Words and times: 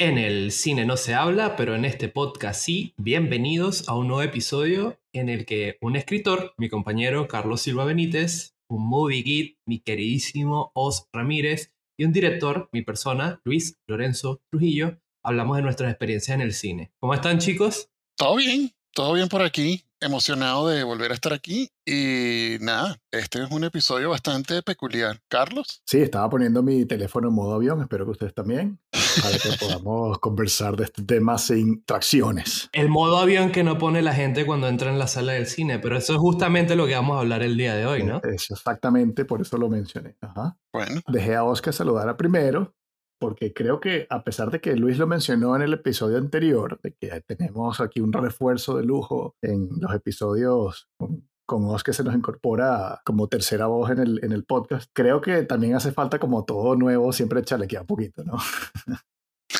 En 0.00 0.16
el 0.16 0.50
cine 0.50 0.86
no 0.86 0.96
se 0.96 1.12
habla, 1.12 1.56
pero 1.56 1.74
en 1.74 1.84
este 1.84 2.08
podcast 2.08 2.64
sí. 2.64 2.94
Bienvenidos 2.96 3.86
a 3.86 3.94
un 3.94 4.08
nuevo 4.08 4.22
episodio 4.22 4.98
en 5.12 5.28
el 5.28 5.44
que 5.44 5.76
un 5.82 5.94
escritor, 5.94 6.54
mi 6.56 6.70
compañero 6.70 7.28
Carlos 7.28 7.60
Silva 7.60 7.84
Benítez, 7.84 8.56
un 8.70 8.88
movie 8.88 9.20
geek, 9.20 9.58
mi 9.66 9.80
queridísimo 9.80 10.72
Os 10.72 11.06
Ramírez, 11.12 11.74
y 11.98 12.06
un 12.06 12.12
director, 12.12 12.70
mi 12.72 12.80
persona, 12.80 13.42
Luis 13.44 13.78
Lorenzo 13.86 14.40
Trujillo, 14.50 14.98
hablamos 15.22 15.58
de 15.58 15.64
nuestras 15.64 15.90
experiencias 15.90 16.34
en 16.34 16.40
el 16.40 16.54
cine. 16.54 16.92
¿Cómo 16.98 17.12
están 17.12 17.38
chicos? 17.38 17.90
Todo 18.16 18.36
bien, 18.36 18.70
todo 18.92 19.12
bien 19.14 19.28
por 19.28 19.42
aquí 19.42 19.84
emocionado 20.00 20.68
de 20.68 20.82
volver 20.82 21.10
a 21.10 21.14
estar 21.14 21.32
aquí 21.32 21.68
y 21.84 22.56
nada, 22.60 22.96
este 23.10 23.42
es 23.42 23.50
un 23.50 23.64
episodio 23.64 24.10
bastante 24.10 24.62
peculiar. 24.62 25.20
Carlos. 25.28 25.82
Sí, 25.84 25.98
estaba 25.98 26.28
poniendo 26.30 26.62
mi 26.62 26.86
teléfono 26.86 27.28
en 27.28 27.34
modo 27.34 27.54
avión, 27.54 27.80
espero 27.80 28.06
que 28.06 28.12
ustedes 28.12 28.34
también, 28.34 28.78
para 29.22 29.36
que 29.36 29.50
podamos 29.58 30.18
conversar 30.18 30.76
de 30.76 30.84
este 30.84 31.02
tema 31.02 31.36
sin 31.36 31.84
tracciones. 31.84 32.70
El 32.72 32.88
modo 32.88 33.18
avión 33.18 33.52
que 33.52 33.62
no 33.62 33.76
pone 33.76 34.00
la 34.02 34.14
gente 34.14 34.46
cuando 34.46 34.68
entra 34.68 34.90
en 34.90 34.98
la 34.98 35.06
sala 35.06 35.32
del 35.32 35.46
cine, 35.46 35.78
pero 35.78 35.96
eso 35.96 36.14
es 36.14 36.18
justamente 36.18 36.76
lo 36.76 36.86
que 36.86 36.94
vamos 36.94 37.16
a 37.16 37.20
hablar 37.20 37.42
el 37.42 37.56
día 37.56 37.74
de 37.74 37.86
hoy, 37.86 38.02
¿no? 38.02 38.22
Es 38.22 38.50
exactamente, 38.50 39.24
por 39.24 39.42
eso 39.42 39.58
lo 39.58 39.68
mencioné. 39.68 40.16
Ajá. 40.20 40.56
Bueno. 40.72 41.00
Dejé 41.08 41.36
a 41.36 41.44
Oscar 41.44 41.74
saludar 41.74 42.16
primero, 42.16 42.74
porque 43.20 43.52
creo 43.52 43.80
que 43.80 44.06
a 44.10 44.24
pesar 44.24 44.50
de 44.50 44.60
que 44.60 44.74
Luis 44.74 44.98
lo 44.98 45.06
mencionó 45.06 45.54
en 45.54 45.62
el 45.62 45.74
episodio 45.74 46.16
anterior, 46.16 46.80
de 46.82 46.94
que 46.94 47.20
tenemos 47.20 47.80
aquí 47.80 48.00
un 48.00 48.12
refuerzo 48.12 48.76
de 48.78 48.84
lujo 48.84 49.36
en 49.42 49.68
los 49.78 49.94
episodios 49.94 50.88
con, 50.96 51.28
con 51.46 51.64
Oscar 51.66 51.94
se 51.94 52.02
nos 52.02 52.14
incorpora 52.14 53.02
como 53.04 53.28
tercera 53.28 53.66
voz 53.66 53.90
en 53.90 53.98
el, 53.98 54.24
en 54.24 54.32
el 54.32 54.44
podcast, 54.44 54.90
creo 54.92 55.20
que 55.20 55.42
también 55.42 55.74
hace 55.74 55.92
falta 55.92 56.18
como 56.18 56.44
todo 56.44 56.74
nuevo, 56.76 57.12
siempre 57.12 57.44
chalequear 57.44 57.82
un 57.82 57.86
poquito, 57.86 58.24
¿no? 58.24 58.38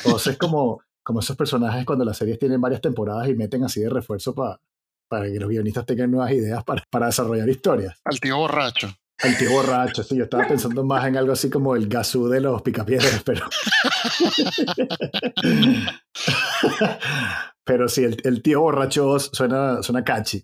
Entonces 0.05 0.33
es 0.33 0.37
como, 0.39 0.81
como 1.03 1.19
esos 1.19 1.37
personajes 1.37 1.85
cuando 1.85 2.03
las 2.03 2.17
series 2.17 2.39
tienen 2.39 2.59
varias 2.59 2.81
temporadas 2.81 3.29
y 3.29 3.35
meten 3.35 3.63
así 3.63 3.81
de 3.81 3.89
refuerzo 3.89 4.33
para 4.33 4.59
para 5.11 5.25
que 5.25 5.37
los 5.41 5.49
guionistas 5.49 5.85
tengan 5.85 6.09
nuevas 6.09 6.31
ideas 6.31 6.63
para, 6.63 6.85
para 6.89 7.07
desarrollar 7.07 7.49
historias. 7.49 7.99
Al 8.05 8.17
tío 8.21 8.37
borracho. 8.37 8.87
El 9.23 9.37
tío 9.37 9.51
borracho, 9.51 10.03
sí, 10.03 10.17
yo 10.17 10.23
estaba 10.23 10.47
pensando 10.47 10.83
más 10.83 11.05
en 11.05 11.17
algo 11.17 11.33
así 11.33 11.49
como 11.49 11.75
el 11.75 11.87
gasú 11.87 12.27
de 12.27 12.41
los 12.41 12.61
picapiedras, 12.61 13.23
pero. 13.23 13.43
pero 17.63 17.87
sí, 17.87 18.03
el, 18.03 18.17
el, 18.23 18.41
tío 18.41 18.61
borracho 18.61 19.19
suena, 19.19 19.83
suena 19.83 20.03
catchy. 20.03 20.43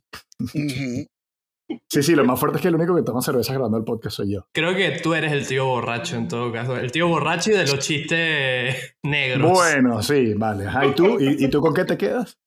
Sí, 1.90 2.02
sí, 2.02 2.16
lo 2.16 2.24
más 2.24 2.40
fuerte 2.40 2.58
es 2.58 2.62
que 2.62 2.70
el 2.70 2.76
único 2.76 2.96
que 2.96 3.02
toma 3.02 3.22
cerveza 3.22 3.54
grabando 3.54 3.78
el 3.78 3.84
podcast 3.84 4.18
soy 4.18 4.34
yo. 4.34 4.48
Creo 4.54 4.76
que 4.76 5.00
tú 5.02 5.14
eres 5.14 5.34
el 5.34 5.46
tío 5.46 5.66
borracho 5.66 6.16
en 6.16 6.28
todo 6.28 6.52
caso. 6.52 6.78
El 6.78 6.92
tío 6.92 7.08
borracho 7.08 7.52
y 7.52 7.56
de 7.56 7.68
los 7.68 7.80
chistes 7.80 8.96
negros. 9.04 9.52
Bueno, 9.52 10.02
sí, 10.02 10.34
vale. 10.36 10.66
¿Y 10.88 10.92
tú? 10.94 11.20
¿Y, 11.20 11.46
¿Y 11.46 11.50
tú 11.50 11.62
con 11.62 11.74
qué 11.74 11.84
te 11.84 11.98
quedas? 11.98 12.38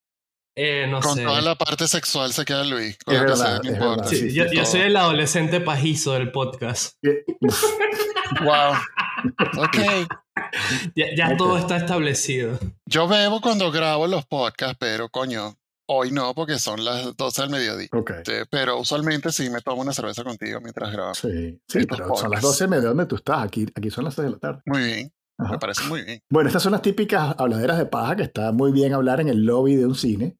Eh, 0.56 0.86
no 0.88 1.00
con 1.00 1.14
sé. 1.16 1.24
toda 1.24 1.40
la 1.40 1.54
parte 1.54 1.86
sexual 1.86 2.32
se 2.32 2.44
queda 2.44 2.64
Luis. 2.64 2.96
Es 3.06 3.20
verdad, 3.20 3.60
es 3.64 3.78
verdad, 3.78 4.06
Sí, 4.06 4.30
sí, 4.30 4.34
yo, 4.34 4.64
soy 4.66 4.80
el 4.82 4.96
adolescente 4.96 5.60
pajizo 5.60 6.12
del 6.12 6.30
podcast. 6.32 6.96
Wow. 8.44 8.74
Ok. 9.64 9.76
Ya, 10.94 11.36
todo 11.36 11.58
está 11.58 11.76
establecido. 11.76 12.58
Yo 12.86 13.06
bebo 13.06 13.40
cuando 13.40 13.70
grabo 13.70 14.06
los 14.06 14.24
podcasts, 14.26 14.76
pero 14.80 15.08
coño, 15.08 15.54
hoy 15.86 16.10
no 16.12 16.34
porque 16.34 16.58
son 16.58 16.84
las 16.84 17.16
12 17.16 17.42
del 17.42 17.50
mediodía. 17.50 17.88
Ok. 17.92 18.10
Este, 18.10 18.46
Pero 18.46 18.78
usualmente 18.78 19.30
sí 19.32 19.50
me 19.50 19.60
tomo 19.60 19.82
una 19.82 19.92
cerveza 19.92 20.24
contigo 20.24 20.60
mientras 20.60 20.90
grabamos. 20.92 21.18
Sí, 21.18 21.60
sí, 21.68 21.86
pero 21.86 22.14
son 22.16 22.30
las 22.30 22.40
podcasts. 22.40 22.58
12 22.60 22.66
de 22.68 22.80
donde 22.80 23.06
tú 23.06 23.16
estás. 23.16 23.44
Aquí, 23.44 23.66
aquí 23.74 23.90
son 23.90 24.04
las 24.04 24.14
6 24.14 24.24
de 24.26 24.30
la 24.32 24.38
tarde. 24.38 24.62
Muy 24.66 24.82
bien. 24.82 25.12
Ajá. 25.38 25.52
Me 25.52 25.58
parece 25.58 25.84
muy 25.84 26.02
bien. 26.02 26.20
Bueno, 26.30 26.48
estas 26.48 26.62
son 26.62 26.72
las 26.72 26.82
típicas 26.82 27.34
habladeras 27.38 27.78
de 27.78 27.86
paja 27.86 28.16
que 28.16 28.22
está 28.24 28.52
muy 28.52 28.72
bien 28.72 28.92
hablar 28.92 29.20
en 29.20 29.28
el 29.28 29.44
lobby 29.44 29.74
de 29.76 29.86
un 29.86 29.94
cine, 29.94 30.36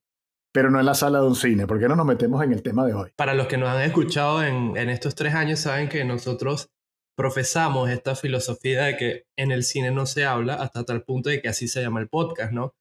pero 0.53 0.71
no 0.71 0.81
en 0.81 0.87
la 0.87 0.95
sala 0.95 1.21
de 1.21 1.27
un 1.27 1.37
cine. 1.37 1.67
¿Por 1.67 1.79
qué 1.79 1.89
no 1.89 1.97
nos 1.97 2.07
metemos 2.07 2.43
en 2.43 2.53
el 2.53 2.63
tema 2.63 2.87
de 2.87 2.95
hoy? 2.95 3.11
Para 3.17 3.35
los 3.35 3.47
que 3.47 3.57
nos 3.57 3.69
han 3.69 3.83
escuchado 3.83 4.43
en, 4.43 4.77
en 4.77 4.91
estos 4.91 5.15
tres 5.15 5.35
años, 5.35 5.61
saben 5.61 5.89
que 5.89 6.05
nosotros 6.05 6.71
profesamos 7.17 7.91
esta 7.91 8.15
filosofía 8.15 8.85
de 8.85 8.97
que 8.97 9.25
en 9.37 9.51
el 9.53 9.63
cine 9.63 9.91
no 9.91 10.07
se 10.07 10.25
habla 10.25 10.55
hasta 10.55 10.85
tal 10.85 11.03
punto 11.03 11.29
de 11.29 11.43
que 11.43 11.49
así 11.49 11.69
se 11.69 11.83
llama 11.83 12.01
el 12.01 12.09
podcast, 12.09 12.53
¿no? 12.53 12.75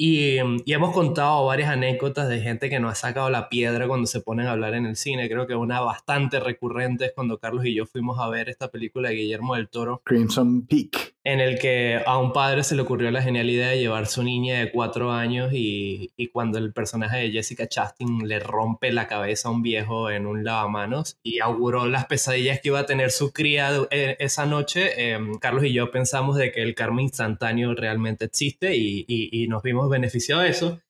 Y, 0.00 0.38
y 0.64 0.72
hemos 0.72 0.94
contado 0.94 1.44
varias 1.44 1.70
anécdotas 1.70 2.28
de 2.28 2.40
gente 2.40 2.70
que 2.70 2.78
nos 2.78 2.92
ha 2.92 2.94
sacado 2.94 3.30
la 3.30 3.48
piedra 3.48 3.88
cuando 3.88 4.06
se 4.06 4.20
ponen 4.20 4.46
a 4.46 4.52
hablar 4.52 4.74
en 4.74 4.86
el 4.86 4.94
cine. 4.94 5.28
Creo 5.28 5.48
que 5.48 5.56
una 5.56 5.80
bastante 5.80 6.38
recurrente 6.38 7.06
es 7.06 7.12
cuando 7.12 7.38
Carlos 7.38 7.66
y 7.66 7.74
yo 7.74 7.84
fuimos 7.84 8.18
a 8.20 8.28
ver 8.28 8.48
esta 8.48 8.68
película 8.68 9.08
de 9.08 9.16
Guillermo 9.16 9.56
del 9.56 9.68
Toro, 9.68 10.00
Crimson 10.04 10.66
Peak. 10.66 11.07
En 11.30 11.40
el 11.40 11.58
que 11.58 12.00
a 12.06 12.16
un 12.16 12.32
padre 12.32 12.64
se 12.64 12.74
le 12.74 12.80
ocurrió 12.82 13.10
la 13.10 13.20
genial 13.22 13.50
idea 13.50 13.68
de 13.68 13.78
llevar 13.78 14.06
su 14.06 14.22
niña 14.22 14.58
de 14.60 14.70
cuatro 14.72 15.12
años 15.12 15.52
y, 15.52 16.10
y 16.16 16.28
cuando 16.28 16.56
el 16.56 16.72
personaje 16.72 17.18
de 17.18 17.30
Jessica 17.30 17.68
Chastain 17.68 18.26
le 18.26 18.38
rompe 18.40 18.90
la 18.92 19.06
cabeza 19.06 19.48
a 19.48 19.52
un 19.52 19.60
viejo 19.62 20.10
en 20.10 20.26
un 20.26 20.42
lavamanos 20.42 21.18
y 21.22 21.40
auguró 21.40 21.86
las 21.86 22.06
pesadillas 22.06 22.60
que 22.60 22.68
iba 22.68 22.78
a 22.80 22.86
tener 22.86 23.10
su 23.10 23.32
cría 23.32 23.70
eh, 23.90 24.16
esa 24.20 24.46
noche, 24.46 24.92
eh, 24.96 25.18
Carlos 25.38 25.64
y 25.64 25.74
yo 25.74 25.90
pensamos 25.90 26.36
de 26.36 26.50
que 26.50 26.62
el 26.62 26.74
karma 26.74 27.02
instantáneo 27.02 27.74
realmente 27.74 28.24
existe 28.24 28.74
y, 28.76 29.04
y- 29.06 29.28
y 29.42 29.48
nos 29.48 29.62
vimos 29.62 29.90
beneficiados 29.90 30.44
de 30.44 30.50
eso. 30.50 30.80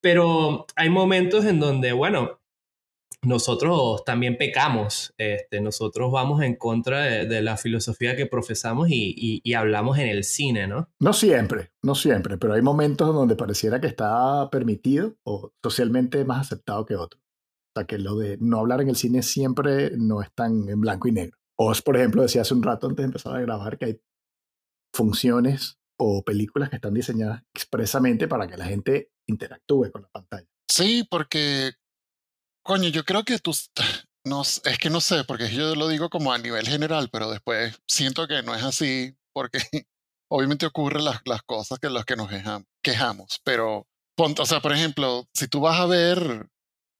Pero 0.00 0.66
hay 0.76 0.88
momentos 0.88 1.44
en 1.44 1.60
donde, 1.60 1.92
bueno, 1.92 2.38
nosotros 3.26 4.04
también 4.04 4.36
pecamos, 4.38 5.14
este, 5.18 5.60
nosotros 5.60 6.10
vamos 6.12 6.42
en 6.42 6.54
contra 6.56 7.00
de, 7.02 7.26
de 7.26 7.42
la 7.42 7.56
filosofía 7.56 8.16
que 8.16 8.26
profesamos 8.26 8.88
y, 8.88 9.14
y- 9.16 9.40
y 9.44 9.54
hablamos 9.54 9.98
en 9.98 10.08
el 10.08 10.24
cine, 10.24 10.66
¿no? 10.66 10.88
No 11.00 11.12
siempre, 11.12 11.72
no 11.82 11.94
siempre, 11.94 12.38
pero 12.38 12.54
hay 12.54 12.62
momentos 12.62 13.14
donde 13.14 13.36
pareciera 13.36 13.80
que 13.80 13.86
está 13.88 14.48
permitido 14.50 15.16
o 15.24 15.52
socialmente 15.62 16.24
más 16.24 16.46
aceptado 16.46 16.86
que 16.86 16.96
otros. 16.96 17.20
O 17.22 17.80
sea, 17.80 17.86
que 17.86 17.98
lo 17.98 18.16
de 18.16 18.38
no 18.40 18.58
hablar 18.60 18.80
en 18.80 18.88
el 18.88 18.96
cine 18.96 19.22
siempre 19.22 19.90
no 19.96 20.22
es 20.22 20.32
tan 20.34 20.68
en 20.68 20.80
blanco 20.80 21.08
y 21.08 21.12
negro. 21.12 21.36
Oz, 21.58 21.82
por 21.82 21.96
ejemplo, 21.96 22.22
decía 22.22 22.42
hace 22.42 22.54
un 22.54 22.62
rato 22.62 22.86
antes 22.86 23.02
de 23.02 23.06
empezar 23.06 23.34
a 23.36 23.40
grabar 23.40 23.76
que 23.76 23.84
hay 23.86 24.00
funciones 24.94 25.78
o 25.98 26.22
películas 26.24 26.70
que 26.70 26.76
están 26.76 26.94
diseñadas 26.94 27.42
expresamente 27.54 28.28
para 28.28 28.46
que 28.46 28.56
la 28.56 28.66
gente 28.66 29.10
interactúe 29.26 29.90
con 29.90 30.02
la 30.02 30.08
pantalla. 30.08 30.46
Sí, 30.70 31.06
porque, 31.10 31.72
coño, 32.66 32.88
yo 32.88 33.04
creo 33.04 33.24
que 33.24 33.38
tú, 33.38 33.52
no, 34.24 34.42
es 34.42 34.78
que 34.80 34.90
no 34.90 35.00
sé, 35.00 35.24
porque 35.24 35.48
yo 35.50 35.74
lo 35.74 35.88
digo 35.88 36.10
como 36.10 36.32
a 36.32 36.38
nivel 36.38 36.66
general, 36.66 37.08
pero 37.10 37.30
después 37.30 37.76
siento 37.86 38.26
que 38.26 38.42
no 38.42 38.54
es 38.54 38.62
así, 38.62 39.16
porque 39.32 39.58
obviamente 40.30 40.66
ocurren 40.66 41.04
las, 41.04 41.20
las 41.24 41.42
cosas 41.42 41.78
que 41.78 41.90
las 41.90 42.04
que 42.04 42.16
nos 42.16 42.30
quejam- 42.30 42.66
quejamos, 42.82 43.40
pero, 43.44 43.86
o 44.18 44.46
sea, 44.46 44.60
por 44.60 44.72
ejemplo, 44.72 45.26
si 45.32 45.48
tú 45.48 45.60
vas 45.60 45.78
a 45.80 45.86
ver, 45.86 46.48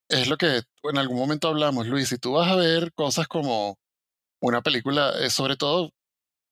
es 0.08 0.28
lo 0.28 0.36
que 0.36 0.62
en 0.84 0.98
algún 0.98 1.18
momento 1.18 1.48
hablamos, 1.48 1.86
Luis, 1.86 2.08
si 2.08 2.18
tú 2.18 2.32
vas 2.32 2.50
a 2.50 2.56
ver 2.56 2.92
cosas 2.94 3.26
como 3.28 3.78
una 4.40 4.62
película, 4.62 5.12
eh, 5.20 5.30
sobre 5.30 5.56
todo 5.56 5.92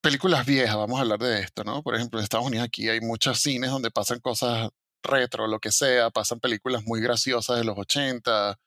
películas 0.03 0.47
viejas, 0.47 0.77
vamos 0.77 0.99
a 0.99 1.03
hablar 1.03 1.19
de 1.21 1.41
esto, 1.41 1.65
¿no? 1.65 1.83
Por 1.83 1.95
ejemplo, 1.95 2.19
en 2.19 2.25
Estados 2.25 2.47
Unidos 2.47 2.67
aquí 2.67 2.89
hay 2.89 3.01
muchos 3.01 3.41
cines 3.41 3.71
donde 3.71 3.91
pasan 3.91 4.21
cosas 4.21 4.71
retro, 5.03 5.47
lo 5.47 5.61
que 5.61 5.73
sea, 5.73 6.11
pasan 6.11 6.41
películas 6.41 6.85
muy 6.85 7.01
graciosas 7.01 7.59
de 7.59 7.65
los 7.65 7.79
80, 7.79 8.59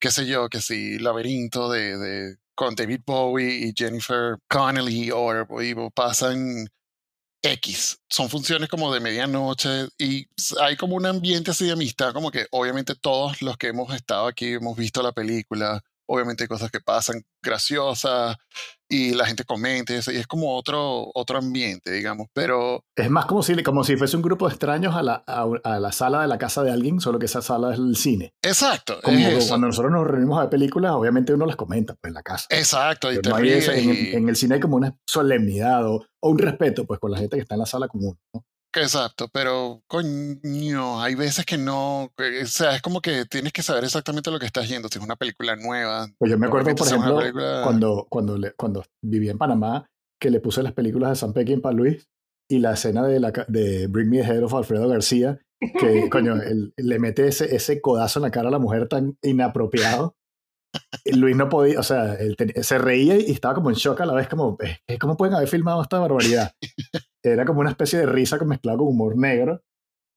qué 0.00 0.10
sé 0.10 0.26
yo, 0.26 0.48
que 0.48 0.60
sí, 0.60 0.98
Laberinto 0.98 1.70
de, 1.70 1.96
de 1.98 2.36
con 2.54 2.74
David 2.74 3.02
Bowie 3.06 3.68
y 3.68 3.72
Jennifer 3.76 4.36
Connelly 4.48 5.10
o, 5.10 5.30
o 5.48 5.90
pasan 5.90 6.66
X, 7.42 7.98
son 8.08 8.28
funciones 8.28 8.68
como 8.68 8.92
de 8.92 9.00
medianoche 9.00 9.88
y 9.98 10.26
hay 10.60 10.76
como 10.76 10.96
un 10.96 11.06
ambiente 11.06 11.52
así 11.52 11.64
de 11.64 11.72
amistad, 11.72 12.12
como 12.12 12.30
que 12.30 12.46
obviamente 12.50 12.94
todos 12.94 13.40
los 13.40 13.56
que 13.56 13.68
hemos 13.68 13.94
estado 13.94 14.26
aquí 14.26 14.54
hemos 14.54 14.76
visto 14.76 15.02
la 15.02 15.12
película, 15.12 15.82
obviamente 16.12 16.44
hay 16.44 16.48
cosas 16.48 16.70
que 16.70 16.80
pasan 16.80 17.22
graciosas 17.42 18.36
y 18.88 19.14
la 19.14 19.24
gente 19.26 19.44
comenta 19.44 19.92
y 19.92 19.96
eso, 19.96 20.10
y 20.10 20.16
es 20.16 20.26
como 20.26 20.56
otro, 20.56 21.10
otro 21.14 21.38
ambiente, 21.38 21.92
digamos, 21.92 22.26
pero 22.34 22.82
Es 22.96 23.08
más 23.08 23.26
como 23.26 23.42
si, 23.44 23.62
como 23.62 23.84
si 23.84 23.96
fuese 23.96 24.16
un 24.16 24.22
grupo 24.22 24.48
de 24.48 24.54
extraños 24.54 24.96
a 24.96 25.02
la, 25.02 25.22
a, 25.26 25.46
a 25.62 25.78
la 25.78 25.92
sala 25.92 26.22
de 26.22 26.26
la 26.26 26.38
casa 26.38 26.64
de 26.64 26.72
alguien, 26.72 27.00
solo 27.00 27.18
que 27.20 27.26
esa 27.26 27.40
sala 27.42 27.72
es 27.72 27.78
el 27.78 27.94
cine. 27.96 28.32
exacto, 28.42 28.98
Como 29.02 29.16
es 29.18 29.28
eso. 29.38 29.48
cuando 29.48 29.68
nosotros 29.68 29.92
nos 29.92 30.06
reunimos 30.06 30.38
a 30.38 30.42
ver 30.42 30.50
películas, 30.50 30.92
obviamente 30.92 31.32
uno 31.32 31.46
las 31.46 31.54
comenta 31.56 31.94
pues, 31.94 32.10
en 32.10 32.14
la 32.14 32.22
casa. 32.22 32.46
Exacto, 32.50 33.12
y 33.12 33.20
te 33.20 33.28
no 33.28 33.36
hay 33.36 33.50
ese- 33.50 33.80
y- 33.80 33.88
el, 33.88 34.14
en 34.14 34.28
el 34.28 34.34
cine 34.36 34.54
hay 34.56 34.60
como 34.60 34.76
una 34.76 34.96
solemnidad 35.06 35.86
o, 35.86 36.04
o 36.20 36.28
un 36.30 36.38
respeto 36.38 36.84
pues 36.86 36.98
con 36.98 37.12
la 37.12 37.18
gente 37.18 37.36
que 37.36 37.42
está 37.42 37.54
en 37.54 37.60
la 37.60 37.66
sala 37.66 37.86
común. 37.86 38.18
¿no? 38.34 38.44
Exacto, 38.72 39.28
pero 39.32 39.82
coño, 39.88 41.00
hay 41.02 41.14
veces 41.16 41.44
que 41.44 41.58
no, 41.58 42.12
que- 42.16 42.42
o 42.42 42.46
sea, 42.46 42.76
es 42.76 42.82
como 42.82 43.00
que 43.00 43.24
tienes 43.24 43.52
que 43.52 43.62
saber 43.62 43.84
exactamente 43.84 44.30
lo 44.30 44.38
que 44.38 44.46
estás 44.46 44.68
yendo, 44.68 44.88
si 44.88 44.98
es 44.98 45.04
una 45.04 45.16
película 45.16 45.56
nueva. 45.56 46.08
Pues 46.18 46.30
yo 46.30 46.38
me 46.38 46.46
acuerdo, 46.46 46.74
por 46.76 46.86
ejemplo, 46.86 47.18
película- 47.18 47.60
cuando, 47.64 48.06
cuando, 48.08 48.38
le- 48.38 48.52
cuando 48.52 48.84
vivía 49.02 49.32
en 49.32 49.38
Panamá, 49.38 49.86
que 50.20 50.30
le 50.30 50.40
puse 50.40 50.62
las 50.62 50.72
películas 50.72 51.10
de 51.10 51.16
San 51.16 51.32
Pekín 51.32 51.60
para 51.60 51.74
Luis 51.74 52.06
y 52.48 52.58
la 52.60 52.74
escena 52.74 53.06
de, 53.06 53.18
la, 53.20 53.32
de 53.48 53.86
Bring 53.88 54.08
Me 54.10 54.18
the 54.18 54.24
Head 54.24 54.44
of 54.44 54.54
Alfredo 54.54 54.88
García, 54.88 55.40
que 55.60 56.08
coño, 56.08 56.34
él- 56.42 56.72
le 56.76 56.98
mete 56.98 57.26
ese, 57.26 57.54
ese 57.56 57.80
codazo 57.80 58.18
en 58.20 58.24
la 58.24 58.30
cara 58.30 58.48
a 58.48 58.52
la 58.52 58.58
mujer 58.58 58.86
tan 58.88 59.16
inapropiado. 59.22 60.14
Luis 61.12 61.36
no 61.36 61.48
podía, 61.48 61.80
o 61.80 61.82
sea, 61.82 62.14
él 62.14 62.36
se 62.62 62.78
reía 62.78 63.16
y 63.16 63.32
estaba 63.32 63.54
como 63.54 63.70
en 63.70 63.76
shock 63.76 64.00
a 64.00 64.06
la 64.06 64.14
vez, 64.14 64.28
como, 64.28 64.56
¿cómo 65.00 65.16
pueden 65.16 65.34
haber 65.34 65.48
filmado 65.48 65.82
esta 65.82 65.98
barbaridad? 65.98 66.52
Era 67.22 67.44
como 67.44 67.60
una 67.60 67.70
especie 67.70 67.98
de 67.98 68.06
risa 68.06 68.38
mezclado 68.44 68.78
con 68.78 68.88
humor 68.88 69.16
negro. 69.16 69.62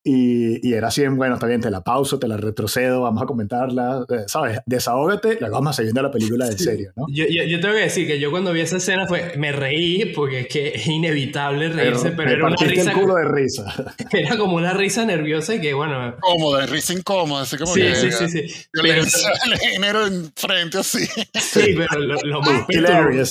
Y, 0.06 0.68
y, 0.68 0.74
era 0.74 0.90
así, 0.90 1.08
bueno, 1.08 1.36
está 1.36 1.48
bien, 1.48 1.62
te 1.62 1.72
la 1.72 1.82
pauso, 1.82 2.20
te 2.20 2.28
la 2.28 2.36
retrocedo, 2.36 3.04
vamos 3.04 3.24
a 3.24 3.26
comentarla, 3.26 4.06
eh, 4.10 4.26
¿sabes? 4.28 4.60
Desahógate, 4.66 5.38
la 5.40 5.50
vamos 5.50 5.70
a 5.70 5.74
seguir 5.74 5.94
viendo 5.94 6.02
la 6.02 6.12
película 6.12 6.46
en 6.46 6.60
serio, 6.60 6.92
¿no? 6.98 7.06
Yo, 7.10 7.24
yo, 7.26 7.60
tengo 7.62 7.74
que 7.74 7.82
decir 7.82 8.06
que 8.06 8.20
yo 8.20 8.30
cuando 8.30 8.52
vi 8.52 8.60
esa 8.60 8.78
escena 8.78 9.08
fue, 9.08 9.38
me 9.38 9.54
reí 9.54 10.12
porque 10.14 10.42
es 10.42 10.48
que 10.48 10.68
es 10.76 10.88
inevitable 10.88 11.70
reírse, 11.70 12.12
pero, 12.12 12.32
era 12.32 12.48
una 12.48 12.58
risa... 12.58 12.92
el 12.92 12.98
culo 12.98 13.16
de 13.16 13.26
risa. 13.30 13.96
Era 14.12 14.38
como 14.38 14.58
una 14.58 14.74
risa 14.74 15.06
nerviosa 15.06 15.56
y 15.56 15.62
que, 15.62 15.74
bueno... 15.74 16.16
Cómoda, 16.20 16.66
risa 16.66 16.92
incómoda, 16.92 17.44
así 17.44 17.56
como 17.56 17.74
sí, 17.74 17.82
que... 17.82 17.96
Sí, 17.96 18.12
sí, 18.12 18.28
sí. 18.28 18.68
Pero, 18.74 19.04
el 19.04 19.58
género 19.58 20.06
enfrente 20.06 20.80
así. 20.80 21.06
Sí, 21.40 21.76
pero 21.78 22.00
lo, 22.24 22.42
más, 22.42 22.66
perturbante, 22.68 23.24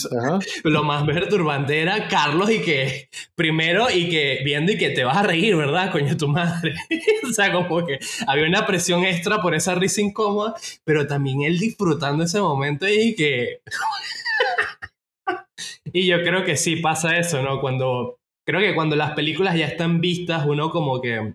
lo 0.64 0.84
más 0.84 1.04
perturbante 1.04 1.82
era 1.82 2.08
Carlos 2.08 2.50
y 2.50 2.60
que, 2.62 3.10
primero, 3.34 3.90
y 3.90 4.08
que 4.08 4.40
viendo 4.42 4.72
y 4.72 4.78
que 4.78 4.90
te 4.90 5.04
vas 5.04 5.18
a 5.18 5.22
reír, 5.22 5.54
¿verdad, 5.54 5.92
coño, 5.92 6.16
tu 6.16 6.28
madre? 6.28 6.61
o 7.28 7.32
sea, 7.32 7.52
como 7.52 7.86
que 7.86 7.98
había 8.26 8.46
una 8.46 8.66
presión 8.66 9.04
extra 9.04 9.40
por 9.40 9.54
esa 9.54 9.74
risa 9.74 10.00
incómoda, 10.00 10.54
pero 10.84 11.06
también 11.06 11.42
él 11.42 11.58
disfrutando 11.58 12.24
ese 12.24 12.40
momento 12.40 12.88
y 12.88 13.14
que... 13.14 13.60
y 15.92 16.06
yo 16.06 16.22
creo 16.22 16.44
que 16.44 16.56
sí 16.56 16.76
pasa 16.76 17.16
eso, 17.16 17.42
¿no? 17.42 17.60
Cuando... 17.60 18.18
Creo 18.44 18.60
que 18.60 18.74
cuando 18.74 18.96
las 18.96 19.12
películas 19.12 19.54
ya 19.54 19.66
están 19.66 20.00
vistas, 20.00 20.44
uno 20.46 20.70
como 20.70 21.00
que 21.00 21.34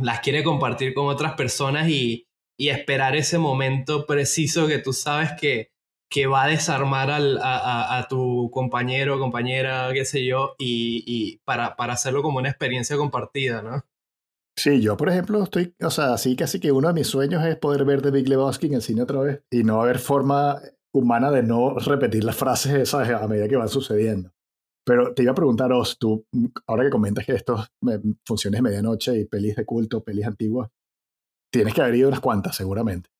las 0.00 0.20
quiere 0.20 0.44
compartir 0.44 0.92
con 0.92 1.06
otras 1.06 1.34
personas 1.34 1.88
y, 1.88 2.26
y 2.58 2.68
esperar 2.68 3.16
ese 3.16 3.38
momento 3.38 4.06
preciso 4.06 4.66
que 4.66 4.78
tú 4.78 4.92
sabes 4.92 5.32
que, 5.40 5.70
que 6.10 6.26
va 6.26 6.44
a 6.44 6.48
desarmar 6.48 7.10
al, 7.10 7.38
a, 7.42 7.98
a, 7.98 8.08
tu 8.08 8.50
compañero, 8.52 9.18
compañera, 9.18 9.90
qué 9.92 10.04
sé 10.04 10.24
yo, 10.24 10.54
y, 10.58 11.02
y 11.06 11.38
para, 11.44 11.76
para 11.76 11.94
hacerlo 11.94 12.22
como 12.22 12.38
una 12.38 12.50
experiencia 12.50 12.96
compartida, 12.96 13.62
¿no? 13.62 13.84
Sí, 14.56 14.80
yo 14.80 14.96
por 14.96 15.08
ejemplo 15.08 15.42
estoy, 15.42 15.74
o 15.82 15.90
sea, 15.90 16.16
sí, 16.16 16.36
casi 16.36 16.60
que 16.60 16.70
uno 16.70 16.88
de 16.88 16.94
mis 16.94 17.08
sueños 17.08 17.44
es 17.44 17.56
poder 17.56 17.84
ver 17.84 18.02
The 18.02 18.10
Big 18.10 18.28
Lebowski 18.28 18.66
en 18.66 18.74
el 18.74 18.82
cine 18.82 19.02
otra 19.02 19.20
vez 19.20 19.42
y 19.50 19.64
no 19.64 19.82
haber 19.82 19.98
forma 19.98 20.60
humana 20.94 21.30
de 21.30 21.42
no 21.42 21.76
repetir 21.78 22.22
las 22.22 22.36
frases 22.36 22.72
esas 22.74 23.10
a 23.10 23.26
medida 23.26 23.48
que 23.48 23.56
van 23.56 23.68
sucediendo. 23.68 24.30
Pero 24.86 25.14
te 25.14 25.22
iba 25.22 25.32
a 25.32 25.34
preguntar, 25.34 25.72
Os, 25.72 25.98
tú, 25.98 26.26
ahora 26.66 26.84
que 26.84 26.90
comentas 26.90 27.26
que 27.26 27.32
estos 27.32 27.72
funciones 28.24 28.58
de 28.58 28.62
medianoche 28.62 29.18
y 29.18 29.24
pelis 29.24 29.56
de 29.56 29.64
culto, 29.64 30.04
pelis 30.04 30.26
antiguas, 30.26 30.70
tienes 31.50 31.74
que 31.74 31.80
haber 31.80 31.96
ido 31.96 32.08
unas 32.08 32.20
cuantas 32.20 32.54
seguramente. 32.54 33.10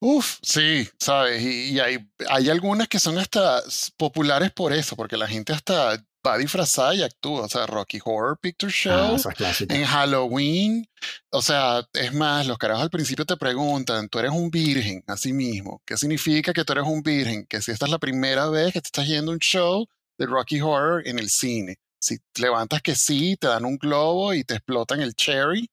Uf, 0.00 0.38
sí, 0.42 0.88
sabes, 0.98 1.42
y, 1.42 1.70
y 1.72 1.80
hay, 1.80 1.98
hay 2.28 2.50
algunas 2.50 2.86
que 2.88 3.00
son 3.00 3.18
hasta 3.18 3.60
populares 3.96 4.52
por 4.52 4.72
eso, 4.72 4.94
porque 4.94 5.16
la 5.16 5.26
gente 5.26 5.52
hasta 5.52 6.04
va 6.26 6.38
disfrazada 6.38 6.94
y 6.94 7.02
actúa. 7.02 7.42
O 7.42 7.48
sea, 7.48 7.66
Rocky 7.66 7.98
Horror 8.04 8.38
Picture 8.40 8.70
Ah, 8.72 8.76
Show, 8.76 9.16
es 9.16 9.36
clásica. 9.36 9.74
en 9.74 9.84
Halloween. 9.84 10.88
O 11.30 11.42
sea, 11.42 11.84
es 11.94 12.12
más, 12.12 12.46
los 12.46 12.58
carajos 12.58 12.82
al 12.84 12.90
principio 12.90 13.24
te 13.24 13.36
preguntan, 13.36 14.08
tú 14.08 14.18
eres 14.18 14.30
un 14.32 14.50
virgen, 14.50 15.02
así 15.06 15.32
mismo. 15.32 15.80
¿Qué 15.84 15.96
significa 15.96 16.52
que 16.52 16.64
tú 16.64 16.72
eres 16.74 16.84
un 16.86 17.02
virgen? 17.02 17.46
Que 17.48 17.60
si 17.62 17.70
esta 17.72 17.86
es 17.86 17.90
la 17.90 17.98
primera 17.98 18.48
vez 18.48 18.72
que 18.72 18.80
te 18.80 18.86
estás 18.88 19.06
yendo 19.06 19.30
a 19.32 19.34
un 19.34 19.40
show 19.40 19.86
de 20.18 20.26
Rocky 20.26 20.60
Horror 20.60 21.02
en 21.06 21.18
el 21.18 21.30
cine. 21.30 21.76
Si 22.00 22.18
levantas 22.36 22.82
que 22.82 22.94
sí, 22.94 23.36
te 23.40 23.48
dan 23.48 23.64
un 23.64 23.76
globo 23.78 24.32
y 24.34 24.44
te 24.44 24.54
explotan 24.54 25.00
el 25.00 25.14
cherry 25.14 25.68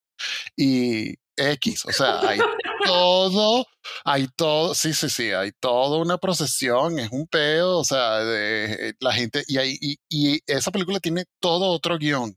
y 0.55 1.15
X. 1.37 1.85
O 1.85 1.91
sea, 1.91 2.19
hay 2.21 2.39
todo, 2.83 3.65
hay 4.03 4.27
todo, 4.35 4.73
sí, 4.75 4.93
sí, 4.93 5.09
sí, 5.09 5.31
hay 5.31 5.51
toda 5.59 5.97
una 5.99 6.17
procesión, 6.17 6.99
es 6.99 7.09
un 7.11 7.27
peo, 7.27 7.77
o 7.77 7.83
sea, 7.83 8.19
de, 8.19 8.95
la 8.99 9.13
gente, 9.13 9.43
y, 9.47 9.57
hay, 9.57 9.77
y, 9.79 9.97
y 10.09 10.39
esa 10.47 10.71
película 10.71 10.99
tiene 10.99 11.25
todo 11.39 11.67
otro 11.69 11.97
guion. 11.97 12.35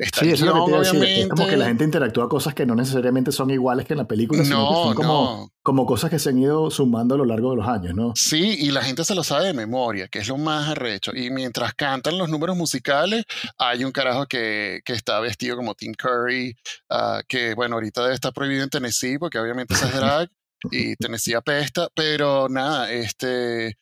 Está 0.00 0.20
Sí, 0.20 0.30
eso 0.30 0.46
es 0.46 0.50
lo 0.50 0.54
que 0.54 0.60
te 0.60 0.70
iba 0.70 0.78
a 0.78 0.82
decir. 0.82 1.04
Es 1.04 1.28
como 1.28 1.46
que 1.46 1.56
la 1.56 1.66
gente 1.66 1.84
interactúa 1.84 2.28
cosas 2.28 2.54
que 2.54 2.64
no 2.64 2.74
necesariamente 2.74 3.32
son 3.32 3.50
iguales 3.50 3.86
que 3.86 3.92
en 3.92 3.98
la 3.98 4.08
película, 4.08 4.42
sino 4.42 4.56
que 4.56 4.62
No, 4.74 4.84
son 4.84 4.94
como, 4.94 5.08
no. 5.12 5.52
como 5.62 5.84
cosas 5.86 6.10
que 6.10 6.18
se 6.18 6.30
han 6.30 6.38
ido 6.38 6.70
sumando 6.70 7.14
a 7.14 7.18
lo 7.18 7.26
largo 7.26 7.50
de 7.50 7.56
los 7.58 7.68
años, 7.68 7.94
¿no? 7.94 8.12
Sí, 8.16 8.56
y 8.58 8.70
la 8.70 8.82
gente 8.82 9.04
se 9.04 9.14
lo 9.14 9.22
sabe 9.22 9.46
de 9.46 9.52
memoria, 9.54 10.08
que 10.08 10.20
es 10.20 10.28
lo 10.28 10.38
más 10.38 10.70
arrecho. 10.70 11.12
Y 11.14 11.30
mientras 11.30 11.74
cantan 11.74 12.16
los 12.16 12.30
números 12.30 12.56
musicales, 12.56 13.24
hay 13.58 13.84
un 13.84 13.92
carajo 13.92 14.26
que, 14.26 14.80
que 14.84 14.94
está 14.94 15.20
vestido 15.20 15.56
como 15.56 15.74
Tim 15.74 15.92
Curry, 15.92 16.56
ah, 16.88 17.20
que 17.28 17.54
bueno, 17.54 17.76
ahorita 17.76 18.02
debe 18.02 18.14
estar 18.14 18.32
prohibido 18.32 18.64
en 18.64 18.70
Tennessee, 18.70 19.18
porque 19.18 19.38
obviamente 19.38 19.74
es 19.74 19.94
drag, 19.94 20.30
y 20.70 20.96
Tennessee 20.96 21.34
apesta, 21.34 21.88
pero 21.94 22.48
nada, 22.48 22.90
este... 22.90 23.76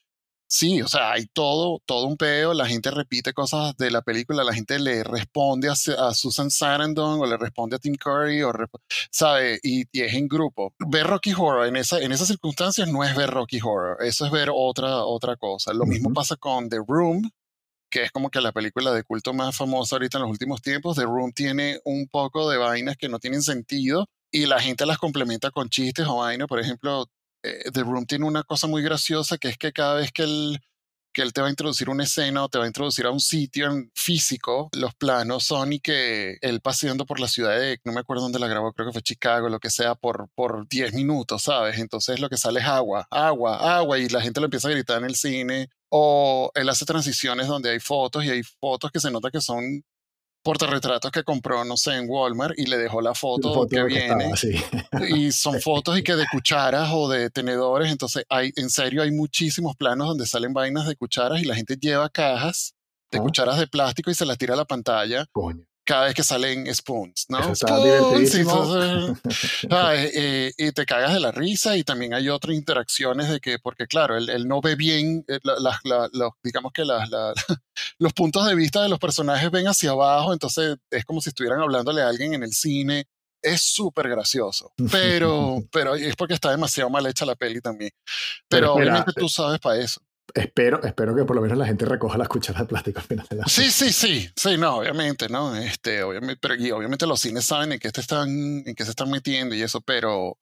Sí, 0.50 0.80
o 0.80 0.88
sea, 0.88 1.12
hay 1.12 1.26
todo, 1.26 1.82
todo 1.84 2.06
un 2.06 2.16
peo, 2.16 2.54
la 2.54 2.66
gente 2.66 2.90
repite 2.90 3.34
cosas 3.34 3.76
de 3.76 3.90
la 3.90 4.00
película, 4.00 4.42
la 4.44 4.54
gente 4.54 4.78
le 4.78 5.04
responde 5.04 5.68
a, 5.68 5.74
Susan 6.14 6.50
Sarandon 6.50 7.20
o 7.20 7.26
le 7.26 7.36
responde 7.36 7.76
a 7.76 7.78
Tim 7.78 7.94
Curry, 7.96 8.42
o 8.42 8.52
¿sabe? 9.10 9.60
Y, 9.62 9.84
y 9.92 10.02
es 10.02 10.14
en 10.14 10.26
grupo. 10.26 10.72
Ver 10.78 11.06
Rocky 11.06 11.34
Horror 11.34 11.66
en, 11.66 11.76
esa, 11.76 12.00
en 12.00 12.12
esas 12.12 12.28
circunstancias 12.28 12.88
no 12.88 13.04
es 13.04 13.14
ver 13.14 13.30
Rocky 13.30 13.60
Horror, 13.62 13.98
eso 14.02 14.24
es 14.24 14.32
ver 14.32 14.48
otra, 14.50 15.04
otra 15.04 15.36
cosa. 15.36 15.74
Lo 15.74 15.84
mismo 15.84 16.14
pasa 16.14 16.36
con 16.36 16.70
The 16.70 16.78
Room, 16.88 17.30
que 17.90 18.04
es 18.04 18.10
como 18.10 18.30
que 18.30 18.40
la 18.40 18.52
película 18.52 18.92
de 18.92 19.02
culto 19.02 19.34
más 19.34 19.54
famosa 19.54 19.96
ahorita 19.96 20.18
en 20.18 20.22
los 20.22 20.30
últimos 20.30 20.62
tiempos. 20.62 20.96
The 20.96 21.04
Room 21.04 21.32
tiene 21.32 21.80
un 21.84 22.08
poco 22.08 22.48
de 22.48 22.56
vainas 22.56 22.96
que 22.96 23.08
no 23.10 23.18
tienen 23.18 23.42
sentido 23.42 24.06
y 24.30 24.46
la 24.46 24.60
gente 24.60 24.86
las 24.86 24.98
complementa 24.98 25.50
con 25.50 25.68
chistes 25.68 26.06
o 26.06 26.16
vainas. 26.16 26.48
Por 26.48 26.60
ejemplo, 26.60 27.06
eh, 27.42 27.70
The 27.72 27.82
Room 27.82 28.06
tiene 28.06 28.24
una 28.24 28.42
cosa 28.42 28.66
muy 28.66 28.82
graciosa 28.82 29.38
que 29.38 29.48
es 29.48 29.58
que 29.58 29.72
cada 29.72 29.94
vez 29.94 30.12
que 30.12 30.24
él, 30.24 30.58
que 31.12 31.22
él 31.22 31.32
te 31.32 31.40
va 31.40 31.48
a 31.48 31.50
introducir 31.50 31.88
una 31.88 32.04
escena 32.04 32.44
o 32.44 32.48
te 32.48 32.58
va 32.58 32.64
a 32.64 32.66
introducir 32.68 33.06
a 33.06 33.10
un 33.10 33.20
sitio 33.20 33.66
en 33.66 33.90
físico, 33.94 34.68
los 34.72 34.94
planos 34.94 35.44
son 35.44 35.72
y 35.72 35.80
que 35.80 36.38
él 36.42 36.60
paseando 36.60 37.06
por 37.06 37.20
la 37.20 37.28
ciudad 37.28 37.58
de, 37.58 37.80
no 37.84 37.92
me 37.92 38.00
acuerdo 38.00 38.22
dónde 38.22 38.38
la 38.38 38.48
grabó, 38.48 38.72
creo 38.72 38.88
que 38.88 38.92
fue 38.92 39.02
Chicago, 39.02 39.48
lo 39.48 39.60
que 39.60 39.70
sea, 39.70 39.94
por, 39.94 40.28
por 40.34 40.68
10 40.68 40.94
minutos, 40.94 41.42
¿sabes? 41.42 41.78
Entonces 41.78 42.20
lo 42.20 42.28
que 42.28 42.36
sale 42.36 42.60
es 42.60 42.66
agua, 42.66 43.06
agua, 43.10 43.78
agua 43.78 43.98
y 43.98 44.08
la 44.08 44.20
gente 44.20 44.40
lo 44.40 44.46
empieza 44.46 44.68
a 44.68 44.72
gritar 44.72 44.98
en 44.98 45.04
el 45.04 45.16
cine. 45.16 45.68
O 45.90 46.50
él 46.54 46.68
hace 46.68 46.84
transiciones 46.84 47.46
donde 47.46 47.70
hay 47.70 47.80
fotos 47.80 48.24
y 48.24 48.30
hay 48.30 48.42
fotos 48.42 48.90
que 48.92 49.00
se 49.00 49.10
nota 49.10 49.30
que 49.30 49.40
son 49.40 49.82
portarretratos 50.48 51.10
que 51.10 51.24
compró, 51.24 51.62
no 51.66 51.76
sé, 51.76 51.96
en 51.96 52.06
Walmart 52.08 52.58
y 52.58 52.64
le 52.64 52.78
dejó 52.78 53.02
la 53.02 53.12
foto, 53.14 53.52
Foto 53.52 53.68
que 53.68 53.76
que 53.76 53.84
viene 53.84 54.32
estaba, 54.32 54.36
sí. 54.36 54.54
y 55.14 55.30
son 55.30 55.60
fotos 55.60 55.98
y 55.98 56.02
que 56.02 56.16
de 56.16 56.24
cucharas 56.32 56.88
o 56.90 57.06
de 57.06 57.28
tenedores, 57.28 57.92
entonces 57.92 58.24
hay, 58.30 58.50
en 58.56 58.70
serio, 58.70 59.02
hay 59.02 59.10
muchísimos 59.10 59.76
planos 59.76 60.08
donde 60.08 60.24
salen 60.24 60.54
vainas 60.54 60.86
de 60.86 60.96
cucharas 60.96 61.42
y 61.42 61.44
la 61.44 61.54
gente 61.54 61.76
lleva 61.78 62.08
cajas 62.08 62.74
de 63.10 63.18
Ah. 63.18 63.22
cucharas 63.22 63.58
de 63.58 63.66
plástico 63.66 64.10
y 64.10 64.14
se 64.14 64.24
las 64.24 64.38
tira 64.38 64.54
a 64.54 64.56
la 64.56 64.64
pantalla 64.64 65.26
Coño. 65.32 65.66
Cada 65.88 66.04
vez 66.04 66.14
que 66.14 66.22
salen 66.22 66.72
spoons, 66.74 67.24
¿no? 67.30 67.38
Spoons, 68.04 68.34
y 68.34 68.40
entonces, 68.42 69.22
eh, 69.70 70.10
eh, 70.14 70.52
y 70.58 70.72
te 70.72 70.84
cagas 70.84 71.14
de 71.14 71.20
la 71.20 71.32
risa 71.32 71.78
y 71.78 71.82
también 71.82 72.12
hay 72.12 72.28
otras 72.28 72.54
interacciones 72.54 73.30
de 73.30 73.40
que, 73.40 73.58
porque 73.58 73.86
claro, 73.86 74.18
él, 74.18 74.28
él 74.28 74.46
no 74.46 74.60
ve 74.60 74.76
bien, 74.76 75.24
eh, 75.28 75.38
la- 75.42 75.78
la- 75.84 76.08
la- 76.12 76.30
digamos 76.42 76.72
que 76.72 76.84
los 77.98 78.12
puntos 78.12 78.46
de 78.46 78.54
vista 78.54 78.82
de 78.82 78.90
los 78.90 78.98
personajes 78.98 79.50
ven 79.50 79.66
hacia 79.66 79.92
abajo, 79.92 80.34
entonces 80.34 80.76
es 80.90 81.06
como 81.06 81.22
si 81.22 81.30
estuvieran 81.30 81.60
hablándole 81.62 82.02
a 82.02 82.08
alguien 82.08 82.34
en 82.34 82.42
el 82.42 82.52
cine. 82.52 83.06
Es 83.40 83.62
súper 83.62 84.08
gracioso, 84.08 84.72
pero, 84.92 85.62
pero 85.72 85.94
es 85.94 86.16
porque 86.16 86.34
está 86.34 86.50
demasiado 86.50 86.90
mal 86.90 87.06
hecha 87.06 87.24
la 87.24 87.34
peli 87.34 87.60
también. 87.62 87.92
Pero 87.94 88.08
Pero, 88.48 88.66
espera, 88.74 88.90
obviamente 88.90 89.12
tú 89.18 89.28
sabes 89.28 89.58
para 89.58 89.80
eso. 89.80 90.02
Espero, 90.34 90.82
espero 90.82 91.16
que 91.16 91.24
por 91.24 91.36
lo 91.36 91.42
menos 91.42 91.56
la 91.56 91.66
gente 91.66 91.84
recoja 91.84 92.18
las 92.18 92.28
cucharas 92.28 92.62
de 92.62 92.68
plástico 92.68 93.00
al 93.00 93.06
final 93.06 93.26
de 93.28 93.36
la 93.36 93.44
Sí, 93.46 93.70
sí, 93.70 93.92
sí, 93.92 94.28
sí, 94.36 94.56
no, 94.58 94.76
obviamente, 94.76 95.28
¿no? 95.28 95.56
Este, 95.56 96.02
obviamente, 96.02 96.38
pero 96.40 96.54
y 96.54 96.70
obviamente 96.70 97.06
los 97.06 97.20
cines 97.20 97.44
saben 97.44 97.72
en 97.72 97.78
qué 97.78 97.90
te 97.90 98.00
están, 98.00 98.28
en 98.28 98.74
qué 98.74 98.84
se 98.84 98.90
están 98.90 99.10
metiendo 99.10 99.54
y 99.54 99.62
eso, 99.62 99.80
pero, 99.80 100.38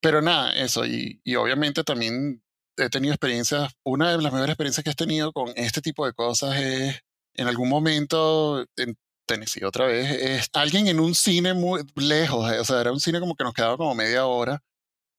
pero 0.00 0.22
nada, 0.22 0.52
eso, 0.52 0.86
y, 0.86 1.20
y 1.24 1.34
obviamente 1.34 1.84
también 1.84 2.42
he 2.76 2.88
tenido 2.88 3.12
experiencias, 3.12 3.72
una 3.84 4.10
de 4.12 4.22
las 4.22 4.32
mejores 4.32 4.50
experiencias 4.54 4.84
que 4.84 4.90
he 4.90 4.94
tenido 4.94 5.32
con 5.32 5.52
este 5.56 5.82
tipo 5.82 6.06
de 6.06 6.14
cosas 6.14 6.56
es, 6.56 7.00
en 7.34 7.48
algún 7.48 7.68
momento, 7.68 8.64
en 8.76 8.96
Tennessee 9.26 9.64
otra 9.64 9.86
vez, 9.86 10.10
es 10.10 10.48
alguien 10.54 10.88
en 10.88 11.00
un 11.00 11.14
cine 11.14 11.54
muy 11.54 11.82
lejos, 11.96 12.50
eh, 12.50 12.58
o 12.58 12.64
sea, 12.64 12.80
era 12.80 12.92
un 12.92 13.00
cine 13.00 13.20
como 13.20 13.36
que 13.36 13.44
nos 13.44 13.54
quedaba 13.54 13.76
como 13.76 13.94
media 13.94 14.26
hora, 14.26 14.62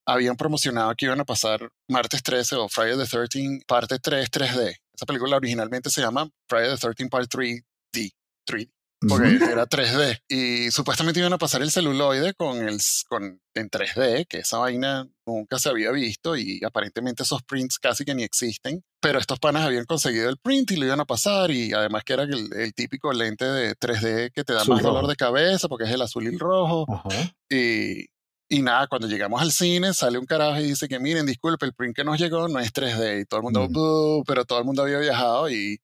habían 0.05 0.35
promocionado 0.35 0.93
que 0.95 1.05
iban 1.05 1.19
a 1.19 1.25
pasar 1.25 1.69
martes 1.89 2.21
13 2.23 2.55
o 2.57 2.69
Friday 2.69 2.97
the 2.97 3.05
13, 3.05 3.59
parte 3.67 3.99
3, 3.99 4.29
3D. 4.31 4.75
Esa 4.95 5.05
película 5.05 5.37
originalmente 5.37 5.89
se 5.89 6.01
llama 6.01 6.29
Friday 6.47 6.71
the 6.75 6.77
13 6.77 7.09
Part 7.09 7.29
3D, 7.33 8.11
3D, 8.47 8.69
porque 9.07 9.27
Ujú. 9.35 9.45
era 9.45 9.65
3D. 9.65 10.19
Y 10.29 10.71
supuestamente 10.71 11.19
iban 11.19 11.33
a 11.33 11.37
pasar 11.37 11.61
el 11.61 11.71
celuloide 11.71 12.33
con 12.35 12.67
el, 12.67 12.77
con, 13.09 13.41
en 13.55 13.69
3D, 13.69 14.27
que 14.27 14.39
esa 14.39 14.57
vaina 14.59 15.07
nunca 15.25 15.57
se 15.57 15.69
había 15.69 15.91
visto 15.91 16.35
y 16.37 16.61
aparentemente 16.65 17.23
esos 17.23 17.41
prints 17.43 17.79
casi 17.79 18.05
que 18.05 18.13
ni 18.13 18.23
existen. 18.23 18.83
Pero 19.01 19.19
estos 19.19 19.39
panas 19.39 19.63
habían 19.65 19.85
conseguido 19.85 20.29
el 20.29 20.37
print 20.37 20.71
y 20.71 20.75
lo 20.77 20.85
iban 20.85 20.99
a 20.99 21.05
pasar 21.05 21.49
y 21.51 21.73
además 21.73 22.03
que 22.05 22.13
era 22.13 22.23
el, 22.23 22.49
el 22.53 22.73
típico 22.73 23.11
lente 23.11 23.45
de 23.45 23.75
3D 23.75 24.31
que 24.33 24.43
te 24.43 24.53
da 24.53 24.63
más 24.65 24.81
dolor 24.81 25.01
rojo. 25.01 25.07
de 25.07 25.15
cabeza 25.15 25.67
porque 25.67 25.85
es 25.85 25.91
el 25.91 26.01
azul 26.01 26.23
y 26.25 26.27
el 26.27 26.39
rojo. 26.39 26.85
Ajá. 26.93 27.09
Y, 27.49 28.05
Y 28.53 28.61
nada, 28.61 28.85
cuando 28.85 29.07
llegamos 29.07 29.41
al 29.41 29.51
cine, 29.51 29.95
sale 29.95 30.19
un 30.19 30.27
carajo 30.27 30.59
y 30.59 30.65
dice 30.65 30.87
que 30.87 30.99
miren, 30.99 31.25
disculpe, 31.25 31.65
el 31.65 31.73
print 31.73 31.95
que 31.95 32.03
nos 32.03 32.19
llegó 32.19 32.47
no 32.47 32.59
es 32.59 32.71
3D. 32.71 33.21
Y 33.21 33.25
todo 33.25 33.39
el 33.39 33.43
mundo, 33.45 34.23
pero 34.27 34.45
todo 34.45 34.59
el 34.59 34.65
mundo 34.65 34.83
había 34.83 34.99
viajado 34.99 35.49
y, 35.49 35.81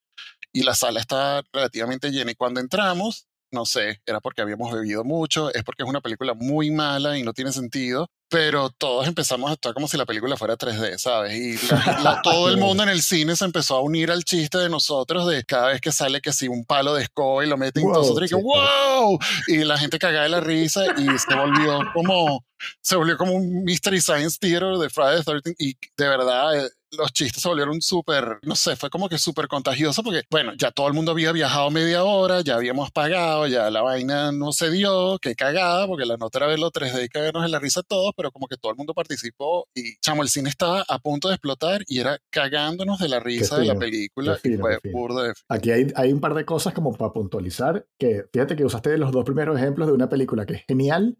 y 0.54 0.62
la 0.62 0.76
sala 0.76 1.00
está 1.00 1.42
relativamente 1.52 2.12
llena. 2.12 2.30
Y 2.30 2.36
cuando 2.36 2.60
entramos, 2.60 3.26
no 3.52 3.66
sé, 3.66 4.04
era 4.06 4.20
porque 4.20 4.44
habíamos 4.44 4.72
bebido 4.72 5.04
mucho, 5.04 5.52
es 5.52 5.64
porque 5.64 5.82
es 5.82 5.90
una 5.90 6.00
película 6.00 6.36
muy 6.36 6.70
mala 6.70 7.18
y 7.18 7.24
no 7.24 7.34
tiene 7.34 7.52
sentido, 7.52 8.08
pero 8.30 8.70
todos 8.70 9.08
empezamos 9.08 9.50
a 9.50 9.54
actuar 9.54 9.74
como 9.74 9.88
si 9.88 9.98
la 9.98 10.06
película 10.06 10.38
fuera 10.38 10.56
3D, 10.56 10.98
¿sabes? 10.98 11.34
Y 11.36 11.58
todo 12.24 12.50
el 12.50 12.58
mundo 12.58 12.84
en 12.84 12.90
el 12.90 13.02
cine 13.02 13.36
se 13.36 13.46
empezó 13.46 13.76
a 13.76 13.82
unir 13.82 14.12
al 14.12 14.24
chiste 14.24 14.60
de 14.60 14.70
nosotros 14.70 15.28
de 15.28 15.44
cada 15.44 15.70
vez 15.70 15.82
que 15.82 15.92
sale 15.92 16.22
que 16.22 16.32
si 16.32 16.48
un 16.48 16.64
palo 16.64 16.94
de 16.94 17.04
escoba 17.04 17.44
y 17.44 17.50
lo 17.50 17.58
meten 17.58 17.84
wow, 17.84 17.94
nosotros 17.94 18.32
y 18.32 18.36
que 18.36 18.42
¡wow! 18.42 19.20
Y 19.48 19.58
la 19.64 19.78
gente 19.78 19.98
cagaba 19.98 20.24
de 20.24 20.30
la 20.30 20.42
risa 20.42 20.84
y 20.98 21.06
se 21.18 21.36
volvió 21.36 21.80
como 21.94 22.46
se 22.82 22.96
volvió 22.96 23.18
como 23.18 23.34
un 23.34 23.64
Mystery 23.64 24.02
Science 24.02 24.38
Theater 24.40 24.78
de 24.78 24.90
Friday 24.90 25.24
the 25.24 25.42
13 25.42 25.56
y 25.58 25.78
de 25.98 26.08
verdad 26.08 26.66
eh, 26.66 26.70
los 26.92 27.12
chistes 27.14 27.42
se 27.42 27.50
volvieron 27.50 27.82
súper, 27.82 28.40
no 28.44 28.56
sé, 28.56 28.76
fue 28.76 28.90
como 28.90 29.10
que 29.10 29.18
súper 29.18 29.48
contagioso 29.48 30.04
porque, 30.04 30.24
bueno, 30.30 30.54
ya 30.58 30.72
todo 30.72 30.88
el 30.88 30.94
mundo 30.94 31.12
había 31.12 31.32
viajado 31.32 31.70
media 31.72 32.04
hora, 32.04 32.42
ya 32.42 32.56
habíamos 32.56 32.92
pagado, 32.92 33.48
ya 33.48 33.70
la 33.70 33.82
vaina 33.82 34.32
no 34.32 34.52
se 34.52 34.72
dio, 34.72 35.20
qué 35.22 35.36
cagada, 35.36 35.88
porque 35.88 36.06
la 36.06 36.18
nota 36.18 36.40
era 36.40 36.48
verlo 36.48 36.72
3D 36.72 37.06
y 37.06 37.10
cagarnos 37.10 37.46
en 37.46 37.52
la 37.52 37.60
risa 37.60 37.84
todos, 37.84 38.14
pero 38.16 38.32
como 38.32 38.48
que 38.48 38.58
todo 38.58 38.72
el 38.72 38.78
mundo 38.78 38.94
participó 38.94 39.68
y, 39.74 39.98
chamo, 40.00 40.24
el 40.24 40.30
cine 40.30 40.50
estaba 40.50 40.84
a 40.88 41.00
punto 41.00 41.30
de 41.30 41.36
explotar 41.36 41.84
y 41.88 42.00
era 42.00 42.20
cagándonos 42.30 43.00
de 43.00 43.10
la 43.10 43.20
risa 43.20 43.58
de 43.58 43.66
la 43.66 43.76
película 43.76 44.38
y 44.44 44.58
fue 44.58 44.78
de... 44.78 45.34
Aquí 45.48 45.72
hay, 45.72 45.88
hay 45.96 46.12
un 46.12 46.20
par 46.20 46.34
de 46.34 46.46
cosas 46.46 46.74
como 46.74 46.94
para 46.94 47.14
puntualizar, 47.14 47.86
que 47.98 48.26
fíjate 48.32 48.56
que 48.56 48.66
usaste 48.66 48.98
los 48.98 49.12
dos 49.12 49.26
primeros 49.26 49.58
ejemplos 49.58 49.88
de 49.88 49.94
una 49.94 50.10
película 50.10 50.46
que 50.46 50.54
es 50.54 50.64
genial 50.68 51.18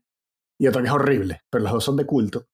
y 0.62 0.68
otra 0.68 0.82
que 0.82 0.90
es 0.90 0.94
horrible, 0.94 1.42
pero 1.50 1.64
las 1.64 1.72
dos 1.72 1.86
son 1.86 1.96
de 1.96 2.06
culto. 2.06 2.46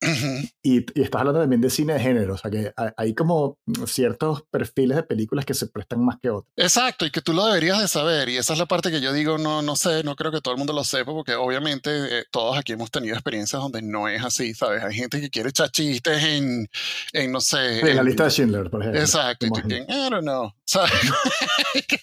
Y, 0.65 0.79
y, 0.79 1.03
estás 1.03 1.21
hablando 1.21 1.41
también 1.41 1.61
de 1.61 1.69
cine 1.69 1.93
de 1.93 1.99
género, 1.99 2.33
o 2.33 2.37
sea 2.37 2.49
que 2.49 2.73
hay 2.97 3.13
como 3.13 3.59
ciertos 3.85 4.41
perfiles 4.49 4.97
de 4.97 5.03
películas 5.03 5.45
que 5.45 5.53
se 5.53 5.67
prestan 5.67 6.03
más 6.03 6.17
que 6.19 6.31
otros. 6.31 6.51
Exacto, 6.55 7.05
y 7.05 7.11
que 7.11 7.21
tú 7.21 7.33
lo 7.33 7.45
deberías 7.45 7.79
de 7.79 7.87
saber, 7.87 8.29
y 8.29 8.37
esa 8.37 8.53
es 8.53 8.59
la 8.59 8.65
parte 8.65 8.89
que 8.89 8.99
yo 8.99 9.13
digo, 9.13 9.37
no, 9.37 9.61
no 9.61 9.75
sé, 9.75 10.03
no 10.03 10.15
creo 10.15 10.31
que 10.31 10.41
todo 10.41 10.55
el 10.55 10.57
mundo 10.57 10.73
lo 10.73 10.83
sepa, 10.83 11.11
porque 11.11 11.35
obviamente 11.35 11.91
eh, 11.91 12.23
todos 12.31 12.57
aquí 12.57 12.73
hemos 12.73 12.89
tenido 12.89 13.13
experiencias 13.13 13.61
donde 13.61 13.83
no 13.83 14.07
es 14.07 14.23
así, 14.23 14.55
¿sabes? 14.55 14.83
Hay 14.83 14.95
gente 14.95 15.21
que 15.21 15.29
quiere 15.29 15.49
echar 15.49 15.69
chistes 15.69 16.23
en, 16.23 16.67
en 17.13 17.31
no 17.31 17.41
sé... 17.41 17.81
en, 17.81 17.95
la 17.95 18.01
lista 18.01 18.23
de 18.23 18.31
Schindler, 18.31 18.71
por 18.71 18.81
ejemplo. 18.81 19.01
Exacto, 19.01 19.45
y 19.45 19.49
tú 19.51 19.59
I 19.69 19.85
don't 20.09 20.21
know, 20.21 20.51
¿sabes? 20.65 20.91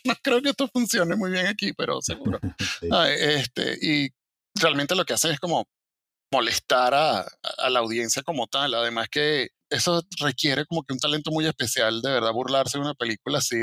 no 0.05 0.15
creo 0.23 0.41
que 0.41 0.51
esto 0.51 0.69
funcione 0.69 1.17
muy 1.17 1.33
bien 1.33 1.49
aquí, 1.49 1.73
pero 1.73 2.01
seguro. 2.01 2.39
este, 3.19 3.77
y 3.83 4.09
realmente 4.55 4.95
lo 4.95 5.05
que 5.05 5.15
hacen 5.15 5.33
es 5.33 5.41
como 5.41 5.67
molestar 6.33 6.95
a, 6.95 7.21
a, 7.21 7.71
la 7.71 7.79
audiencia 7.79 8.23
como 8.23 8.47
tal. 8.47 8.75
Además 8.75 9.09
que 9.09 9.51
eso 9.73 10.03
requiere 10.21 10.67
como 10.67 10.83
que 10.83 10.93
un 10.93 10.99
talento 10.99 11.31
muy 11.31 11.47
especial 11.47 12.03
de 12.03 12.11
verdad 12.11 12.33
burlarse 12.33 12.79
de 12.79 12.85
una 12.85 12.95
película 12.95 13.39
así 13.39 13.57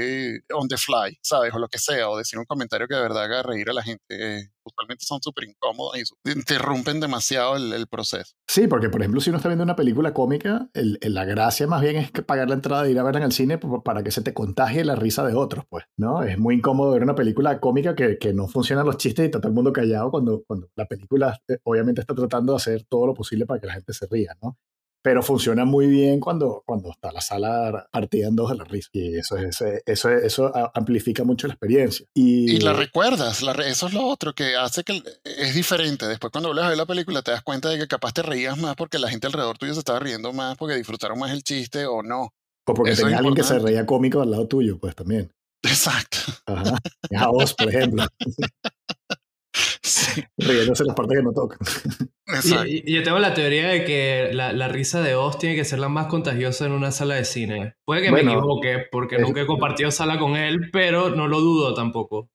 on 0.53 0.67
the 0.67 0.77
fly, 0.77 1.17
¿sabes? 1.21 1.53
O 1.53 1.59
lo 1.59 1.67
que 1.67 1.77
sea, 1.77 2.09
o 2.09 2.17
decir 2.17 2.39
un 2.39 2.45
comentario 2.45 2.87
que 2.87 2.95
de 2.95 3.01
verdad 3.01 3.23
haga 3.23 3.43
reír 3.43 3.69
a 3.69 3.73
la 3.73 3.83
gente. 3.83 4.51
usualmente 4.63 5.05
son 5.05 5.21
súper 5.21 5.45
incómodos 5.45 5.97
y 5.97 6.31
interrumpen 6.31 6.99
demasiado 6.99 7.55
el, 7.55 7.87
proceso. 7.87 8.35
Sí, 8.47 8.67
porque 8.67 8.89
por 8.89 9.01
ejemplo, 9.01 9.21
si 9.21 9.29
uno 9.29 9.37
está 9.37 9.49
viendo 9.49 9.63
una 9.63 9.75
película 9.75 10.13
cómica, 10.13 10.69
el, 10.73 10.99
la 11.01 11.25
gracia 11.25 11.65
más 11.67 11.81
bien 11.81 11.95
es 11.95 12.11
pagar 12.11 12.49
la 12.49 12.55
entrada 12.55 12.83
de 12.83 12.91
ir 12.91 12.99
a 12.99 13.03
verla 13.03 13.19
en 13.19 13.25
el 13.25 13.31
cine 13.31 13.57
para 13.57 14.03
que 14.03 14.11
se 14.11 14.21
te 14.21 14.33
contagie 14.33 14.83
la 14.83 14.95
risa 14.95 15.25
de 15.25 15.33
otros, 15.33 15.65
pues, 15.69 15.85
¿no? 15.97 16.23
Es 16.23 16.37
muy 16.37 16.55
incómodo 16.55 16.91
ver 16.91 17.03
una 17.03 17.15
película 17.15 17.59
cómica 17.59 17.95
que, 17.95 18.17
que 18.17 18.33
no 18.33 18.47
funcionan 18.47 18.85
los 18.85 18.97
chistes 18.97 19.23
y 19.23 19.25
está 19.27 19.39
todo 19.39 19.49
el 19.49 19.55
mundo 19.55 19.73
callado 19.73 20.11
cuando, 20.11 20.43
cuando 20.45 20.69
la 20.75 20.85
película 20.85 21.39
eh, 21.47 21.57
obviamente 21.63 22.01
está 22.01 22.13
tratando 22.13 22.53
de 22.53 22.57
hacer 22.57 22.85
todo 22.87 23.07
lo 23.07 23.13
posible 23.13 23.45
para 23.45 23.59
que 23.59 23.67
la 23.67 23.73
gente 23.73 23.93
se 23.93 24.07
ría, 24.09 24.35
¿no? 24.41 24.57
Pero 25.01 25.23
funciona 25.23 25.65
muy 25.65 25.87
bien 25.87 26.19
cuando, 26.19 26.63
cuando 26.65 26.91
está 26.91 27.11
la 27.11 27.21
sala 27.21 27.87
partida 27.91 28.27
en 28.27 28.35
dos 28.35 28.51
de 28.51 28.57
la 28.57 28.63
risa. 28.65 28.89
Y 28.93 29.15
eso, 29.15 29.37
es, 29.37 29.61
eso, 29.85 30.09
eso 30.09 30.51
amplifica 30.73 31.23
mucho 31.23 31.47
la 31.47 31.53
experiencia. 31.53 32.05
Y, 32.13 32.55
y 32.55 32.59
la 32.59 32.73
recuerdas, 32.73 33.41
la, 33.41 33.53
eso 33.53 33.87
es 33.87 33.93
lo 33.93 34.05
otro 34.05 34.33
que 34.33 34.55
hace 34.55 34.83
que 34.83 35.01
es 35.23 35.55
diferente. 35.55 36.07
Después 36.07 36.31
cuando 36.31 36.49
vuelves 36.49 36.65
a 36.65 36.69
ver 36.69 36.77
la 36.77 36.85
película 36.85 37.21
te 37.21 37.31
das 37.31 37.43
cuenta 37.43 37.69
de 37.69 37.77
que 37.77 37.87
capaz 37.87 38.13
te 38.13 38.21
reías 38.21 38.57
más 38.57 38.75
porque 38.75 38.99
la 38.99 39.09
gente 39.09 39.27
alrededor 39.27 39.57
tuyo 39.57 39.73
se 39.73 39.79
estaba 39.79 39.99
riendo 39.99 40.33
más 40.33 40.57
porque 40.57 40.75
disfrutaron 40.75 41.17
más 41.19 41.31
el 41.31 41.43
chiste 41.43 41.85
o 41.85 42.03
no. 42.03 42.33
O 42.65 42.73
porque 42.73 42.95
tenía 42.95 43.17
alguien 43.17 43.35
que 43.35 43.43
se 43.43 43.57
reía 43.57 43.85
cómico 43.85 44.21
al 44.21 44.31
lado 44.31 44.47
tuyo, 44.47 44.77
pues 44.79 44.95
también. 44.95 45.31
Exacto. 45.63 46.17
Ajá. 46.45 46.77
A 47.17 47.27
vos, 47.27 47.53
por 47.53 47.69
ejemplo. 47.69 48.05
Sí. 49.81 50.23
Riéndose 50.37 50.83
las 50.83 50.95
partes 50.95 51.17
que 51.17 51.23
no 51.23 51.33
tocan. 51.33 51.59
Y, 52.65 52.93
yo 52.93 53.03
tengo 53.03 53.19
la 53.19 53.33
teoría 53.33 53.69
de 53.69 53.85
que 53.85 54.29
la, 54.33 54.53
la, 54.53 54.67
risa 54.67 55.01
de 55.01 55.15
Oz 55.15 55.39
tiene 55.39 55.55
que 55.55 55.65
ser 55.65 55.79
la 55.79 55.89
más 55.89 56.07
contagiosa 56.07 56.65
en 56.65 56.73
una 56.73 56.91
sala 56.91 57.15
de 57.15 57.25
cine. 57.25 57.75
Puede 57.85 58.01
que 58.01 58.11
me 58.11 58.21
equivoque, 58.21 58.85
porque 58.91 59.17
nunca 59.17 59.41
he 59.41 59.47
compartido 59.47 59.89
sala 59.91 60.19
con 60.19 60.35
él, 60.35 60.69
pero 60.71 61.09
no 61.09 61.27
lo 61.27 61.39
dudo 61.39 61.73
tampoco. 61.73 62.29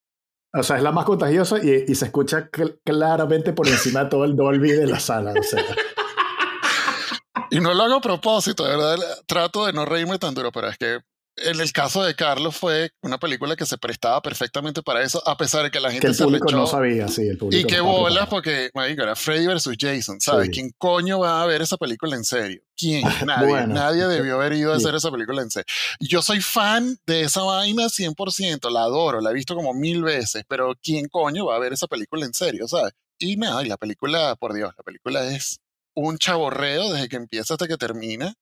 O 0.52 0.62
sea, 0.62 0.76
es 0.76 0.82
la 0.82 0.92
más 0.92 1.04
contagiosa 1.04 1.58
y, 1.62 1.84
y 1.88 1.94
se 1.94 2.06
escucha 2.06 2.48
claramente 2.84 3.52
por 3.52 3.68
encima 3.68 4.04
de 4.04 4.10
todo 4.10 4.24
el 4.24 4.36
Dolby 4.36 4.72
de 4.72 4.86
la 4.86 5.00
sala. 5.00 5.32
O 5.38 5.42
sea. 5.42 5.64
y 7.50 7.60
no 7.60 7.74
lo 7.74 7.82
hago 7.82 7.96
a 7.96 8.00
propósito, 8.00 8.64
de 8.64 8.76
verdad. 8.76 8.96
Trato 9.26 9.66
de 9.66 9.72
no 9.72 9.84
reírme 9.84 10.18
tan 10.18 10.34
duro, 10.34 10.52
pero 10.52 10.68
es 10.68 10.78
que 10.78 10.98
en 11.36 11.60
el 11.60 11.72
caso 11.72 12.02
de 12.02 12.14
Carlos 12.14 12.56
fue 12.56 12.90
una 13.02 13.18
película 13.18 13.56
que 13.56 13.66
se 13.66 13.78
prestaba 13.78 14.22
perfectamente 14.22 14.82
para 14.82 15.02
eso, 15.02 15.26
a 15.26 15.36
pesar 15.36 15.64
de 15.64 15.70
que 15.70 15.80
la 15.80 15.90
gente 15.90 16.06
que 16.06 16.12
el 16.12 16.18
público 16.18 16.50
no 16.52 16.66
sabía, 16.66 17.08
sí, 17.08 17.22
el 17.22 17.38
público. 17.38 17.60
Y 17.60 17.70
qué 17.70 17.80
bolas, 17.80 18.28
porque, 18.28 18.70
era 18.74 19.16
Freddy 19.16 19.46
versus 19.46 19.76
Jason, 19.78 20.20
¿sabes? 20.20 20.50
¿Quién 20.50 20.70
coño 20.78 21.20
va 21.20 21.42
a 21.42 21.46
ver 21.46 21.62
esa 21.62 21.76
película 21.76 22.16
en 22.16 22.24
serio? 22.24 22.62
¿Quién? 22.76 23.02
Nadie. 23.26 23.66
nadie 23.66 24.06
debió 24.06 24.36
haber 24.36 24.52
ido 24.54 24.72
a 24.72 24.76
hacer 24.76 24.94
esa 24.94 25.10
película 25.10 25.42
en 25.42 25.50
serio. 25.50 25.66
Yo 26.00 26.22
soy 26.22 26.40
fan 26.40 26.98
de 27.06 27.22
esa 27.22 27.42
vaina 27.42 27.84
100%, 27.84 28.70
la 28.70 28.82
adoro, 28.82 29.20
la 29.20 29.30
he 29.30 29.34
visto 29.34 29.54
como 29.54 29.74
mil 29.74 30.02
veces, 30.02 30.44
pero 30.48 30.74
¿quién 30.82 31.08
coño 31.08 31.46
va 31.46 31.56
a 31.56 31.58
ver 31.60 31.72
esa 31.72 31.86
película 31.86 32.24
en 32.24 32.34
serio, 32.34 32.68
¿sabes? 32.68 32.92
Y 33.18 33.36
nada, 33.36 33.62
y 33.62 33.68
la 33.68 33.76
película, 33.76 34.36
por 34.36 34.54
Dios, 34.54 34.72
la 34.76 34.82
película 34.82 35.24
es 35.24 35.60
un 35.94 36.18
chaborreo 36.18 36.92
desde 36.92 37.08
que 37.08 37.16
empieza 37.16 37.54
hasta 37.54 37.68
que 37.68 37.76
termina 37.76 38.34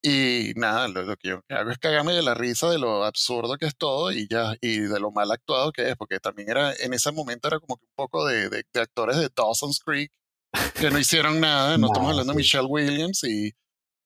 y 0.00 0.52
nada, 0.54 0.86
lo, 0.88 1.16
que 1.16 1.28
yo 1.28 1.40
hago 1.48 1.70
es 1.70 1.78
cagarme 1.78 2.12
de 2.12 2.22
la 2.22 2.34
risa 2.34 2.70
de 2.70 2.78
lo 2.78 3.04
absurdo 3.04 3.56
que 3.56 3.66
es 3.66 3.76
todo 3.76 4.12
y 4.12 4.28
ya, 4.28 4.54
y 4.60 4.78
de 4.80 5.00
lo 5.00 5.10
mal 5.10 5.30
actuado 5.30 5.72
que 5.72 5.90
es, 5.90 5.96
porque 5.96 6.20
también 6.20 6.50
era, 6.50 6.72
en 6.74 6.94
ese 6.94 7.10
momento 7.10 7.48
era 7.48 7.58
como 7.58 7.76
que 7.76 7.86
un 7.86 7.92
poco 7.96 8.24
de, 8.26 8.48
de, 8.48 8.64
actores 8.80 9.16
de 9.16 9.28
Dawson's 9.34 9.80
Creek 9.84 10.12
que 10.80 10.90
no 10.90 10.98
hicieron 10.98 11.40
nada, 11.40 11.76
no, 11.78 11.88
estamos 11.88 12.10
hablando 12.10 12.32
de 12.32 12.36
Michelle 12.36 12.66
Williams 12.66 13.24
y, 13.24 13.52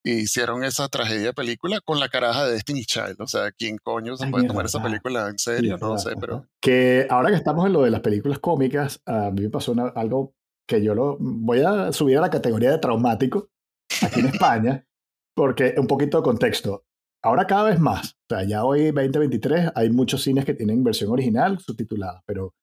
hicieron 0.04 0.64
esa 0.64 0.88
tragedia 0.88 1.26
de 1.26 1.32
película 1.32 1.80
con 1.80 2.00
la 2.00 2.08
caraja 2.08 2.44
de 2.44 2.54
Destiny 2.54 2.84
Child, 2.84 3.20
o 3.20 3.28
sea, 3.28 3.52
¿quién 3.52 3.78
coño 3.78 4.16
se 4.16 4.26
puede 4.26 4.48
tomar 4.48 4.66
esa 4.66 4.82
película 4.82 5.28
en 5.28 5.38
serio? 5.38 5.78
no 5.78 5.90
lo 5.90 5.98
sé, 5.98 6.16
pero... 6.18 6.48
Que 6.60 7.06
ahora 7.08 7.28
que 7.28 7.36
estamos 7.36 7.64
en 7.66 7.72
lo 7.72 7.82
de 7.82 7.92
las 7.92 8.00
películas 8.00 8.40
cómicas, 8.40 9.00
a 9.06 9.30
mí 9.30 9.42
me 9.42 9.50
pasó 9.50 9.76
algo 9.94 10.34
que 10.66 10.82
yo 10.82 10.96
lo 10.96 11.18
voy 11.20 11.60
a 11.60 11.92
subir 11.92 12.18
a 12.18 12.20
la 12.20 12.30
categoría 12.30 12.72
de 12.72 12.78
traumático 12.78 13.50
aquí 14.02 14.18
en 14.18 14.26
España. 14.26 14.84
Porque 15.34 15.74
un 15.78 15.86
poquito 15.86 16.18
de 16.18 16.24
contexto. 16.24 16.84
Ahora 17.22 17.46
cada 17.46 17.64
vez 17.64 17.78
más, 17.78 18.14
o 18.30 18.34
sea, 18.34 18.44
ya 18.44 18.64
hoy 18.64 18.90
2023 18.90 19.72
hay 19.74 19.90
muchos 19.90 20.22
cines 20.22 20.44
que 20.44 20.54
tienen 20.54 20.82
versión 20.82 21.10
original 21.10 21.58
subtitulada, 21.60 22.22
pero 22.26 22.54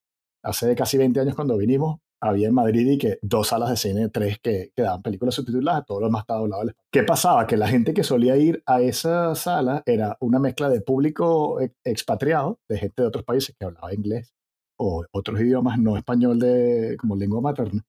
hace 0.42 0.74
casi 0.74 0.98
20 0.98 1.20
años 1.20 1.34
cuando 1.34 1.56
vinimos 1.56 2.00
había 2.20 2.48
en 2.48 2.54
Madrid 2.54 2.86
y 2.86 2.98
que 2.98 3.18
dos 3.22 3.48
salas 3.48 3.70
de 3.70 3.76
cine, 3.76 4.08
tres 4.10 4.38
que, 4.40 4.72
daban 4.76 5.02
películas 5.02 5.34
subtituladas, 5.34 5.86
todo 5.86 6.00
lo 6.00 6.06
demás 6.06 6.22
estaba 6.22 6.40
doblado 6.40 6.70
¿Qué 6.92 7.02
pasaba? 7.02 7.46
Que 7.46 7.56
la 7.56 7.68
gente 7.68 7.94
que 7.94 8.04
solía 8.04 8.36
ir 8.36 8.62
a 8.66 8.82
esa 8.82 9.34
sala 9.34 9.82
era 9.86 10.16
una 10.20 10.38
mezcla 10.38 10.68
de 10.68 10.82
público 10.82 11.58
expatriado, 11.84 12.60
de 12.68 12.78
gente 12.78 13.02
de 13.02 13.08
otros 13.08 13.24
países 13.24 13.56
que 13.58 13.64
hablaba 13.64 13.94
inglés 13.94 14.34
o 14.78 15.04
otros 15.12 15.40
idiomas 15.40 15.78
no 15.78 15.96
español 15.96 16.38
de, 16.38 16.96
como 16.98 17.16
lengua 17.16 17.40
materna, 17.40 17.84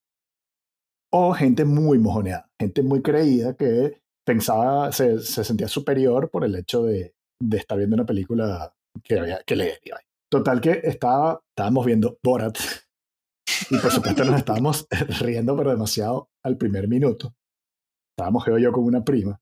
o 1.10 1.34
gente 1.34 1.66
muy 1.66 2.00
mojoneada, 2.00 2.50
gente 2.60 2.84
muy 2.84 3.02
creída 3.02 3.56
que 3.56 4.02
pensaba, 4.26 4.92
se, 4.92 5.20
se, 5.20 5.44
sentía 5.44 5.68
superior 5.68 6.30
por 6.30 6.44
el 6.44 6.56
hecho 6.56 6.84
de, 6.84 7.16
de 7.42 7.58
estar 7.58 7.78
viendo 7.78 7.96
una 7.96 8.06
película 8.06 8.74
que, 9.04 9.20
había, 9.20 9.42
que 9.44 9.56
leer. 9.56 9.80
Total 10.30 10.62
que 10.62 10.82
estaba, 10.84 11.42
estábamos 11.50 11.86
viendo 11.86 12.18
Borat 12.24 12.58
y 13.70 13.78
por 13.78 13.92
supuesto 13.92 14.24
nos 14.24 14.36
estábamos 14.38 14.88
riendo 15.20 15.56
pero 15.58 15.72
demasiado 15.72 16.30
al 16.44 16.58
primer 16.58 16.88
minuto. 16.88 17.34
Estábamos 18.16 18.46
yo, 18.46 18.58
yo 18.58 18.72
con 18.72 18.84
una 18.84 19.04
prima 19.04 19.42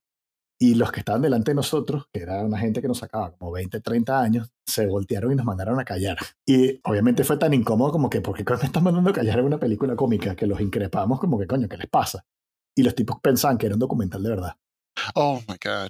y 0.62 0.76
los 0.76 0.92
que 0.92 1.00
estaban 1.00 1.22
delante 1.22 1.52
de 1.52 1.56
nosotros, 1.56 2.08
que 2.12 2.22
era 2.22 2.44
una 2.44 2.58
gente 2.58 2.82
que 2.82 2.88
nos 2.90 2.98
sacaba 2.98 3.32
como 3.32 3.52
20, 3.52 3.80
30 3.80 4.20
años, 4.20 4.52
se 4.68 4.86
voltearon 4.88 5.32
y 5.32 5.36
nos 5.36 5.46
mandaron 5.46 5.80
a 5.80 5.86
callar. 5.86 6.18
Y 6.46 6.82
obviamente 6.84 7.24
fue 7.24 7.38
tan 7.38 7.54
incómodo 7.54 7.94
como 7.94 8.10
que, 8.10 8.20
¿por 8.20 8.36
qué 8.36 8.44
me 8.44 8.66
están 8.66 8.84
mandando 8.84 9.10
a 9.10 9.14
callar 9.14 9.40
en 9.40 9.46
una 9.46 9.58
película 9.58 9.96
cómica? 9.96 10.36
Que 10.36 10.46
los 10.46 10.60
increpamos 10.60 11.18
como 11.20 11.40
que, 11.40 11.48
coño, 11.48 11.70
¿qué 11.70 11.78
les 11.78 11.88
pasa? 11.88 12.26
Y 12.76 12.84
los 12.84 12.94
tipos 12.94 13.20
pensaban 13.22 13.58
que 13.58 13.68
era 13.68 13.76
un 13.76 13.80
documental 13.80 14.22
de 14.22 14.30
verdad. 14.30 14.58
Oh 15.16 15.42
my 15.48 15.56
God. 15.64 15.90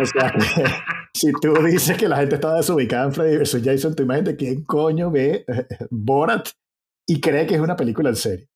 o 0.00 0.06
sea, 0.06 0.34
si 1.14 1.32
tú 1.40 1.54
dices 1.64 1.96
que 1.96 2.08
la 2.08 2.16
gente 2.16 2.36
estaba 2.36 2.56
desubicada 2.56 3.04
en 3.04 3.12
Freddy 3.12 3.38
vs. 3.38 3.62
Jason, 3.64 3.94
tú 3.94 4.02
imagínate 4.02 4.36
quién 4.36 4.64
coño 4.64 5.10
ve 5.10 5.44
Borat 5.90 6.48
y 7.06 7.20
cree 7.20 7.46
que 7.46 7.54
es 7.54 7.60
una 7.60 7.76
película 7.76 8.10
en 8.10 8.16
serio. 8.16 8.48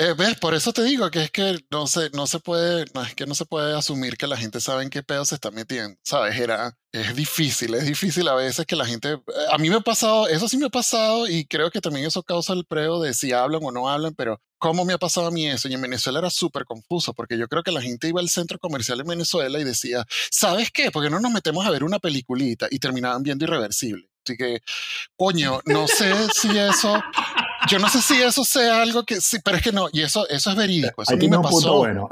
Eh, 0.00 0.14
¿Ves? 0.16 0.38
Por 0.38 0.54
eso 0.54 0.72
te 0.72 0.84
digo 0.84 1.10
que 1.10 1.24
es 1.24 1.30
que 1.32 1.58
no 1.72 1.88
se, 1.88 2.10
no 2.10 2.28
se 2.28 2.38
puede, 2.38 2.84
no 2.94 3.02
es 3.02 3.16
que 3.16 3.26
no 3.26 3.34
se 3.34 3.44
puede 3.46 3.76
asumir 3.76 4.16
que 4.16 4.28
la 4.28 4.36
gente 4.36 4.60
sabe 4.60 4.84
en 4.84 4.90
qué 4.90 5.02
pedo 5.02 5.24
se 5.24 5.34
está 5.34 5.50
metiendo, 5.50 5.98
¿sabes? 6.04 6.38
Era, 6.38 6.72
es 6.92 7.16
difícil, 7.16 7.74
es 7.74 7.84
difícil 7.84 8.28
a 8.28 8.34
veces 8.34 8.64
que 8.64 8.76
la 8.76 8.86
gente, 8.86 9.14
eh, 9.14 9.20
a 9.50 9.58
mí 9.58 9.68
me 9.68 9.76
ha 9.76 9.80
pasado, 9.80 10.28
eso 10.28 10.46
sí 10.46 10.56
me 10.56 10.66
ha 10.66 10.70
pasado 10.70 11.26
y 11.26 11.46
creo 11.46 11.72
que 11.72 11.80
también 11.80 12.06
eso 12.06 12.22
causa 12.22 12.52
el 12.52 12.64
preo 12.64 13.00
de 13.00 13.12
si 13.12 13.32
hablan 13.32 13.60
o 13.64 13.72
no 13.72 13.88
hablan, 13.88 14.14
pero 14.14 14.40
¿cómo 14.58 14.84
me 14.84 14.92
ha 14.92 14.98
pasado 14.98 15.28
a 15.28 15.30
mí 15.30 15.46
eso? 15.46 15.68
Y 15.68 15.74
en 15.74 15.82
Venezuela 15.82 16.18
era 16.18 16.30
súper 16.30 16.64
confuso 16.64 17.14
porque 17.14 17.38
yo 17.38 17.48
creo 17.48 17.62
que 17.62 17.72
la 17.72 17.82
gente 17.82 18.08
iba 18.08 18.20
al 18.20 18.28
centro 18.28 18.58
comercial 18.58 19.00
en 19.00 19.06
Venezuela 19.06 19.58
y 19.58 19.64
decía, 19.64 20.04
¿sabes 20.30 20.70
qué? 20.70 20.90
Porque 20.90 21.10
no 21.10 21.20
nos 21.20 21.32
metemos 21.32 21.66
a 21.66 21.70
ver 21.70 21.84
una 21.84 21.98
peliculita 21.98 22.66
y 22.70 22.78
terminaban 22.78 23.22
viendo 23.22 23.44
Irreversible. 23.44 24.08
Así 24.24 24.36
que, 24.36 24.60
coño, 25.16 25.60
no 25.64 25.88
sé 25.88 26.12
si 26.34 26.56
eso 26.58 27.02
yo 27.68 27.78
no 27.78 27.88
sé 27.88 28.00
si 28.00 28.20
eso 28.20 28.44
sea 28.44 28.82
algo 28.82 29.04
que 29.04 29.20
sí, 29.20 29.38
pero 29.44 29.56
es 29.56 29.62
que 29.62 29.72
no, 29.72 29.88
y 29.92 30.02
eso, 30.02 30.28
eso 30.28 30.50
es 30.50 30.56
verídico. 30.56 31.02
Eso 31.02 31.14
a 31.14 31.16
mí 31.16 31.28
me 31.28 31.38
pasó. 31.38 31.76
bueno. 31.78 32.08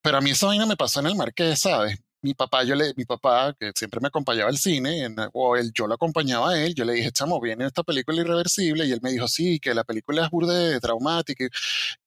Pero 0.00 0.18
a 0.18 0.20
mí 0.20 0.30
esa 0.30 0.46
vaina 0.46 0.66
me 0.66 0.76
pasó 0.76 1.00
en 1.00 1.06
el 1.06 1.16
Marqués, 1.16 1.60
¿sabes? 1.60 1.98
Mi 2.22 2.34
papá, 2.34 2.64
yo 2.64 2.74
le, 2.74 2.92
mi 2.96 3.04
papá, 3.04 3.54
que 3.58 3.72
siempre 3.74 4.00
me 4.00 4.08
acompañaba 4.08 4.50
al 4.50 4.58
cine, 4.58 5.08
o 5.32 5.56
él, 5.56 5.70
yo 5.74 5.86
lo 5.86 5.94
acompañaba 5.94 6.50
a 6.50 6.62
él, 6.62 6.74
yo 6.74 6.84
le 6.84 6.94
dije, 6.94 7.12
chamo, 7.12 7.40
viene 7.40 7.66
esta 7.66 7.82
película 7.82 8.20
irreversible, 8.20 8.86
y 8.86 8.92
él 8.92 9.00
me 9.02 9.12
dijo, 9.12 9.28
sí, 9.28 9.60
que 9.60 9.74
la 9.74 9.84
película 9.84 10.24
es 10.24 10.30
burde 10.30 10.80
traumática, 10.80 11.46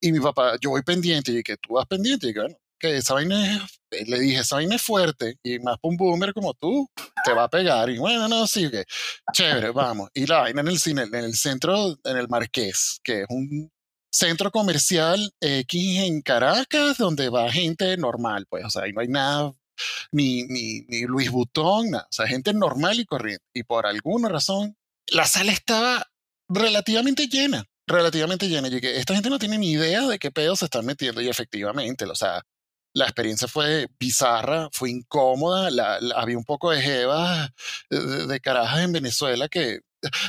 y 0.01 0.11
mi 0.11 0.19
papá, 0.19 0.57
yo 0.59 0.71
voy 0.71 0.81
pendiente, 0.83 1.31
y 1.31 1.43
que 1.43 1.57
tú 1.57 1.75
vas 1.75 1.85
pendiente, 1.85 2.27
y 2.27 2.33
que 2.33 2.39
bueno, 2.41 2.57
que 2.81 2.97
esa 2.97 3.13
vaina 3.13 3.55
es, 3.91 4.07
le 4.09 4.19
dije, 4.19 4.39
esa 4.39 4.55
vaina 4.55 4.75
es 4.75 4.81
fuerte 4.81 5.37
y 5.43 5.59
más 5.59 5.77
para 5.77 5.91
un 5.91 5.97
boomer 5.97 6.33
como 6.33 6.53
tú, 6.55 6.89
te 7.23 7.31
va 7.31 7.43
a 7.43 7.49
pegar. 7.49 7.89
Y 7.89 7.99
bueno, 7.99 8.27
no, 8.27 8.47
sí, 8.47 8.69
que 8.71 8.85
chévere, 9.33 9.69
vamos. 9.69 10.09
Y 10.13 10.25
la 10.25 10.39
vaina 10.39 10.61
en 10.61 10.67
el 10.67 10.79
cine, 10.79 11.03
en 11.03 11.15
el 11.15 11.35
centro, 11.35 11.95
en 12.03 12.17
el 12.17 12.27
Marqués, 12.27 12.99
que 13.03 13.21
es 13.21 13.27
un 13.29 13.71
centro 14.11 14.51
comercial 14.51 15.31
X 15.39 15.99
en 15.99 16.21
Caracas, 16.21 16.97
donde 16.97 17.29
va 17.29 17.51
gente 17.51 17.95
normal, 17.97 18.45
pues, 18.49 18.65
o 18.65 18.69
sea, 18.69 18.83
ahí 18.83 18.91
no 18.91 19.01
hay 19.01 19.07
nada, 19.07 19.53
ni, 20.11 20.43
ni, 20.43 20.81
ni 20.81 21.01
Luis 21.03 21.31
Butón, 21.31 21.91
nada, 21.91 22.07
o 22.09 22.13
sea, 22.13 22.27
gente 22.27 22.53
normal 22.53 22.99
y 22.99 23.05
corriente. 23.05 23.45
Y 23.53 23.63
por 23.63 23.85
alguna 23.85 24.29
razón, 24.29 24.77
la 25.07 25.25
sala 25.25 25.51
estaba 25.51 26.07
relativamente 26.47 27.27
llena 27.27 27.65
relativamente 27.87 28.47
llena. 28.47 28.67
Y 28.67 28.81
que 28.81 28.97
esta 28.97 29.13
gente 29.13 29.29
no 29.29 29.39
tiene 29.39 29.57
ni 29.57 29.71
idea 29.71 30.07
de 30.07 30.19
qué 30.19 30.31
pedo 30.31 30.55
se 30.55 30.65
están 30.65 30.85
metiendo. 30.85 31.21
Y 31.21 31.29
efectivamente, 31.29 32.05
o 32.05 32.15
sea, 32.15 32.41
la 32.93 33.05
experiencia 33.05 33.47
fue 33.47 33.87
bizarra, 33.99 34.69
fue 34.71 34.89
incómoda, 34.89 35.69
había 36.15 36.37
un 36.37 36.43
poco 36.43 36.71
de 36.71 36.81
jevas 36.81 37.49
de, 37.89 38.39
carajas 38.41 38.83
en 38.83 38.91
Venezuela 38.91 39.47
que, 39.47 39.81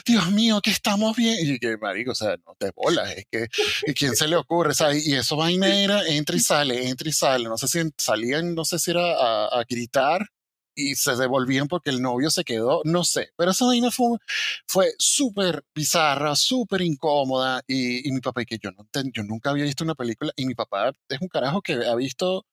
Dios 0.07 0.31
mío, 0.31 0.61
que 0.63 0.71
estamos 0.71 1.17
bien. 1.17 1.37
Y 1.41 1.59
que, 1.59 1.77
marico, 1.77 2.13
o 2.13 2.15
sea, 2.15 2.37
no 2.47 2.55
te 2.59 2.71
bolas, 2.75 3.11
es 3.17 3.25
que, 3.31 3.49
¿quién 3.95 4.17
se 4.17 4.29
le 4.29 4.37
ocurre? 4.37 4.73
Y 5.05 5.15
eso 5.15 5.37
vaina 5.37 5.75
era, 5.75 6.07
entra 6.07 6.37
y 6.37 6.41
sale, 6.41 6.89
entra 6.89 7.09
y 7.09 7.13
sale. 7.13 7.45
No 7.45 7.59
sé 7.59 7.69
si 7.69 7.81
salían, 7.97 8.55
no 8.55 8.65
sé 8.65 8.79
si 8.79 8.91
era 8.91 9.47
a, 9.47 9.65
gritar 9.69 10.27
y 10.75 10.95
se 10.95 11.17
devolvían 11.17 11.69
porque 11.69 11.91
el 11.91 12.01
novio 12.01 12.31
se 12.31 12.45
quedó, 12.45 12.83
no 12.85 13.05
sé. 13.05 13.31
Pero 13.37 13.51
esa 13.51 13.67
vaina 13.67 13.91
fue, 13.91 14.19
fue 14.67 14.93
súper 14.99 15.65
bizarra, 15.75 16.35
súper 16.37 16.83
incómoda. 16.83 17.63
Y, 17.67 18.09
y, 18.09 18.13
mi 18.13 18.21
papá, 18.21 18.45
que 18.45 18.59
yo, 18.59 18.71
no, 18.73 18.87
yo 19.13 19.23
nunca 19.23 19.51
había 19.51 19.65
visto 19.65 19.85
una 19.85 19.95
película, 19.95 20.33
y 20.37 20.47
mi 20.47 20.55
papá 20.55 20.93
es 21.09 21.21
un 21.21 21.29
carajo 21.29 21.63
que 21.63 21.75
ha 21.75 21.95
visto 21.95 22.47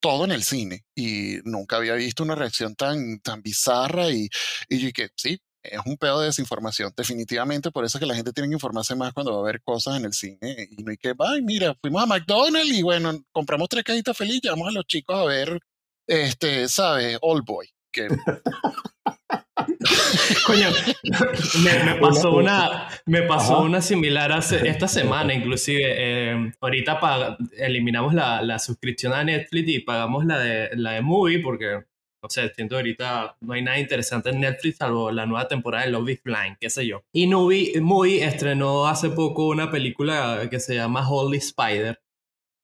todo 0.00 0.24
en 0.24 0.32
el 0.32 0.44
cine 0.44 0.84
y 0.94 1.38
nunca 1.44 1.76
había 1.76 1.94
visto 1.94 2.22
una 2.22 2.34
reacción 2.34 2.74
tan, 2.76 3.18
tan 3.20 3.42
bizarra 3.42 4.10
y, 4.10 4.28
y 4.68 4.92
que 4.92 5.08
sí, 5.16 5.40
es 5.70 5.80
un 5.84 5.96
pedo 5.96 6.20
de 6.20 6.26
desinformación, 6.26 6.92
definitivamente, 6.96 7.70
por 7.70 7.84
eso 7.84 7.98
es 7.98 8.00
que 8.00 8.06
la 8.06 8.14
gente 8.14 8.32
tiene 8.32 8.48
que 8.48 8.54
informarse 8.54 8.94
más 8.94 9.12
cuando 9.12 9.34
va 9.34 9.40
a 9.40 9.52
ver 9.52 9.62
cosas 9.62 9.96
en 9.96 10.04
el 10.04 10.12
cine 10.12 10.68
y 10.70 10.82
no 10.82 10.90
hay 10.90 10.96
que, 10.96 11.14
ay, 11.18 11.42
mira, 11.42 11.74
fuimos 11.80 12.02
a 12.02 12.06
McDonald's 12.06 12.72
y 12.72 12.82
bueno, 12.82 13.12
compramos 13.32 13.68
tres 13.68 13.84
cajitas 13.84 14.16
felices, 14.16 14.42
llevamos 14.44 14.68
a 14.68 14.72
los 14.72 14.86
chicos 14.86 15.16
a 15.16 15.24
ver, 15.24 15.60
este, 16.06 16.68
¿sabes? 16.68 17.18
All 17.22 17.42
Boy. 17.42 17.68
Que 17.92 18.08
Coño, 20.46 20.68
me, 21.64 21.94
pasó 21.94 22.34
una, 22.34 22.88
me 23.06 23.22
pasó 23.22 23.62
una 23.62 23.80
similar 23.80 24.32
hace, 24.32 24.68
esta 24.68 24.88
semana, 24.88 25.34
inclusive. 25.34 25.82
Eh, 25.86 26.52
ahorita 26.60 27.38
eliminamos 27.56 28.14
la, 28.14 28.42
la, 28.42 28.58
suscripción 28.58 29.12
a 29.12 29.24
Netflix 29.24 29.68
y 29.68 29.80
pagamos 29.80 30.26
la 30.26 30.38
de, 30.38 30.70
la 30.76 30.92
de 30.92 31.00
Movie 31.00 31.40
porque, 31.40 31.84
no 32.22 32.28
sé, 32.28 32.52
siento 32.54 32.76
ahorita 32.76 33.36
no 33.40 33.52
hay 33.52 33.62
nada 33.62 33.78
interesante 33.78 34.30
en 34.30 34.40
Netflix 34.40 34.78
salvo 34.78 35.10
la 35.10 35.26
nueva 35.26 35.48
temporada 35.48 35.84
de 35.84 35.90
Love 35.90 36.10
is 36.10 36.22
Blind, 36.22 36.56
qué 36.60 36.70
sé 36.70 36.86
yo. 36.86 37.02
Y 37.12 37.26
Movie, 37.26 37.80
Movie 37.80 38.24
estrenó 38.24 38.86
hace 38.86 39.10
poco 39.10 39.48
una 39.48 39.70
película 39.70 40.48
que 40.50 40.60
se 40.60 40.74
llama 40.74 41.08
Holy 41.08 41.38
Spider 41.38 42.00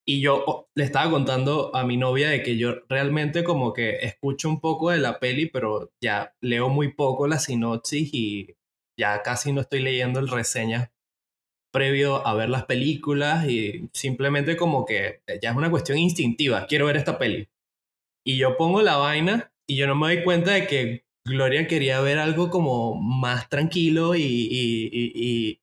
y 0.05 0.21
yo 0.21 0.43
oh, 0.47 0.69
le 0.75 0.85
estaba 0.85 1.11
contando 1.11 1.75
a 1.75 1.85
mi 1.85 1.97
novia 1.97 2.31
de 2.31 2.43
que 2.43 2.57
yo 2.57 2.75
realmente 2.88 3.45
como 3.45 3.73
que 3.73 3.99
escucho 4.03 4.49
un 4.49 4.61
poco 4.61 4.91
de 4.91 4.99
la 4.99 5.21
peli, 5.21 5.47
pero 5.47 5.93
ya 6.01 6.35
leo 6.41 6.69
muy 6.69 6.93
poco 6.93 7.29
la 7.29 7.38
sinopsis 7.38 8.11
y 8.12 8.57
ya 8.99 9.23
casi 9.23 9.53
no 9.53 9.61
estoy 9.61 9.81
leyendo 9.81 10.21
el 10.21 10.29
reseña 10.29 10.93
previo 11.73 12.27
a 12.27 12.35
ver 12.35 12.51
las 12.51 12.67
películas 12.67 13.49
y 13.49 13.88
simplemente 13.93 14.57
como 14.57 14.85
que 14.85 15.23
ya 15.43 15.51
es 15.51 15.57
una 15.57 15.71
cuestión 15.71 15.99
instintiva, 15.99 16.67
quiero 16.67 16.87
ver 16.87 16.97
esta 16.97 17.19
peli. 17.19 17.49
Y 18.25 18.39
yo 18.39 18.57
pongo 18.57 18.83
la 18.83 18.97
vaina 18.97 19.53
y 19.69 19.77
yo 19.77 19.87
no 19.87 19.95
me 19.95 20.15
doy 20.15 20.25
cuenta 20.25 20.53
de 20.53 20.67
que 20.67 21.05
Gloria 21.27 21.67
quería 21.67 22.01
ver 22.01 22.19
algo 22.19 22.51
como 22.51 22.95
más 22.95 23.49
tranquilo 23.49 24.15
y, 24.15 24.23
y, 24.23 24.91
y, 24.93 25.63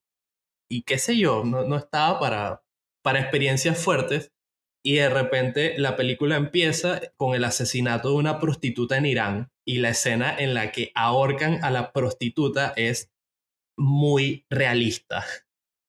y 0.70 0.84
qué 0.84 0.98
sé 0.98 1.18
yo, 1.18 1.44
no, 1.44 1.64
no 1.66 1.78
estaba 1.78 2.20
para, 2.20 2.64
para 3.04 3.20
experiencias 3.20 3.84
fuertes 3.84 4.32
y 4.84 4.96
de 4.96 5.10
repente 5.10 5.78
la 5.78 5.96
película 5.96 6.38
empieza 6.38 7.02
con 7.18 7.36
el 7.36 7.44
asesinato 7.44 8.10
de 8.10 8.16
una 8.16 8.40
prostituta 8.40 8.98
en 8.98 9.06
Irán 9.06 9.52
y 9.68 9.80
la 9.80 9.90
escena 9.90 10.36
en 10.38 10.54
la 10.54 10.72
que 10.72 10.92
ahorcan 10.96 11.64
a 11.64 11.72
la 11.72 11.92
prostituta 11.92 12.74
es 12.76 13.12
muy 13.78 14.46
realista. 14.50 15.26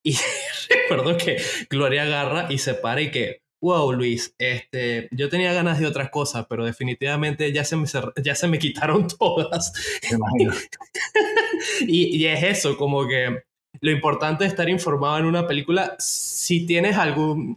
Y 0.02 0.14
recuerdo 0.70 1.18
que 1.18 1.42
Gloria 1.68 2.04
agarra 2.04 2.50
y 2.50 2.56
se 2.56 2.72
para 2.72 3.02
y 3.02 3.10
que, 3.10 3.42
wow, 3.60 3.92
Luis, 3.92 4.34
este, 4.38 5.08
yo 5.12 5.28
tenía 5.28 5.52
ganas 5.52 5.78
de 5.78 5.86
otras 5.86 6.10
cosas, 6.10 6.46
pero 6.48 6.64
definitivamente 6.64 7.52
ya 7.52 7.64
se 7.64 7.76
me, 7.76 7.86
ya 8.22 8.34
se 8.34 8.48
me 8.48 8.58
quitaron 8.58 9.06
todas. 9.18 9.72
y, 11.86 12.16
y 12.16 12.26
es 12.26 12.42
eso, 12.42 12.76
como 12.76 13.06
que 13.06 13.42
lo 13.80 13.90
importante 13.90 14.44
es 14.44 14.50
estar 14.50 14.68
informado 14.68 15.18
en 15.18 15.26
una 15.26 15.46
película 15.46 15.96
si 15.98 16.66
tienes 16.66 16.96
algún, 16.96 17.56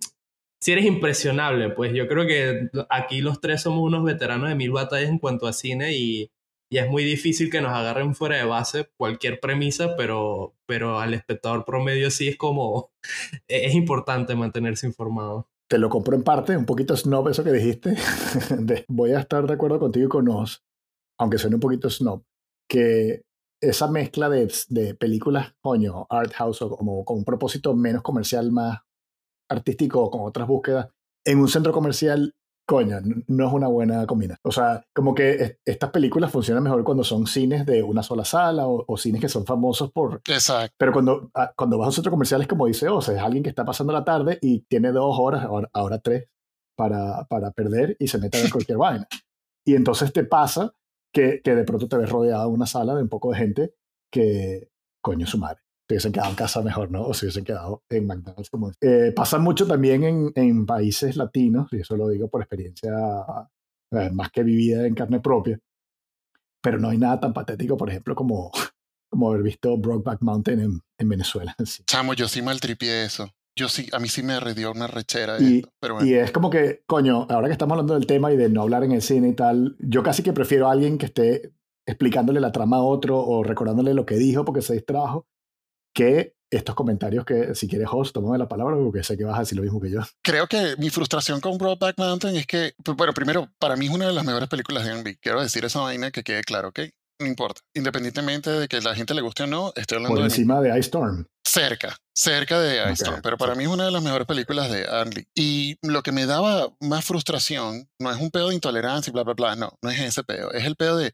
si 0.61 0.71
eres 0.71 0.85
impresionable, 0.85 1.69
pues 1.71 1.93
yo 1.93 2.07
creo 2.07 2.25
que 2.25 2.69
aquí 2.89 3.21
los 3.21 3.41
tres 3.41 3.61
somos 3.61 3.83
unos 3.83 4.03
veteranos 4.03 4.49
de 4.49 4.55
mil 4.55 4.71
batallas 4.71 5.09
en 5.09 5.19
cuanto 5.19 5.47
a 5.47 5.53
cine 5.53 5.93
y, 5.93 6.31
y 6.69 6.77
es 6.77 6.89
muy 6.89 7.03
difícil 7.03 7.51
que 7.51 7.61
nos 7.61 7.71
agarren 7.71 8.15
fuera 8.15 8.37
de 8.37 8.45
base 8.45 8.89
cualquier 8.97 9.39
premisa, 9.39 9.95
pero, 9.95 10.55
pero 10.65 10.99
al 10.99 11.13
espectador 11.13 11.65
promedio 11.65 12.09
sí 12.09 12.29
es 12.29 12.37
como, 12.37 12.91
es 13.47 13.75
importante 13.75 14.35
mantenerse 14.35 14.87
informado. 14.87 15.49
Te 15.73 15.79
lo 15.79 15.89
compro 15.89 16.15
en 16.15 16.21
parte, 16.21 16.55
un 16.55 16.67
poquito 16.67 16.95
snob 16.95 17.29
eso 17.29 17.43
que 17.43 17.51
dijiste. 17.51 17.95
voy 18.89 19.13
a 19.13 19.21
estar 19.21 19.47
de 19.47 19.53
acuerdo 19.53 19.79
contigo 19.79 20.07
con 20.07 20.29
Oz, 20.29 20.63
aunque 21.17 21.39
suene 21.39 21.55
un 21.55 21.61
poquito 21.61 21.89
snob, 21.89 22.21
que 22.69 23.23
esa 23.59 23.87
mezcla 23.87 24.29
de, 24.29 24.53
de 24.69 24.93
películas, 24.93 25.55
coño, 25.61 26.05
art 26.11 26.31
house 26.33 26.61
o 26.61 26.69
como 26.69 27.03
con 27.03 27.17
un 27.17 27.25
propósito 27.25 27.75
menos 27.75 28.03
comercial, 28.03 28.51
más 28.51 28.81
artístico 29.49 30.11
con 30.11 30.21
otras 30.21 30.47
búsquedas, 30.47 30.89
en 31.25 31.39
un 31.39 31.47
centro 31.47 31.73
comercial, 31.73 32.35
coño, 32.65 32.99
no 33.27 33.47
es 33.47 33.53
una 33.53 33.67
buena 33.67 34.05
combinación. 34.05 34.39
O 34.43 34.51
sea, 34.51 34.83
como 34.93 35.13
que 35.13 35.57
estas 35.65 35.91
películas 35.91 36.31
funcionan 36.31 36.63
mejor 36.63 36.83
cuando 36.83 37.03
son 37.03 37.27
cines 37.27 37.65
de 37.65 37.83
una 37.83 38.03
sola 38.03 38.25
sala 38.25 38.67
o, 38.67 38.97
cines 38.97 39.21
que 39.21 39.29
son 39.29 39.45
famosos 39.45 39.91
por... 39.91 40.21
Exacto. 40.27 40.75
Pero 40.77 40.93
cuando, 40.93 41.29
ah, 41.35 41.51
cuando 41.55 41.77
vas 41.77 41.87
a 41.87 41.89
un 41.89 41.93
centro 41.93 42.11
comercial 42.11 42.41
es 42.41 42.47
como 42.47 42.67
dice, 42.67 42.87
o 42.87 43.01
sea, 43.01 43.15
es 43.15 43.21
alguien 43.21 43.43
que 43.43 43.49
está 43.49 43.65
pasando 43.65 43.91
la 43.91 44.05
tarde 44.05 44.39
y 44.41 44.61
tiene 44.61 44.91
dos 44.91 45.17
horas, 45.19 45.45
ahora, 45.73 45.99
tres, 45.99 46.29
para, 46.75 47.25
para 47.25 47.51
perder 47.51 47.97
y 47.99 48.07
se 48.07 48.17
mete 48.17 48.39
en 48.41 48.49
cualquier 48.49 48.77
vaina. 48.77 49.07
Y 49.65 49.75
entonces 49.75 50.13
te 50.13 50.23
pasa 50.23 50.73
que, 51.13 51.41
que 51.43 51.55
de 51.55 51.63
pronto 51.63 51.87
te 51.87 51.97
ves 51.97 52.09
rodeado 52.09 52.47
de 52.47 52.53
una 52.53 52.65
sala 52.65 52.95
de 52.95 53.03
un 53.03 53.09
poco 53.09 53.31
de 53.31 53.37
gente 53.37 53.75
que, 54.11 54.69
coño, 55.01 55.27
su 55.27 55.37
madre. 55.37 55.61
Se 55.93 56.07
hubiesen 56.07 56.11
quedado 56.11 56.29
en 56.31 56.35
casa 56.35 56.61
mejor, 56.61 56.89
¿no? 56.89 57.03
O 57.03 57.13
se 57.13 57.25
hubiesen 57.25 57.43
quedado 57.43 57.83
en 57.89 58.07
McDonald's. 58.07 58.49
Como... 58.49 58.71
Eh, 58.81 59.13
pasa 59.15 59.37
mucho 59.37 59.67
también 59.67 60.03
en, 60.03 60.31
en, 60.35 60.65
países 60.65 61.15
latinos, 61.15 61.67
y 61.71 61.81
eso 61.81 61.95
lo 61.95 62.09
digo 62.09 62.29
por 62.29 62.41
experiencia 62.41 62.91
eh, 63.91 64.09
más 64.11 64.31
que 64.31 64.43
vivida 64.43 64.87
en 64.87 64.95
carne 64.95 65.19
propia, 65.19 65.59
pero 66.61 66.79
no 66.79 66.89
hay 66.89 66.97
nada 66.97 67.19
tan 67.19 67.33
patético, 67.33 67.77
por 67.77 67.89
ejemplo, 67.89 68.15
como, 68.15 68.51
como 69.11 69.29
haber 69.29 69.43
visto 69.43 69.77
Brokeback 69.77 70.21
Mountain 70.21 70.59
en, 70.59 70.81
en 70.97 71.09
Venezuela. 71.09 71.55
Chamo, 71.85 72.13
yo 72.13 72.27
sí 72.27 72.41
maltripié 72.41 73.05
eso. 73.05 73.29
Yo 73.55 73.69
sí, 73.69 73.87
a 73.93 73.99
mí 73.99 74.07
sí 74.07 74.23
me 74.23 74.39
redió 74.39 74.71
una 74.71 74.87
rechera. 74.87 75.39
Y, 75.39 75.63
pero 75.79 76.03
y 76.03 76.15
es 76.15 76.31
como 76.31 76.49
que, 76.49 76.81
coño, 76.87 77.27
ahora 77.29 77.47
que 77.47 77.51
estamos 77.51 77.73
hablando 77.73 77.93
del 77.93 78.07
tema 78.07 78.31
y 78.31 78.37
de 78.37 78.49
no 78.49 78.63
hablar 78.63 78.83
en 78.83 78.93
el 78.93 79.03
cine 79.03 79.29
y 79.29 79.33
tal, 79.33 79.75
yo 79.77 80.01
casi 80.01 80.23
que 80.23 80.33
prefiero 80.33 80.67
a 80.67 80.71
alguien 80.71 80.97
que 80.97 81.05
esté 81.05 81.53
explicándole 81.85 82.39
la 82.39 82.51
trama 82.51 82.77
a 82.77 82.83
otro 82.83 83.19
o 83.19 83.43
recordándole 83.43 83.93
lo 83.93 84.05
que 84.05 84.15
dijo 84.15 84.43
porque 84.45 84.61
se 84.61 84.73
distrajo, 84.73 85.27
que 85.93 86.35
estos 86.49 86.75
comentarios 86.75 87.25
que, 87.25 87.55
si 87.55 87.67
quieres, 87.67 87.87
host, 87.91 88.13
tómame 88.13 88.37
la 88.37 88.47
palabra 88.47 88.75
porque 88.75 89.03
sé 89.03 89.17
que 89.17 89.23
vas 89.23 89.37
a 89.37 89.39
decir 89.39 89.57
lo 89.57 89.63
mismo 89.63 89.81
que 89.81 89.89
yo. 89.89 90.01
Creo 90.21 90.47
que 90.47 90.75
mi 90.77 90.89
frustración 90.89 91.41
con 91.41 91.57
Broadback 91.57 91.97
Mountain 91.97 92.35
es 92.35 92.45
que, 92.45 92.73
bueno, 92.95 93.13
primero, 93.13 93.49
para 93.59 93.75
mí 93.75 93.87
es 93.87 93.91
una 93.91 94.07
de 94.07 94.13
las 94.13 94.25
mejores 94.25 94.49
películas 94.49 94.85
de 94.85 94.91
Andy. 94.91 95.15
Quiero 95.17 95.41
decir 95.41 95.65
esa 95.65 95.81
vaina 95.81 96.11
que 96.11 96.23
quede 96.23 96.43
claro, 96.43 96.69
¿ok? 96.69 96.79
No 97.19 97.27
importa. 97.27 97.61
Independientemente 97.73 98.49
de 98.49 98.67
que 98.67 98.81
la 98.81 98.95
gente 98.95 99.13
le 99.13 99.21
guste 99.21 99.43
o 99.43 99.47
no, 99.47 99.71
estoy 99.75 99.97
hablando 99.97 100.15
Por 100.15 100.23
encima 100.23 100.61
de, 100.61 100.69
Ice 100.69 100.79
Storm. 100.79 101.25
Cerca, 101.45 101.95
cerca 102.15 102.59
de 102.59 102.91
Ice 102.91 103.03
Storm. 103.03 103.21
Pero 103.21 103.37
para 103.37 103.55
mí 103.55 103.63
es 103.63 103.69
una 103.69 103.85
de 103.85 103.91
las 103.91 104.03
mejores 104.03 104.27
películas 104.27 104.71
de 104.71 104.87
Andy. 104.87 105.25
Y 105.35 105.77
lo 105.81 106.01
que 106.03 106.11
me 106.11 106.25
daba 106.25 106.73
más 106.79 107.05
frustración 107.05 107.89
no 107.99 108.11
es 108.11 108.19
un 108.19 108.31
pedo 108.31 108.49
de 108.49 108.55
intolerancia 108.55 109.11
y 109.11 109.13
bla, 109.13 109.23
bla, 109.23 109.33
bla. 109.33 109.55
No, 109.55 109.77
no 109.81 109.89
es 109.89 109.99
ese 109.99 110.23
pedo. 110.23 110.51
Es 110.51 110.65
el 110.65 110.75
pedo 110.75 110.97
de. 110.97 111.13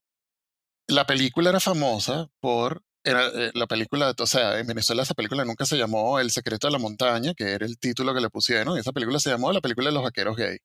La 0.88 1.06
película 1.06 1.50
era 1.50 1.60
famosa 1.60 2.30
por 2.42 2.82
era 3.10 3.28
eh, 3.28 3.52
la 3.54 3.68
película, 3.68 4.14
o 4.18 4.28
sea, 4.28 4.60
en 4.60 4.68
Venezuela 4.68 5.04
esa 5.04 5.14
película 5.14 5.46
nunca 5.46 5.66
se 5.66 5.78
llamó 5.78 6.20
El 6.20 6.32
secreto 6.32 6.68
de 6.68 6.74
la 6.74 6.80
montaña, 6.80 7.34
que 7.34 7.52
era 7.52 7.66
el 7.66 7.78
título 7.78 8.14
que 8.14 8.22
le 8.22 8.30
pusieron, 8.30 8.78
y 8.78 8.80
esa 8.80 8.92
película 8.92 9.20
se 9.20 9.30
llamó 9.30 9.52
La 9.52 9.62
película 9.62 9.90
de 9.90 9.94
los 9.94 10.04
vaqueros 10.04 10.36
gay. 10.36 10.58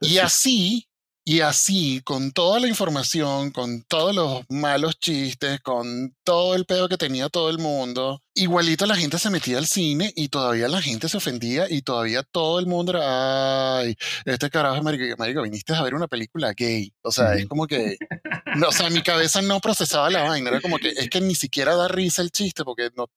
y 0.00 0.18
así, 0.18 0.88
y 1.28 1.40
así, 1.40 2.02
con 2.04 2.30
toda 2.30 2.60
la 2.60 2.68
información, 2.68 3.50
con 3.50 3.82
todos 3.82 4.14
los 4.14 4.44
malos 4.48 5.00
chistes, 5.00 5.58
con 5.60 6.14
todo 6.22 6.54
el 6.54 6.66
pedo 6.66 6.88
que 6.88 6.96
tenía 6.96 7.28
todo 7.28 7.50
el 7.50 7.58
mundo, 7.58 8.22
igualito 8.32 8.86
la 8.86 8.94
gente 8.94 9.18
se 9.18 9.28
metía 9.30 9.58
al 9.58 9.66
cine 9.66 10.12
y 10.14 10.28
todavía 10.28 10.68
la 10.68 10.80
gente 10.80 11.08
se 11.08 11.16
ofendía 11.16 11.66
y 11.68 11.82
todavía 11.82 12.22
todo 12.22 12.60
el 12.60 12.66
mundo 12.66 12.92
era, 12.92 13.78
ay, 13.78 13.96
este 14.24 14.48
carajo, 14.50 14.80
marico, 14.84 15.16
marico 15.18 15.42
viniste 15.42 15.74
a 15.74 15.82
ver 15.82 15.96
una 15.96 16.06
película 16.06 16.52
gay. 16.56 16.92
O 17.02 17.10
sea, 17.10 17.34
es 17.34 17.48
como 17.48 17.66
que, 17.66 17.96
no, 18.56 18.68
o 18.68 18.72
sea, 18.72 18.88
mi 18.88 19.02
cabeza 19.02 19.42
no 19.42 19.58
procesaba 19.58 20.08
la 20.10 20.22
vaina, 20.22 20.50
era 20.50 20.60
como 20.60 20.78
que 20.78 20.90
es 20.90 21.10
que 21.10 21.20
ni 21.20 21.34
siquiera 21.34 21.74
da 21.74 21.88
risa 21.88 22.22
el 22.22 22.30
chiste 22.30 22.62
porque 22.62 22.90
no, 22.96 23.10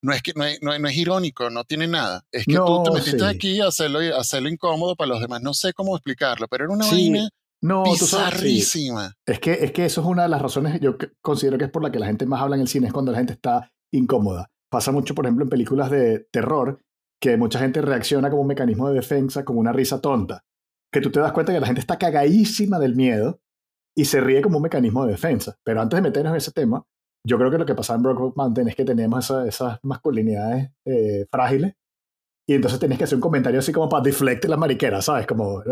no 0.00 0.14
es 0.14 0.22
que 0.22 0.32
no 0.34 0.46
es, 0.46 0.62
no, 0.62 0.72
es, 0.72 0.96
irónico, 0.96 1.50
no 1.50 1.64
tiene 1.64 1.88
nada. 1.88 2.24
Es 2.32 2.46
que 2.46 2.54
tú 2.54 2.82
te 2.84 2.90
metiste 2.90 3.26
aquí 3.26 3.60
a 3.60 3.66
hacerlo, 3.66 3.98
a 3.98 4.18
hacerlo 4.18 4.48
incómodo 4.48 4.96
para 4.96 5.08
los 5.08 5.20
demás. 5.20 5.42
No 5.42 5.52
sé 5.52 5.74
cómo 5.74 5.94
explicarlo, 5.94 6.48
pero 6.48 6.64
era 6.64 6.72
una 6.72 6.86
vaina 6.86 7.28
no, 7.62 7.84
bizarrísima. 7.84 9.14
Es, 9.26 9.38
que, 9.38 9.52
es 9.52 9.72
que 9.72 9.84
eso 9.84 10.00
es 10.00 10.06
una 10.06 10.22
de 10.22 10.28
las 10.28 10.40
razones 10.40 10.80
yo 10.80 10.96
considero 11.20 11.58
que 11.58 11.64
es 11.64 11.70
por 11.70 11.82
la 11.82 11.92
que 11.92 11.98
la 11.98 12.06
gente 12.06 12.26
más 12.26 12.40
habla 12.40 12.56
en 12.56 12.62
el 12.62 12.68
cine, 12.68 12.86
es 12.86 12.92
cuando 12.92 13.12
la 13.12 13.18
gente 13.18 13.34
está 13.34 13.70
incómoda. 13.92 14.50
Pasa 14.70 14.92
mucho, 14.92 15.14
por 15.14 15.26
ejemplo, 15.26 15.44
en 15.44 15.50
películas 15.50 15.90
de 15.90 16.26
terror, 16.30 16.80
que 17.20 17.36
mucha 17.36 17.58
gente 17.58 17.82
reacciona 17.82 18.30
como 18.30 18.42
un 18.42 18.48
mecanismo 18.48 18.88
de 18.88 18.94
defensa, 18.94 19.44
como 19.44 19.60
una 19.60 19.72
risa 19.72 20.00
tonta. 20.00 20.44
Que 20.92 21.00
tú 21.00 21.10
te 21.10 21.20
das 21.20 21.32
cuenta 21.32 21.52
que 21.52 21.60
la 21.60 21.66
gente 21.66 21.80
está 21.80 21.98
cagadísima 21.98 22.78
del 22.78 22.96
miedo 22.96 23.40
y 23.96 24.06
se 24.06 24.20
ríe 24.20 24.40
como 24.40 24.56
un 24.56 24.62
mecanismo 24.62 25.04
de 25.04 25.12
defensa. 25.12 25.56
Pero 25.64 25.82
antes 25.82 25.96
de 25.96 26.02
meternos 26.02 26.30
en 26.30 26.36
ese 26.36 26.52
tema, 26.52 26.84
yo 27.26 27.36
creo 27.36 27.50
que 27.50 27.58
lo 27.58 27.66
que 27.66 27.74
pasa 27.74 27.94
en 27.94 28.02
Brokeback 28.02 28.36
Mountain 28.36 28.68
es 28.68 28.76
que 28.76 28.84
tenemos 28.84 29.30
esas 29.30 29.78
masculinidades 29.82 30.70
eh, 30.86 31.26
frágiles 31.30 31.74
y 32.48 32.54
entonces 32.54 32.80
tenés 32.80 32.96
que 32.96 33.04
hacer 33.04 33.16
un 33.16 33.22
comentario 33.22 33.60
así 33.60 33.72
como 33.72 33.88
para 33.88 34.02
deflecte 34.02 34.48
la 34.48 34.56
mariquera, 34.56 35.02
¿sabes? 35.02 35.26
Como, 35.26 35.62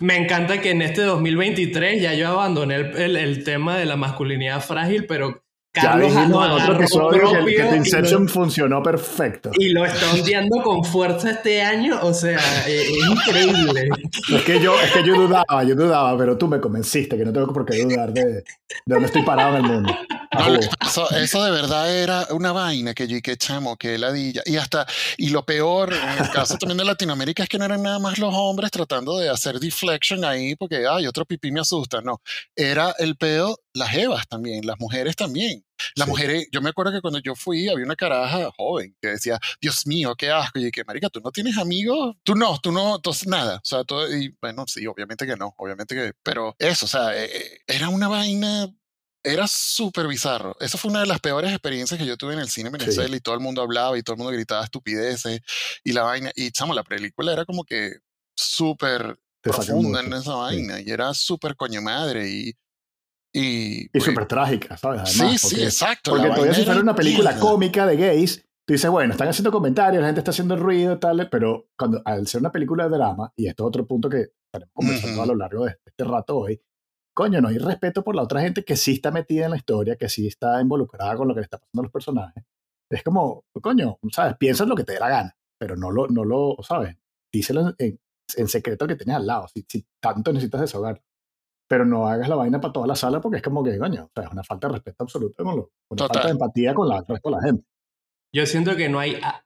me 0.00 0.16
encanta 0.16 0.60
que 0.60 0.70
en 0.70 0.82
este 0.82 1.02
2023 1.02 2.00
ya 2.00 2.14
yo 2.14 2.28
abandoné 2.28 2.76
el, 2.76 3.16
el, 3.16 3.44
tema 3.44 3.76
de 3.76 3.86
la 3.86 3.96
masculinidad 3.96 4.60
frágil, 4.60 5.06
pero 5.06 5.42
Carlos 5.72 6.12
ya 6.12 6.20
dijimos 6.20 6.46
en 6.46 6.52
otro 6.52 6.74
episodio 6.74 7.44
que, 7.44 7.54
que 7.54 7.76
Inception 7.76 8.28
funcionó 8.28 8.82
perfecto. 8.82 9.50
Y 9.54 9.70
lo 9.70 9.84
está 9.84 10.14
hundiendo 10.14 10.62
con 10.62 10.84
fuerza 10.84 11.30
este 11.30 11.60
año, 11.60 11.98
o 12.02 12.14
sea, 12.14 12.40
e, 12.66 12.82
es, 12.82 13.06
increíble. 13.10 13.88
Es 14.32 14.42
que, 14.42 14.60
yo, 14.60 14.74
es 14.80 14.92
que 14.92 15.04
yo 15.04 15.14
dudaba, 15.14 15.64
yo 15.64 15.74
dudaba, 15.74 16.16
pero 16.16 16.38
tú 16.38 16.46
me 16.46 16.60
convenciste 16.60 17.16
que 17.16 17.24
no 17.24 17.32
tengo 17.32 17.52
por 17.52 17.64
qué 17.64 17.82
dudar 17.82 18.12
de, 18.12 18.24
de 18.24 18.44
dónde 18.86 19.06
estoy 19.06 19.22
parado 19.22 19.58
en 19.58 19.64
el 19.64 19.70
mundo. 19.70 19.94
Eso, 20.30 21.10
eso, 21.10 21.44
de 21.44 21.50
verdad 21.50 21.94
era 21.94 22.26
una 22.30 22.52
vaina 22.52 22.94
que 22.94 23.06
yo 23.06 23.16
y 23.16 23.22
que 23.22 23.36
chamo, 23.36 23.76
que 23.76 23.98
ladilla. 23.98 24.42
Y 24.44 24.56
hasta, 24.56 24.86
y 25.16 25.30
lo 25.30 25.44
peor, 25.44 25.92
en 25.94 26.24
el 26.24 26.30
caso 26.30 26.56
también 26.58 26.78
de 26.78 26.84
Latinoamérica, 26.84 27.42
es 27.42 27.48
que 27.48 27.58
no 27.58 27.64
eran 27.64 27.82
nada 27.82 27.98
más 27.98 28.18
los 28.18 28.34
hombres 28.34 28.70
tratando 28.70 29.18
de 29.18 29.28
hacer 29.28 29.58
deflection 29.58 30.24
ahí, 30.24 30.54
porque, 30.56 30.86
ay, 30.88 31.06
otro 31.06 31.24
pipí 31.24 31.50
me 31.50 31.60
asusta. 31.60 32.00
No, 32.00 32.20
era 32.54 32.94
el 32.98 33.16
pedo, 33.16 33.58
las 33.72 33.94
evas 33.94 34.26
también, 34.28 34.66
las 34.66 34.78
mujeres 34.78 35.16
también. 35.16 35.64
Las 35.94 36.08
mujeres, 36.08 36.48
yo 36.50 36.60
me 36.60 36.70
acuerdo 36.70 36.92
que 36.92 37.00
cuando 37.00 37.20
yo 37.20 37.34
fui 37.34 37.68
había 37.68 37.84
una 37.84 37.94
caraja 37.94 38.50
joven 38.56 38.96
que 39.00 39.08
decía, 39.08 39.38
Dios 39.60 39.86
mío, 39.86 40.14
qué 40.16 40.30
asco. 40.30 40.58
Y 40.58 40.70
que, 40.70 40.84
marica, 40.84 41.08
¿tú 41.08 41.20
no 41.20 41.30
tienes 41.30 41.56
amigos? 41.56 42.16
Tú 42.24 42.34
no, 42.34 42.58
tú 42.58 42.72
no, 42.72 42.96
entonces 42.96 43.28
nada. 43.28 43.56
O 43.56 43.66
sea, 43.66 43.84
todo, 43.84 44.12
y 44.14 44.34
bueno, 44.40 44.64
sí, 44.66 44.86
obviamente 44.86 45.26
que 45.26 45.36
no, 45.36 45.54
obviamente 45.56 45.94
que, 45.94 46.12
pero 46.22 46.56
eso, 46.58 46.86
o 46.86 46.88
sea, 46.88 47.16
eh, 47.16 47.30
eh, 47.32 47.60
era 47.66 47.88
una 47.88 48.08
vaina 48.08 48.68
era 49.22 49.46
súper 49.46 50.06
bizarro. 50.06 50.56
Esa 50.60 50.78
fue 50.78 50.90
una 50.90 51.00
de 51.00 51.06
las 51.06 51.20
peores 51.20 51.50
experiencias 51.50 51.98
que 51.98 52.06
yo 52.06 52.16
tuve 52.16 52.34
en 52.34 52.40
el 52.40 52.48
cine 52.48 52.68
en 52.68 52.72
Venezuela 52.72 53.16
y 53.16 53.20
todo 53.20 53.34
el 53.34 53.40
mundo 53.40 53.62
hablaba 53.62 53.98
y 53.98 54.02
todo 54.02 54.14
el 54.14 54.18
mundo 54.18 54.32
gritaba 54.32 54.64
estupideces 54.64 55.40
y 55.84 55.92
la 55.92 56.02
vaina. 56.02 56.30
Y 56.34 56.50
chamo, 56.50 56.74
la 56.74 56.84
película 56.84 57.32
era 57.32 57.44
como 57.44 57.64
que 57.64 57.98
súper 58.36 59.18
profunda 59.40 60.00
en 60.00 60.12
esa 60.12 60.34
vaina 60.34 60.80
y 60.80 60.90
era 60.90 61.12
súper 61.14 61.56
coño 61.56 61.82
madre 61.82 62.28
y. 62.28 62.54
Y, 63.30 63.82
y 63.84 63.88
pues 63.90 64.04
súper 64.04 64.26
trágica, 64.26 64.76
¿sabes? 64.78 65.10
sí, 65.10 65.36
sí, 65.36 65.62
exacto. 65.62 66.12
Porque 66.12 66.28
todavía 66.28 66.54
si 66.54 66.64
fuera 66.64 66.80
una 66.80 66.94
película 66.94 67.38
cómica 67.38 67.86
de 67.86 67.96
gays, 67.96 68.42
tú 68.64 68.72
dices, 68.72 68.90
bueno, 68.90 69.12
están 69.12 69.28
haciendo 69.28 69.52
comentarios, 69.52 70.00
la 70.00 70.08
gente 70.08 70.20
está 70.20 70.30
haciendo 70.30 70.56
ruido, 70.56 70.98
tal, 70.98 71.28
pero 71.30 71.68
cuando 71.76 72.00
al 72.06 72.26
ser 72.26 72.40
una 72.40 72.50
película 72.50 72.84
de 72.84 72.96
drama, 72.96 73.30
y 73.36 73.46
esto 73.46 73.64
es 73.64 73.68
otro 73.68 73.86
punto 73.86 74.08
que 74.08 74.32
estaremos 74.46 74.72
conversando 74.72 75.22
a 75.22 75.26
lo 75.26 75.36
largo 75.36 75.66
de 75.66 75.76
este 75.84 76.04
rato 76.04 76.38
hoy, 76.38 76.60
coño, 77.18 77.40
no 77.40 77.48
hay 77.48 77.58
respeto 77.58 78.04
por 78.04 78.14
la 78.14 78.22
otra 78.22 78.40
gente 78.40 78.64
que 78.64 78.76
sí 78.76 78.92
está 78.92 79.10
metida 79.10 79.46
en 79.46 79.50
la 79.50 79.56
historia, 79.56 79.96
que 79.96 80.08
sí 80.08 80.28
está 80.28 80.60
involucrada 80.60 81.16
con 81.16 81.26
lo 81.26 81.34
que 81.34 81.40
le 81.40 81.44
está 81.46 81.58
pasando 81.58 81.80
a 81.80 81.82
los 81.82 81.90
personajes. 81.90 82.44
Es 82.88 83.02
como, 83.02 83.44
coño, 83.60 83.98
¿sabes? 84.12 84.36
Piensa 84.36 84.62
en 84.62 84.70
lo 84.70 84.76
que 84.76 84.84
te 84.84 84.92
dé 84.92 85.00
la 85.00 85.08
gana, 85.08 85.36
pero 85.58 85.74
no 85.74 85.90
lo, 85.90 86.06
no 86.06 86.22
lo 86.22 86.56
¿sabes? 86.62 86.96
Díselo 87.32 87.74
en, 87.76 87.98
en 88.36 88.48
secreto 88.48 88.86
que 88.86 88.94
tienes 88.94 89.16
al 89.16 89.26
lado, 89.26 89.48
si, 89.52 89.66
si 89.68 89.84
tanto 90.00 90.32
necesitas 90.32 90.60
desahogar. 90.60 91.02
Pero 91.68 91.84
no 91.84 92.06
hagas 92.06 92.28
la 92.28 92.36
vaina 92.36 92.60
para 92.60 92.72
toda 92.72 92.86
la 92.86 92.94
sala 92.94 93.20
porque 93.20 93.38
es 93.38 93.42
como 93.42 93.64
que, 93.64 93.76
coño, 93.78 94.04
o 94.04 94.10
sea, 94.14 94.24
es 94.26 94.30
una 94.30 94.44
falta 94.44 94.68
de 94.68 94.74
respeto 94.74 95.02
absoluto 95.02 95.42
con 95.42 95.56
lo, 95.56 95.72
una 95.90 96.06
falta 96.06 96.26
de 96.28 96.30
empatía 96.30 96.72
con 96.72 96.88
la, 96.88 97.02
con 97.02 97.32
la 97.32 97.42
gente. 97.42 97.66
Yo 98.32 98.46
siento 98.46 98.76
que 98.76 98.88
no 98.88 99.00
hay 99.00 99.18
ah, 99.24 99.44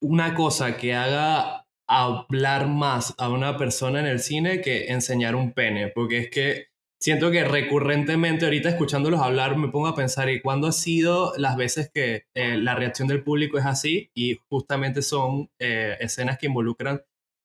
una 0.00 0.34
cosa 0.34 0.78
que 0.78 0.94
haga 0.94 1.66
hablar 1.86 2.66
más 2.66 3.14
a 3.18 3.28
una 3.28 3.58
persona 3.58 4.00
en 4.00 4.06
el 4.06 4.20
cine 4.20 4.62
que 4.62 4.86
enseñar 4.86 5.34
un 5.34 5.52
pene, 5.52 5.88
porque 5.88 6.18
es 6.18 6.30
que 6.30 6.69
siento 7.00 7.30
que 7.30 7.44
recurrentemente 7.44 8.44
ahorita 8.44 8.68
escuchándolos 8.68 9.20
hablar 9.20 9.56
me 9.56 9.68
pongo 9.68 9.86
a 9.88 9.94
pensar, 9.94 10.28
¿y 10.28 10.40
cuándo 10.40 10.68
ha 10.68 10.72
sido 10.72 11.32
las 11.36 11.56
veces 11.56 11.90
que 11.92 12.26
eh, 12.34 12.56
la 12.58 12.74
reacción 12.74 13.08
del 13.08 13.24
público 13.24 13.58
es 13.58 13.66
así? 13.66 14.10
Y 14.14 14.38
justamente 14.48 15.02
son 15.02 15.50
eh, 15.58 15.96
escenas 16.00 16.38
que 16.38 16.46
involucran 16.46 17.02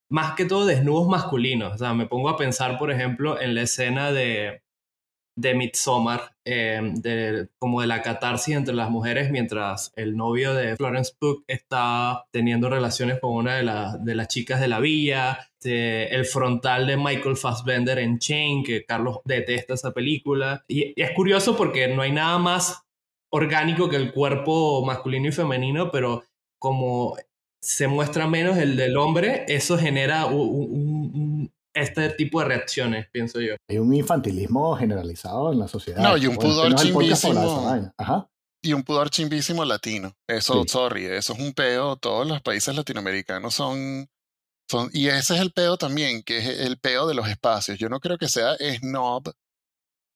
más 0.09 0.35
que 0.35 0.45
todo 0.45 0.65
desnudos 0.65 1.07
masculinos. 1.07 1.73
O 1.73 1.77
sea, 1.77 1.93
me 1.93 2.05
pongo 2.05 2.29
a 2.29 2.37
pensar, 2.37 2.77
por 2.77 2.91
ejemplo, 2.91 3.39
en 3.41 3.55
la 3.55 3.63
escena 3.63 4.11
de, 4.11 4.61
de 5.35 5.53
Midsommar, 5.53 6.35
eh, 6.45 6.79
de, 6.95 7.49
como 7.59 7.81
de 7.81 7.87
la 7.87 8.01
catarsis 8.01 8.55
entre 8.55 8.73
las 8.73 8.89
mujeres 8.89 9.31
mientras 9.31 9.91
el 9.95 10.15
novio 10.15 10.53
de 10.53 10.75
Florence 10.75 11.13
Pugh 11.19 11.43
está 11.47 12.25
teniendo 12.31 12.69
relaciones 12.69 13.19
con 13.19 13.33
una 13.33 13.55
de, 13.55 13.99
de 13.99 14.15
las 14.15 14.27
chicas 14.27 14.61
de 14.61 14.67
la 14.67 14.79
villa, 14.79 15.39
el 15.63 16.25
frontal 16.25 16.85
de 16.85 16.95
Michael 16.95 17.37
Fassbender 17.37 17.97
en 17.99 18.19
Chain, 18.19 18.63
que 18.63 18.85
Carlos 18.85 19.19
detesta 19.25 19.73
esa 19.73 19.91
película. 19.91 20.63
Y, 20.67 20.93
y 20.95 21.01
es 21.01 21.11
curioso 21.11 21.57
porque 21.57 21.87
no 21.87 22.03
hay 22.03 22.11
nada 22.11 22.37
más 22.37 22.83
orgánico 23.31 23.89
que 23.89 23.97
el 23.97 24.13
cuerpo 24.13 24.85
masculino 24.85 25.27
y 25.27 25.31
femenino, 25.31 25.91
pero 25.91 26.23
como 26.59 27.15
se 27.65 27.87
muestra 27.87 28.27
menos 28.27 28.57
el 28.57 28.75
del 28.75 28.95
hombre, 28.95 29.43
eso 29.47 29.75
genera 29.75 30.27
un, 30.27 30.84
este 31.75 32.09
tipo 32.11 32.39
de 32.39 32.45
reacciones, 32.45 33.07
pienso 33.11 33.41
yo. 33.41 33.55
Hay 33.69 33.77
un 33.77 33.93
infantilismo 33.93 34.75
generalizado 34.77 35.51
en 35.51 35.59
la 35.59 35.67
sociedad. 35.67 36.01
No, 36.01 36.17
y 36.17 36.25
un 36.25 36.37
pudor 36.37 36.73
chimbísimo. 36.75 37.93
Y 38.63 38.73
un 38.73 38.83
pudor 38.83 39.09
chimbísimo 39.09 39.63
latino. 39.65 40.15
Eso, 40.27 40.63
sorry, 40.67 41.05
eso 41.05 41.33
es 41.33 41.39
un 41.39 41.53
peo. 41.53 41.97
Todos 41.97 42.25
los 42.25 42.41
países 42.41 42.75
latinoamericanos 42.75 43.53
son, 43.53 44.09
son. 44.71 44.89
Y 44.93 45.07
ese 45.07 45.35
es 45.35 45.41
el 45.41 45.51
peo 45.51 45.77
también, 45.77 46.23
que 46.23 46.37
es 46.37 46.47
el 46.61 46.79
peo 46.79 47.05
de 47.05 47.13
los 47.13 47.27
espacios. 47.27 47.77
Yo 47.77 47.89
no 47.89 47.99
creo 47.99 48.17
que 48.17 48.29
sea 48.29 48.55
snob. 48.57 49.33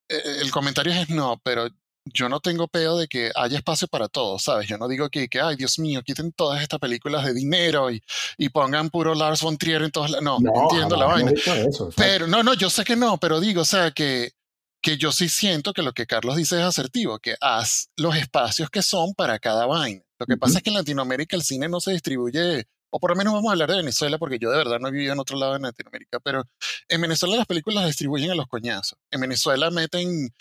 E, 0.10 0.15
e, 0.15 0.41
el 0.41 0.52
comentario 0.52 0.93
es 0.93 1.08
snob, 1.08 1.39
pero 1.43 1.67
yo 2.13 2.30
no 2.30 2.39
tengo 2.39 2.67
peo 2.67 2.98
de 2.98 3.08
que 3.08 3.32
haya 3.36 3.58
espacio 3.58 3.88
para 3.88 4.08
todos, 4.08 4.43
¿sabes? 4.43 4.67
Yo 4.67 4.78
no 4.78 4.88
digo 4.88 5.10
que, 5.10 5.28
que 5.28 5.39
ay, 5.41 5.56
Dios 5.56 5.80
mío, 5.80 6.02
quiten 6.04 6.32
todas 6.32 6.62
estas 6.62 6.80
películas 6.80 7.26
de 7.26 7.34
dinero 7.34 7.91
y, 7.91 8.02
y 8.38 8.50
pongan 8.50 8.89
puro 8.89 9.15
Lars 9.15 9.41
von 9.41 9.58
Trier 9.58 9.84
en 9.84 9.91
todas 9.91 10.12
las... 10.12 10.22
No, 10.22 10.38
entiendo 10.38 10.95
la 10.95 11.06
vaina. 11.06 11.32
pero, 11.95 12.28
no, 12.28 12.43
no, 12.43 12.54
yo 12.54 12.69
sé 12.69 12.84
que 12.84 12.95
no, 12.95 13.17
pero 13.17 13.39
digo, 13.39 13.62
o 13.62 13.65
sea, 13.65 13.91
que, 13.91 14.32
que 14.82 14.98
yo 14.98 15.12
sí 15.12 15.30
siento 15.30 15.74
que 15.74 15.82
lo 15.82 15.93
que 15.93 16.06
Carlos 16.08 16.36
dice 16.36 16.58
es 16.58 16.63
asertivo, 16.63 17.19
que 17.19 17.36
haz 17.41 17.89
los 17.98 18.15
espacios 18.15 18.69
que 18.69 18.82
son 18.82 19.13
para 19.13 19.39
cada 19.39 19.65
vaina. 19.65 20.04
Lo 20.19 20.26
que 20.26 20.38
pasa 20.38 20.58
es 20.58 20.63
que 20.63 20.69
en 20.69 20.76
Latinoamérica 20.76 21.36
el 21.36 21.43
cine 21.43 21.69
no 21.69 21.80
se 21.80 21.91
distribuye, 21.91 22.67
o 22.89 23.00
por 23.00 23.12
lo 23.12 23.15
menos 23.15 23.34
vamos 23.34 23.50
a 23.50 23.54
hablar 23.54 23.69
de 23.69 23.78
Venezuela, 23.78 24.17
porque 24.17 24.39
yo 24.39 24.50
de 24.50 24.58
verdad 24.58 24.80
no 24.80 24.88
he 24.88 24.91
vivido 24.91 25.13
en 25.13 25.19
otro 25.19 25.38
lado 25.38 25.54
de 25.54 25.60
Latinoamérica, 25.60 26.19
pero 26.19 26.43
en 26.88 27.02
Venezuela 27.02 27.38
las 27.38 27.45
películas 27.45 27.84
las 27.84 27.88
distribuyen 27.88 28.32
a 28.32 28.36
los 28.36 28.48
coñazos. 28.48 28.98
En 29.12 29.22
Venezuela 29.22 29.69
meten 29.72 30.34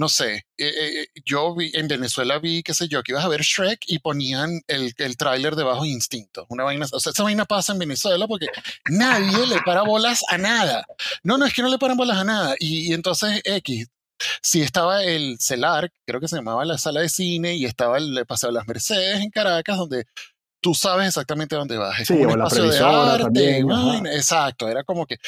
no 0.00 0.08
sé, 0.08 0.46
eh, 0.56 1.08
yo 1.26 1.54
vi, 1.54 1.72
en 1.74 1.86
Venezuela 1.86 2.38
vi, 2.38 2.62
qué 2.62 2.72
sé 2.72 2.88
yo, 2.88 3.02
que 3.02 3.12
ibas 3.12 3.22
a 3.22 3.28
ver 3.28 3.42
Shrek 3.42 3.80
y 3.86 3.98
ponían 3.98 4.62
el, 4.66 4.94
el 4.96 5.16
tráiler 5.18 5.56
de 5.56 5.62
Bajo 5.62 5.84
Instinto. 5.84 6.46
Una 6.48 6.64
vaina, 6.64 6.86
o 6.90 7.00
sea, 7.00 7.12
esa 7.12 7.22
vaina 7.22 7.44
pasa 7.44 7.74
en 7.74 7.80
Venezuela 7.80 8.26
porque 8.26 8.46
nadie 8.88 9.46
le 9.46 9.60
para 9.60 9.82
bolas 9.82 10.22
a 10.30 10.38
nada. 10.38 10.86
No, 11.22 11.36
no, 11.36 11.44
es 11.44 11.52
que 11.52 11.60
no 11.60 11.68
le 11.68 11.76
paran 11.76 11.98
bolas 11.98 12.16
a 12.16 12.24
nada. 12.24 12.54
Y, 12.58 12.90
y 12.90 12.94
entonces, 12.94 13.42
X, 13.44 13.88
si 14.40 14.62
estaba 14.62 15.04
el 15.04 15.36
CELAR, 15.38 15.92
creo 16.06 16.18
que 16.18 16.28
se 16.28 16.36
llamaba 16.36 16.64
la 16.64 16.78
sala 16.78 17.02
de 17.02 17.10
cine, 17.10 17.56
y 17.56 17.66
estaba 17.66 17.98
el 17.98 18.24
Paseo 18.26 18.48
de 18.48 18.54
las 18.54 18.66
Mercedes 18.66 19.20
en 19.20 19.28
Caracas, 19.28 19.76
donde 19.76 20.06
tú 20.62 20.72
sabes 20.72 21.08
exactamente 21.08 21.56
dónde 21.56 21.76
vas. 21.76 22.00
Es 22.00 22.08
Sí, 22.08 22.14
como 22.14 22.28
un 22.28 22.32
o 22.32 22.36
la 22.38 22.44
espacio 22.44 22.70
de 22.70 22.78
arte, 22.78 23.24
también, 23.24 24.06
exacto, 24.06 24.66
era 24.66 24.82
como 24.82 25.04
que... 25.04 25.18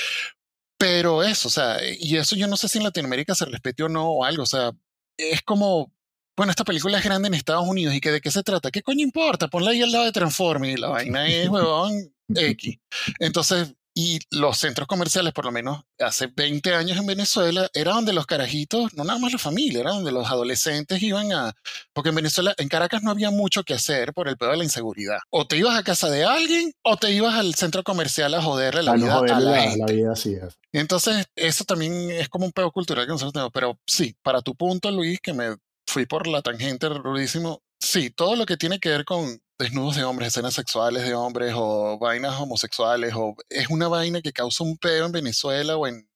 Pero 0.82 1.22
eso, 1.22 1.46
o 1.46 1.50
sea, 1.50 1.76
y 1.96 2.16
eso 2.16 2.34
yo 2.34 2.48
no 2.48 2.56
sé 2.56 2.66
si 2.66 2.78
en 2.78 2.82
Latinoamérica 2.82 3.36
se 3.36 3.44
respete 3.44 3.84
o 3.84 3.88
no 3.88 4.04
o 4.10 4.24
algo, 4.24 4.42
o 4.42 4.46
sea, 4.46 4.72
es 5.16 5.40
como, 5.42 5.92
bueno, 6.36 6.50
esta 6.50 6.64
película 6.64 6.98
es 6.98 7.04
grande 7.04 7.28
en 7.28 7.34
Estados 7.34 7.68
Unidos 7.68 7.94
y 7.94 8.00
que 8.00 8.10
de 8.10 8.20
qué 8.20 8.32
se 8.32 8.42
trata, 8.42 8.72
¿qué 8.72 8.82
coño 8.82 9.00
importa? 9.00 9.46
Ponla 9.46 9.70
ahí 9.70 9.80
al 9.80 9.92
lado 9.92 10.06
de 10.06 10.10
Transformers 10.10 10.74
y 10.74 10.80
la 10.80 10.88
vaina 10.88 11.28
es, 11.28 11.48
huevón, 11.48 12.12
X. 12.34 12.78
Entonces, 13.20 13.76
y 13.94 14.20
los 14.30 14.58
centros 14.58 14.88
comerciales, 14.88 15.32
por 15.32 15.44
lo 15.44 15.52
menos 15.52 15.82
hace 15.98 16.26
20 16.26 16.74
años 16.74 16.98
en 16.98 17.06
Venezuela, 17.06 17.68
era 17.74 17.92
donde 17.92 18.12
los 18.12 18.26
carajitos, 18.26 18.94
no 18.94 19.04
nada 19.04 19.18
más 19.18 19.32
la 19.32 19.38
familia, 19.38 19.80
era 19.80 19.90
donde 19.92 20.12
los 20.12 20.30
adolescentes 20.30 21.02
iban 21.02 21.32
a... 21.32 21.54
Porque 21.92 22.08
en 22.08 22.14
Venezuela, 22.14 22.54
en 22.56 22.68
Caracas 22.68 23.02
no 23.02 23.10
había 23.10 23.30
mucho 23.30 23.64
que 23.64 23.74
hacer 23.74 24.14
por 24.14 24.28
el 24.28 24.36
pedo 24.36 24.52
de 24.52 24.56
la 24.56 24.64
inseguridad. 24.64 25.18
O 25.30 25.46
te 25.46 25.58
ibas 25.58 25.78
a 25.78 25.82
casa 25.82 26.08
de 26.08 26.24
alguien 26.24 26.72
o 26.82 26.96
te 26.96 27.12
ibas 27.12 27.34
al 27.34 27.54
centro 27.54 27.82
comercial 27.82 28.32
a 28.34 28.42
joderle 28.42 28.82
la 28.82 28.92
a 28.92 28.96
vida 28.96 29.14
joder 29.14 29.32
a 29.32 29.40
la, 29.40 29.50
la, 29.50 29.60
gente. 29.62 29.78
la 29.78 29.92
vida 29.92 30.12
así 30.12 30.34
es. 30.34 30.58
Entonces, 30.72 31.26
eso 31.36 31.64
también 31.64 32.10
es 32.10 32.28
como 32.28 32.46
un 32.46 32.52
pedo 32.52 32.72
cultural 32.72 33.04
que 33.04 33.12
nosotros 33.12 33.34
tenemos. 33.34 33.52
Pero 33.52 33.78
sí, 33.86 34.16
para 34.22 34.40
tu 34.40 34.54
punto, 34.54 34.90
Luis, 34.90 35.20
que 35.20 35.34
me 35.34 35.56
fui 35.86 36.06
por 36.06 36.26
la 36.26 36.40
tangente 36.40 36.88
rudísimo, 36.88 37.62
sí, 37.78 38.10
todo 38.10 38.36
lo 38.36 38.46
que 38.46 38.56
tiene 38.56 38.78
que 38.78 38.88
ver 38.88 39.04
con 39.04 39.38
desnudos 39.62 39.96
de 39.96 40.04
hombres, 40.04 40.28
escenas 40.28 40.54
sexuales 40.54 41.04
de 41.04 41.14
hombres 41.14 41.52
o 41.56 41.98
vainas 41.98 42.38
homosexuales, 42.40 43.12
o 43.16 43.34
es 43.48 43.68
una 43.70 43.88
vaina 43.88 44.20
que 44.20 44.32
causa 44.32 44.64
un 44.64 44.76
pedo 44.78 45.06
en 45.06 45.12
Venezuela 45.12 45.76
o 45.76 45.86
en, 45.86 46.08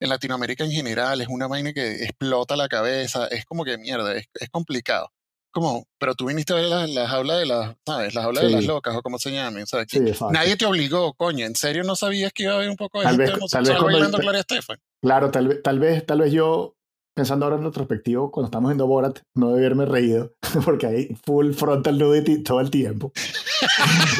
en 0.00 0.08
Latinoamérica 0.08 0.64
en 0.64 0.70
general, 0.72 1.20
es 1.20 1.28
una 1.28 1.46
vaina 1.46 1.72
que 1.72 2.04
explota 2.04 2.56
la 2.56 2.68
cabeza, 2.68 3.26
es 3.28 3.44
como 3.44 3.64
que 3.64 3.78
mierda, 3.78 4.14
es, 4.16 4.26
es 4.34 4.48
complicado. 4.50 5.10
Como, 5.52 5.84
pero 5.98 6.14
tú 6.14 6.26
viniste 6.26 6.52
a 6.52 6.56
ver 6.56 6.66
las 6.66 6.88
la 6.88 7.36
de 7.36 7.44
las, 7.46 7.74
¿sabes? 7.84 8.14
La 8.14 8.22
jaula 8.22 8.40
de 8.42 8.50
las 8.50 8.60
Sí. 8.60 8.66
locas 8.68 8.94
o 8.96 9.02
como 9.02 9.18
se 9.18 9.32
llamen, 9.32 9.66
¿sabes? 9.66 9.88
Sí. 9.90 9.98
Nadie 10.30 10.56
te 10.56 10.64
obligó, 10.64 11.12
coño, 11.14 11.44
¿en 11.44 11.56
serio 11.56 11.82
no 11.82 11.96
sabías 11.96 12.32
que 12.32 12.44
iba 12.44 12.52
a 12.52 12.56
haber 12.56 12.70
un 12.70 12.76
poco 12.76 13.00
de 13.00 13.04
Tal 13.06 13.16
gente 13.16 13.32
vez- 13.32 13.50
tal 13.50 13.62
vez 13.62 13.70
homosexual 13.70 13.92
bailando 13.92 14.18
Gloria 14.18 14.40
Estefan? 14.40 14.78
Claro, 15.02 15.30
tal, 15.32 15.48
vez- 15.48 15.62
tal 15.62 15.78
vez, 15.80 16.06
tal 16.06 16.20
vez 16.20 16.32
yo, 16.32 16.76
pensando 17.14 17.44
ahora 17.46 17.58
en 17.58 17.64
retrospectivo, 17.64 18.30
cuando 18.30 18.46
estamos 18.46 18.70
viendo 18.70 18.86
Borat, 18.86 19.18
no 19.34 19.48
debí 19.50 19.66
haberme 19.66 19.86
reído, 19.86 20.32
porque 20.64 20.86
hay 20.86 21.16
full 21.24 21.52
frontal 21.52 21.98
nudity 21.98 22.42
todo 22.42 22.60
el 22.60 22.70
tiempo. 22.70 23.12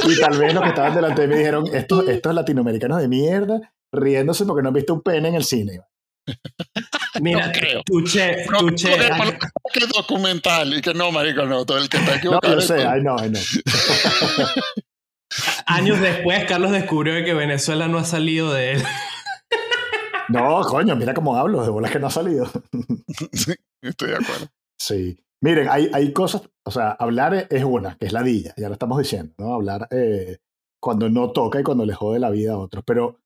y 0.08 0.20
tal 0.20 0.38
vez 0.38 0.54
los 0.54 0.62
que 0.62 0.68
estaban 0.70 0.94
delante 0.94 1.22
de 1.22 1.28
mí 1.28 1.34
dijeron, 1.36 1.64
estos, 1.72 2.08
estos 2.08 2.34
latinoamericanos 2.34 3.00
de 3.00 3.08
mierda, 3.08 3.72
riéndose 3.92 4.44
porque 4.44 4.62
no 4.62 4.68
han 4.68 4.74
visto 4.74 4.94
un 4.94 5.02
pene 5.02 5.28
en 5.28 5.34
el 5.34 5.44
cine. 5.44 5.80
Mira, 7.20 7.46
No 7.46 7.52
creo. 7.52 7.78
No, 7.78 7.82
tuche. 7.86 8.44
porque- 8.46 9.16
porque- 9.16 9.38
que 9.72 9.86
documental 9.86 10.74
y 10.74 10.80
que 10.82 10.94
no, 10.94 11.10
marico, 11.10 11.44
no, 11.44 11.64
todo 11.64 11.78
el 11.78 11.88
que 11.88 11.96
está 11.96 12.12
No, 12.12 12.16
equivocado. 12.18 12.54
yo 12.54 12.60
es 12.60 12.66
sé, 12.66 12.86
ay 12.86 13.02
no, 13.02 13.16
ay 13.18 13.30
no. 13.30 13.38
Años 15.66 16.00
después, 16.00 16.44
Carlos 16.46 16.72
descubrió 16.72 17.24
que 17.24 17.34
Venezuela 17.34 17.88
no 17.88 17.98
ha 17.98 18.04
salido 18.04 18.52
de 18.52 18.72
él. 18.72 18.82
No, 20.30 20.62
coño, 20.62 20.96
mira 20.96 21.14
cómo 21.14 21.36
hablo, 21.36 21.62
de 21.62 21.68
bolas 21.70 21.90
que 21.90 21.98
no 21.98 22.06
ha 22.06 22.10
salido. 22.10 22.46
Sí, 23.32 23.54
estoy 23.82 24.10
de 24.10 24.16
acuerdo. 24.16 24.46
Sí. 24.78 25.18
Miren, 25.42 25.68
hay, 25.70 25.90
hay 25.94 26.12
cosas, 26.12 26.42
o 26.64 26.70
sea, 26.70 26.90
hablar 26.92 27.46
es- 27.50 27.64
una, 27.64 27.96
que 27.96 28.06
es 28.06 28.12
ladilla, 28.12 28.52
ya 28.56 28.68
lo 28.68 28.74
estamos 28.74 28.98
diciendo, 28.98 29.32
¿no? 29.38 29.54
Hablar 29.54 29.88
eh, 29.90 30.38
cuando 30.80 31.08
no 31.08 31.30
toca 31.32 31.60
y 31.60 31.62
cuando 31.62 31.86
le 31.86 31.94
jode 31.94 32.18
la 32.18 32.30
vida 32.30 32.52
a 32.52 32.58
otros. 32.58 32.84
Pero 32.86 33.20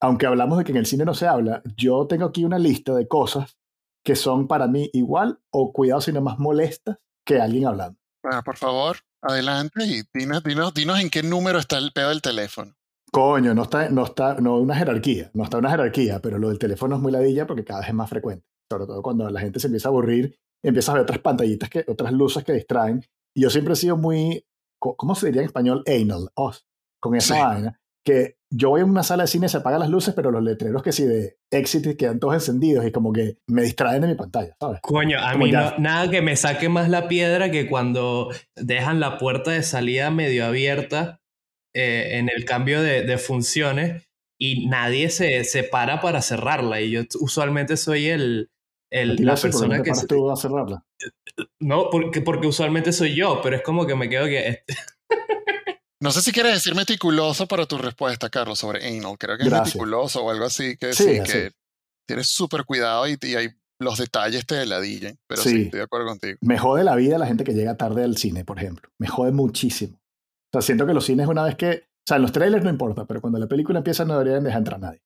aunque 0.00 0.26
hablamos 0.26 0.58
de 0.58 0.64
que 0.64 0.72
en 0.72 0.78
el 0.78 0.86
cine 0.86 1.04
no 1.04 1.14
se 1.14 1.26
habla, 1.28 1.62
yo 1.76 2.06
tengo 2.08 2.26
aquí 2.26 2.44
una 2.44 2.58
lista 2.58 2.92
de 2.94 3.06
cosas 3.06 3.56
que 4.04 4.16
son 4.16 4.48
para 4.48 4.66
mí 4.66 4.90
igual 4.92 5.38
o 5.50 5.72
cuidado 5.72 6.00
sino 6.00 6.20
más 6.20 6.38
molestas 6.40 6.98
que 7.24 7.40
alguien 7.40 7.66
hablando. 7.68 8.00
Bueno, 8.24 8.42
por 8.42 8.56
favor, 8.56 8.96
adelante 9.22 9.84
y 9.86 10.02
dinos, 10.12 10.42
dinos, 10.42 10.74
dinos 10.74 10.98
en 11.00 11.10
qué 11.10 11.22
número 11.22 11.60
está 11.60 11.78
el 11.78 11.92
pedo 11.92 12.08
del 12.08 12.20
teléfono. 12.22 12.74
Coño, 13.12 13.52
no 13.54 13.62
está, 13.64 13.90
no 13.90 14.04
está, 14.04 14.36
no 14.40 14.56
una 14.58 14.74
jerarquía, 14.74 15.30
no 15.34 15.44
está 15.44 15.58
una 15.58 15.70
jerarquía, 15.70 16.20
pero 16.20 16.38
lo 16.38 16.48
del 16.48 16.58
teléfono 16.58 16.96
es 16.96 17.02
muy 17.02 17.12
ladilla 17.12 17.46
porque 17.46 17.62
cada 17.64 17.80
vez 17.80 17.88
es 17.90 17.94
más 17.94 18.08
frecuente. 18.08 18.46
Sobre 18.70 18.86
todo 18.86 19.02
cuando 19.02 19.28
la 19.28 19.38
gente 19.40 19.60
se 19.60 19.66
empieza 19.66 19.88
a 19.88 19.90
aburrir, 19.90 20.38
empieza 20.64 20.92
a 20.92 20.94
ver 20.94 21.02
otras 21.02 21.18
pantallitas, 21.18 21.68
que, 21.68 21.84
otras 21.86 22.10
luces 22.12 22.42
que 22.42 22.54
distraen. 22.54 23.04
Y 23.36 23.42
yo 23.42 23.50
siempre 23.50 23.74
he 23.74 23.76
sido 23.76 23.98
muy, 23.98 24.46
¿cómo 24.80 25.14
se 25.14 25.26
diría 25.26 25.42
en 25.42 25.46
español? 25.46 25.84
Anal, 25.86 26.30
os, 26.34 26.64
con 27.00 27.14
esa 27.14 27.34
Sí. 27.34 27.40
vaina. 27.40 27.78
Que 28.04 28.36
yo 28.50 28.70
voy 28.70 28.80
a 28.80 28.84
una 28.84 29.02
sala 29.04 29.24
de 29.24 29.28
cine, 29.28 29.48
se 29.48 29.58
apagan 29.58 29.78
las 29.80 29.90
luces, 29.90 30.12
pero 30.14 30.30
los 30.32 30.42
letreros 30.42 30.82
que 30.82 30.90
sí 30.90 31.04
de 31.04 31.36
exit 31.52 31.96
quedan 31.96 32.18
todos 32.18 32.34
encendidos 32.34 32.84
y 32.84 32.90
como 32.90 33.12
que 33.12 33.36
me 33.46 33.62
distraen 33.62 34.00
de 34.02 34.08
mi 34.08 34.14
pantalla, 34.16 34.56
¿sabes? 34.58 34.80
Coño, 34.82 35.18
a 35.20 35.32
Como 35.32 35.44
mí 35.44 35.52
ya- 35.52 35.72
no- 35.72 35.78
nada 35.78 36.10
que 36.10 36.20
me 36.22 36.34
saque 36.34 36.68
más 36.68 36.88
la 36.88 37.06
piedra 37.06 37.50
que 37.52 37.68
cuando 37.68 38.30
dejan 38.56 38.98
la 38.98 39.18
puerta 39.18 39.52
de 39.52 39.62
salida 39.62 40.10
medio 40.10 40.46
abierta 40.46 41.20
eh, 41.74 42.18
en 42.18 42.28
el 42.28 42.44
cambio 42.44 42.82
de, 42.82 43.02
de 43.02 43.18
funciones 43.18 44.04
y 44.40 44.66
nadie 44.68 45.08
se, 45.10 45.44
se 45.44 45.62
para 45.64 46.00
para 46.00 46.20
cerrarla. 46.22 46.80
Y 46.80 46.90
yo 46.90 47.02
usualmente 47.20 47.76
soy 47.76 48.08
el, 48.08 48.50
el- 48.90 49.16
la 49.24 49.34
decir, 49.34 49.50
¿por 49.50 49.60
qué 49.60 49.66
no 49.66 49.70
persona 49.70 49.82
que... 49.82 49.94
se- 49.94 50.06
tú 50.06 50.30
a 50.30 50.36
cerrarla? 50.36 50.84
No, 51.60 51.88
porque, 51.90 52.20
porque 52.20 52.46
usualmente 52.46 52.92
soy 52.92 53.14
yo, 53.14 53.40
pero 53.42 53.56
es 53.56 53.62
como 53.62 53.86
que 53.86 53.94
me 53.94 54.08
quedo 54.08 54.26
que... 54.26 54.64
No 56.00 56.10
sé 56.10 56.20
si 56.20 56.32
quieres 56.32 56.54
decir 56.54 56.74
meticuloso 56.74 57.46
para 57.46 57.64
tu 57.66 57.78
respuesta, 57.78 58.28
Carlos, 58.28 58.58
sobre 58.58 58.84
anal. 58.86 59.16
Creo 59.18 59.38
que 59.38 59.44
es 59.44 59.50
meticuloso 59.52 60.24
o 60.24 60.30
algo 60.30 60.44
así, 60.44 60.76
que 60.76 60.92
Sí, 60.92 61.04
sí, 61.04 61.18
así. 61.20 61.32
que 61.32 61.50
tienes 62.08 62.26
súper 62.28 62.64
cuidado 62.64 63.06
y, 63.08 63.16
y 63.22 63.34
hay 63.36 63.48
los 63.78 63.98
detalles 63.98 64.44
te 64.44 64.66
ladillen. 64.66 65.16
Pero 65.28 65.42
sí. 65.42 65.50
Sí. 65.50 65.62
estoy 65.62 65.78
de 65.78 65.84
acuerdo 65.84 66.06
contigo. 66.08 66.38
Me 66.40 66.58
jode 66.58 66.82
la 66.82 66.96
vida 66.96 67.18
la 67.18 67.26
gente 67.28 67.44
que 67.44 67.52
llega 67.54 67.76
tarde 67.76 68.02
al 68.02 68.16
cine, 68.16 68.44
por 68.44 68.58
ejemplo. 68.58 68.90
Me 68.98 69.06
jode 69.06 69.30
muchísimo. 69.30 69.96
O 70.52 70.60
sea, 70.60 70.62
siento 70.62 70.86
que 70.86 70.94
los 70.94 71.06
cines 71.06 71.26
una 71.26 71.44
vez 71.44 71.56
que... 71.56 71.84
O 72.00 72.06
sea, 72.06 72.18
los 72.18 72.32
trailers 72.32 72.62
no 72.62 72.70
importa, 72.70 73.06
pero 73.06 73.20
cuando 73.20 73.38
la 73.38 73.46
película 73.46 73.78
empieza 73.78 74.04
no 74.04 74.18
deberían 74.18 74.44
dejar 74.44 74.58
entrar 74.58 74.76
a 74.76 74.86
nadie. 74.86 75.02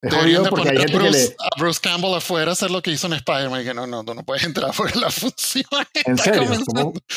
Es 0.00 0.14
jodido 0.14 0.44
porque 0.48 0.68
hay 0.68 0.76
poner 0.76 0.78
a 0.78 0.80
gente 0.80 0.92
que 0.92 0.98
Bruce, 0.98 1.28
le... 1.28 1.36
a 1.40 1.60
Bruce 1.60 1.80
Campbell 1.82 2.14
afuera 2.14 2.52
hacer 2.52 2.70
lo 2.70 2.80
que 2.80 2.92
hizo 2.92 3.08
en 3.08 3.14
Spider-Man 3.14 3.62
y 3.62 3.64
que 3.64 3.74
no, 3.74 3.84
no, 3.88 4.04
tú 4.04 4.14
no 4.14 4.22
puedes 4.22 4.44
entrar 4.44 4.70
porque 4.76 4.96
la 4.96 5.10
función 5.10 5.64
¿En 6.04 6.16
serio? 6.16 6.42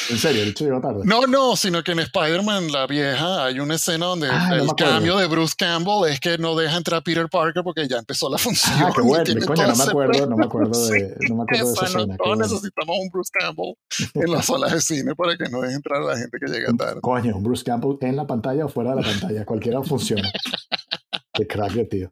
¿En 0.10 0.18
serio? 0.18 0.42
El 0.42 0.50
hecho 0.50 0.64
llegó 0.66 0.82
tarde. 0.82 1.02
No, 1.04 1.28
no, 1.28 1.56
sino 1.56 1.84
que 1.84 1.92
en 1.92 2.00
Spider-Man, 2.00 2.72
la 2.72 2.88
vieja, 2.88 3.46
hay 3.46 3.60
una 3.60 3.76
escena 3.76 4.08
donde 4.08 4.30
Ah, 4.32 4.50
no 4.50 4.64
el 4.64 4.70
cambio 4.76 5.18
de 5.18 5.28
Bruce 5.28 5.54
Campbell 5.56 6.10
es 6.10 6.20
que 6.20 6.40
no 6.40 6.56
deja 6.56 6.76
entrar 6.76 7.00
a 7.00 7.04
Peter 7.04 7.30
Parker 7.30 7.64
porque 7.64 7.88
ya 7.88 7.98
empezó 7.98 8.32
la 8.32 8.38
función. 8.40 8.74
Ah, 8.80 8.92
qué 8.96 9.02
bueno. 9.02 9.26
Coño, 9.46 9.68
no 9.68 9.76
me 9.76 9.84
acuerdo, 9.84 10.26
no 10.28 10.38
me 10.38 10.46
acuerdo 10.46 10.88
de, 10.88 11.16
no 11.30 11.36
me 11.36 11.44
acuerdo 11.44 11.66
de 11.68 11.74
esa 11.74 11.86
Esa, 11.86 11.94
no, 11.98 12.04
escena. 12.04 12.18
bueno. 12.18 12.36
necesitamos 12.44 12.98
un 13.00 13.10
Bruce 13.10 13.32
Campbell 13.32 13.74
en 14.16 14.32
las 14.32 14.46
salas 14.48 14.72
de 14.72 14.82
cine 14.82 15.14
para 15.16 15.38
que 15.38 15.50
no 15.50 15.62
deje 15.62 15.76
entrar 15.76 16.02
a 16.02 16.06
la 16.06 16.18
gente 16.18 16.36
que 16.44 16.52
llega 16.52 16.74
tarde. 16.74 17.00
Coño, 17.02 17.36
un 17.38 17.44
Bruce 17.44 17.64
Campbell 17.64 17.98
en 18.02 18.16
la 18.16 18.26
pantalla 18.26 18.66
o 18.66 18.70
fuera 18.70 18.96
de 18.96 19.02
la 19.02 19.08
pantalla, 19.08 19.46
cualquiera 19.46 19.84
funciona. 19.84 20.32
Qué 21.34 21.46
crack 21.46 21.74
de 21.74 21.86
tío. 21.86 22.12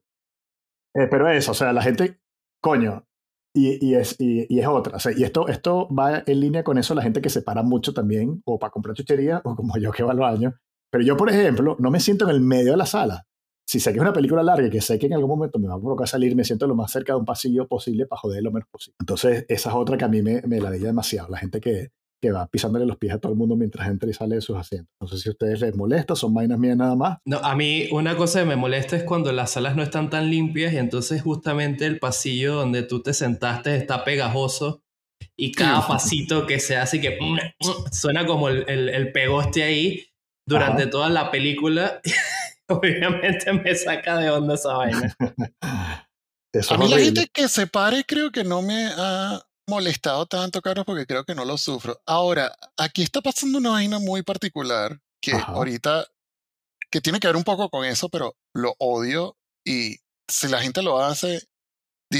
Eh, 0.99 1.07
pero 1.09 1.29
eso, 1.29 1.51
o 1.51 1.53
sea, 1.53 1.71
la 1.71 1.81
gente, 1.81 2.19
coño, 2.62 3.05
y, 3.53 3.95
es, 3.95 4.15
y, 4.19 4.59
es 4.59 4.67
otra. 4.67 4.97
O 4.97 4.99
sea, 4.99 5.13
y 5.15 5.23
esto, 5.23 5.47
esto 5.47 5.88
va 5.93 6.23
en 6.25 6.39
línea 6.39 6.63
con 6.63 6.77
eso, 6.77 6.93
la 6.93 7.01
gente 7.01 7.21
que 7.21 7.29
se 7.29 7.41
para 7.41 7.63
mucho 7.63 7.93
también, 7.93 8.41
o 8.45 8.59
para 8.59 8.71
comprar 8.71 8.95
chuchería, 8.95 9.41
o 9.43 9.55
como 9.55 9.77
yo 9.77 9.91
que 9.91 10.03
va 10.03 10.12
al 10.12 10.19
baño. 10.19 10.55
Pero 10.91 11.03
yo, 11.03 11.15
por 11.15 11.29
ejemplo, 11.29 11.77
no 11.79 11.89
me 11.89 11.99
siento 11.99 12.25
en 12.25 12.31
el 12.31 12.41
medio 12.41 12.71
de 12.71 12.77
la 12.77 12.85
sala. 12.85 13.25
Si 13.65 13.79
sé 13.79 13.91
que 13.91 13.97
es 13.97 14.01
una 14.01 14.13
película 14.13 14.43
larga 14.43 14.67
y 14.67 14.69
que 14.69 14.81
sé 14.81 14.97
que 14.97 15.05
en 15.05 15.13
algún 15.13 15.29
momento 15.29 15.59
me 15.59 15.67
va 15.67 15.75
a 15.75 15.79
provocar 15.79 16.07
salir, 16.07 16.35
me 16.35 16.43
siento 16.43 16.67
lo 16.67 16.75
más 16.75 16.91
cerca 16.91 17.13
de 17.13 17.19
un 17.19 17.25
pasillo 17.25 17.67
posible 17.67 18.07
para 18.07 18.19
joder 18.19 18.43
lo 18.43 18.51
menos 18.51 18.67
posible. 18.69 18.97
Entonces, 18.99 19.45
esa 19.47 19.69
es 19.69 19.75
otra 19.75 19.97
que 19.97 20.05
a 20.05 20.09
mí 20.09 20.21
me, 20.21 20.41
me 20.41 20.59
ladilla 20.59 20.88
demasiado. 20.88 21.29
La 21.29 21.38
gente 21.38 21.62
que, 21.62 21.91
que 22.21 22.32
va 22.32 22.47
pisándole 22.47 22.86
los 22.86 22.97
pies 22.97 23.13
a 23.13 23.19
todo 23.19 23.32
el 23.32 23.38
mundo 23.38 23.55
mientras 23.55 23.88
entra 23.88 24.10
y 24.10 24.13
sale 24.13 24.36
de 24.36 24.41
sus 24.41 24.58
asientos. 24.58 24.93
No 24.99 25.08
sé 25.08 25.17
si 25.17 25.29
a 25.29 25.32
ustedes 25.32 25.62
les 25.62 25.75
molesta, 25.75 26.15
son 26.15 26.34
vainas 26.34 26.60
mías 26.60 26.77
nada 26.77 26.95
más. 26.95 27.19
No, 27.25 27.38
a 27.38 27.55
mí 27.55 27.88
una 27.91 28.15
cosa 28.15 28.39
que 28.39 28.45
me 28.45 28.55
molesta 28.55 28.95
es 28.95 29.03
cuando 29.03 29.32
las 29.32 29.51
salas 29.51 29.75
no 29.75 29.84
están 29.84 30.10
tan 30.10 30.29
limpias 30.29 30.73
y 30.73 30.77
entonces 30.77 31.21
justamente 31.21 31.86
el 31.86 31.99
pasillo 31.99 32.55
donde 32.55 32.84
tú 32.84 33.01
te 33.01 33.13
sentaste 33.13 33.75
está 33.75 34.03
pegajoso 34.03 34.84
y 35.38 35.51
cada 35.51 35.82
pasito 35.88 36.45
que 36.45 36.60
se 36.60 36.77
hace 36.77 36.99
que 36.99 37.17
suena 37.91 38.25
como 38.25 38.49
el, 38.49 38.65
el, 38.67 38.89
el 38.89 39.12
pegoste 39.12 39.63
ahí 39.63 40.05
durante 40.47 40.84
Ajá. 40.84 40.91
toda 40.91 41.10
la 41.10 41.32
película. 41.32 42.01
Obviamente 42.67 43.51
me 43.53 43.73
saca 43.75 44.17
de 44.17 44.29
onda 44.29 44.55
esa 44.55 44.73
vaina. 44.73 45.15
Eso 46.51 46.73
A 46.73 46.77
mí 46.79 46.89
la 46.89 46.97
gente 46.97 47.27
que 47.32 47.47
se 47.47 47.67
pare 47.67 48.03
creo 48.05 48.32
que 48.32 48.43
no 48.43 48.63
me 48.63 48.89
ha 48.97 49.39
molestado 49.69 50.25
tanto, 50.25 50.62
Carlos, 50.62 50.86
porque 50.86 51.05
creo 51.05 51.23
que 51.23 51.36
no 51.36 51.45
lo 51.45 51.58
sufro. 51.58 52.01
Ahora, 52.05 52.53
aquí 52.77 53.03
está 53.03 53.21
pasando 53.21 53.58
una 53.60 53.71
vaina 53.71 53.99
muy 53.99 54.23
particular 54.23 54.99
que 55.21 55.34
Ajá. 55.34 55.53
ahorita, 55.53 56.08
que 56.91 57.01
tiene 57.01 57.19
que 57.19 57.27
ver 57.27 57.36
un 57.36 57.43
poco 57.43 57.69
con 57.69 57.86
eso, 57.86 58.10
pero 58.10 58.36
lo 58.53 58.75
odio 58.79 59.38
y 59.65 59.97
si 60.27 60.47
la 60.47 60.62
gente 60.62 60.82
lo 60.82 60.99
hace, 60.99 61.41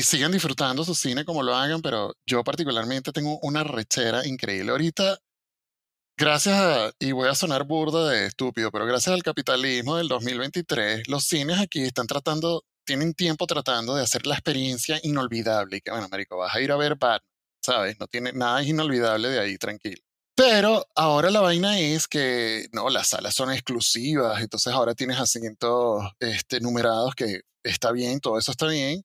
sigan 0.03 0.31
disfrutando 0.31 0.83
su 0.83 0.93
cine 0.95 1.25
como 1.25 1.43
lo 1.43 1.55
hagan, 1.55 1.81
pero 1.81 2.15
yo 2.25 2.43
particularmente 2.43 3.12
tengo 3.12 3.39
una 3.41 3.63
rechera 3.63 4.25
increíble. 4.27 4.71
Ahorita, 4.71 5.19
gracias 6.17 6.55
a, 6.55 6.91
y 6.99 7.12
voy 7.12 7.27
a 7.29 7.35
sonar 7.35 7.65
burda 7.65 8.09
de 8.09 8.27
estúpido, 8.27 8.71
pero 8.71 8.85
gracias 8.85 9.13
al 9.13 9.23
capitalismo 9.23 9.97
del 9.97 10.07
2023, 10.07 11.07
los 11.07 11.25
cines 11.25 11.59
aquí 11.59 11.81
están 11.81 12.07
tratando, 12.07 12.63
tienen 12.85 13.13
tiempo 13.13 13.47
tratando 13.47 13.95
de 13.95 14.03
hacer 14.03 14.27
la 14.27 14.35
experiencia 14.35 14.99
inolvidable. 15.03 15.77
Y 15.77 15.81
que, 15.81 15.91
bueno, 15.91 16.07
Marico, 16.09 16.38
vas 16.38 16.55
a 16.55 16.62
ir 16.62 16.71
a 16.71 16.77
ver 16.77 16.95
Batman, 16.95 17.28
¿sabes? 17.69 17.99
No 17.99 18.08
tiene 18.08 18.34
nada 18.34 18.63
inolvidable 18.63 19.29
de 19.29 19.39
ahí, 19.39 19.58
tranquilo. 19.58 20.01
Pero 20.36 20.88
ahora 20.95 21.29
la 21.29 21.41
vaina 21.41 21.79
es 21.79 22.08
que, 22.08 22.67
no, 22.71 22.89
las 22.89 23.10
salas 23.10 23.36
son 23.36 23.51
exclusivas, 23.51 24.41
entonces 24.41 24.73
ahora 24.73 24.95
tienes 24.95 25.19
asientos 25.19 26.03
este, 26.19 26.62
numerados 26.62 27.13
que 27.13 27.41
está 27.62 27.91
bien, 27.91 28.21
todo 28.21 28.39
eso 28.39 28.51
está 28.51 28.67
bien, 28.67 29.03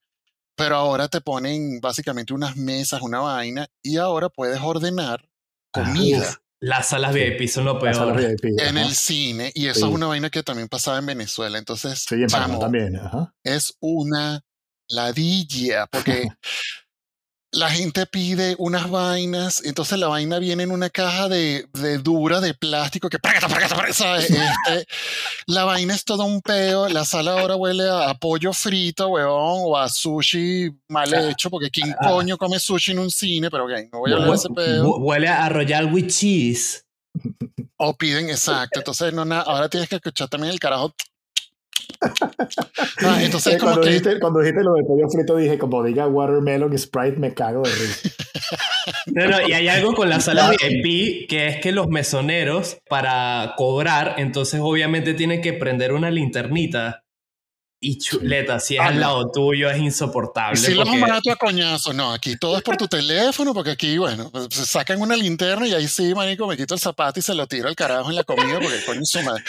pero 0.57 0.77
ahora 0.77 1.09
te 1.09 1.21
ponen 1.21 1.81
básicamente 1.81 2.33
unas 2.33 2.57
mesas, 2.57 3.03
una 3.03 3.21
vaina, 3.21 3.67
y 3.83 3.97
ahora 3.97 4.29
puedes 4.29 4.61
ordenar 4.61 5.29
comida. 5.73 6.41
las 6.61 6.89
salas 6.91 7.13
VIP 7.13 7.49
son 7.49 7.65
lo 7.65 7.79
peor. 7.81 8.19
en 8.41 8.79
el 8.79 8.95
cine, 8.95 9.51
y 9.55 9.67
eso 9.67 9.89
es 9.89 9.93
una 9.93 10.07
vaina 10.07 10.31
que 10.31 10.43
también 10.45 10.69
pasaba 10.69 10.99
en 10.99 11.07
Venezuela. 11.07 11.59
Entonces, 11.59 12.07
sí, 12.09 12.27
también. 12.29 12.99
es 13.43 13.77
una 13.81 14.41
ladilla, 14.89 15.87
porque 15.89 16.29
la 17.55 17.71
gente 17.71 18.07
pide 18.07 18.57
unas 18.59 18.91
vainas, 18.91 19.63
entonces 19.65 19.99
la 19.99 20.09
vaina 20.09 20.39
viene 20.39 20.65
en 20.65 20.71
una 20.71 20.91
caja 20.91 21.29
de, 21.29 21.67
de 21.73 21.99
dura, 21.99 22.41
de 22.41 22.55
plástico, 22.55 23.09
que 23.09 23.19
¿sabes? 23.93 24.31
Este, 24.31 24.87
la 25.47 25.65
vaina 25.65 25.95
es 25.95 26.05
todo 26.05 26.25
un 26.25 26.41
peo, 26.41 26.89
la 26.89 27.05
sala 27.05 27.41
ahora 27.41 27.57
huele 27.57 27.85
a, 27.89 28.15
pollo 28.15 28.53
frito, 28.53 29.09
weón, 29.09 29.63
o 29.65 29.77
a 29.77 29.89
sushi 29.89 30.71
mal 30.89 31.13
hecho, 31.15 31.51
porque 31.51 31.71
¿quién 31.71 31.93
ah, 31.93 31.97
ah. 32.01 32.09
coño 32.11 32.37
come 32.37 32.59
sushi 32.59 32.93
en 32.93 32.99
un 32.99 33.11
cine? 33.11 33.51
Pero 33.51 33.65
ok, 33.65 33.73
no 33.93 33.99
voy 34.01 34.13
a 34.13 34.15
hablar 34.15 34.31
de 34.31 34.37
ese 34.37 34.49
peo. 34.51 34.97
Huele 34.99 35.29
a 35.29 35.49
Royal 35.49 35.93
with 35.93 36.09
cheese. 36.09 36.85
O 37.77 37.97
piden, 37.97 38.29
exacto, 38.31 38.81
entonces 38.81 39.13
no, 39.13 39.23
ahora 39.23 39.69
tienes 39.69 39.89
que 39.89 39.97
escuchar 39.97 40.29
también 40.29 40.53
el 40.53 40.59
carajo 40.59 40.95
Ah, 43.03 43.19
entonces, 43.23 43.61
cuando, 43.61 43.83
dijiste, 43.83 44.19
cuando 44.21 44.41
dijiste 44.41 44.63
lo 44.63 44.75
de 44.75 44.85
pollo 44.85 45.09
frito, 45.09 45.37
dije, 45.37 45.59
como 45.59 45.83
diga 45.83 46.07
watermelon 46.07 46.77
Sprite, 46.79 47.19
me 47.19 47.35
cago 47.35 47.63
de 47.63 47.71
risa. 47.71 48.11
No, 49.07 49.27
no, 49.29 49.47
y 49.47 49.53
hay 49.53 49.69
algo 49.69 49.95
con 49.95 50.09
la 50.09 50.21
sala 50.21 50.51
VIP 50.83 51.29
que 51.29 51.49
es 51.49 51.61
que 51.61 51.73
los 51.73 51.89
mesoneros, 51.89 52.79
para 52.89 53.55
cobrar, 53.57 54.15
entonces 54.19 54.61
obviamente 54.63 55.15
tienen 55.15 55.41
que 55.41 55.53
prender 55.53 55.93
una 55.93 56.11
linternita 56.11 57.04
y 57.85 57.99
chuleta, 57.99 58.59
si 58.59 58.77
es 58.77 58.81
al 58.81 58.99
lado 58.99 59.31
tuyo 59.31 59.69
es 59.71 59.79
insoportable. 59.79 60.57
Si 60.57 60.73
lo 60.73 60.87
mato 60.87 61.31
a 61.31 61.37
coñazo, 61.37 61.93
no, 61.93 62.15
aquí 62.15 62.39
todo 62.39 62.57
es 62.57 62.63
por 62.63 62.79
tu 62.79 62.89
teléfono, 62.89 63.53
porque 63.53 63.73
aquí, 63.73 63.99
bueno, 63.99 64.31
pues, 64.31 64.49
se 64.51 64.65
sacan 64.65 65.03
una 65.03 65.15
linterna 65.15 65.69
y 65.69 65.75
ahí 65.75 65.87
sí, 65.87 66.15
manico, 66.15 66.47
me 66.47 66.57
quito 66.57 66.73
el 66.73 66.81
zapato 66.81 67.21
y 67.21 67.23
se 67.23 67.35
lo 67.35 67.47
tiro 67.47 67.69
al 67.69 67.77
carajo 67.77 68.09
en 68.09 68.17
la 68.17 68.25
comida 68.25 68.59
porque 68.59 68.83
coño 68.87 69.03
su 69.05 69.21
madre. 69.21 69.45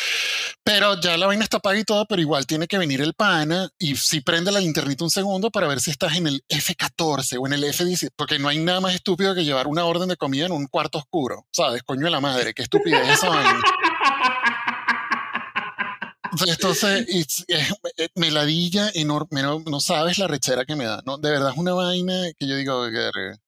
Pero 0.66 1.00
ya 1.00 1.16
la 1.16 1.28
vaina 1.28 1.46
está 1.46 1.60
paga 1.60 1.80
y 1.80 1.86
todo, 1.86 2.06
pero 2.08 2.22
igual 2.22 2.46
tiene 2.46 2.68
que 2.68 2.78
venir 2.78 3.00
el 3.02 3.14
pana 3.14 3.70
y 3.80 3.96
si 3.96 4.20
prende 4.20 4.52
la 4.52 4.60
linternita 4.60 5.06
un 5.06 5.10
segundo 5.10 5.50
para 5.50 5.68
ver 5.68 5.80
si 5.80 5.92
estás 5.92 6.18
en 6.18 6.28
el 6.28 6.44
F14 6.50 7.38
o 7.40 7.48
en 7.48 7.54
el 7.54 7.64
F17, 7.64 8.10
porque 8.18 8.38
no 8.38 8.50
hay 8.50 8.60
nada 8.60 8.82
más 8.82 8.96
estúpido 8.96 9.34
que 9.34 9.46
llevar 9.46 9.68
una 9.68 9.86
orden 9.86 10.10
de 10.10 10.18
comida 10.18 10.48
en 10.48 10.52
un 10.52 10.68
cuarto 10.68 10.98
oscuro, 10.98 11.46
¿sabes? 11.52 11.84
Coño 11.84 12.04
de 12.04 12.12
la 12.12 12.20
madre, 12.20 12.54
qué 12.54 12.64
estupidez 12.64 13.08
esa 13.08 13.30
vaina. 13.30 13.62
Entonces, 16.48 17.46
eh, 17.48 18.10
me 18.16 18.32
ladilla 18.32 18.90
enorme, 18.94 19.42
no, 19.42 19.80
sabes 19.80 20.18
la 20.18 20.28
rechera 20.28 20.66
que 20.66 20.76
me 20.76 20.86
da, 20.86 21.02
¿no? 21.06 21.18
De 21.18 21.30
verdad 21.30 21.52
es 21.52 21.58
una 21.58 21.74
vaina 21.74 22.32
que 22.38 22.48
yo 22.48 22.56
digo... 22.56 22.86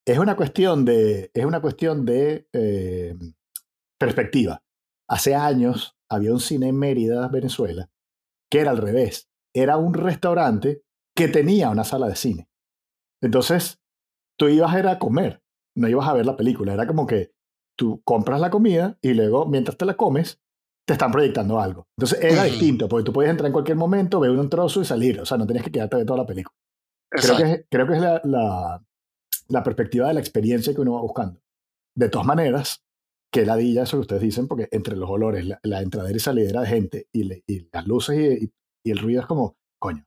Es 0.06 0.18
una 0.18 0.36
cuestión 0.36 0.86
de, 0.86 1.32
es 1.34 1.46
una 1.46 1.62
cuestión 1.62 2.06
de 2.06 2.48
eh, 2.54 3.16
perspectiva. 3.98 4.64
Hace 5.10 5.36
años 5.36 5.96
había 6.10 6.32
un 6.32 6.40
cine 6.40 6.70
en 6.70 6.78
Mérida, 6.78 7.28
Venezuela, 7.30 7.90
que 8.50 8.60
era 8.60 8.72
al 8.72 8.78
revés. 8.78 9.30
Era 9.54 9.78
un 9.78 9.94
restaurante 9.94 10.84
que 11.16 11.28
tenía 11.28 11.70
una 11.70 11.84
sala 11.84 12.08
de 12.08 12.16
cine. 12.16 12.50
Entonces, 13.22 13.80
tú 14.38 14.48
ibas 14.48 14.74
a 14.74 14.92
a 14.92 15.00
comer, 15.00 15.42
no 15.76 15.88
ibas 15.88 16.08
a 16.08 16.14
ver 16.14 16.26
la 16.26 16.38
película. 16.38 16.74
Era 16.74 16.86
como 16.88 17.08
que 17.08 17.32
tú 17.76 18.02
compras 18.04 18.40
la 18.40 18.50
comida 18.50 18.98
y 19.02 19.14
luego, 19.14 19.46
mientras 19.46 19.78
te 19.78 19.86
la 19.86 19.96
comes, 19.96 20.40
te 20.88 20.94
están 20.94 21.12
proyectando 21.12 21.60
algo. 21.60 21.86
Entonces 21.98 22.24
era 22.24 22.46
distinto, 22.46 22.88
porque 22.88 23.04
tú 23.04 23.12
podías 23.12 23.32
entrar 23.32 23.48
en 23.48 23.54
cualquier 23.54 23.76
momento, 23.76 24.22
ver 24.22 24.32
un 24.32 24.50
trozo 24.50 24.82
y 24.82 24.86
salir. 24.86 25.20
O 25.20 25.26
sea, 25.26 25.38
no 25.38 25.46
tenías 25.46 25.66
que 25.66 25.72
quedarte 25.72 25.98
de 25.98 26.06
toda 26.06 26.20
la 26.20 26.26
película. 26.26 26.56
Creo 27.12 27.38
que, 27.38 27.44
es, 27.44 27.66
creo 27.70 27.88
que 27.88 27.94
es 27.94 28.02
la, 28.02 28.22
la, 28.24 28.82
la, 29.50 29.64
perspectiva 29.64 30.08
de 30.08 30.14
la 30.14 30.22
experiencia 30.22 30.74
que 30.74 30.80
uno 30.80 30.94
va 30.94 31.02
buscando. 31.02 31.42
De 31.94 32.08
todas 32.08 32.26
maneras, 32.26 32.86
que 33.34 33.46
ladilla 33.46 33.84
eso 33.84 33.98
que 33.98 34.02
ustedes 34.02 34.22
dicen, 34.22 34.48
porque 34.48 34.70
entre 34.72 34.96
los 34.96 35.10
olores, 35.10 35.46
la, 35.46 35.60
la 35.64 35.82
entradera 35.82 36.16
y 36.16 36.22
salidera 36.22 36.62
de 36.62 36.68
gente 36.68 37.08
y, 37.12 37.34
y 37.46 37.68
las 37.72 37.86
luces 37.86 38.42
y, 38.42 38.54
y, 38.86 38.92
el 38.92 39.00
ruido 39.00 39.22
es 39.22 39.28
como, 39.28 39.58
coño, 39.80 40.06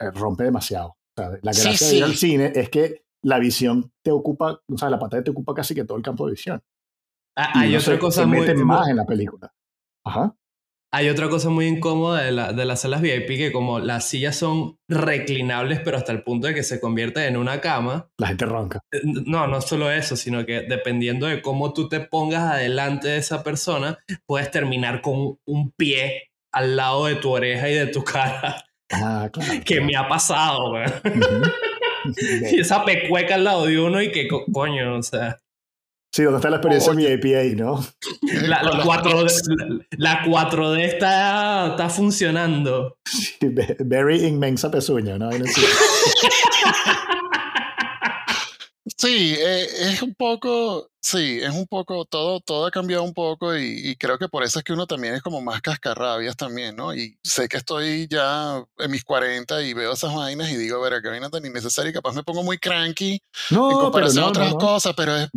eh, 0.00 0.10
rompe 0.10 0.44
demasiado. 0.44 0.96
O 1.18 1.20
sea, 1.20 1.30
la 1.42 1.52
gracia 1.52 1.86
de 1.86 1.96
ir 1.96 2.04
al 2.04 2.14
cine 2.14 2.52
es 2.54 2.70
que 2.70 3.04
la 3.22 3.38
visión 3.38 3.92
te 4.02 4.10
ocupa, 4.10 4.62
o 4.72 4.78
sea, 4.78 4.88
la 4.88 4.98
pantalla 4.98 5.24
te 5.24 5.32
ocupa 5.32 5.52
casi 5.52 5.74
que 5.74 5.84
todo 5.84 5.98
el 5.98 6.04
campo 6.04 6.24
de 6.24 6.32
visión. 6.32 6.62
Ah, 7.36 7.60
hay 7.60 7.76
otra 7.76 7.98
cosa 7.98 8.26
muy... 8.26 8.54
más 8.54 8.88
en 8.88 8.96
la 8.96 9.04
película. 9.04 9.52
Hay 10.90 11.10
otra 11.10 11.28
cosa 11.28 11.50
muy 11.50 11.66
incómoda 11.66 12.22
de, 12.22 12.32
la, 12.32 12.52
de, 12.54 12.64
las 12.64 12.80
salas 12.80 13.02
VIP 13.02 13.26
que 13.26 13.52
como 13.52 13.78
las 13.78 14.08
sillas 14.08 14.36
son 14.36 14.78
reclinables 14.88 15.80
pero 15.84 15.98
hasta 15.98 16.12
el 16.12 16.22
punto 16.22 16.46
de 16.46 16.54
que 16.54 16.62
se 16.62 16.80
convierte 16.80 17.26
en 17.26 17.36
una 17.36 17.60
cama. 17.60 18.08
La 18.16 18.28
gente 18.28 18.46
ronca. 18.46 18.80
Eh, 18.92 19.00
no, 19.04 19.46
no 19.46 19.60
solo 19.60 19.90
eso, 19.90 20.16
sino 20.16 20.46
que 20.46 20.62
dependiendo 20.62 21.26
de 21.26 21.42
cómo 21.42 21.74
tú 21.74 21.90
te 21.90 22.00
pongas 22.00 22.54
adelante 22.54 23.08
de 23.08 23.18
esa 23.18 23.44
persona, 23.44 23.98
puedes 24.26 24.50
terminar 24.50 25.02
con 25.02 25.38
un 25.44 25.72
pie 25.72 26.30
al 26.52 26.76
lado 26.76 27.04
de 27.06 27.16
tu 27.16 27.30
oreja 27.30 27.68
y 27.68 27.74
de 27.74 27.86
tu 27.88 28.02
cara. 28.02 28.64
Ah, 28.90 29.28
claro. 29.30 29.52
que 29.66 29.82
me 29.82 29.94
ha 29.94 30.08
pasado, 30.08 30.72
y 32.50 32.60
esa 32.60 32.84
pecueca 32.84 33.34
al 33.34 33.44
lado 33.44 33.66
de 33.66 33.78
uno 33.78 34.00
y 34.00 34.10
que 34.10 34.26
coño, 34.26 34.96
o 34.96 35.02
sea. 35.02 35.38
Sí, 36.10 36.22
donde 36.22 36.38
está 36.38 36.48
la 36.50 36.56
experiencia 36.56 36.92
VIP 36.92 37.56
¿no? 37.58 37.84
La, 38.46 38.62
4D, 38.62 39.86
la, 39.98 40.24
4D 40.24 40.80
está, 40.80 41.68
está 41.70 41.88
funcionando. 41.90 42.96
very 43.80 44.24
inmensa 44.26 44.70
pezuña, 44.70 45.18
¿no? 45.18 45.30
Sí, 49.00 49.36
eh, 49.38 49.92
es 49.92 50.02
un 50.02 50.12
poco, 50.12 50.90
sí, 51.00 51.38
es 51.40 51.54
un 51.54 51.68
poco, 51.68 52.04
todo, 52.04 52.40
todo 52.40 52.66
ha 52.66 52.70
cambiado 52.72 53.04
un 53.04 53.14
poco 53.14 53.56
y, 53.56 53.94
creo 53.94 54.18
que 54.18 54.28
por 54.28 54.42
eso 54.42 54.58
es 54.58 54.64
que 54.64 54.72
uno 54.72 54.88
también 54.88 55.14
es 55.14 55.22
como 55.22 55.40
más 55.40 55.62
cascarrabias 55.62 56.36
también, 56.36 56.74
¿no? 56.74 56.92
Y 56.92 57.16
sé 57.22 57.48
que 57.48 57.58
estoy 57.58 58.08
ya 58.10 58.60
en 58.76 58.90
mis 58.90 59.04
40 59.04 59.62
y 59.62 59.72
veo 59.72 59.92
esas 59.92 60.12
vainas 60.12 60.50
y 60.50 60.56
digo, 60.56 60.84
a 60.84 60.90
ver, 60.90 61.00
qué 61.00 61.10
vaina 61.10 61.30
tan 61.30 61.46
innecesaria 61.46 61.90
y 61.90 61.92
capaz 61.92 62.12
me 62.12 62.24
pongo 62.24 62.42
muy 62.42 62.58
cranky 62.58 63.22
no, 63.52 63.70
en 63.70 63.78
comparación 63.78 64.24
a 64.24 64.28
otras 64.28 64.54
cosas, 64.54 64.94
pero 64.96 65.14
es, 65.14 65.28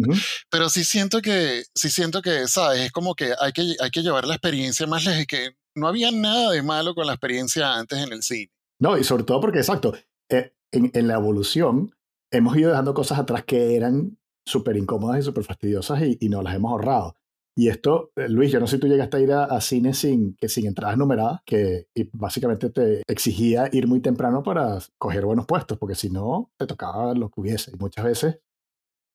pero 0.50 0.67
sí 0.67 0.84
siento 0.84 1.21
que, 1.21 1.63
sí 1.76 1.91
siento 1.91 2.24
que, 2.24 2.47
¿sabes? 2.47 2.80
Es 2.80 2.91
como 2.91 3.13
que 3.13 3.36
hay 3.39 3.52
que, 3.52 3.76
hay 3.80 3.91
que 3.91 4.02
llevar 4.02 4.26
la 4.26 4.34
experiencia 4.34 4.88
más 4.88 5.06
lejos 5.06 5.21
y 5.21 5.28
que 5.28 5.52
no 5.76 5.88
había 5.88 6.10
nada 6.10 6.50
de 6.50 6.63
malo 6.63 6.95
con 6.95 7.06
la 7.06 7.13
experiencia 7.13 7.76
antes 7.76 8.00
en 8.00 8.12
el 8.12 8.24
cine. 8.24 8.52
No, 8.80 8.97
y 8.97 9.04
sobre 9.04 9.24
todo 9.24 9.39
porque, 9.39 9.60
exacto, 9.60 9.93
eh, 10.30 10.52
en, 10.71 10.89
en 10.95 11.08
la 11.08 11.13
evolución 11.13 11.93
hemos 12.32 12.58
ido 12.58 12.70
dejando 12.70 12.94
cosas 12.94 13.20
atrás 13.20 13.44
que 13.46 13.76
eran 13.76 14.17
súper 14.46 14.78
incómodas 14.78 15.20
y 15.20 15.24
súper 15.24 15.44
fastidiosas 15.44 16.02
y, 16.02 16.17
y 16.20 16.30
nos 16.30 16.44
las 16.44 16.56
hemos 16.56 16.72
ahorrado. 16.72 17.15
Y 17.56 17.67
esto, 17.67 18.12
eh, 18.15 18.30
Luis, 18.30 18.52
yo 18.52 18.60
no 18.60 18.67
sé 18.67 18.78
si 18.78 18.80
tú 18.80 18.88
llegaste 18.88 19.17
a 19.17 19.20
ir 19.20 19.32
a, 19.34 19.60
cine 19.60 19.94
sin, 19.94 20.36
que, 20.36 20.48
sin 20.48 20.67
entradas 20.67 20.98
numeradas, 20.98 21.41
que 21.46 21.88
básicamente 22.13 22.70
te 22.70 23.04
exigía 23.08 23.70
ir 23.74 23.88
muy 23.88 24.00
temprano 24.00 24.41
para 24.41 24.80
coger 24.98 25.26
buenos 25.26 25.46
puestos, 25.46 25.78
porque 25.78 25.96
si 25.96 26.10
no, 26.10 26.52
te 26.58 26.65
tocaba 26.65 27.13
lo 27.13 27.30
que 27.30 27.41
hubiese. 27.41 27.72
Y 27.72 27.78
muchas 27.78 28.06
veces 28.06 28.39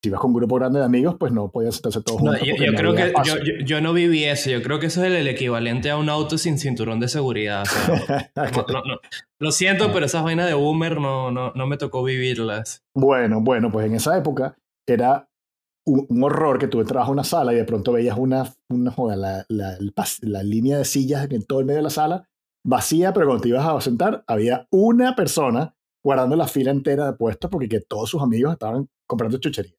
si 0.02 0.11
vas 0.11 0.20
con 0.20 0.30
un 0.30 0.37
grupo 0.37 0.56
grande 0.56 0.78
de 0.78 0.85
amigos, 0.85 1.16
pues 1.18 1.32
no 1.32 1.50
podías 1.50 1.74
sentarse 1.74 2.00
todos 2.02 2.20
juntos. 2.20 2.40
yo, 2.42 2.54
creo 2.74 2.94
que 2.94 3.12
yo, 3.64 3.80
no 3.80 3.92
viví 3.92 4.24
eso. 4.24 4.50
Yo 4.50 4.62
creo 4.62 4.78
que 4.78 4.87
eso 4.87 5.04
es 5.04 5.12
el, 5.12 5.26
equivalente 5.26 5.90
a 5.90 5.97
un 5.97 6.09
auto 6.09 6.38
sin 6.38 6.59
cinturón 6.59 7.01
de 7.01 7.09
seguridad. 7.09 7.64
Lo 9.40 9.51
siento, 9.51 9.84
ah. 9.84 9.90
pero 9.92 10.07
esas 10.07 10.22
vainas 10.22 10.47
de 10.47 10.55
boomer 10.55 11.01
no, 11.01 11.30
no, 11.30 11.53
no 11.55 11.66
me 11.66 11.76
tocó 11.76 12.05
vivirlas. 12.05 12.84
Bueno, 12.94 13.40
bueno, 13.40 13.72
pues 13.72 13.86
en 13.86 13.94
esa 13.94 14.16
época 14.16 14.57
era 14.86 15.28
un, 15.86 16.22
horror 16.22 16.59
que 16.59 16.68
tú 16.68 16.80
entrabas 16.80 17.09
a 17.09 17.12
una 17.12 17.24
sala 17.24 17.53
y 17.53 17.57
de 17.57 17.64
pronto 17.64 17.92
veías 17.92 18.18
una, 18.18 18.53
una 18.68 18.90
joda, 18.90 19.16
la, 19.16 19.47
la, 19.49 19.76
la, 20.22 20.42
línea 20.42 20.78
de 20.78 20.84
sillas 20.84 21.28
en 21.30 21.44
todo 21.44 21.61
el 21.61 21.66
medio 21.66 21.78
de 21.78 21.84
la 21.84 21.90
sala 21.90 22.28
vacía, 22.64 23.12
pero 23.12 23.26
cuando 23.26 23.42
te 23.42 23.49
ibas 23.49 23.66
a 23.66 23.80
sentar 23.80 24.24
había 24.26 24.66
una 24.70 25.14
persona 25.14 25.74
guardando 26.05 26.36
la 26.36 26.49
fila 26.49 26.72
entera 26.72 27.07
de 27.07 27.12
puestos 27.12 27.51
porque 27.51 27.68
que 27.68 27.80
todos 27.80 28.11
sus 28.11 28.22
amigos 28.22 28.53
estaban 28.53 28.88
comprando 29.07 29.38
chuchería. 29.38 29.76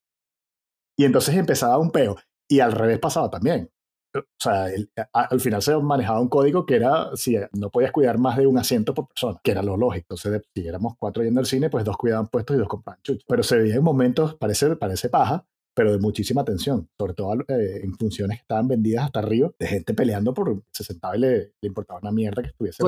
Y 0.97 1.05
entonces 1.05 1.35
empezaba 1.35 1.77
un 1.77 1.91
peo. 1.91 2.17
Y 2.49 2.59
al 2.59 2.71
revés 2.71 2.99
pasaba 2.99 3.29
también. 3.29 3.69
o 4.15 4.21
sea, 4.39 4.67
al 5.13 5.39
final 5.39 5.61
se 5.61 5.77
manejaba 5.77 6.19
un 6.19 6.29
código 6.29 6.65
que 6.65 6.75
era, 6.75 7.11
si 7.15 7.37
no 7.53 7.69
podías 7.69 7.91
cuidar 7.91 8.17
más 8.17 8.37
de 8.37 8.47
un 8.47 8.57
asiento 8.57 8.93
por 8.93 9.07
persona, 9.07 9.39
que 9.43 9.51
era 9.51 9.61
lo 9.61 9.77
lógico. 9.77 10.15
Entonces, 10.15 10.41
si 10.53 10.67
éramos 10.67 10.95
cuatro 10.97 11.23
yendo 11.23 11.39
al 11.39 11.45
cine, 11.45 11.69
pues 11.69 11.85
dos 11.85 11.97
cuidaban 11.97 12.27
puestos 12.27 12.55
y 12.55 12.59
dos 12.59 12.67
compraban 12.67 13.01
chuchos. 13.03 13.25
Pero 13.27 13.43
se 13.43 13.57
veía 13.57 13.75
en 13.75 13.83
momentos, 13.83 14.35
parece, 14.35 14.75
parece 14.75 15.09
paja, 15.09 15.45
pero 15.77 15.91
de 15.91 15.99
muchísima 15.99 16.41
atención, 16.41 16.89
sobre 16.97 17.13
todo 17.13 17.35
eh, 17.35 17.81
en 17.83 17.93
funciones 17.93 18.39
que 18.39 18.41
estaban 18.41 18.67
vendidas 18.67 19.05
hasta 19.05 19.19
arriba, 19.19 19.51
de 19.59 19.67
gente 19.67 19.93
peleando 19.93 20.33
por 20.33 20.63
se 20.71 20.83
sentaba 20.83 21.15
y 21.15 21.19
le, 21.19 21.51
importaba 21.61 21.99
una 22.01 22.11
mierda 22.11 22.41
que 22.41 22.47
estuviese 22.47 22.83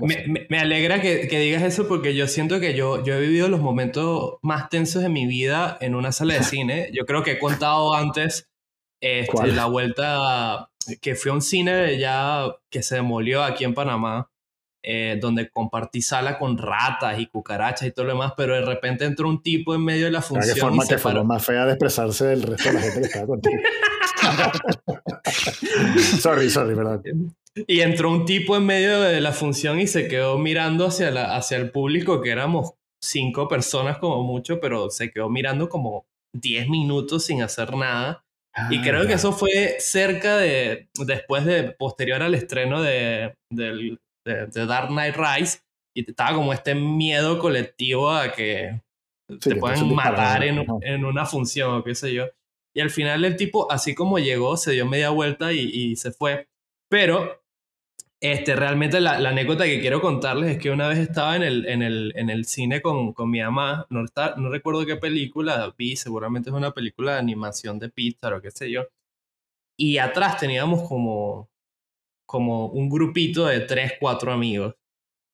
me, 0.00 0.46
me, 0.48 0.58
alegra 0.58 1.02
que, 1.02 1.28
que, 1.28 1.38
digas 1.38 1.62
eso 1.62 1.88
porque 1.88 2.14
yo 2.14 2.28
siento 2.28 2.60
que 2.60 2.72
yo, 2.74 3.04
yo 3.04 3.12
he 3.12 3.20
vivido 3.20 3.48
los 3.48 3.60
momentos 3.60 4.38
más 4.40 4.70
tensos 4.70 5.02
de 5.02 5.10
mi 5.10 5.26
vida 5.26 5.76
en 5.82 5.94
una 5.94 6.12
sala 6.12 6.32
de 6.32 6.42
cine. 6.44 6.88
Yo 6.94 7.04
creo 7.04 7.22
que 7.22 7.32
he 7.32 7.38
contado 7.38 7.94
antes 7.94 8.48
este, 9.02 9.48
la 9.48 9.66
vuelta 9.66 10.70
que 11.02 11.14
fue 11.14 11.30
a 11.30 11.34
un 11.34 11.42
cine 11.42 11.98
ya 11.98 12.56
que 12.70 12.82
se 12.82 12.94
demolió 12.94 13.42
aquí 13.42 13.64
en 13.64 13.74
Panamá 13.74 14.31
eh, 14.84 15.18
donde 15.20 15.48
compartí 15.48 16.02
sala 16.02 16.38
con 16.38 16.58
ratas 16.58 17.20
y 17.20 17.26
cucarachas 17.26 17.86
y 17.86 17.92
todo 17.92 18.06
lo 18.06 18.12
demás, 18.12 18.32
pero 18.36 18.54
de 18.54 18.62
repente 18.62 19.04
entró 19.04 19.28
un 19.28 19.42
tipo 19.42 19.74
en 19.74 19.84
medio 19.84 20.06
de 20.06 20.10
la 20.10 20.22
función. 20.22 20.54
¿Qué 20.54 20.60
forma, 20.60 20.84
y 20.84 20.98
forma 20.98 21.22
más 21.22 21.44
fea 21.44 21.64
de 21.66 21.72
expresarse 21.72 22.26
del 22.26 22.42
resto 22.42 22.68
de 22.68 22.74
la 22.74 22.80
gente 22.80 23.00
que 23.00 23.06
estaba 23.06 23.26
contigo? 23.26 23.56
sorry, 26.20 26.50
sorry, 26.50 26.74
verdad. 26.74 27.00
Y 27.66 27.80
entró 27.80 28.10
un 28.10 28.24
tipo 28.24 28.56
en 28.56 28.66
medio 28.66 29.00
de 29.00 29.20
la 29.20 29.32
función 29.32 29.78
y 29.78 29.86
se 29.86 30.08
quedó 30.08 30.38
mirando 30.38 30.86
hacia, 30.86 31.10
la, 31.10 31.36
hacia 31.36 31.58
el 31.58 31.70
público, 31.70 32.20
que 32.20 32.30
éramos 32.30 32.72
cinco 33.00 33.48
personas 33.48 33.98
como 33.98 34.22
mucho, 34.22 34.60
pero 34.60 34.90
se 34.90 35.12
quedó 35.12 35.28
mirando 35.28 35.68
como 35.68 36.06
diez 36.34 36.68
minutos 36.68 37.26
sin 37.26 37.42
hacer 37.42 37.76
nada. 37.76 38.24
y 38.70 38.78
ah, 38.78 38.82
creo 38.82 39.06
que 39.06 39.14
eso 39.14 39.32
fue 39.32 39.76
cerca 39.78 40.36
de, 40.38 40.88
después 41.06 41.44
de, 41.44 41.72
posterior 41.72 42.22
al 42.22 42.34
estreno 42.34 42.82
de, 42.82 43.34
del 43.50 44.00
de, 44.24 44.66
Dark 44.66 44.88
Knight 44.88 45.16
Rise 45.16 45.60
y 45.94 46.08
estaba 46.08 46.34
como 46.34 46.52
este 46.52 46.74
miedo 46.74 47.38
colectivo 47.38 48.10
a 48.10 48.32
que 48.32 48.80
te 49.40 49.56
puedan 49.56 49.94
matar 49.94 50.44
en, 50.44 50.64
en, 50.82 51.04
una 51.04 51.26
función 51.26 51.74
o 51.74 51.84
qué 51.84 51.94
sé 51.94 52.12
yo. 52.12 52.26
Y 52.74 52.80
al 52.80 52.90
final 52.90 53.24
el 53.24 53.36
tipo, 53.36 53.70
así 53.70 53.94
como 53.94 54.18
llegó, 54.18 54.56
se 54.56 54.72
dio 54.72 54.86
media 54.86 55.10
vuelta 55.10 55.52
y, 55.52 55.60
y 55.60 55.96
se 55.96 56.12
fue. 56.12 56.48
Pero 56.88 57.42
este, 58.22 58.54
realmente 58.54 59.00
la, 59.00 59.18
la, 59.18 59.30
anécdota 59.30 59.64
que 59.64 59.80
quiero 59.80 60.00
contarles 60.00 60.52
es 60.52 60.58
que 60.58 60.70
una 60.70 60.86
vez 60.86 60.98
estaba 60.98 61.34
en 61.34 61.42
el, 61.42 61.66
en 61.66 61.82
el, 61.82 62.12
en 62.14 62.30
el 62.30 62.44
cine 62.44 62.80
con, 62.80 63.12
con 63.12 63.28
mi 63.28 63.40
mamá, 63.40 63.84
no, 63.90 64.04
está, 64.04 64.36
no 64.36 64.48
recuerdo 64.48 64.86
qué 64.86 64.94
película 64.94 65.74
vi, 65.76 65.96
seguramente 65.96 66.48
es 66.48 66.54
una 66.54 66.70
película 66.70 67.14
de 67.14 67.18
animación 67.18 67.80
de 67.80 67.88
Pixar 67.88 68.34
o 68.34 68.40
qué 68.40 68.52
sé 68.52 68.70
yo. 68.70 68.84
Y 69.76 69.98
atrás 69.98 70.38
teníamos 70.38 70.88
como 70.88 71.48
como 72.32 72.68
un 72.68 72.88
grupito 72.88 73.44
de 73.44 73.60
tres, 73.60 73.92
cuatro 74.00 74.32
amigos. 74.32 74.74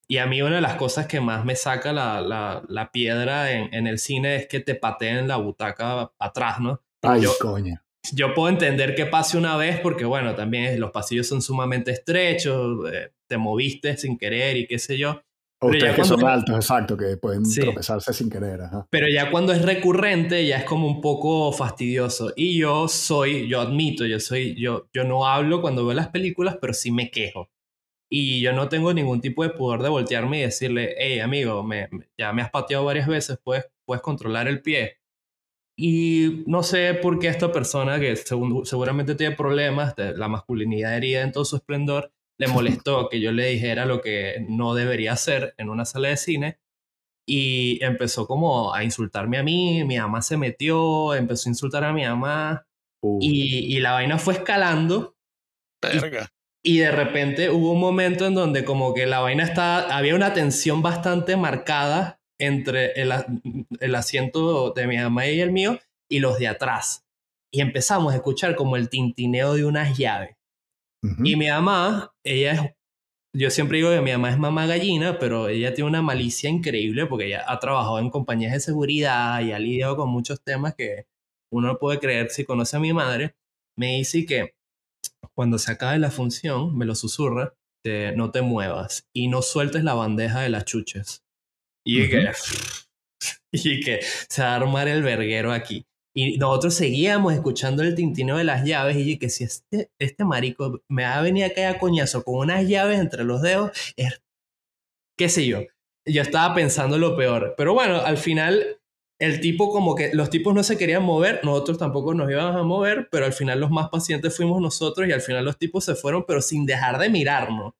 Y 0.08 0.18
a 0.18 0.26
mí 0.26 0.42
una 0.42 0.56
de 0.56 0.60
las 0.60 0.74
cosas 0.74 1.06
que 1.06 1.20
más 1.20 1.44
me 1.44 1.54
saca 1.54 1.92
la, 1.92 2.20
la, 2.20 2.64
la 2.68 2.90
piedra 2.90 3.52
en, 3.52 3.72
en, 3.72 3.86
el 3.86 4.00
cine 4.00 4.34
es 4.34 4.48
que 4.48 4.58
te 4.58 4.74
pateen 4.74 5.28
la 5.28 5.36
butaca 5.36 6.10
atrás, 6.18 6.58
¿no? 6.58 6.82
Ay, 7.02 7.20
yo, 7.20 7.32
coño. 7.40 7.80
Yo 8.12 8.34
puedo 8.34 8.48
entender 8.48 8.96
que 8.96 9.06
pase 9.06 9.38
una 9.38 9.56
vez 9.56 9.78
porque, 9.78 10.06
bueno, 10.06 10.34
también 10.34 10.80
los 10.80 10.90
pasillos 10.90 11.28
son 11.28 11.40
sumamente 11.40 11.92
estrechos, 11.92 12.92
eh, 12.92 13.12
te 13.28 13.36
moviste 13.36 13.96
sin 13.96 14.18
querer 14.18 14.56
y 14.56 14.66
qué 14.66 14.80
sé 14.80 14.98
yo. 14.98 15.22
O 15.60 15.68
ustedes 15.68 15.96
que 15.96 16.04
son 16.04 16.24
altos, 16.24 16.54
exacto, 16.54 16.96
que 16.96 17.16
pueden 17.16 17.42
tropezarse 17.42 18.12
sin 18.12 18.30
querer. 18.30 18.60
Pero 18.90 19.08
ya 19.08 19.30
cuando 19.30 19.52
es 19.52 19.62
recurrente, 19.62 20.46
ya 20.46 20.58
es 20.58 20.64
como 20.64 20.86
un 20.86 21.00
poco 21.00 21.52
fastidioso. 21.52 22.32
Y 22.36 22.58
yo 22.58 22.86
soy, 22.86 23.48
yo 23.48 23.60
admito, 23.60 24.06
yo 24.06 24.20
soy, 24.20 24.54
yo, 24.54 24.88
yo 24.92 25.02
no 25.02 25.26
hablo 25.26 25.60
cuando 25.60 25.84
veo 25.84 25.94
las 25.94 26.08
películas, 26.08 26.58
pero 26.60 26.72
sí 26.72 26.92
me 26.92 27.10
quejo. 27.10 27.50
Y 28.10 28.40
yo 28.40 28.52
no 28.52 28.68
tengo 28.68 28.94
ningún 28.94 29.20
tipo 29.20 29.42
de 29.42 29.50
poder 29.50 29.82
de 29.82 29.88
voltearme 29.88 30.38
y 30.38 30.42
decirle, 30.42 30.94
hey 30.96 31.20
amigo, 31.20 31.62
me, 31.64 31.88
ya 32.16 32.32
me 32.32 32.42
has 32.42 32.50
pateado 32.50 32.84
varias 32.84 33.08
veces, 33.08 33.38
puedes, 33.42 33.66
puedes 33.84 34.00
controlar 34.00 34.46
el 34.46 34.62
pie. 34.62 34.98
Y 35.76 36.44
no 36.46 36.62
sé 36.62 36.94
por 36.94 37.18
qué 37.18 37.28
esta 37.28 37.52
persona 37.52 38.00
que 38.00 38.16
seguramente 38.16 39.14
tiene 39.14 39.36
problemas, 39.36 39.94
de 39.96 40.16
la 40.16 40.28
masculinidad 40.28 40.96
herida 40.96 41.22
en 41.22 41.32
todo 41.32 41.44
su 41.44 41.56
esplendor, 41.56 42.12
le 42.38 42.46
molestó 42.48 43.08
que 43.08 43.20
yo 43.20 43.32
le 43.32 43.46
dijera 43.46 43.84
lo 43.84 44.00
que 44.00 44.46
no 44.48 44.74
debería 44.74 45.12
hacer 45.12 45.54
en 45.58 45.68
una 45.70 45.84
sala 45.84 46.08
de 46.08 46.16
cine 46.16 46.58
y 47.28 47.84
empezó 47.84 48.26
como 48.26 48.72
a 48.72 48.82
insultarme 48.84 49.36
a 49.36 49.42
mí, 49.42 49.84
mi 49.84 49.98
mamá 49.98 50.22
se 50.22 50.38
metió, 50.38 51.14
empezó 51.14 51.48
a 51.48 51.52
insultar 51.52 51.84
a 51.84 51.92
mi 51.92 52.04
mamá 52.04 52.66
y, 53.20 53.76
y, 53.76 53.80
la 53.80 53.92
vaina 53.92 54.18
fue 54.18 54.34
escalando. 54.34 55.14
Y, 56.64 56.78
de 56.78 56.90
repente 56.90 57.50
hubo 57.50 57.72
un 57.72 57.80
momento 57.80 58.26
en 58.26 58.34
donde 58.34 58.64
como 58.64 58.94
que 58.94 59.06
la 59.06 59.20
vaina 59.20 59.44
estaba, 59.44 59.94
había 59.94 60.14
una 60.14 60.32
tensión 60.32 60.80
bastante 60.82 61.36
marcada 61.36 62.20
entre 62.40 62.92
el, 62.92 63.12
el 63.78 63.94
asiento 63.94 64.70
de 64.70 64.86
mi 64.86 64.96
mamá 64.96 65.26
y 65.26 65.40
el 65.40 65.52
mío 65.52 65.78
y 66.08 66.20
los 66.20 66.38
de 66.38 66.48
atrás. 66.48 67.06
Y 67.52 67.60
empezamos 67.60 68.14
a 68.14 68.16
escuchar 68.16 68.56
como 68.56 68.76
el 68.76 68.88
tintineo 68.88 69.52
de 69.52 69.66
unas 69.66 69.98
llaves. 69.98 70.37
Y 71.02 71.36
mi 71.36 71.48
mamá, 71.48 72.12
ella 72.24 72.52
es, 72.52 72.60
yo 73.34 73.50
siempre 73.50 73.78
digo 73.78 73.90
que 73.90 74.00
mi 74.00 74.10
mamá 74.10 74.30
es 74.30 74.38
mamá 74.38 74.66
gallina, 74.66 75.18
pero 75.18 75.48
ella 75.48 75.74
tiene 75.74 75.88
una 75.88 76.02
malicia 76.02 76.50
increíble 76.50 77.06
porque 77.06 77.26
ella 77.26 77.44
ha 77.46 77.60
trabajado 77.60 77.98
en 77.98 78.10
compañías 78.10 78.52
de 78.52 78.60
seguridad 78.60 79.40
y 79.40 79.52
ha 79.52 79.58
lidiado 79.58 79.96
con 79.96 80.08
muchos 80.08 80.42
temas 80.42 80.74
que 80.74 81.06
uno 81.52 81.68
no 81.68 81.78
puede 81.78 82.00
creer 82.00 82.30
si 82.30 82.44
conoce 82.44 82.76
a 82.76 82.80
mi 82.80 82.92
madre. 82.92 83.36
Me 83.76 83.96
dice 83.96 84.26
que 84.26 84.54
cuando 85.34 85.58
se 85.58 85.70
acabe 85.70 85.98
la 85.98 86.10
función, 86.10 86.76
me 86.76 86.84
lo 86.84 86.94
susurra, 86.94 87.54
no 88.16 88.30
te 88.30 88.42
muevas 88.42 89.08
y 89.14 89.28
no 89.28 89.42
sueltes 89.42 89.84
la 89.84 89.94
bandeja 89.94 90.40
de 90.40 90.50
las 90.50 90.64
chuches. 90.64 91.22
Y 91.86 92.08
que, 92.08 92.30
y 93.52 93.80
que 93.80 94.00
se 94.02 94.42
va 94.42 94.52
a 94.52 94.56
armar 94.56 94.88
el 94.88 95.02
verguero 95.02 95.52
aquí. 95.52 95.86
Y 96.18 96.36
nosotros 96.36 96.74
seguíamos 96.74 97.32
escuchando 97.32 97.84
el 97.84 97.94
tintineo 97.94 98.38
de 98.38 98.42
las 98.42 98.64
llaves 98.64 98.96
y 98.96 99.20
que 99.20 99.28
si 99.28 99.44
este, 99.44 99.92
este 100.00 100.24
marico 100.24 100.82
me 100.88 101.04
va 101.04 101.16
a 101.16 101.22
venir 101.22 101.44
a 101.44 101.50
caer 101.50 101.68
a 101.68 101.78
coñazo 101.78 102.24
con 102.24 102.40
unas 102.40 102.66
llaves 102.66 102.98
entre 102.98 103.22
los 103.22 103.40
dedos, 103.40 103.70
es, 103.96 104.20
qué 105.16 105.28
sé 105.28 105.46
yo. 105.46 105.60
Yo 106.04 106.22
estaba 106.22 106.56
pensando 106.56 106.98
lo 106.98 107.16
peor. 107.16 107.54
Pero 107.56 107.72
bueno, 107.72 108.00
al 108.00 108.16
final 108.16 108.80
el 109.20 109.40
tipo 109.40 109.70
como 109.70 109.94
que 109.94 110.10
los 110.12 110.28
tipos 110.28 110.52
no 110.56 110.64
se 110.64 110.76
querían 110.76 111.04
mover, 111.04 111.38
nosotros 111.44 111.78
tampoco 111.78 112.12
nos 112.14 112.28
íbamos 112.28 112.56
a 112.56 112.64
mover, 112.64 113.08
pero 113.12 113.24
al 113.24 113.32
final 113.32 113.60
los 113.60 113.70
más 113.70 113.88
pacientes 113.88 114.36
fuimos 114.36 114.60
nosotros 114.60 115.06
y 115.06 115.12
al 115.12 115.20
final 115.20 115.44
los 115.44 115.56
tipos 115.56 115.84
se 115.84 115.94
fueron, 115.94 116.24
pero 116.26 116.42
sin 116.42 116.66
dejar 116.66 116.98
de 116.98 117.10
mirarnos. 117.10 117.74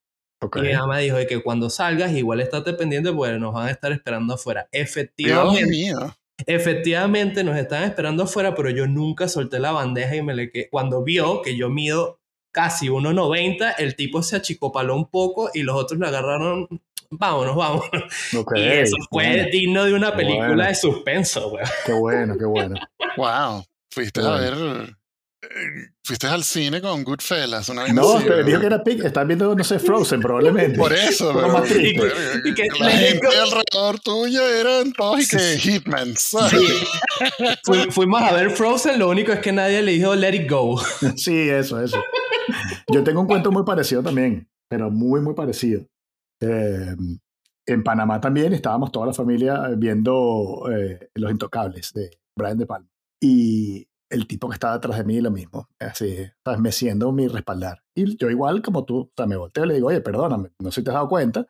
Y 0.54 0.60
mi 0.60 0.74
mamá 0.74 0.98
dijo 0.98 1.16
que 1.28 1.42
cuando 1.42 1.70
salgas 1.70 2.12
igual 2.12 2.38
estate 2.38 2.72
pendiente 2.74 3.12
porque 3.12 3.36
nos 3.40 3.52
van 3.52 3.66
a 3.66 3.72
estar 3.72 3.90
esperando 3.90 4.34
afuera. 4.34 4.68
Efectivamente. 4.70 5.98
Efectivamente 6.46 7.42
nos 7.44 7.56
estaban 7.56 7.84
esperando 7.84 8.24
afuera, 8.24 8.54
pero 8.54 8.70
yo 8.70 8.86
nunca 8.86 9.28
solté 9.28 9.58
la 9.58 9.72
bandeja 9.72 10.16
y 10.16 10.22
me 10.22 10.34
le 10.34 10.50
quedé. 10.50 10.68
Cuando 10.70 11.02
vio 11.02 11.42
que 11.42 11.56
yo 11.56 11.68
mido 11.68 12.20
casi 12.52 12.88
1,90, 12.88 13.74
el 13.78 13.96
tipo 13.96 14.22
se 14.22 14.36
achicopaló 14.36 14.94
un 14.94 15.10
poco 15.10 15.50
y 15.52 15.62
los 15.62 15.76
otros 15.76 16.00
le 16.00 16.06
agarraron. 16.06 16.68
Vámonos, 17.10 17.56
vámonos. 17.56 17.90
y 18.54 18.62
eso 18.62 18.96
fue 19.10 19.48
digno 19.50 19.84
de 19.84 19.94
una 19.94 20.14
película 20.14 20.68
de 20.68 20.74
suspenso, 20.74 21.50
güey. 21.50 21.64
Qué 21.86 21.92
bueno, 21.92 22.36
qué 22.38 22.44
bueno. 22.44 22.76
wow. 23.16 23.64
Fuiste 23.90 24.20
a 24.20 24.30
ver 24.32 24.97
Fuiste 26.04 26.26
al 26.26 26.42
cine 26.42 26.80
con 26.80 27.04
Goodfellas. 27.04 27.68
Una 27.68 27.86
no, 27.88 28.18
te 28.18 28.42
dijo 28.42 28.60
que 28.60 28.66
era 28.66 28.82
Pig. 28.82 29.04
Están 29.04 29.28
viendo, 29.28 29.54
no 29.54 29.62
sé, 29.62 29.78
Frozen, 29.78 30.20
probablemente. 30.20 30.76
Por 30.76 30.92
eso, 30.92 31.32
pero, 31.32 31.64
y, 31.80 32.54
que, 32.54 32.66
la 32.80 32.90
gente 32.90 33.26
alrededor 33.26 34.00
tuyo 34.00 34.48
eran 34.48 34.92
todos 34.92 35.20
y 35.20 35.28
que 35.28 35.58
Hitman. 35.58 36.14
fuimos 37.90 38.22
a 38.22 38.32
ver 38.32 38.50
Frozen, 38.50 38.98
lo 38.98 39.08
único 39.10 39.32
es 39.32 39.38
que 39.38 39.52
nadie 39.52 39.80
le 39.82 39.92
dijo 39.92 40.14
Let 40.14 40.34
It 40.34 40.50
Go. 40.50 40.80
sí, 41.16 41.48
eso, 41.48 41.80
eso. 41.80 42.02
Yo 42.92 43.04
tengo 43.04 43.20
un 43.20 43.26
cuento 43.26 43.52
muy 43.52 43.62
parecido 43.64 44.02
también, 44.02 44.48
pero 44.68 44.90
muy, 44.90 45.20
muy 45.20 45.34
parecido. 45.34 45.86
Eh, 46.40 46.96
en 47.66 47.84
Panamá 47.84 48.20
también 48.20 48.52
estábamos 48.54 48.90
toda 48.90 49.06
la 49.06 49.12
familia 49.12 49.68
viendo 49.76 50.68
eh, 50.72 51.10
Los 51.14 51.30
Intocables 51.30 51.92
de 51.92 52.10
Brian 52.36 52.58
De 52.58 52.66
Palma. 52.66 52.88
Y 53.20 53.87
el 54.10 54.26
tipo 54.26 54.48
que 54.48 54.54
estaba 54.54 54.74
detrás 54.74 54.98
de 54.98 55.04
mí 55.04 55.20
lo 55.20 55.30
mismo, 55.30 55.68
así, 55.78 56.16
¿sabes? 56.44 56.60
Me 56.60 56.72
siendo 56.72 57.12
mi 57.12 57.28
respaldar. 57.28 57.82
Y 57.94 58.16
yo 58.16 58.30
igual 58.30 58.62
como 58.62 58.84
tú, 58.84 59.00
o 59.00 59.12
sea, 59.16 59.26
me 59.26 59.36
volteo 59.36 59.64
y 59.64 59.68
le 59.68 59.74
digo, 59.74 59.88
oye, 59.88 60.00
perdóname, 60.00 60.50
no 60.58 60.70
sé 60.70 60.80
si 60.80 60.84
te 60.84 60.90
has 60.90 60.94
dado 60.94 61.08
cuenta, 61.08 61.46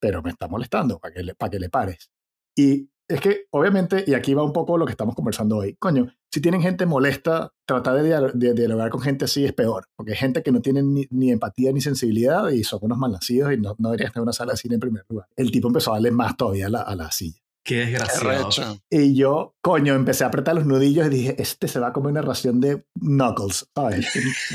pero 0.00 0.22
me 0.22 0.30
está 0.30 0.48
molestando 0.48 0.98
para 0.98 1.14
que 1.14 1.22
le, 1.22 1.34
que 1.34 1.58
le 1.58 1.68
pares. 1.68 2.10
Y 2.56 2.90
es 3.08 3.20
que, 3.20 3.46
obviamente, 3.50 4.04
y 4.06 4.14
aquí 4.14 4.34
va 4.34 4.42
un 4.42 4.52
poco 4.52 4.78
lo 4.78 4.84
que 4.84 4.90
estamos 4.90 5.14
conversando 5.14 5.58
hoy, 5.58 5.76
coño, 5.78 6.12
si 6.32 6.40
tienen 6.40 6.60
gente 6.60 6.86
molesta, 6.86 7.52
tratar 7.64 8.02
de, 8.02 8.52
dialogar 8.54 8.90
con 8.90 9.00
gente 9.00 9.26
así 9.26 9.44
es 9.44 9.52
peor, 9.52 9.86
porque 9.96 10.12
hay 10.12 10.18
gente 10.18 10.42
que 10.42 10.52
no 10.52 10.60
tiene 10.60 10.82
ni, 10.82 11.30
empatía 11.30 11.72
ni 11.72 11.80
sensibilidad 11.80 12.50
y 12.50 12.64
son 12.64 12.80
unos 12.82 12.98
malnacidos 12.98 13.52
y 13.52 13.58
no, 13.58 13.74
no 13.78 13.90
deberían 13.90 14.12
tener 14.12 14.22
una 14.22 14.32
sala 14.32 14.52
de 14.52 14.58
cine 14.58 14.74
en 14.74 14.80
primer 14.80 15.04
lugar. 15.08 15.28
El 15.36 15.50
tipo 15.50 15.68
empezó 15.68 15.92
a 15.92 15.94
darle 15.94 16.10
más 16.10 16.36
todavía 16.36 16.66
a 16.66 16.70
la, 16.70 16.82
a 16.82 16.96
la 16.96 17.10
silla. 17.12 17.40
Qué 17.66 17.84
desgraciado. 17.84 18.78
Y 18.88 19.16
yo, 19.16 19.56
coño, 19.60 19.94
empecé 19.94 20.22
a 20.22 20.28
apretar 20.28 20.54
los 20.54 20.66
nudillos 20.66 21.06
y 21.08 21.10
dije, 21.10 21.42
este 21.42 21.66
se 21.66 21.80
va 21.80 21.88
a 21.88 21.92
comer 21.92 22.12
una 22.12 22.22
ración 22.22 22.60
de 22.60 22.86
Knuckles, 22.94 23.68
¿sabes? 23.74 24.06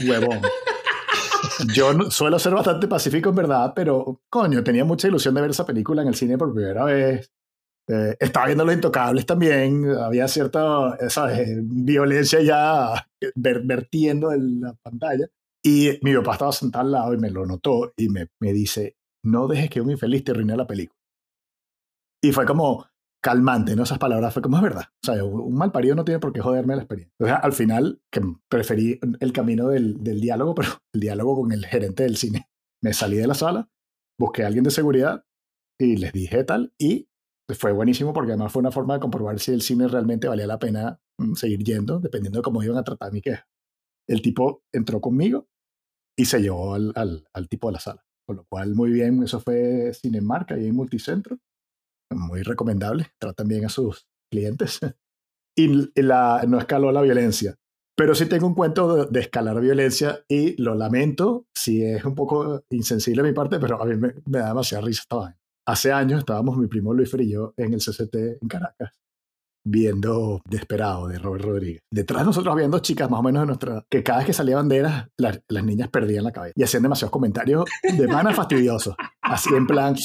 Un 0.02 0.10
huevón. 0.10 0.40
Yo 1.76 1.92
suelo 2.10 2.40
ser 2.40 2.54
bastante 2.54 2.88
pacífico 2.88 3.30
en 3.30 3.36
verdad, 3.36 3.74
pero 3.76 4.22
coño, 4.30 4.64
tenía 4.64 4.86
mucha 4.86 5.10
ilusión 5.10 5.36
de 5.36 5.42
ver 5.42 5.50
esa 5.50 5.66
película 5.66 6.02
en 6.02 6.08
el 6.08 6.16
cine 6.16 6.38
por 6.38 6.54
primera 6.54 6.86
vez. 6.86 7.32
Eh, 7.90 8.16
estaba 8.20 8.46
viendo 8.46 8.64
Los 8.64 8.76
Intocables 8.76 9.26
también, 9.26 9.90
había 9.90 10.28
cierta 10.30 10.98
¿sabes? 11.10 11.50
violencia 11.64 12.42
ya 12.42 13.06
vertiendo 13.36 14.32
en 14.32 14.62
la 14.62 14.74
pantalla. 14.82 15.28
Y 15.64 16.00
mi 16.02 16.16
papá 16.16 16.34
estaba 16.34 16.52
sentado 16.54 16.86
al 16.86 16.92
lado 16.92 17.14
y 17.14 17.18
me 17.18 17.30
lo 17.30 17.46
notó 17.46 17.92
y 17.98 18.08
me, 18.08 18.28
me 18.40 18.54
dice, 18.54 18.96
no 19.24 19.48
dejes 19.48 19.70
que 19.70 19.82
un 19.82 19.92
infeliz 19.92 20.24
te 20.24 20.32
arruine 20.32 20.56
la 20.56 20.66
película. 20.66 20.98
Y 22.24 22.32
fue 22.32 22.46
como 22.46 22.86
calmante, 23.22 23.76
¿no? 23.76 23.84
Esas 23.84 24.00
palabras 24.00 24.34
fue 24.34 24.42
como 24.42 24.58
es 24.58 24.64
verdad. 24.64 24.86
O 25.04 25.06
sea, 25.06 25.24
un 25.24 25.56
mal 25.56 25.72
parido 25.72 25.96
no 25.96 26.04
tiene 26.04 26.20
por 26.20 26.34
qué 26.34 26.42
joderme 26.42 26.76
la 26.76 26.82
experiencia. 26.82 27.14
Sea, 27.20 27.36
al 27.36 27.54
final, 27.54 28.02
que 28.12 28.22
preferí 28.50 29.00
el 29.20 29.32
camino 29.32 29.68
del, 29.70 30.04
del 30.04 30.20
diálogo, 30.20 30.56
pero 30.56 30.70
el 30.94 31.00
diálogo 31.00 31.42
con 31.42 31.52
el 31.52 31.66
gerente 31.66 32.04
del 32.04 32.18
cine. 32.18 32.50
Me 32.84 32.94
salí 32.94 33.18
de 33.18 33.28
la 33.28 33.36
sala, 33.36 33.70
busqué 34.20 34.44
a 34.44 34.48
alguien 34.48 34.64
de 34.64 34.72
seguridad 34.72 35.24
y 35.80 35.98
les 35.98 36.14
dije 36.14 36.44
tal 36.44 36.74
y 36.78 37.10
fue 37.54 37.72
buenísimo 37.72 38.14
porque 38.14 38.32
además 38.32 38.52
fue 38.52 38.62
una 38.62 38.72
forma 38.72 38.96
de 38.96 39.00
comprobar 39.00 39.40
si 39.40 39.52
el 39.52 39.62
cine 39.62 39.88
realmente 39.88 40.28
valía 40.28 40.48
la 40.48 40.60
pena 40.60 41.00
mm, 41.18 41.34
seguir 41.34 41.64
yendo, 41.64 42.00
dependiendo 42.00 42.40
de 42.40 42.44
cómo 42.44 42.64
iban 42.64 42.78
a 42.78 42.84
tratar 42.84 43.12
mi 43.12 43.22
queja. 43.22 43.48
El 44.08 44.22
tipo 44.22 44.64
entró 44.72 45.02
conmigo 45.02 45.48
y 46.18 46.26
se 46.26 46.42
llevó 46.42 46.74
al, 46.74 46.92
al, 46.96 47.28
al 47.34 47.50
tipo 47.50 47.68
de 47.68 47.74
la 47.74 47.80
sala. 47.80 48.06
Con 48.26 48.38
lo 48.38 48.46
cual, 48.46 48.76
muy 48.76 48.92
bien, 48.92 49.24
eso 49.24 49.40
fue 49.40 49.92
Cinemarca 49.94 50.58
y 50.58 50.68
en 50.68 50.76
Multicentro. 50.76 51.38
Muy 52.12 52.44
recomendable, 52.44 53.08
tratan 53.20 53.48
bien 53.48 53.66
a 53.66 53.70
sus 53.70 54.08
clientes. 54.32 54.80
y 55.56 56.02
la, 56.02 56.44
no 56.48 56.60
escaló 56.60 56.92
la 56.92 57.02
violencia. 57.02 57.56
Pero 57.96 58.16
sí 58.16 58.26
tengo 58.26 58.48
un 58.48 58.56
cuento 58.56 59.06
de, 59.06 59.20
escalar 59.20 59.60
violencia 59.60 60.24
y 60.28 60.60
lo 60.62 60.76
lamento, 60.76 61.46
si 61.54 61.84
es 61.84 62.04
un 62.06 62.16
poco 62.16 62.64
insensible 62.70 63.22
a 63.22 63.26
mi 63.26 63.34
parte, 63.34 63.60
pero 63.60 63.82
a 63.82 63.86
mí 63.86 63.96
me, 63.96 64.14
da 64.26 64.48
demasiada 64.48 64.86
risa 64.86 65.04
Hace 65.68 65.92
años 65.92 66.20
estábamos 66.20 66.58
mi 66.58 66.68
primo 66.68 66.94
Luis 66.94 67.14
y 67.14 67.32
yo 67.32 67.54
en 67.58 67.74
el 67.74 67.80
CCT 67.80 68.16
en 68.42 68.48
Caracas 68.48 69.01
viendo 69.66 70.42
Desperado 70.50 71.08
de 71.08 71.20
Robert 71.20 71.46
Rodríguez. 71.46 71.82
Detrás 71.92 72.22
de 72.22 72.26
nosotros 72.28 72.54
había 72.54 72.68
dos 72.68 72.82
chicas 72.82 73.10
más 73.10 73.20
o 73.20 73.24
menos 73.24 73.44
de 73.44 73.48
nuestra, 73.48 73.86
que 73.90 74.04
cada 74.04 74.20
vez 74.20 74.28
que 74.28 74.34
salía 74.34 74.56
banderas, 74.56 75.08
las, 75.18 75.40
niñas 75.64 75.90
perdían 75.90 76.24
la 76.24 76.32
cabeza 76.32 76.54
y 76.56 76.64
hacían 76.64 76.84
demasiados 76.84 77.12
comentarios 77.12 77.66
de 77.84 78.08
mana 78.08 78.34
fastidiosos. 78.34 78.96
Así 79.22 79.54
en 79.54 79.68
plan, 79.68 79.96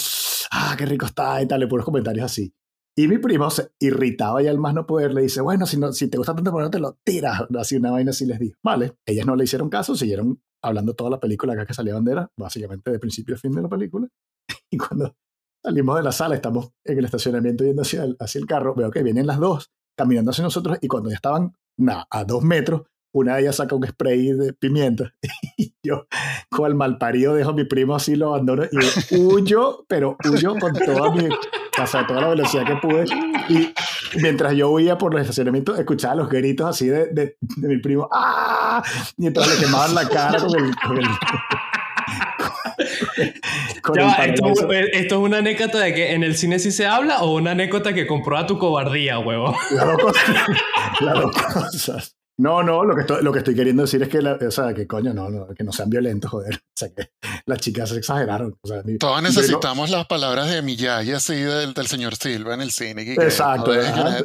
ah, 0.51 0.75
qué 0.77 0.87
rico 0.87 1.07
está 1.07 1.41
y 1.43 1.47
tal, 1.47 1.63
y 1.63 1.67
puros 1.67 1.85
comentarios 1.85 2.27
así. 2.27 2.53
Y 2.99 3.09
mi 3.09 3.19
primo 3.19 3.51
se 3.51 3.69
irritaba 3.79 4.43
y 4.43 4.47
al 4.47 4.59
más 4.59 4.73
no 4.73 4.87
poder 4.87 5.13
le 5.13 5.21
dice, 5.21 5.43
bueno, 5.43 5.67
si, 5.67 5.79
no, 5.79 5.93
si 5.93 6.09
te 6.09 6.17
gusta 6.17 6.35
tanto, 6.35 6.51
bueno, 6.51 6.71
te 6.71 6.79
lo 6.79 6.99
tiras. 7.05 7.43
Así 7.59 7.77
una 7.77 7.91
vaina 7.91 8.11
así 8.11 8.25
les 8.25 8.39
dijo. 8.39 8.57
Vale, 8.65 8.95
ellas 9.05 9.27
no 9.27 9.37
le 9.37 9.45
hicieron 9.45 9.69
caso, 9.69 9.95
siguieron 9.95 10.41
hablando 10.63 10.95
toda 10.95 11.11
la 11.11 11.21
película 11.21 11.53
acá 11.53 11.67
que 11.67 11.75
salía 11.75 11.93
bandera, 11.93 12.31
básicamente 12.39 12.91
de 12.91 12.99
principio 12.99 13.35
a 13.35 13.39
fin 13.39 13.53
de 13.53 13.63
la 13.63 13.69
película. 13.69 14.09
Y 14.71 14.79
cuando 14.79 15.15
Salimos 15.67 15.97
de 15.97 16.05
la 16.05 16.13
sala, 16.13 16.37
estamos 16.37 16.71
en 16.85 16.97
el 16.97 17.07
estacionamiento 17.07 17.65
yendo 17.65 17.83
hacia 17.83 18.05
el, 18.05 18.17
hacia 18.21 18.39
el 18.39 18.47
carro, 18.47 18.77
veo 18.77 18.89
que 18.89 19.03
vienen 19.03 19.27
las 19.27 19.41
dos 19.41 19.73
caminando 19.99 20.31
hacia 20.31 20.45
nosotros 20.45 20.79
y 20.81 20.87
cuando 20.87 21.11
ya 21.11 21.17
estaban 21.17 21.57
nada, 21.77 22.07
a 22.09 22.23
dos 22.23 22.45
metros, 22.45 22.83
una 23.13 23.35
de 23.35 23.41
ellas 23.43 23.57
saca 23.57 23.75
un 23.75 23.85
spray 23.85 24.31
de 24.31 24.53
pimienta 24.53 25.13
y 25.57 25.75
yo, 25.83 26.07
con 26.51 26.67
el 26.71 26.77
malparido, 26.77 27.35
dejo 27.35 27.51
a 27.51 27.53
mi 27.53 27.65
primo 27.65 27.97
así, 27.97 28.15
lo 28.15 28.29
abandono 28.29 28.63
y 29.11 29.17
huyo, 29.17 29.85
pero 29.89 30.17
huyo 30.31 30.55
con 30.57 30.73
toda 30.73 31.11
mi, 31.11 31.27
o 31.27 32.07
toda 32.07 32.21
la 32.21 32.29
velocidad 32.29 32.65
que 32.65 32.77
pude. 32.77 33.05
Y 33.49 33.75
mientras 34.23 34.55
yo 34.55 34.71
huía 34.71 34.97
por 34.97 35.13
los 35.13 35.21
estacionamientos, 35.21 35.77
escuchaba 35.81 36.15
los 36.15 36.29
gritos 36.29 36.69
así 36.69 36.87
de, 36.87 37.07
de, 37.07 37.37
mi 37.57 37.79
primo, 37.79 38.09
¡ah! 38.13 38.85
Entonces 39.19 39.59
le 39.59 39.67
quemaban 39.67 39.97
la 39.97 40.09
cara 40.09 40.39
con 40.39 40.65
el, 40.65 40.77
con 40.77 40.99
el 40.99 41.07
esto, 44.23 44.93
es 44.93 45.13
una 45.13 45.39
anécdota 45.39 45.79
de 45.79 45.95
que 45.95 46.13
en 46.13 46.23
el 46.23 46.37
cine 46.37 46.59
sí 46.59 46.71
se 46.71 46.87
habla 46.87 47.23
o 47.23 47.37
una 47.37 47.53
anécdota 47.53 47.93
que 47.93 48.07
comprueba 48.07 48.47
tu 48.47 48.59
cobardía, 48.59 49.19
huevo. 49.19 49.55
Las 51.01 51.15
dos 51.21 51.33
cosas. 51.33 52.17
No, 52.39 52.63
no, 52.63 52.85
lo 52.85 52.95
que, 52.95 53.01
estoy, 53.01 53.23
lo 53.23 53.33
que 53.33 53.39
estoy 53.39 53.55
queriendo 53.55 53.83
decir 53.83 54.03
es 54.03 54.11
que, 54.11 54.19
o 54.19 54.51
sea, 54.51 54.75
que 54.75 54.87
coño, 54.87 55.15
no, 55.15 55.31
no, 55.31 55.47
que 55.55 55.65
no 55.65 55.73
sean 55.73 55.89
violentos, 55.89 56.31
joder. 56.31 56.55
O 56.55 56.79
sea, 56.79 56.91
que 56.91 57.09
las 57.47 57.59
chicas 57.61 57.89
se 57.89 57.97
exageraron. 57.97 58.55
O 58.61 58.69
sea, 58.69 58.83
Todos 59.01 59.23
necesitamos 59.23 59.89
las 59.89 60.07
palabras 60.07 60.51
de 60.51 60.61
Miyagi 60.61 61.13
así 61.13 61.35
del, 61.35 61.73
del 61.73 61.87
señor 61.87 62.15
Silva 62.17 62.53
en 62.53 62.61
el 62.61 62.71
cine. 62.73 63.11
Exacto. 63.15 63.73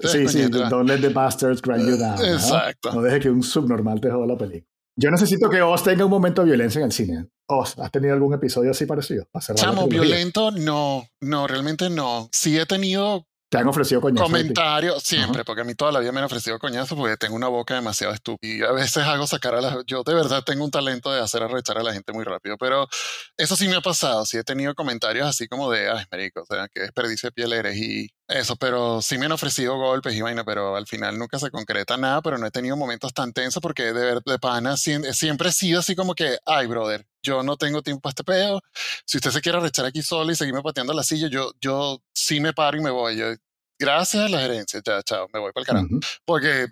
sí, 0.09 0.27
sí, 0.27 0.49
don't 0.49 0.89
let 0.89 0.99
the 0.99 1.07
bastards 1.07 1.61
grind 1.61 1.87
you 1.87 1.95
down. 1.95 2.19
Exacto. 2.25 2.93
¿no? 2.93 3.01
deje 3.01 3.21
que 3.21 3.29
un 3.29 3.43
subnormal 3.43 4.01
te 4.01 4.11
joda 4.11 4.27
la 4.27 4.37
película. 4.37 4.67
Yo 4.97 5.09
necesito 5.09 5.49
que 5.49 5.61
Oz 5.61 5.83
tenga 5.83 6.03
un 6.03 6.11
momento 6.11 6.41
de 6.41 6.47
violencia 6.47 6.79
en 6.79 6.85
el 6.85 6.91
cine. 6.91 7.27
¿Has 7.59 7.91
tenido 7.91 8.13
algún 8.13 8.33
episodio 8.33 8.71
así 8.71 8.85
parecido? 8.85 9.27
Chamo, 9.55 9.87
violento, 9.87 10.51
no, 10.51 11.05
no, 11.19 11.47
realmente 11.47 11.89
no. 11.89 12.29
Sí 12.31 12.57
he 12.57 12.65
tenido 12.65 13.25
te 13.51 13.57
han 13.57 13.67
ofrecido 13.67 13.99
coñazos. 13.99 14.29
Comentarios, 14.29 15.03
siempre, 15.03 15.43
porque 15.43 15.63
a 15.63 15.65
mí 15.65 15.75
toda 15.75 15.91
la 15.91 15.99
vida 15.99 16.13
me 16.13 16.19
han 16.19 16.25
ofrecido 16.25 16.57
coñazos 16.57 16.97
porque 16.97 17.17
tengo 17.17 17.35
una 17.35 17.49
boca 17.49 17.75
demasiado 17.75 18.13
estúpida. 18.13 18.53
Y 18.53 18.61
a 18.61 18.71
veces 18.71 19.03
hago 19.03 19.27
sacar 19.27 19.55
a 19.55 19.59
la. 19.59 19.83
Yo 19.85 20.03
de 20.03 20.13
verdad 20.13 20.41
tengo 20.45 20.63
un 20.63 20.71
talento 20.71 21.11
de 21.11 21.19
hacer 21.19 21.43
arrechar 21.43 21.77
a 21.77 21.83
la 21.83 21.91
gente 21.91 22.13
muy 22.13 22.23
rápido, 22.23 22.55
pero 22.57 22.87
eso 23.35 23.57
sí 23.57 23.67
me 23.67 23.75
ha 23.75 23.81
pasado. 23.81 24.25
Sí 24.25 24.37
he 24.37 24.45
tenido 24.45 24.73
comentarios 24.73 25.27
así 25.27 25.49
como 25.49 25.69
de, 25.69 25.89
ay, 25.89 26.05
marico, 26.09 26.43
o 26.43 26.45
sea, 26.45 26.69
que 26.73 26.79
desperdicio 26.79 27.27
de 27.27 27.33
piel 27.33 27.51
eres 27.51 27.75
y 27.75 28.07
eso, 28.31 28.55
pero 28.55 29.01
sí 29.01 29.17
me 29.17 29.25
han 29.25 29.31
ofrecido 29.31 29.77
golpes 29.77 30.15
y 30.15 30.21
vaina, 30.21 30.43
pero 30.43 30.75
al 30.75 30.87
final 30.87 31.17
nunca 31.17 31.39
se 31.39 31.51
concreta 31.51 31.97
nada, 31.97 32.21
pero 32.21 32.37
no 32.37 32.47
he 32.47 32.51
tenido 32.51 32.75
momentos 32.77 33.13
tan 33.13 33.33
tensos 33.33 33.61
porque 33.61 33.83
de, 33.83 33.93
ver, 33.93 34.21
de 34.23 34.39
pana 34.39 34.77
siempre 34.77 35.49
he 35.49 35.51
sido 35.51 35.79
así 35.79 35.95
como 35.95 36.15
que, 36.15 36.37
ay, 36.45 36.67
brother, 36.67 37.05
yo 37.23 37.43
no 37.43 37.57
tengo 37.57 37.81
tiempo 37.81 38.01
para 38.01 38.11
este 38.11 38.23
pedo. 38.23 38.61
Si 39.05 39.17
usted 39.17 39.31
se 39.31 39.41
quiere 39.41 39.57
arrechar 39.57 39.85
aquí 39.85 40.01
solo 40.01 40.31
y 40.31 40.35
seguirme 40.35 40.61
pateando 40.61 40.93
la 40.93 41.03
silla, 41.03 41.27
yo, 41.27 41.51
yo 41.61 42.01
sí 42.13 42.39
me 42.39 42.53
paro 42.53 42.77
y 42.77 42.81
me 42.81 42.91
voy. 42.91 43.17
Yo, 43.17 43.25
gracias 43.79 44.25
a 44.25 44.29
la 44.29 44.39
gerencia, 44.39 44.81
ya, 44.85 45.01
chao, 45.03 45.27
me 45.33 45.39
voy 45.39 45.51
para 45.51 45.61
el 45.61 45.67
carajo. 45.67 45.87
Porque, 46.25 46.67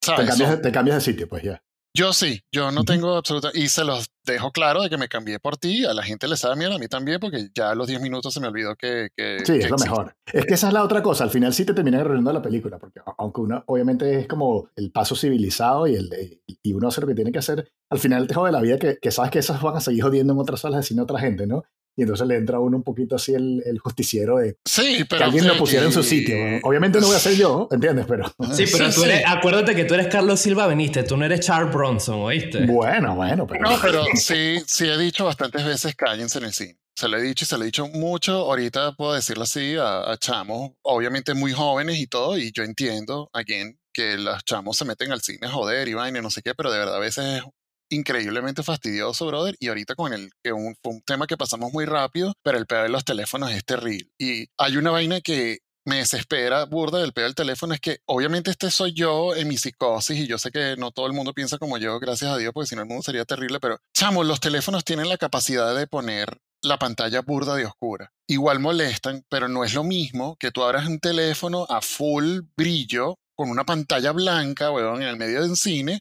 ¿sabes? 0.00 0.20
Te 0.20 0.26
cambias, 0.28 0.62
te 0.62 0.72
cambias 0.72 0.96
de 0.96 1.12
sitio, 1.12 1.28
pues 1.28 1.42
ya. 1.42 1.62
Yo 1.98 2.12
sí, 2.12 2.40
yo 2.52 2.70
no 2.70 2.84
tengo 2.84 3.16
absoluta. 3.16 3.50
Y 3.52 3.66
se 3.66 3.82
los 3.82 4.08
dejo 4.24 4.52
claro 4.52 4.82
de 4.82 4.88
que 4.88 4.96
me 4.96 5.08
cambié 5.08 5.40
por 5.40 5.56
ti. 5.56 5.84
A 5.84 5.92
la 5.92 6.04
gente 6.04 6.28
le 6.28 6.36
sabe 6.36 6.54
miedo, 6.54 6.76
a 6.76 6.78
mí 6.78 6.86
también, 6.86 7.18
porque 7.18 7.48
ya 7.52 7.70
a 7.70 7.74
los 7.74 7.88
10 7.88 8.00
minutos 8.00 8.32
se 8.32 8.38
me 8.38 8.46
olvidó 8.46 8.76
que. 8.76 9.08
que 9.16 9.44
sí, 9.44 9.54
es 9.56 9.68
lo 9.68 9.78
mejor. 9.78 10.14
Es 10.32 10.46
que 10.46 10.54
esa 10.54 10.68
es 10.68 10.74
la 10.74 10.84
otra 10.84 11.02
cosa. 11.02 11.24
Al 11.24 11.30
final 11.30 11.52
sí 11.52 11.64
te 11.64 11.74
terminan 11.74 12.02
arruinando 12.02 12.32
la 12.32 12.40
película, 12.40 12.78
porque 12.78 13.00
aunque 13.16 13.40
uno, 13.40 13.64
obviamente, 13.66 14.20
es 14.20 14.28
como 14.28 14.70
el 14.76 14.92
paso 14.92 15.16
civilizado 15.16 15.88
y, 15.88 15.96
el, 15.96 16.40
y 16.46 16.72
uno 16.72 16.86
hace 16.86 17.00
lo 17.00 17.08
que 17.08 17.16
tiene 17.16 17.32
que 17.32 17.40
hacer, 17.40 17.68
al 17.90 17.98
final 17.98 18.28
te 18.28 18.34
jode 18.34 18.52
la 18.52 18.60
vida 18.60 18.78
que, 18.78 18.98
que 19.02 19.10
sabes 19.10 19.32
que 19.32 19.40
esas 19.40 19.60
van 19.60 19.76
a 19.76 19.80
seguir 19.80 20.04
jodiendo 20.04 20.34
en 20.34 20.38
otras 20.38 20.60
salas 20.60 20.88
a 20.88 21.02
otra 21.02 21.18
gente, 21.18 21.48
¿no? 21.48 21.64
Y 21.98 22.02
entonces 22.02 22.28
le 22.28 22.36
entra 22.36 22.58
a 22.58 22.60
uno 22.60 22.76
un 22.76 22.84
poquito 22.84 23.16
así 23.16 23.34
el, 23.34 23.60
el 23.66 23.80
justiciero 23.80 24.36
de 24.36 24.56
sí, 24.64 25.04
pero 25.08 25.18
que 25.18 25.24
alguien 25.24 25.48
lo 25.48 25.58
pusiera 25.58 25.84
en 25.84 25.92
su 25.92 26.04
sitio. 26.04 26.36
Obviamente 26.62 27.00
no 27.00 27.08
voy 27.08 27.16
a 27.16 27.18
ser 27.18 27.34
yo, 27.34 27.68
¿entiendes? 27.72 28.06
Pero... 28.06 28.32
Sí, 28.52 28.66
pero 28.70 28.88
tú 28.90 29.02
eres, 29.02 29.24
acuérdate 29.26 29.74
que 29.74 29.84
tú 29.84 29.94
eres 29.94 30.06
Carlos 30.06 30.38
Silva 30.38 30.68
Benítez, 30.68 31.08
tú 31.08 31.16
no 31.16 31.24
eres 31.24 31.40
Charles 31.40 31.74
Bronson, 31.74 32.20
¿oíste? 32.20 32.66
Bueno, 32.66 33.16
bueno, 33.16 33.48
pero... 33.48 33.68
No, 33.68 33.78
pero 33.82 34.04
sí, 34.14 34.58
sí 34.64 34.86
he 34.86 34.96
dicho 34.96 35.24
bastantes 35.24 35.64
veces 35.64 35.96
cállense 35.96 36.38
en 36.38 36.44
el 36.44 36.52
cine. 36.52 36.78
Se 36.94 37.08
lo 37.08 37.16
he 37.16 37.22
dicho 37.22 37.44
y 37.44 37.48
se 37.48 37.56
lo 37.56 37.64
he 37.64 37.66
dicho 37.66 37.88
mucho. 37.88 38.32
Ahorita 38.32 38.92
puedo 38.92 39.14
decirlo 39.14 39.42
así 39.42 39.74
a, 39.74 40.08
a 40.08 40.16
chamos, 40.18 40.70
obviamente 40.82 41.34
muy 41.34 41.52
jóvenes 41.52 41.98
y 41.98 42.06
todo, 42.06 42.38
y 42.38 42.52
yo 42.52 42.62
entiendo, 42.62 43.28
again, 43.32 43.76
que 43.92 44.16
los 44.16 44.44
chamos 44.44 44.76
se 44.76 44.84
meten 44.84 45.10
al 45.10 45.20
cine 45.20 45.48
a 45.48 45.50
joder 45.50 45.88
y 45.88 45.94
vaina, 45.94 46.22
no 46.22 46.30
sé 46.30 46.42
qué, 46.42 46.54
pero 46.54 46.70
de 46.70 46.78
verdad 46.78 46.94
a 46.94 47.00
veces 47.00 47.42
increíblemente 47.90 48.62
fastidioso, 48.62 49.26
brother. 49.26 49.56
Y 49.60 49.68
ahorita 49.68 49.94
con 49.94 50.12
el 50.12 50.30
que 50.42 50.52
un, 50.52 50.76
fue 50.82 50.92
un 50.92 51.02
tema 51.02 51.26
que 51.26 51.36
pasamos 51.36 51.72
muy 51.72 51.84
rápido, 51.84 52.34
pero 52.42 52.58
el 52.58 52.66
pedo 52.66 52.82
de 52.82 52.88
los 52.88 53.04
teléfonos 53.04 53.50
es 53.52 53.64
terrible. 53.64 54.10
Y 54.18 54.46
hay 54.56 54.76
una 54.76 54.90
vaina 54.90 55.20
que 55.20 55.58
me 55.88 55.96
desespera 55.96 56.66
burda 56.66 56.98
del 56.98 57.14
pedo 57.14 57.24
del 57.24 57.34
teléfono 57.34 57.72
es 57.72 57.80
que 57.80 58.00
obviamente 58.04 58.50
este 58.50 58.70
soy 58.70 58.92
yo 58.92 59.34
en 59.34 59.48
mi 59.48 59.56
psicosis 59.56 60.18
y 60.18 60.26
yo 60.26 60.36
sé 60.36 60.50
que 60.50 60.76
no 60.76 60.90
todo 60.90 61.06
el 61.06 61.14
mundo 61.14 61.32
piensa 61.32 61.56
como 61.56 61.78
yo, 61.78 61.98
gracias 61.98 62.30
a 62.30 62.36
Dios, 62.36 62.52
porque 62.52 62.68
si 62.68 62.76
no 62.76 62.82
el 62.82 62.88
mundo 62.88 63.02
sería 63.02 63.24
terrible, 63.24 63.58
pero 63.58 63.78
chamo, 63.94 64.22
los 64.22 64.38
teléfonos 64.38 64.84
tienen 64.84 65.08
la 65.08 65.16
capacidad 65.16 65.74
de 65.74 65.86
poner 65.86 66.38
la 66.62 66.78
pantalla 66.78 67.22
burda 67.22 67.54
de 67.54 67.64
oscura. 67.64 68.12
Igual 68.26 68.60
molestan, 68.60 69.24
pero 69.30 69.48
no 69.48 69.64
es 69.64 69.74
lo 69.74 69.82
mismo 69.82 70.36
que 70.38 70.50
tú 70.50 70.62
abras 70.62 70.86
un 70.86 70.98
teléfono 70.98 71.66
a 71.70 71.80
full 71.80 72.40
brillo 72.56 73.16
con 73.34 73.48
una 73.50 73.64
pantalla 73.64 74.12
blanca, 74.12 74.70
weón, 74.70 75.00
en 75.00 75.08
el 75.08 75.16
medio 75.16 75.40
de 75.40 75.48
un 75.48 75.56
cine 75.56 76.00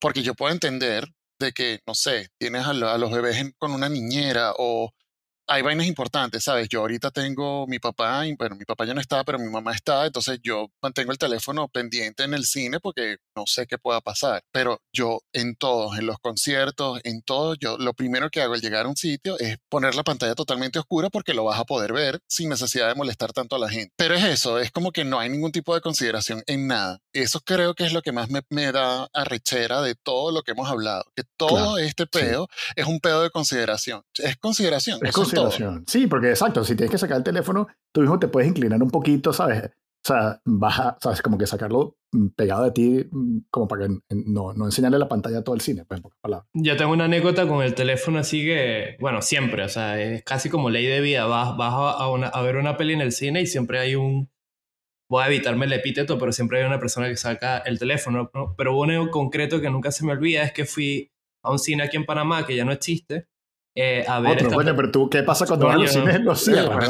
porque 0.00 0.22
yo 0.22 0.34
puedo 0.34 0.52
entender 0.52 1.06
de 1.38 1.52
que, 1.52 1.80
no 1.86 1.94
sé, 1.94 2.28
tienes 2.38 2.66
a, 2.66 2.72
los 2.72 3.10
bebés 3.10 3.52
con 3.58 3.72
una 3.72 3.88
niñera 3.88 4.52
o 4.56 4.92
hay 5.48 5.62
vainas 5.62 5.86
importantes, 5.86 6.44
¿sabes? 6.44 6.68
Yo 6.68 6.80
ahorita 6.80 7.10
tengo 7.10 7.66
mi 7.66 7.78
papá, 7.78 8.26
y, 8.26 8.34
bueno, 8.34 8.54
mi 8.54 8.66
papá 8.66 8.84
ya 8.84 8.94
no 8.94 9.00
está, 9.00 9.24
pero 9.24 9.38
mi 9.38 9.48
mamá 9.48 9.72
está, 9.72 10.06
entonces 10.06 10.38
yo 10.42 10.70
mantengo 10.82 11.10
el 11.10 11.18
teléfono 11.18 11.68
pendiente 11.68 12.24
en 12.24 12.34
el 12.34 12.44
cine 12.44 12.80
porque 12.80 13.16
no 13.34 13.46
sé 13.46 13.66
qué 13.66 13.78
pueda 13.78 14.00
pasar. 14.02 14.44
Pero 14.52 14.82
yo 14.92 15.20
en 15.32 15.56
todos, 15.56 15.98
en 15.98 16.06
los 16.06 16.18
conciertos, 16.18 17.00
en 17.04 17.22
todo, 17.22 17.54
yo 17.54 17.78
lo 17.78 17.94
primero 17.94 18.30
que 18.30 18.42
hago 18.42 18.54
al 18.54 18.60
llegar 18.60 18.84
a 18.86 18.88
un 18.88 18.96
sitio 18.96 19.38
es 19.38 19.56
poner 19.70 19.94
la 19.94 20.04
pantalla 20.04 20.34
totalmente 20.34 20.78
oscura 20.78 21.08
porque 21.08 21.34
lo 21.34 21.44
vas 21.44 21.58
a 21.58 21.64
poder 21.64 21.92
ver 21.92 22.20
sin 22.28 22.50
necesidad 22.50 22.88
de 22.88 22.94
molestar 22.94 23.32
tanto 23.32 23.56
a 23.56 23.58
la 23.58 23.70
gente. 23.70 23.94
Pero 23.96 24.14
es 24.14 24.24
eso, 24.24 24.58
es 24.58 24.70
como 24.70 24.92
que 24.92 25.04
no 25.04 25.18
hay 25.18 25.30
ningún 25.30 25.52
tipo 25.52 25.74
de 25.74 25.80
consideración 25.80 26.42
en 26.46 26.66
nada. 26.66 27.00
Eso 27.12 27.40
creo 27.40 27.74
que 27.74 27.86
es 27.86 27.92
lo 27.92 28.02
que 28.02 28.12
más 28.12 28.28
me, 28.28 28.42
me 28.50 28.70
da 28.70 29.08
arrechera 29.14 29.80
de 29.80 29.94
todo 29.94 30.30
lo 30.30 30.42
que 30.42 30.52
hemos 30.52 30.68
hablado, 30.68 31.04
que 31.16 31.24
todo 31.36 31.78
este 31.78 32.06
pedo 32.06 32.48
es 32.76 32.86
un 32.86 33.00
pedo 33.00 33.22
de 33.22 33.30
consideración. 33.30 34.04
Es 34.14 34.36
consideración. 34.36 35.04
Es 35.06 35.14
Sí, 35.86 36.06
porque 36.06 36.30
exacto, 36.30 36.64
si 36.64 36.74
tienes 36.76 36.90
que 36.90 36.98
sacar 36.98 37.18
el 37.18 37.24
teléfono, 37.24 37.68
tú 37.92 38.00
mismo 38.00 38.18
te 38.18 38.28
puedes 38.28 38.48
inclinar 38.48 38.82
un 38.82 38.90
poquito, 38.90 39.32
¿sabes? 39.32 39.70
O 40.04 40.08
sea, 40.08 40.40
baja, 40.44 40.96
¿sabes? 41.00 41.20
Como 41.20 41.36
que 41.36 41.46
sacarlo 41.46 41.96
mm, 42.12 42.28
pegado 42.28 42.64
de 42.64 42.70
ti, 42.70 43.06
mm, 43.10 43.40
como 43.50 43.66
para 43.66 43.86
que 43.86 43.98
no, 44.10 44.54
no 44.54 44.64
enseñarle 44.64 44.98
la 44.98 45.08
pantalla 45.08 45.38
a 45.38 45.44
todo 45.44 45.54
el 45.54 45.60
cine, 45.60 45.84
pues, 45.84 45.98
en 45.98 46.02
pocas 46.02 46.18
palabras. 46.20 46.48
Yo 46.54 46.76
tengo 46.76 46.92
una 46.92 47.04
anécdota 47.04 47.46
con 47.46 47.62
el 47.62 47.74
teléfono 47.74 48.18
así 48.18 48.42
que, 48.42 48.96
bueno, 49.00 49.22
siempre, 49.22 49.64
o 49.64 49.68
sea, 49.68 50.00
es 50.00 50.22
casi 50.22 50.48
como 50.48 50.70
ley 50.70 50.86
de 50.86 51.00
vida. 51.00 51.26
Vas, 51.26 51.56
vas 51.56 51.74
a, 51.74 52.08
una, 52.10 52.28
a 52.28 52.42
ver 52.42 52.56
una 52.56 52.76
peli 52.76 52.94
en 52.94 53.00
el 53.00 53.12
cine 53.12 53.42
y 53.42 53.46
siempre 53.46 53.80
hay 53.80 53.96
un. 53.96 54.30
Voy 55.10 55.24
a 55.24 55.26
evitarme 55.26 55.66
el 55.66 55.72
epíteto, 55.72 56.18
pero 56.18 56.32
siempre 56.32 56.60
hay 56.60 56.66
una 56.66 56.78
persona 56.78 57.08
que 57.08 57.16
saca 57.16 57.58
el 57.58 57.78
teléfono. 57.78 58.30
¿no? 58.34 58.54
Pero 58.56 58.78
uno 58.78 59.10
concreto 59.10 59.60
que 59.60 59.70
nunca 59.70 59.90
se 59.90 60.04
me 60.04 60.12
olvida 60.12 60.42
es 60.42 60.52
que 60.52 60.64
fui 60.64 61.10
a 61.42 61.50
un 61.50 61.58
cine 61.58 61.82
aquí 61.82 61.96
en 61.96 62.04
Panamá 62.04 62.46
que 62.46 62.54
ya 62.54 62.64
no 62.64 62.72
existe 62.72 63.26
eh, 63.80 64.04
a 64.08 64.18
ver. 64.20 64.38
Otro, 64.38 64.50
bueno, 64.50 64.74
pero 64.74 64.90
tú, 64.90 65.08
¿qué 65.08 65.22
pasa 65.22 65.46
cuando 65.46 65.72
los 65.72 65.92
cines 65.92 66.20
los 66.20 66.40
cierran? 66.44 66.80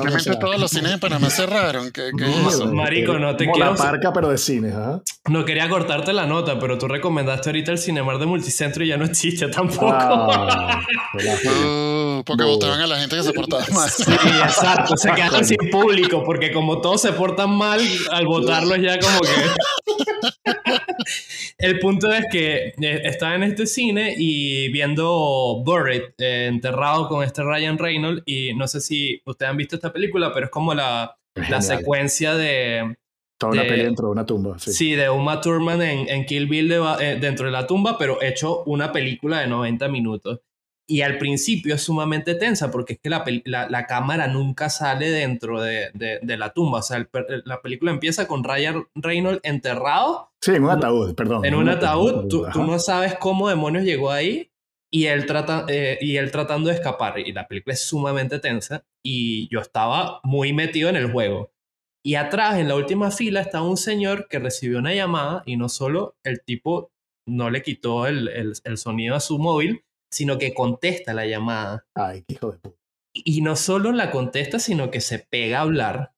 todos 0.41 0.59
los 0.59 0.71
cines 0.71 0.93
de 0.93 0.99
Panamá 0.99 1.29
cerraron. 1.31 1.91
¿Qué, 1.93 2.11
qué 2.17 2.25
Marico, 2.73 3.19
no 3.19 3.37
te 3.37 3.45
Como 3.45 3.55
quiero. 3.57 3.71
la 3.73 3.77
parca, 3.77 4.13
pero 4.13 4.29
de 4.31 4.39
cines, 4.39 4.75
¿ah? 4.75 5.01
No 5.29 5.45
quería 5.45 5.69
cortarte 5.69 6.13
la 6.13 6.27
nota, 6.27 6.59
pero 6.59 6.79
tú 6.79 6.89
recomendaste 6.89 7.51
ahorita 7.51 7.73
el 7.73 7.79
Cinemar 7.79 8.19
de 8.19 8.27
Multicentro 8.27 8.85
y 8.85 8.89
ya 8.89 8.97
no 8.97 9.05
existe 9.05 9.49
tampoco. 9.51 9.91
Ah, 9.93 10.81
Uh, 11.19 12.23
porque 12.25 12.43
No. 12.45 12.49
votaban 12.51 12.81
a 12.81 12.87
la 12.87 12.99
gente 12.99 13.17
que 13.17 13.23
se 13.23 13.33
portaba 13.33 13.63
mal. 13.75 13.89
Sí, 13.91 14.03
exacto. 14.43 14.97
Se 14.97 15.11
quedaron 15.13 15.45
sin 15.45 15.59
público 15.71 16.23
porque 16.25 16.53
como 16.53 16.81
todos 16.81 17.01
se 17.03 17.13
portan 17.13 17.51
mal, 17.51 17.81
al 18.11 18.27
votarlos 18.27 18.79
ya 18.81 18.99
como 18.99 19.21
que... 19.21 20.53
El 21.59 21.79
punto 21.79 22.11
es 22.13 22.25
que 22.31 22.69
eh, 22.81 23.01
estaba 23.05 23.35
en 23.35 23.43
este 23.45 23.67
cine 23.67 24.15
y 24.17 24.69
viendo 24.71 25.63
Buried, 25.65 26.03
eh, 26.19 26.47
enterrado 26.47 27.09
con 27.09 27.25
este 27.25 27.43
Ryan 27.43 27.79
Reynolds, 27.79 28.23
y 28.27 28.55
no 28.55 28.69
sé 28.69 28.81
si 28.81 29.21
ustedes 29.25 29.51
han 29.51 29.57
visto 29.57 29.77
esta 29.77 29.93
película, 29.93 30.33
pero 30.33 30.47
es 30.47 30.53
como 30.53 30.75
la, 30.75 31.17
Es 31.35 31.49
la 31.51 31.61
secuencia 31.63 32.35
de, 32.35 32.97
Toda 33.39 33.53
una 33.53 33.63
de- 33.63 33.69
peli 33.69 33.85
dentro 33.85 34.07
de 34.07 34.13
una 34.13 34.27
tumba, 34.27 34.59
sí. 34.59 34.73
Sí, 34.73 34.93
de 34.97 35.09
Uma 35.11 35.41
Thurman 35.41 35.81
en, 35.83 36.09
en 36.09 36.25
Kill 36.27 36.47
Bill 36.47 36.69
de- 36.69 36.97
eh, 37.01 37.19
dentro 37.21 37.47
de 37.47 37.53
la 37.53 37.67
tumba, 37.67 37.97
pero 37.99 38.21
hecho 38.23 38.63
una 38.65 38.93
película 38.93 39.41
de 39.41 39.47
90 39.47 39.89
minutos. 39.89 40.41
Y 40.91 41.03
al 41.03 41.19
principio 41.19 41.75
es 41.75 41.83
sumamente 41.83 42.35
tensa 42.35 42.71
porque 42.71 42.95
es 42.95 42.99
que 43.01 43.11
la, 43.11 43.23
la, 43.45 43.69
la 43.69 43.87
cámara 43.87 44.27
nunca 44.27 44.71
sale 44.71 45.11
dentro 45.11 45.61
de, 45.61 45.91
de- 45.93 46.19
de 46.23 46.37
la 46.39 46.55
tumba. 46.55 46.79
O 46.79 46.83
sea, 46.83 46.97
el 46.97 47.09
la 47.45 47.61
película 47.61 47.91
empieza 47.91 48.27
con 48.27 48.43
Ryan 48.43 48.85
Reynolds 48.95 49.41
enterrado 49.45 50.31
Sí, 50.41 50.53
en 50.53 50.65
un 50.65 50.71
ataúd, 50.71 51.15
perdón. 51.15 51.45
en 51.45 51.55
un 51.55 51.69
ataúd. 51.69 52.29
Tú, 52.29 52.47
tú 52.53 52.63
no 52.65 52.79
sabes 52.79 53.15
cómo 53.17 53.49
demonios 53.51 53.85
llegó 53.85 54.11
ahí 54.11 54.51
y 54.91 55.05
él, 55.07 55.27
trata, 55.27 55.67
eh, 55.69 55.99
y 56.01 56.17
él 56.17 56.31
tratando 56.31 56.71
de 56.71 56.77
escapar. 56.77 57.19
Y 57.19 57.33
la 57.33 57.47
película 57.47 57.75
es 57.75 57.85
sumamente 57.85 58.39
tensa 58.39 58.85
y 59.05 59.47
yo 59.53 59.61
estaba 59.61 60.21
muy 60.25 60.55
metido 60.55 60.89
en 60.89 60.97
el 60.97 61.13
juego. 61.13 61.53
Y 62.03 62.15
atrás, 62.15 62.59
en 62.59 62.69
la 62.69 62.77
última 62.77 63.11
fila, 63.11 63.41
estaba 63.43 63.69
un 63.69 63.77
señor 63.77 64.27
que 64.29 64.39
recibió 64.39 64.79
una 64.79 64.95
llamada 64.95 65.43
y 65.45 65.59
no 65.59 65.69
solo 65.69 66.17
el 66.25 66.43
tipo 66.43 66.93
no 67.27 67.51
le 67.51 67.61
quitó 67.63 68.07
el, 68.07 68.29
el- 68.29 68.55
el 68.65 68.79
sonido 68.79 69.15
a 69.17 69.21
su 69.21 69.39
móvil, 69.39 69.85
sino 70.11 70.39
que 70.39 70.55
contesta 70.55 71.15
la 71.15 71.27
llamada. 71.27 71.87
Ay, 71.95 72.25
qué 72.27 72.35
hijo 72.35 72.53
de 72.53 72.59
puta. 72.59 72.79
Y 73.13 73.41
no 73.41 73.57
solo 73.57 73.93
la 73.93 74.11
contesta, 74.11 74.59
sino 74.59 74.91
que 74.91 75.01
se 75.01 75.19
pega 75.19 75.59
a 75.59 75.63
hablar. 75.63 76.13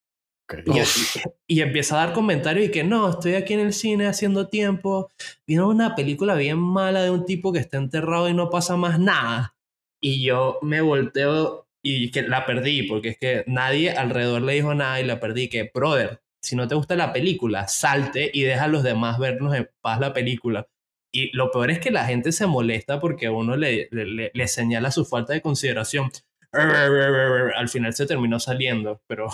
Y, 0.67 0.81
y 1.47 1.61
empieza 1.61 1.95
a 1.95 2.07
dar 2.07 2.15
comentarios 2.15 2.67
y 2.67 2.71
que 2.71 2.85
no, 2.85 3.11
estoy 3.11 3.35
aquí 3.35 3.55
en 3.55 3.61
el 3.61 3.73
cine 3.73 4.07
haciendo 4.07 4.49
tiempo. 4.49 5.11
Vino 5.47 5.69
una 5.69 5.95
película 5.95 6.35
bien 6.35 6.59
mala 6.59 7.03
de 7.03 7.11
un 7.11 7.25
tipo 7.25 7.53
que 7.53 7.61
está 7.61 7.79
enterrado 7.79 8.29
y 8.29 8.35
no 8.35 8.51
pasa 8.51 8.77
más 8.77 8.99
nada. 8.99 9.55
Y 10.01 10.25
yo 10.25 10.59
me 10.63 10.81
volteo 10.81 11.69
y 11.83 12.11
que 12.11 12.23
la 12.23 12.47
perdí, 12.47 12.83
porque 12.85 13.11
es 13.11 13.19
que 13.19 13.45
nadie 13.47 13.93
alrededor 13.93 14.43
le 14.43 14.55
dijo 14.55 14.75
nada 14.75 15.01
y 15.01 15.05
la 15.05 15.21
perdí. 15.21 15.49
Que, 15.49 15.71
brother, 15.73 16.21
si 16.43 16.57
no 16.57 16.69
te 16.69 16.75
gusta 16.75 16.97
la 16.97 17.13
película, 17.13 17.69
salte 17.69 18.31
y 18.33 18.43
deja 18.43 18.65
a 18.65 18.69
los 18.69 18.83
demás 18.83 19.19
vernos 19.19 19.55
en 19.55 19.69
paz 19.81 20.01
la 20.01 20.13
película. 20.13 20.67
Y 21.13 21.37
lo 21.37 21.51
peor 21.51 21.71
es 21.71 21.81
que 21.81 21.91
la 21.91 22.05
gente 22.05 22.31
se 22.33 22.47
molesta 22.47 23.01
porque 23.01 23.29
uno 23.29 23.57
le- 23.57 23.89
le- 23.91 24.31
le 24.33 24.49
señala 24.49 24.91
su 24.91 25.05
falta 25.05 25.33
de 25.33 25.43
consideración. 25.43 26.11
Al 27.57 27.69
final 27.69 27.93
se 27.95 28.07
terminó 28.07 28.39
saliendo, 28.41 29.03
pero, 29.07 29.29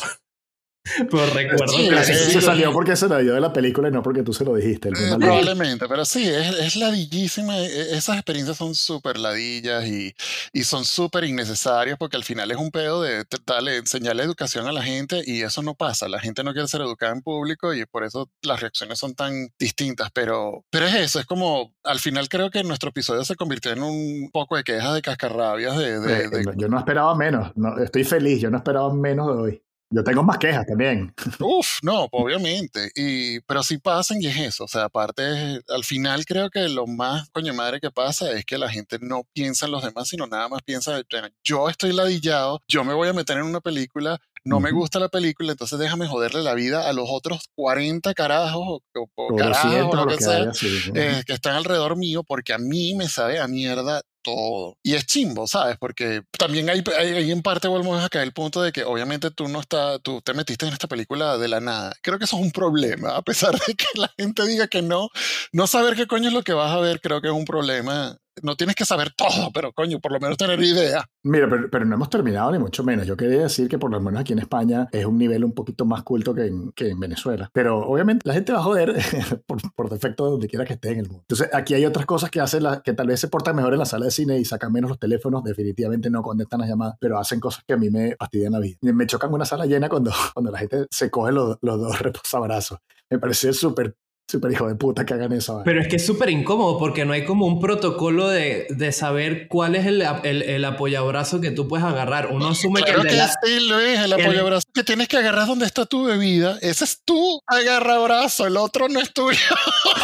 pero 1.11 1.27
recuerdo 1.35 1.69
Sí, 1.75 1.89
que 1.89 2.05
sí, 2.05 2.33
Se 2.33 2.41
salió 2.41 2.73
porque 2.73 2.97
se 2.97 3.09
lo 3.09 3.19
dio 3.19 3.35
de 3.35 3.41
la 3.41 3.53
película 3.53 3.89
y 3.89 3.93
no 3.93 4.03
porque 4.03 4.23
tú 4.23 4.33
se 4.33 4.45
lo 4.45 4.55
dijiste. 4.55 4.89
Eh, 4.91 4.93
probablemente, 5.19 5.87
pero 5.89 6.05
sí, 6.05 6.25
es, 6.29 6.59
es 6.59 6.77
ladillísima. 6.77 7.59
e- 7.59 7.67
e- 7.67 7.97
Esas 7.97 8.17
experiencias 8.17 8.57
son 8.57 8.75
súper 8.75 9.19
ladillas 9.19 9.85
y, 9.87 10.15
y 10.53 10.63
son 10.65 10.85
súper 10.85 11.25
innecesarias 11.25 11.97
porque 11.99 12.17
al 12.17 12.25
final 12.25 12.51
es 12.51 12.57
un 12.57 12.71
pedo 12.71 13.03
de 13.03 13.25
darle, 13.47 13.77
enseñarle 13.79 14.23
educación 14.23 14.67
a 14.67 14.73
la 14.73 14.83
gente 14.83 15.23
y 15.27 15.43
eso 15.43 15.63
no 15.63 15.75
pasa. 15.75 16.09
La 16.09 16.21
gente 16.21 16.43
no 16.45 16.53
quiere 16.53 16.69
ser 16.69 16.81
educada 16.81 17.13
en 17.13 17.23
público 17.23 17.75
y 17.75 17.85
por 17.87 18.05
eso 18.05 18.31
las 18.43 18.61
reacciones 18.61 18.99
son 18.99 19.15
tan 19.15 19.49
distintas. 19.59 20.11
Pero, 20.13 20.65
pero 20.71 20.87
es 20.87 20.95
eso, 20.95 21.21
es 21.21 21.27
como 21.27 21.75
al 21.85 21.99
final 21.99 22.29
creo 22.29 22.51
que 22.51 22.63
nuestro 22.65 22.91
episodio 22.91 23.25
se 23.25 23.37
convirtió 23.37 23.73
en 23.73 23.83
un 23.83 24.31
poco 24.33 24.57
de 24.57 24.65
quejas 24.65 24.95
de 24.95 25.03
cascarrabias 25.03 25.77
de, 25.77 26.01
de- 26.01 26.17
Eh, 26.25 26.29
de 26.29 26.45
Yo 26.57 26.69
no 26.69 26.79
esperaba 26.79 27.15
menos. 27.15 27.53
No, 27.57 27.77
estoy 27.79 28.05
feliz. 28.05 28.41
Yo 28.41 28.51
no 28.51 28.57
esperaba 28.59 28.93
menos 28.93 29.27
de 29.27 29.33
hoy. 29.43 29.63
Yo 29.91 30.03
tengo 30.03 30.23
más 30.25 30.39
quejas 30.39 30.67
también. 30.67 31.15
Uf, 31.39 31.79
no, 31.83 32.09
obviamente. 32.11 32.91
Y, 32.97 33.39
pero 33.43 33.63
sí 33.63 33.79
pasan 33.79 34.21
y 34.21 34.27
es 34.27 34.37
eso. 34.37 34.65
O 34.65 34.69
sea, 34.69 34.85
aparte, 34.85 35.23
al 35.69 35.85
final 35.85 36.25
creo 36.27 36.51
que 36.51 36.69
lo 36.69 36.87
más 36.89 37.29
coño 37.31 37.55
madre 37.55 37.79
que 37.81 37.91
pasa 37.93 38.33
es 38.33 38.45
que 38.45 38.59
la 38.59 38.69
gente 38.69 38.99
no 39.01 39.23
piensa 39.33 39.67
en 39.67 39.73
los 39.73 39.85
demás, 39.85 40.09
sino 40.09 40.27
nada 40.27 40.49
más 40.49 40.61
piensa, 40.65 41.01
"Bueno, 41.11 41.29
yo 41.45 41.69
estoy 41.69 41.93
ladillado, 41.93 42.61
yo 42.67 42.83
me 42.83 42.95
voy 42.95 43.09
a 43.09 43.13
meter 43.13 43.37
en 43.39 43.45
una 43.45 43.61
película, 43.61 44.19
no 44.45 44.61
me 44.61 44.71
gusta 44.73 44.99
la 45.01 45.09
película, 45.09 45.53
entonces 45.53 45.79
déjame 45.79 46.07
joderle 46.07 46.43
la 46.43 46.55
vida 46.55 46.89
a 46.89 46.93
los 46.93 47.07
otros 47.09 47.49
40 47.57 48.13
carajos 48.15 48.63
o, 48.65 48.83
o- 48.95 49.09
o 49.17 49.33
O 49.33 49.37
carajos, 49.37 49.71
200 49.73 49.95
o 50.01 50.05
lo 50.05 50.11
que 50.11 50.17
que 50.19 50.25
sea, 50.25 50.37
haya, 50.37 50.55
sí. 50.55 50.69
eh, 50.95 51.23
que 51.27 51.33
están 51.33 51.55
alrededor 51.57 51.97
mío 51.97 52.23
porque 52.25 52.53
a 52.53 52.59
mí 52.59 52.95
me 52.95 53.09
sabe 53.09 53.41
a 53.41 53.49
mierda 53.49 54.03
todo. 54.27 54.77
Y 54.83 54.95
es 54.95 55.07
chimbo, 55.07 55.47
¿sabes? 55.47 55.77
Porque 55.79 56.23
también 56.39 56.69
hay, 56.69 56.83
hay- 56.99 57.15
ahí 57.15 57.31
en 57.33 57.43
parte 57.43 57.69
volvemos 57.69 58.03
a 58.05 58.09
caer 58.11 58.25
el 58.25 58.33
punto 58.33 58.61
de 58.63 58.73
que 58.73 58.85
obviamente 58.85 59.31
tú 59.31 59.49
no 59.49 59.61
estás, 59.61 60.01
tú 60.03 60.21
te 60.23 60.35
metiste 60.35 60.67
en 60.67 60.73
esta 60.73 60.89
película 60.89 61.39
de 61.39 61.49
la 61.49 61.61
nada. 61.61 61.95
Creo 62.03 62.19
que 62.19 62.25
eso 62.25 62.37
es 62.37 62.43
un 62.43 62.51
problema, 62.53 63.17
a 63.17 63.23
pesar 63.23 63.53
de 63.67 63.75
que 63.75 63.87
la 63.95 64.13
gente 64.19 64.47
diga 64.47 64.67
que 64.69 64.83
no, 64.83 65.09
no 65.53 65.67
saber 65.67 65.97
qué 65.97 66.07
coño 66.07 66.29
es 66.29 66.35
lo 66.35 66.43
que 66.43 66.53
vas 66.53 66.73
a 66.73 66.81
ver 66.81 67.01
creo 67.01 67.21
que 67.23 67.29
es 67.29 67.35
un 67.35 67.45
problema. 67.45 68.19
No 68.43 68.57
tienes 68.57 68.77
que 68.77 68.85
saber 68.85 69.13
todo, 69.17 69.51
pero 69.53 69.73
coño, 69.73 69.99
por 70.01 70.13
lo 70.13 70.21
menos 70.21 70.37
tener 70.37 70.61
idea. 70.63 71.05
Mira, 71.23 71.49
pero, 71.49 71.71
pero 71.71 71.85
no 71.85 71.95
hemos 71.95 72.11
terminado 72.11 72.53
ni 72.53 72.59
mucho 72.59 72.85
menos. 72.85 73.07
Yo 73.07 73.17
quería 73.17 73.43
decir 73.43 73.69
que 73.69 73.79
por 73.79 73.91
lo 73.91 74.01
menos 74.01 74.21
aquí 74.21 74.33
en 74.33 74.39
España 74.39 74.89
es 74.93 75.07
un 75.07 75.19
nivel 75.19 75.45
un 75.45 75.53
poquito 75.53 75.85
más 75.85 76.03
culto 76.03 76.35
que 76.35 76.47
en, 76.47 76.73
que 76.73 76.91
en 76.91 77.01
Venezuela. 77.01 77.51
Pero 77.53 77.79
obviamente 77.79 78.23
la 78.27 78.35
gente 78.35 78.53
va 78.53 78.59
a 78.59 78.63
joder 78.63 78.95
por, 79.47 79.59
por 79.75 79.91
defecto 79.91 80.31
donde 80.31 80.49
quiera 80.49 80.65
que 80.65 80.75
esté 80.75 80.91
en 80.93 81.01
el 81.01 81.09
mundo. 81.09 81.23
Entonces 81.23 81.49
aquí 81.53 81.75
hay 81.75 81.85
otras 81.87 82.07
cosas 82.07 82.31
que 82.31 82.41
hacen 82.41 82.63
la, 82.63 82.83
que 82.83 82.93
tal 82.93 83.07
vez 83.07 83.21
se 83.21 83.29
portan 83.29 83.57
mejor 83.57 83.73
en 83.73 83.79
la 83.79 83.87
sala 83.87 84.07
de 84.07 84.11
cine 84.11 84.39
y 84.39 84.45
sacan 84.45 84.73
menos 84.73 84.91
los 84.91 84.99
teléfonos. 84.99 85.43
Definitivamente 85.45 86.11
no 86.11 86.23
contestan 86.23 86.61
las 86.61 86.69
llamadas, 86.69 86.97
pero 87.01 87.19
hacen 87.19 87.41
cosas 87.41 87.65
que 87.67 87.75
a 87.75 87.77
mí 87.77 87.91
me 87.91 88.17
fastidian 88.17 88.53
la 88.53 88.61
vida. 88.61 88.77
Me 88.81 89.07
chocan 89.07 89.33
una 89.33 89.45
sala 89.45 89.67
llena 89.67 89.89
cuando, 89.89 90.13
cuando 90.35 90.51
la 90.51 90.59
gente 90.59 90.87
se 90.91 91.11
coge 91.11 91.33
los, 91.33 91.59
los 91.63 91.81
dos 91.81 91.99
reposabrazos. 92.01 92.79
Me 93.11 93.19
parece 93.19 93.53
súper, 93.53 93.97
súper 94.29 94.51
hijo 94.53 94.67
de 94.67 94.75
puta 94.75 95.07
que 95.07 95.15
hagan 95.15 95.33
eso. 95.33 95.63
Pero 95.65 95.81
es 95.81 95.87
que 95.89 95.97
es 95.97 96.05
súper 96.07 96.31
incómodo 96.31 96.79
porque 96.79 97.05
no 97.05 97.13
hay 97.13 97.25
como 97.25 97.47
un 97.47 97.61
protocolo 97.61 98.29
de, 98.29 98.67
de 98.71 98.91
saber 98.93 99.47
cuál 99.49 99.77
es 99.77 99.87
el, 99.87 100.03
el, 100.25 100.43
el 100.43 100.65
apoyabrazo 100.65 101.41
que 101.41 101.53
tú 101.53 101.69
puedes 101.69 101.87
agarrar. 101.87 102.29
Uno 102.33 102.49
asume 102.49 102.83
Claro 102.83 103.03
que 103.03 103.09
que, 103.09 103.15
el 103.15 103.19
de 103.21 103.23
la... 103.23 103.29
sí, 103.29 103.69
Luis, 103.69 103.99
el 104.01 104.13
el- 104.13 104.21
apoyabrazo 104.21 104.67
que 104.75 104.83
tienes 104.83 105.07
que 105.09 105.17
agarrar 105.19 105.47
donde 105.47 105.67
está 105.67 105.87
tu 105.87 106.05
bebida. 106.05 106.59
Ese 106.61 106.85
es 106.85 107.03
tu 107.05 107.41
agarrabrazo, 107.47 108.47
el 108.47 108.57
otro 108.57 108.89
no 108.89 109.01
es 109.01 109.13
tuyo. 109.13 109.39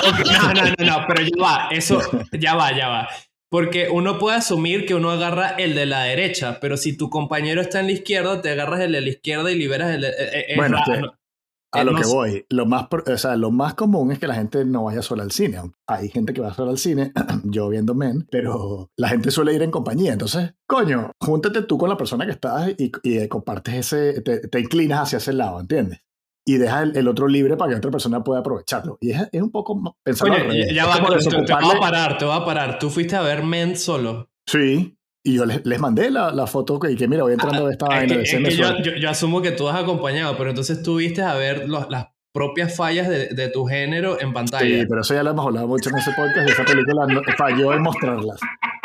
No, 0.02 0.52
no, 0.52 0.62
no, 0.64 0.84
no, 0.84 1.04
pero 1.06 1.22
ya 1.22 1.42
va, 1.42 1.68
eso, 1.70 2.00
ya 2.32 2.54
va, 2.54 2.76
ya 2.76 2.88
va. 2.88 3.08
Porque 3.48 3.88
uno 3.90 4.18
puede 4.18 4.36
asumir 4.38 4.86
que 4.86 4.94
uno 4.94 5.10
agarra 5.10 5.50
el 5.58 5.74
de 5.74 5.86
la 5.86 6.04
derecha, 6.04 6.58
pero 6.60 6.76
si 6.76 6.96
tu 6.96 7.08
compañero 7.10 7.60
está 7.60 7.80
en 7.80 7.86
la 7.86 7.92
izquierda, 7.92 8.40
te 8.40 8.50
agarras 8.50 8.80
el 8.80 8.92
de 8.92 9.00
la 9.00 9.08
izquierda 9.10 9.50
y 9.50 9.54
liberas 9.56 9.94
el 9.94 10.00
de... 10.02 10.08
eh, 10.08 10.14
eh, 10.48 10.54
Bueno, 10.56 10.78
que- 10.84 11.00
¿no? 11.00 11.14
A 11.74 11.80
Eh, 11.80 11.84
lo 11.84 11.92
no 11.92 11.98
que 11.98 12.04
sé. 12.04 12.14
voy, 12.14 12.46
lo 12.50 12.66
más, 12.66 12.86
o 12.90 13.16
sea, 13.16 13.34
lo 13.36 13.50
más 13.50 13.74
común 13.74 14.12
es 14.12 14.18
que 14.18 14.26
la 14.26 14.34
gente 14.34 14.64
no 14.64 14.84
vaya 14.84 15.00
sola 15.02 15.22
al 15.22 15.30
cine. 15.32 15.58
Hay 15.86 16.08
gente 16.10 16.32
que 16.34 16.40
va 16.42 16.52
sola 16.52 16.70
al 16.72 16.78
cine, 16.78 17.12
yo 17.44 17.68
viendo 17.68 17.94
Men, 17.94 18.26
pero 18.30 18.90
la 18.96 19.08
gente 19.08 19.30
suele 19.30 19.54
ir 19.54 19.62
en 19.62 19.70
compañía. 19.70 20.12
Entonces, 20.12 20.52
coño, 20.66 21.10
júntate 21.20 21.62
tú 21.62 21.78
con 21.78 21.88
la 21.88 21.96
persona 21.96 22.26
que 22.26 22.32
estás 22.32 22.70
y, 22.78 22.92
y 23.02 23.26
compartes 23.28 23.74
ese, 23.92 24.20
te, 24.20 24.46
te 24.48 24.60
inclinas 24.60 25.00
hacia 25.04 25.16
ese 25.18 25.32
lado, 25.32 25.60
¿entiendes? 25.60 26.00
Y 26.44 26.56
deja 26.58 26.82
el, 26.82 26.96
el 26.96 27.06
otro 27.08 27.28
libre 27.28 27.56
para 27.56 27.70
que 27.70 27.76
otra 27.78 27.90
persona 27.92 28.24
pueda 28.24 28.40
aprovecharlo. 28.40 28.98
Y 29.00 29.12
es, 29.12 29.28
es 29.30 29.40
un 29.40 29.50
poco 29.52 29.96
pensarlo 30.04 30.34
Coño, 30.34 30.44
al 30.44 30.50
revés. 30.50 30.74
ya, 30.74 30.86
va, 30.86 30.94
te, 30.96 31.18
te- 31.18 31.42
te 31.44 31.52
voy 31.54 31.76
a 31.76 31.80
parar, 31.80 32.18
te 32.18 32.24
voy 32.24 32.36
a 32.36 32.44
parar. 32.44 32.78
Tú 32.80 32.90
fuiste 32.90 33.14
a 33.16 33.22
ver 33.22 33.44
Men 33.44 33.76
solo. 33.76 34.28
Sí, 34.46 34.98
y 35.24 35.34
yo 35.34 35.44
les, 35.46 35.64
les 35.64 35.78
mandé 35.80 36.10
la, 36.10 36.30
la 36.32 36.46
foto 36.46 36.78
que, 36.80 36.90
y 36.92 36.96
que 36.96 37.06
mira, 37.08 37.22
voy 37.22 37.32
entrando 37.34 37.66
de 37.66 37.72
esta 37.72 37.86
Es 37.90 37.90
vaina 37.90 38.14
que, 38.16 38.22
es 38.22 38.28
ese 38.28 38.40
me 38.40 38.48
que 38.48 38.56
yo, 38.56 38.78
yo- 38.82 38.96
yo 38.96 39.10
asumo 39.10 39.40
que 39.42 39.52
tú 39.52 39.68
has 39.68 39.80
acompañado, 39.82 40.36
pero 40.36 40.50
entonces 40.50 40.82
tú 40.82 40.96
viste 40.96 41.22
a 41.22 41.34
ver 41.34 41.68
los- 41.68 41.88
las 41.90 42.08
propias 42.34 42.74
fallas 42.74 43.08
de, 43.08 43.28
de 43.28 43.48
tu 43.48 43.66
género 43.66 44.18
en 44.20 44.32
pantalla. 44.32 44.64
Sí, 44.80 44.86
pero 44.88 45.02
eso 45.02 45.12
ya 45.14 45.22
lo 45.22 45.30
hemos 45.30 45.44
hablado 45.46 45.68
mucho 45.68 45.90
en 45.90 45.98
ese 45.98 46.12
podcast 46.16 46.48
y 46.48 46.52
esa 46.52 46.64
película 46.64 47.06
no- 47.06 47.20
falló 47.36 47.74
en 47.74 47.82
mostrarlas. 47.82 48.40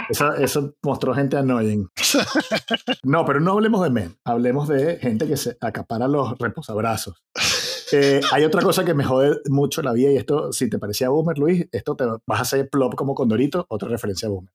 Esa- 0.09 0.35
eso 0.37 0.75
mostró 0.83 1.13
gente 1.13 1.37
annoying. 1.37 1.87
No, 3.03 3.25
pero 3.25 3.39
no 3.39 3.53
hablemos 3.53 3.83
de 3.83 3.89
men, 3.89 4.15
hablemos 4.25 4.67
de 4.67 4.97
gente 4.97 5.27
que 5.27 5.37
se 5.37 5.57
acapara 5.61 6.07
los 6.07 6.37
reposabrazos. 6.37 7.15
Eh, 7.93 8.19
hay 8.33 8.43
otra 8.43 8.61
cosa 8.61 8.83
que 8.83 8.93
me 8.93 9.03
jode 9.05 9.39
mucho 9.49 9.81
la 9.81 9.93
vida 9.93 10.11
y 10.11 10.17
esto, 10.17 10.51
si 10.51 10.69
te 10.69 10.77
parecía 10.77 11.07
boomer, 11.09 11.37
Luis, 11.37 11.67
esto 11.71 11.95
te 11.95 12.03
vas 12.05 12.39
a 12.39 12.41
hacer 12.41 12.69
plop 12.69 12.95
como 12.95 13.15
Condorito, 13.15 13.65
otra 13.69 13.87
referencia 13.87 14.27
a 14.27 14.31
boomer. 14.31 14.51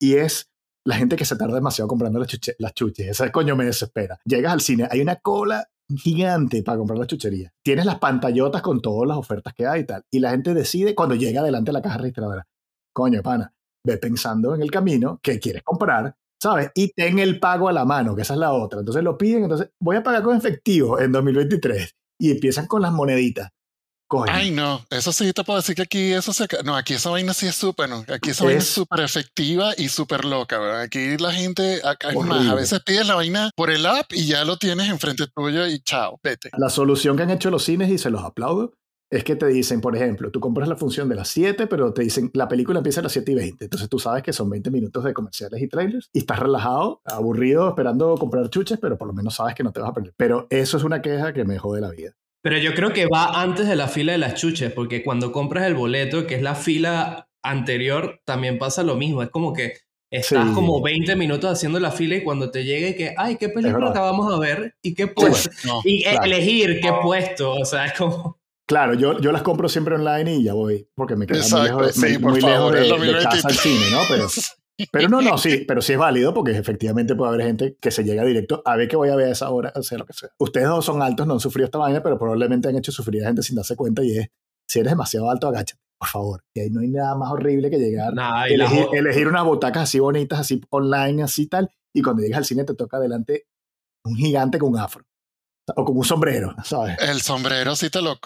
Y 0.00 0.14
es 0.14 0.48
la 0.86 0.96
gente 0.96 1.16
que 1.16 1.24
se 1.24 1.36
tarda 1.36 1.54
demasiado 1.54 1.88
comprando 1.88 2.18
las, 2.18 2.28
chuche- 2.28 2.54
las 2.58 2.72
chuches. 2.74 3.08
Esa 3.08 3.30
coño 3.32 3.56
me 3.56 3.64
desespera. 3.64 4.18
Llegas 4.24 4.52
al 4.52 4.60
cine, 4.60 4.88
hay 4.90 5.00
una 5.00 5.16
cola 5.16 5.66
gigante 5.96 6.62
para 6.62 6.78
comprar 6.78 6.98
la 6.98 7.06
chuchería. 7.06 7.52
Tienes 7.64 7.86
las 7.86 7.98
pantallotas 7.98 8.62
con 8.62 8.80
todas 8.80 9.08
las 9.08 9.16
ofertas 9.16 9.54
que 9.54 9.66
hay 9.66 9.82
y 9.82 9.84
tal. 9.84 10.04
Y 10.10 10.20
la 10.20 10.30
gente 10.30 10.54
decide 10.54 10.94
cuando 10.94 11.14
llega 11.14 11.42
delante 11.42 11.70
de 11.70 11.72
la 11.74 11.82
caja 11.82 11.98
registradora. 11.98 12.46
Coño, 12.94 13.22
pana, 13.22 13.52
ve 13.86 13.96
pensando 13.98 14.54
en 14.54 14.62
el 14.62 14.70
camino 14.70 15.18
que 15.22 15.38
quieres 15.38 15.62
comprar, 15.62 16.14
¿sabes? 16.42 16.70
Y 16.74 16.92
ten 16.92 17.18
el 17.18 17.38
pago 17.40 17.68
a 17.68 17.72
la 17.72 17.84
mano, 17.84 18.14
que 18.14 18.22
esa 18.22 18.34
es 18.34 18.40
la 18.40 18.52
otra. 18.52 18.80
Entonces 18.80 19.02
lo 19.02 19.16
piden, 19.16 19.44
entonces 19.44 19.70
voy 19.80 19.96
a 19.96 20.02
pagar 20.02 20.22
con 20.22 20.36
efectivo 20.36 21.00
en 21.00 21.12
2023. 21.12 21.94
Y 22.20 22.32
empiezan 22.32 22.66
con 22.66 22.82
las 22.82 22.92
moneditas. 22.92 23.50
Coño. 24.08 24.32
Ay, 24.32 24.50
no, 24.50 24.82
eso 24.88 25.12
sí 25.12 25.32
te 25.34 25.44
puedo 25.44 25.58
decir 25.58 25.74
que 25.74 25.82
aquí 25.82 26.12
eso 26.12 26.32
se... 26.32 26.46
No, 26.64 26.74
aquí 26.74 26.94
esa 26.94 27.10
vaina 27.10 27.34
sí 27.34 27.46
es 27.46 27.54
súper, 27.54 27.90
¿no? 27.90 28.04
Aquí 28.12 28.30
esa 28.30 28.44
vaina 28.44 28.58
es 28.60 28.64
Es- 28.64 28.70
súper 28.74 29.00
efectiva 29.00 29.72
y 29.76 29.88
súper 29.90 30.24
loca, 30.24 30.58
¿verdad? 30.58 30.80
Aquí 30.80 31.18
la 31.18 31.30
gente, 31.32 31.80
acá, 31.84 32.08
es 32.10 32.16
más, 32.16 32.48
a 32.48 32.54
veces 32.54 32.80
pides 32.80 33.06
la 33.06 33.16
vaina 33.16 33.50
por 33.54 33.70
el 33.70 33.84
app 33.84 34.10
y 34.14 34.26
ya 34.26 34.44
lo 34.46 34.56
tienes 34.56 34.88
enfrente 34.88 35.26
tuyo 35.26 35.66
y 35.66 35.80
chao, 35.80 36.18
vete. 36.22 36.48
La 36.56 36.70
solución 36.70 37.18
que 37.18 37.24
han 37.24 37.30
hecho 37.30 37.50
los 37.50 37.64
cines, 37.64 37.90
y 37.90 37.98
se 37.98 38.08
los 38.10 38.24
aplaudo, 38.24 38.72
es 39.10 39.24
que 39.24 39.36
te 39.36 39.46
dicen, 39.46 39.80
por 39.82 39.94
ejemplo, 39.94 40.30
tú 40.30 40.40
compras 40.40 40.68
la 40.68 40.76
función 40.76 41.08
de 41.10 41.14
las 41.14 41.28
7, 41.28 41.66
pero 41.66 41.92
te 41.92 42.02
dicen, 42.02 42.30
la 42.32 42.48
película 42.48 42.78
empieza 42.78 43.00
a 43.00 43.02
las 43.02 43.12
7 43.12 43.32
y 43.32 43.34
20. 43.34 43.64
Entonces 43.64 43.88
tú 43.90 43.98
sabes 43.98 44.22
que 44.22 44.32
son 44.32 44.48
20 44.48 44.70
minutos 44.70 45.04
de 45.04 45.12
comerciales 45.12 45.60
y 45.62 45.68
trailers 45.68 46.08
y 46.14 46.18
estás 46.20 46.38
relajado, 46.38 47.02
aburrido, 47.04 47.68
esperando 47.68 48.14
comprar 48.16 48.48
chuches, 48.48 48.78
pero 48.80 48.96
por 48.96 49.08
lo 49.08 49.14
menos 49.14 49.34
sabes 49.34 49.54
que 49.54 49.62
no 49.64 49.72
te 49.72 49.80
vas 49.80 49.90
a 49.90 49.94
perder. 49.94 50.14
Pero 50.16 50.46
eso 50.48 50.76
es 50.78 50.82
una 50.84 51.02
queja 51.02 51.32
que 51.34 51.44
me 51.44 51.58
jode 51.58 51.80
la 51.82 51.90
vida. 51.90 52.12
Pero 52.42 52.58
yo 52.58 52.74
creo 52.74 52.92
que 52.92 53.06
va 53.06 53.40
antes 53.42 53.66
de 53.68 53.76
la 53.76 53.88
fila 53.88 54.12
de 54.12 54.18
las 54.18 54.34
chuches, 54.34 54.72
porque 54.72 55.02
cuando 55.02 55.32
compras 55.32 55.66
el 55.66 55.74
boleto, 55.74 56.26
que 56.26 56.36
es 56.36 56.42
la 56.42 56.54
fila 56.54 57.28
anterior, 57.42 58.20
también 58.24 58.58
pasa 58.58 58.82
lo 58.82 58.94
mismo. 58.96 59.22
Es 59.22 59.30
como 59.30 59.52
que 59.52 59.74
estás 60.10 60.48
Sí. 60.48 60.54
como 60.54 60.80
20 60.82 61.16
minutos 61.16 61.50
haciendo 61.50 61.78
la 61.80 61.90
fila 61.90 62.16
y 62.16 62.22
cuando 62.24 62.50
te 62.50 62.64
llegue 62.64 62.94
que, 62.96 63.14
ay, 63.16 63.36
¿qué 63.36 63.48
película 63.48 63.90
acabamos 63.90 64.32
de 64.32 64.38
ver? 64.46 64.74
¿Y 64.82 64.94
qué 64.94 65.06
puesto? 65.08 65.50
No, 65.64 65.80
Y 65.84 66.02
claro. 66.02 66.24
elegir 66.24 66.80
qué 66.80 66.92
puesto, 67.02 67.52
o 67.54 67.64
sea, 67.64 67.86
es 67.86 67.92
como... 67.94 68.38
Claro, 68.66 68.94
yo, 68.94 69.18
yo 69.20 69.32
las 69.32 69.42
compro 69.42 69.68
siempre 69.68 69.94
online 69.94 70.36
y 70.36 70.44
ya 70.44 70.52
voy, 70.52 70.86
porque 70.94 71.16
me 71.16 71.26
queda 71.26 71.38
muy 71.38 71.44
Exacto, 71.44 71.64
lejos, 71.80 71.86
de- 71.86 71.92
sí, 72.08 72.12
me- 72.14 72.20
por 72.20 72.30
muy 72.32 72.40
favor, 72.40 72.74
lejos 72.78 73.00
de, 73.00 73.06
de 73.06 73.12
casa 73.14 73.30
al 73.30 73.42
2023. 73.42 73.60
cine, 73.60 73.90
¿no? 73.90 74.00
Pero, 74.08 74.28
pero 74.90 75.08
no, 75.08 75.20
no, 75.20 75.38
sí, 75.38 75.64
pero 75.66 75.82
sí 75.82 75.92
es 75.92 75.98
válido 75.98 76.32
porque 76.32 76.52
efectivamente 76.52 77.14
puede 77.14 77.34
haber 77.34 77.46
gente 77.46 77.76
que 77.80 77.90
se 77.90 78.04
llega 78.04 78.24
directo 78.24 78.62
a 78.64 78.76
ver 78.76 78.88
que 78.88 78.96
voy 78.96 79.08
a 79.08 79.16
ver 79.16 79.28
a 79.28 79.32
esa 79.32 79.50
hora, 79.50 79.72
o 79.74 79.82
sea 79.82 79.98
lo 79.98 80.06
que 80.06 80.12
sea. 80.12 80.30
Ustedes 80.38 80.68
dos 80.68 80.84
son 80.84 81.02
altos, 81.02 81.26
no 81.26 81.34
han 81.34 81.40
sufrido 81.40 81.66
esta 81.66 81.78
vaina, 81.78 82.02
pero 82.02 82.18
probablemente 82.18 82.68
han 82.68 82.76
hecho 82.76 82.92
sufrir 82.92 83.24
a 83.24 83.28
gente 83.28 83.42
sin 83.42 83.56
darse 83.56 83.76
cuenta 83.76 84.02
y 84.04 84.18
es, 84.18 84.28
si 84.68 84.80
eres 84.80 84.92
demasiado 84.92 85.30
alto, 85.30 85.48
agáchate, 85.48 85.80
por 85.98 86.08
favor. 86.08 86.44
Que 86.52 86.62
ahí 86.62 86.70
no 86.70 86.80
hay 86.80 86.88
nada 86.88 87.14
más 87.16 87.30
horrible 87.32 87.70
que 87.70 87.78
llegar, 87.78 88.12
y 88.12 88.16
la 88.16 88.46
elegir, 88.46 88.86
elegir 88.92 89.28
unas 89.28 89.44
butacas 89.44 89.84
así 89.84 89.98
bonitas, 89.98 90.38
así 90.40 90.60
online, 90.70 91.22
así 91.22 91.46
tal, 91.46 91.70
y 91.92 92.02
cuando 92.02 92.22
llegas 92.22 92.38
al 92.38 92.44
cine 92.44 92.64
te 92.64 92.74
toca 92.74 93.00
delante 93.00 93.46
un 94.04 94.16
gigante 94.16 94.58
con 94.58 94.70
un 94.70 94.78
afro. 94.78 95.04
O 95.76 95.84
con 95.84 95.96
un 95.96 96.04
sombrero, 96.04 96.54
¿sabes? 96.64 96.96
El 97.00 97.20
sombrero 97.20 97.76
sí 97.76 97.90
te 97.90 98.00
lo... 98.02 98.18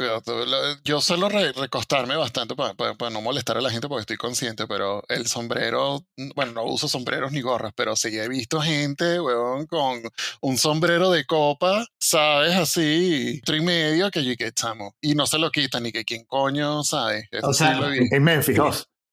Yo 0.84 1.00
suelo 1.00 1.28
re- 1.28 1.52
recostarme 1.52 2.16
bastante 2.16 2.54
para, 2.54 2.74
para- 2.74 2.94
para 2.94 3.10
no 3.10 3.20
molestar 3.20 3.56
a 3.56 3.60
la 3.60 3.70
gente 3.70 3.88
porque 3.88 4.02
estoy 4.02 4.16
consciente, 4.16 4.66
pero 4.66 5.02
el 5.08 5.26
sombrero, 5.26 6.04
bueno, 6.34 6.52
no 6.52 6.64
uso 6.64 6.88
sombreros 6.88 7.32
ni 7.32 7.40
gorras, 7.40 7.72
pero 7.74 7.96
sí 7.96 8.08
he 8.18 8.28
visto 8.28 8.60
gente, 8.60 9.20
weón, 9.20 9.66
con 9.66 10.00
un 10.40 10.58
sombrero 10.58 11.10
de 11.10 11.24
copa, 11.24 11.84
¿sabes? 11.98 12.54
Así, 12.56 13.40
tri 13.44 13.60
medio, 13.60 14.10
que 14.10 14.24
yo 14.24 14.32
y 14.32 14.36
que 14.36 14.52
chamo. 14.52 14.94
Y 15.00 15.14
no 15.14 15.26
se 15.26 15.38
lo 15.38 15.50
quitan, 15.50 15.82
ni 15.82 15.92
que 15.92 16.04
quién 16.04 16.24
coño, 16.24 16.82
¿sabes? 16.84 17.26
Eso 17.30 17.48
O 17.48 17.52
sea. 17.52 17.78
En 18.10 18.22
Memphis, 18.22 18.56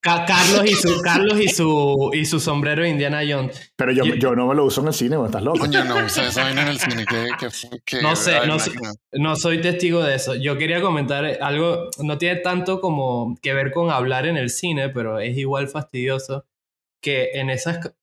Carlos 0.02 0.66
y 0.66 0.74
su 0.76 1.02
Carlos 1.04 1.40
y 1.42 1.50
su 1.50 2.12
y 2.14 2.26
su 2.26 2.40
sombrero 2.40 2.84
de 2.84 2.90
Indiana 2.90 3.22
Jones. 3.28 3.74
Pero 3.76 3.92
yo, 3.92 4.06
Yo- 4.06 4.16
yo 4.16 4.36
no 4.36 4.48
me 4.48 4.56
lo 4.56 4.66
uso 4.66 4.82
en 4.82 4.88
el 4.88 4.94
cine, 4.94 5.16
¿o 5.18 5.26
estás 5.26 5.44
loco? 5.44 5.60
Coño, 5.60 5.84
no 5.84 6.00
esa 6.00 6.44
vaina 6.44 6.62
en 6.62 6.68
el 6.70 6.80
cine. 6.80 7.06
Que, 7.06 7.28
que, 7.40 7.48
que- 7.86 8.02
No 8.02 8.16
sé, 8.16 8.46
no 8.48 8.60
sé. 8.60 8.70
máquina. 8.72 8.94
No 9.14 9.36
soy 9.36 9.60
testigo 9.62 10.02
de 10.04 10.16
eso. 10.16 10.36
Yo 10.36 10.58
quería 10.58 10.82
comentar 10.82 11.26
algo, 11.42 11.90
no 12.00 12.18
tiene 12.18 12.38
tanto 12.42 12.80
como 12.82 13.38
que 13.42 13.54
ver 13.54 13.72
con 13.72 13.92
hablar 13.92 14.26
en 14.26 14.38
el 14.38 14.50
cine, 14.50 14.90
pero 14.90 15.20
es 15.20 15.38
igual 15.38 15.68
fastidioso 15.68 16.46
que 17.02 17.32
en 17.34 17.50
esas 17.50 17.80
ca- 17.80 17.94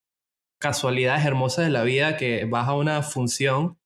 casualidades 0.60 1.24
hermosas 1.24 1.64
de 1.66 1.70
la 1.70 1.82
vida 1.82 2.16
que 2.16 2.44
vas 2.44 2.68
a 2.68 2.74
una 2.74 3.02
función, 3.02 3.78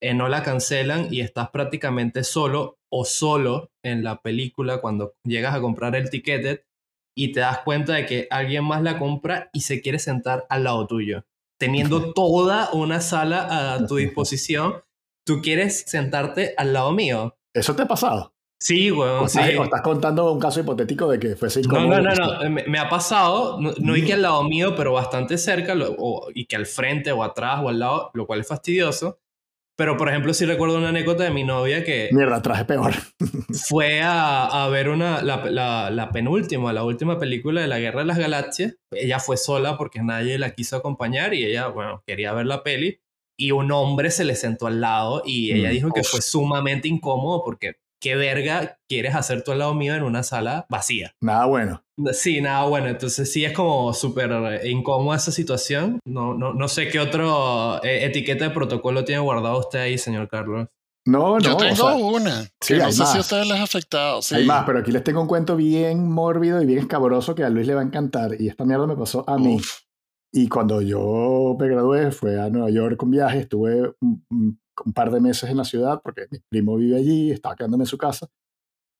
eh, 0.00 0.14
no 0.14 0.28
la 0.28 0.42
cancelan 0.42 1.08
y 1.12 1.20
estás 1.22 1.50
prácticamente 1.50 2.22
solo 2.24 2.78
o 2.90 3.04
solo 3.04 3.70
en 3.82 4.04
la 4.04 4.20
película 4.20 4.80
cuando 4.80 5.14
llegas 5.24 5.54
a 5.54 5.60
comprar 5.60 5.94
el 5.96 6.08
ticket 6.10 6.64
y 7.20 7.32
te 7.32 7.40
das 7.40 7.58
cuenta 7.64 7.94
de 7.94 8.06
que 8.06 8.28
alguien 8.30 8.64
más 8.64 8.80
la 8.82 8.98
compra 8.98 9.50
y 9.52 9.62
se 9.62 9.80
quiere 9.82 9.98
sentar 9.98 10.46
al 10.48 10.62
lado 10.64 10.86
tuyo, 10.86 11.24
teniendo 11.58 12.12
toda 12.12 12.70
una 12.72 13.00
sala 13.00 13.74
a 13.74 13.86
tu 13.86 13.96
disposición 13.96 14.76
tú 15.26 15.40
quieres 15.42 15.82
sentarte 15.86 16.54
al 16.56 16.72
lado 16.72 16.92
mío. 16.92 17.36
¿Eso 17.52 17.74
te 17.74 17.82
ha 17.82 17.88
pasado? 17.88 18.32
Sí, 18.60 18.90
¿O, 18.90 18.98
weón, 19.00 19.28
sí. 19.28 19.38
estás, 19.40 19.58
o 19.58 19.64
estás 19.64 19.82
contando 19.82 20.32
un 20.32 20.38
caso 20.40 20.60
hipotético 20.60 21.08
de 21.10 21.18
que 21.18 21.36
fuese 21.36 21.60
No, 21.62 21.66
incómodo? 21.84 22.00
no, 22.00 22.14
no, 22.14 22.42
no. 22.44 22.50
Me, 22.50 22.64
me 22.66 22.78
ha 22.78 22.88
pasado, 22.88 23.60
no, 23.60 23.72
no 23.78 23.96
y 23.96 24.04
que 24.04 24.14
al 24.14 24.22
lado 24.22 24.42
mío, 24.44 24.74
pero 24.76 24.92
bastante 24.92 25.36
cerca, 25.38 25.74
lo- 25.74 25.94
o- 25.98 26.28
y 26.34 26.46
que 26.46 26.56
al 26.56 26.66
frente 26.66 27.12
o 27.12 27.22
atrás 27.22 27.60
o 27.62 27.68
al 27.68 27.78
lado, 27.80 28.10
lo 28.14 28.26
cual 28.26 28.40
es 28.40 28.48
fastidioso. 28.48 29.18
Pero, 29.78 29.96
por 29.96 30.08
ejemplo, 30.08 30.34
sí 30.34 30.44
recuerdo 30.44 30.76
una 30.76 30.88
anécdota 30.88 31.22
de 31.22 31.30
mi 31.30 31.44
novia 31.44 31.84
que 31.84 32.08
Mierda, 32.10 32.42
traje 32.42 32.64
peor. 32.64 32.94
fue 33.68 34.02
a, 34.02 34.64
a 34.64 34.68
ver 34.68 34.88
una, 34.88 35.22
la, 35.22 35.44
la- 35.50 35.88
la 35.90 36.10
penúltima, 36.10 36.72
la 36.72 36.82
última 36.82 37.16
película 37.18 37.60
de 37.60 37.68
la 37.68 37.78
Guerra 37.78 38.00
de 38.00 38.06
las 38.06 38.18
Galaxias. 38.18 38.74
Ella 38.90 39.20
fue 39.20 39.36
sola 39.36 39.78
porque 39.78 40.02
nadie 40.02 40.36
la 40.38 40.50
quiso 40.54 40.76
acompañar 40.76 41.32
y 41.32 41.44
ella, 41.44 41.68
bueno, 41.68 42.02
quería 42.04 42.32
ver 42.32 42.46
la 42.46 42.64
peli. 42.64 42.98
Y 43.40 43.52
un 43.52 43.70
hombre 43.70 44.10
se 44.10 44.24
le 44.24 44.34
sentó 44.34 44.66
al 44.66 44.80
lado 44.80 45.22
y 45.24 45.52
ella 45.52 45.68
Mm, 45.68 45.72
dijo 45.72 45.90
que 45.92 46.00
uf. 46.00 46.08
fue 46.10 46.22
sumamente 46.22 46.88
incómodo 46.88 47.44
porque 47.44 47.74
qué 48.00 48.16
verga 48.16 48.78
quieres 48.88 49.14
hacer 49.14 49.42
tú 49.42 49.52
al 49.52 49.58
lado 49.58 49.74
mío 49.74 49.94
en 49.94 50.02
una 50.02 50.22
sala 50.22 50.66
vacía. 50.68 51.12
Nada 51.20 51.46
bueno. 51.46 51.82
Sí, 52.12 52.40
nada, 52.40 52.64
bueno, 52.66 52.88
entonces 52.88 53.32
sí 53.32 53.44
es 53.44 53.52
como 53.52 53.92
súper 53.92 54.30
incómoda 54.66 55.16
esa 55.16 55.32
situación. 55.32 55.98
No, 56.06 56.34
no, 56.34 56.54
no 56.54 56.68
sé 56.68 56.88
qué 56.88 57.00
otro 57.00 57.82
eh, 57.82 58.04
etiqueta 58.04 58.44
de 58.44 58.50
protocolo 58.50 59.04
tiene 59.04 59.20
guardado 59.20 59.58
usted 59.58 59.80
ahí, 59.80 59.98
señor 59.98 60.28
Carlos. 60.28 60.68
No, 61.06 61.38
no. 61.38 61.40
Yo 61.40 61.54
o 61.54 61.56
tengo 61.56 61.74
sea, 61.74 61.94
una. 61.94 62.42
sí, 62.60 62.74
que 62.74 62.76
no 62.78 62.84
hay 62.86 62.92
sé 62.92 62.96
si 62.98 63.02
a 63.02 63.06
más. 63.06 63.18
ustedes 63.20 63.48
les 63.48 63.58
ha 63.58 63.62
afectado. 63.62 64.22
Sí. 64.22 64.34
Hay 64.34 64.44
más, 64.46 64.64
pero 64.66 64.78
aquí 64.80 64.92
les 64.92 65.02
tengo 65.02 65.22
un 65.22 65.26
cuento 65.26 65.56
bien 65.56 66.06
mórbido 66.08 66.62
y 66.62 66.66
bien 66.66 66.80
escabroso 66.80 67.34
que 67.34 67.44
a 67.44 67.48
Luis 67.50 67.66
le 67.66 67.74
va 67.74 67.80
a 67.80 67.84
encantar. 67.84 68.38
Y 68.38 68.48
esta 68.48 68.64
mierda 68.64 68.86
me 68.86 68.94
pasó 68.96 69.24
a 69.28 69.38
mí. 69.38 69.56
Uf. 69.56 69.80
Y 70.32 70.48
cuando 70.48 70.82
yo 70.82 71.56
me 71.58 71.66
gradué, 71.66 72.10
fue 72.12 72.38
a 72.38 72.50
Nueva 72.50 72.68
York 72.68 72.98
con 72.98 73.10
viaje, 73.10 73.38
estuve 73.40 73.94
un, 74.84 74.86
un- 74.86 74.88
un 74.88 74.92
par 74.92 75.10
de 75.10 75.20
meses 75.20 75.48
en 75.50 75.56
la 75.56 75.64
ciudad 75.64 76.00
porque 76.02 76.26
mi 76.30 76.38
primo 76.48 76.76
vive 76.76 76.96
allí, 76.96 77.30
estaba 77.32 77.54
quedándome 77.56 77.82
en 77.84 77.88
su 77.88 77.98
casa. 77.98 78.28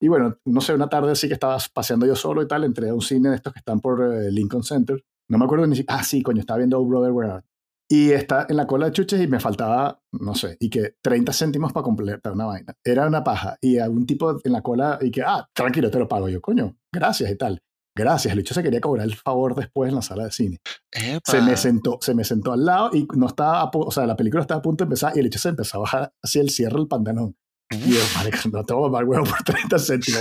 Y 0.00 0.08
bueno, 0.08 0.36
no 0.44 0.60
sé, 0.60 0.74
una 0.74 0.88
tarde 0.88 1.16
sí 1.16 1.26
que 1.28 1.34
estaba 1.34 1.58
paseando 1.74 2.06
yo 2.06 2.14
solo 2.14 2.42
y 2.42 2.46
tal, 2.48 2.64
entré 2.64 2.88
a 2.90 2.94
un 2.94 3.00
cine 3.02 3.30
de 3.30 3.36
estos 3.36 3.52
que 3.52 3.58
están 3.58 3.80
por 3.80 4.00
eh, 4.02 4.30
Lincoln 4.30 4.62
Center. 4.62 5.02
No 5.28 5.38
me 5.38 5.44
acuerdo 5.44 5.66
ni 5.66 5.74
siquiera. 5.76 6.00
Ah, 6.00 6.04
sí, 6.04 6.22
coño, 6.22 6.40
estaba 6.40 6.58
viendo 6.58 6.78
Oh 6.78 6.84
Brother 6.86 7.10
Where. 7.12 7.42
Y 7.90 8.10
está 8.12 8.46
en 8.48 8.56
la 8.56 8.66
cola 8.66 8.86
de 8.86 8.92
chuches 8.92 9.20
y 9.20 9.26
me 9.26 9.40
faltaba, 9.40 10.00
no 10.12 10.34
sé, 10.34 10.56
y 10.60 10.68
que 10.70 10.96
30 11.02 11.32
céntimos 11.32 11.72
para 11.72 11.84
completar 11.84 12.32
una 12.32 12.44
vaina. 12.44 12.74
Era 12.84 13.06
una 13.06 13.24
paja. 13.24 13.56
Y 13.62 13.78
algún 13.78 14.06
tipo 14.06 14.38
en 14.44 14.52
la 14.52 14.62
cola 14.62 14.98
y 15.00 15.10
que, 15.10 15.22
ah, 15.22 15.48
tranquilo, 15.54 15.90
te 15.90 15.98
lo 15.98 16.06
pago 16.06 16.28
yo, 16.28 16.40
coño, 16.42 16.76
gracias 16.92 17.30
y 17.30 17.36
tal. 17.36 17.58
Gracias, 17.98 18.32
el 18.32 18.38
hecho 18.38 18.54
se 18.54 18.62
quería 18.62 18.80
cobrar 18.80 19.06
el 19.06 19.16
favor 19.16 19.54
después 19.54 19.88
en 19.88 19.96
la 19.96 20.02
sala 20.02 20.24
de 20.24 20.30
cine 20.30 20.58
Epa. 20.92 21.30
se 21.32 21.42
me 21.42 21.56
sentó, 21.56 21.98
se 22.00 22.14
me 22.14 22.22
sentó 22.24 22.52
al 22.52 22.64
lado 22.64 22.90
y 22.94 23.06
no 23.16 23.26
estaba, 23.26 23.60
a 23.62 23.70
o 23.72 23.90
sea, 23.90 24.06
la 24.06 24.16
película 24.16 24.40
estaba 24.42 24.58
a 24.60 24.62
punto 24.62 24.84
de 24.84 24.86
empezar 24.86 25.12
y 25.16 25.20
el 25.20 25.26
hecho 25.26 25.38
se 25.38 25.48
empezó 25.48 25.78
a 25.78 25.80
bajar 25.80 26.12
hacia 26.22 26.40
el 26.40 26.50
cierre 26.50 26.76
del 26.76 26.86
pantalón. 26.88 27.36
Y 27.70 27.92
yo, 27.94 28.00
marica, 28.16 28.40
no 28.50 28.64
te 28.64 28.72
voy 28.72 28.84
a 28.84 28.86
mamar 28.90 29.04
huevo 29.04 29.24
por 29.26 29.42
30 29.42 29.78
céntimos. 29.78 30.20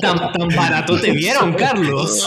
tan, 0.00 0.32
tan, 0.32 0.48
barato 0.56 1.00
te 1.00 1.10
vieron, 1.10 1.52
Carlos. 1.54 2.24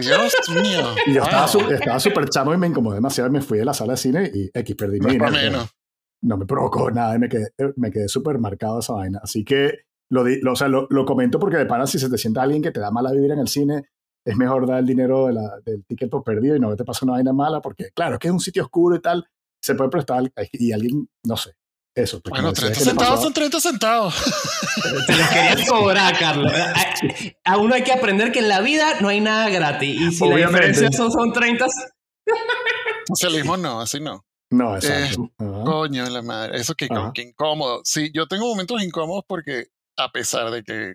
Dios 0.00 0.32
mío. 0.50 0.94
Y 1.06 1.14
yo 1.14 1.22
estaba 1.22 1.46
su- 1.46 1.60
estaba 1.70 2.00
súper 2.00 2.28
chamo 2.28 2.52
y 2.54 2.56
me 2.56 2.66
incomodé 2.66 2.96
demasiado. 2.96 3.28
y 3.30 3.32
Me 3.32 3.40
fui 3.40 3.58
de 3.58 3.64
la 3.64 3.74
sala 3.74 3.92
de 3.92 3.96
cine 3.98 4.30
y 4.34 4.50
X 4.52 4.74
perdí 4.76 4.98
mi 5.00 5.12
dinero. 5.12 5.68
No 6.22 6.36
me 6.36 6.46
provocó 6.46 6.90
nada 6.90 7.14
y 7.14 7.18
me 7.18 7.28
quedé, 7.28 7.50
me 7.76 7.90
quedé 7.90 8.08
súper 8.08 8.38
marcado 8.38 8.80
esa 8.80 8.94
vaina. 8.94 9.20
Así 9.22 9.44
que 9.44 9.72
lo, 10.12 10.24
lo, 10.24 10.52
o 10.52 10.56
sea, 10.56 10.68
lo, 10.68 10.86
lo 10.90 11.04
comento 11.04 11.38
porque 11.38 11.56
de 11.56 11.66
pana 11.66 11.86
si 11.86 11.98
se 11.98 12.08
te 12.10 12.18
sienta 12.18 12.42
alguien 12.42 12.62
que 12.62 12.70
te 12.70 12.80
da 12.80 12.90
mala 12.90 13.10
vibra 13.12 13.34
en 13.34 13.40
el 13.40 13.48
cine, 13.48 13.84
es 14.24 14.36
mejor 14.36 14.66
dar 14.68 14.78
el 14.78 14.86
dinero 14.86 15.26
de 15.26 15.32
la- 15.32 15.58
del 15.64 15.84
ticket 15.84 16.10
por 16.10 16.22
perdido 16.22 16.54
y 16.54 16.60
no 16.60 16.76
te 16.76 16.84
pase 16.84 17.04
una 17.04 17.14
vaina 17.14 17.32
mala 17.32 17.60
porque, 17.60 17.90
claro, 17.94 18.14
es 18.14 18.18
que 18.20 18.28
es 18.28 18.32
un 18.32 18.40
sitio 18.40 18.62
oscuro 18.64 18.94
y 18.96 19.00
tal, 19.00 19.26
se 19.60 19.74
puede 19.74 19.90
prestar 19.90 20.22
y 20.52 20.72
alguien, 20.72 21.08
no 21.24 21.36
sé, 21.36 21.52
eso. 21.94 22.20
pues, 22.20 22.30
Bueno, 22.30 22.52
como 22.54 22.68
decía 22.68 22.68
30 22.72 22.78
que 22.78 22.84
le 22.84 22.90
centavos 22.90 23.22
son 23.22 23.32
30 23.32 23.60
centavos. 23.60 24.14
Te 25.06 25.16
los 25.16 25.28
querías 25.28 25.68
cobrar, 25.68 26.18
Carlos. 26.18 26.52
A, 27.44 27.52
a 27.54 27.56
uno 27.58 27.74
hay 27.74 27.82
que 27.82 27.92
aprender 27.92 28.30
que 28.32 28.38
en 28.38 28.48
la 28.48 28.60
vida 28.60 29.00
no 29.00 29.08
hay 29.08 29.20
nada 29.20 29.48
gratis. 29.50 30.00
Y 30.00 30.12
si 30.12 30.22
Obviamente. 30.24 30.60
la 30.60 30.66
diferencia 30.68 30.90
son, 30.96 31.10
son 31.10 31.32
30, 31.32 31.66
Socialismo 33.08 33.56
no, 33.56 33.80
así 33.80 34.00
no. 34.00 34.24
No, 34.50 34.76
exacto. 34.76 35.30
Ajá. 35.38 35.64
Coño, 35.64 36.04
la 36.10 36.22
madre. 36.22 36.60
Eso 36.60 36.74
que, 36.74 36.86
Ajá. 36.90 37.10
que 37.14 37.22
incómodo. 37.22 37.80
Sí, 37.84 38.10
yo 38.14 38.26
tengo 38.28 38.46
momentos 38.46 38.82
incómodos 38.82 39.24
porque 39.26 39.68
a 39.96 40.10
pesar 40.12 40.50
de 40.50 40.62
que 40.64 40.94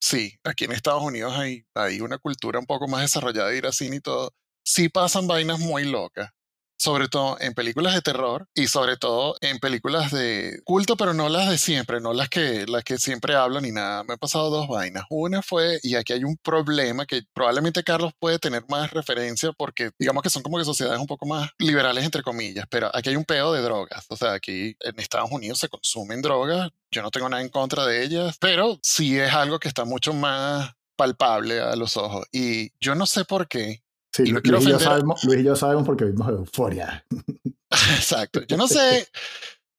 sí, 0.00 0.38
aquí 0.44 0.64
en 0.66 0.72
Estados 0.72 1.02
Unidos 1.02 1.34
hay, 1.36 1.66
hay 1.74 2.00
una 2.00 2.18
cultura 2.18 2.58
un 2.60 2.66
poco 2.66 2.88
más 2.88 3.02
desarrollada 3.02 3.50
de 3.50 3.58
ir 3.58 3.66
a 3.66 3.72
cine 3.72 3.96
y 3.96 4.00
todo, 4.00 4.34
sí 4.64 4.88
pasan 4.88 5.26
vainas 5.28 5.60
muy 5.60 5.84
locas. 5.84 6.30
Sobre 6.78 7.08
todo 7.08 7.36
en 7.40 7.54
películas 7.54 7.94
de 7.94 8.02
terror 8.02 8.48
y 8.54 8.68
sobre 8.68 8.96
todo 8.96 9.36
en 9.40 9.58
películas 9.58 10.12
de 10.12 10.60
culto, 10.64 10.96
pero 10.96 11.14
no 11.14 11.28
las 11.28 11.48
de 11.48 11.58
siempre, 11.58 12.00
no 12.00 12.12
las 12.12 12.28
que, 12.28 12.66
las 12.66 12.84
que 12.84 12.98
siempre 12.98 13.34
hablan 13.34 13.62
ni 13.62 13.72
nada. 13.72 14.04
Me 14.04 14.14
ha 14.14 14.16
pasado 14.16 14.50
dos 14.50 14.68
vainas. 14.68 15.04
Una 15.10 15.42
fue, 15.42 15.78
y 15.82 15.94
aquí 15.94 16.12
hay 16.12 16.24
un 16.24 16.36
problema 16.36 17.06
que 17.06 17.22
probablemente 17.32 17.82
Carlos 17.82 18.12
puede 18.18 18.38
tener 18.38 18.64
más 18.68 18.90
referencia 18.92 19.52
porque 19.52 19.90
digamos 19.98 20.22
que 20.22 20.30
son 20.30 20.42
como 20.42 20.58
que 20.58 20.64
sociedades 20.64 21.00
un 21.00 21.06
poco 21.06 21.26
más 21.26 21.50
liberales, 21.58 22.04
entre 22.04 22.22
comillas, 22.22 22.66
pero 22.70 22.90
aquí 22.94 23.10
hay 23.10 23.16
un 23.16 23.24
pedo 23.24 23.52
de 23.52 23.62
drogas. 23.62 24.04
O 24.08 24.16
sea, 24.16 24.32
aquí 24.32 24.76
en 24.80 24.98
Estados 25.00 25.30
Unidos 25.30 25.58
se 25.58 25.68
consumen 25.68 26.22
drogas. 26.22 26.70
Yo 26.90 27.02
no 27.02 27.10
tengo 27.10 27.28
nada 27.28 27.42
en 27.42 27.48
contra 27.48 27.86
de 27.86 28.04
ellas, 28.04 28.36
pero 28.40 28.78
sí 28.82 29.18
es 29.18 29.32
algo 29.32 29.58
que 29.58 29.68
está 29.68 29.84
mucho 29.84 30.12
más 30.12 30.72
palpable 30.96 31.60
a 31.60 31.76
los 31.76 31.96
ojos. 31.96 32.26
Y 32.32 32.72
yo 32.80 32.94
no 32.94 33.06
sé 33.06 33.24
por 33.24 33.48
qué, 33.48 33.82
Sí, 34.16 34.22
y 34.26 34.32
no 34.32 34.40
Luis, 34.42 34.64
y 34.66 34.70
yo 34.70 34.78
sabemos, 34.80 35.24
Luis 35.24 35.40
y 35.40 35.44
yo 35.44 35.56
sabemos 35.56 35.84
porque 35.84 36.04
vimos 36.06 36.28
Euforia. 36.28 37.04
Exacto. 37.70 38.42
Yo 38.48 38.56
no 38.56 38.66
sé 38.68 39.06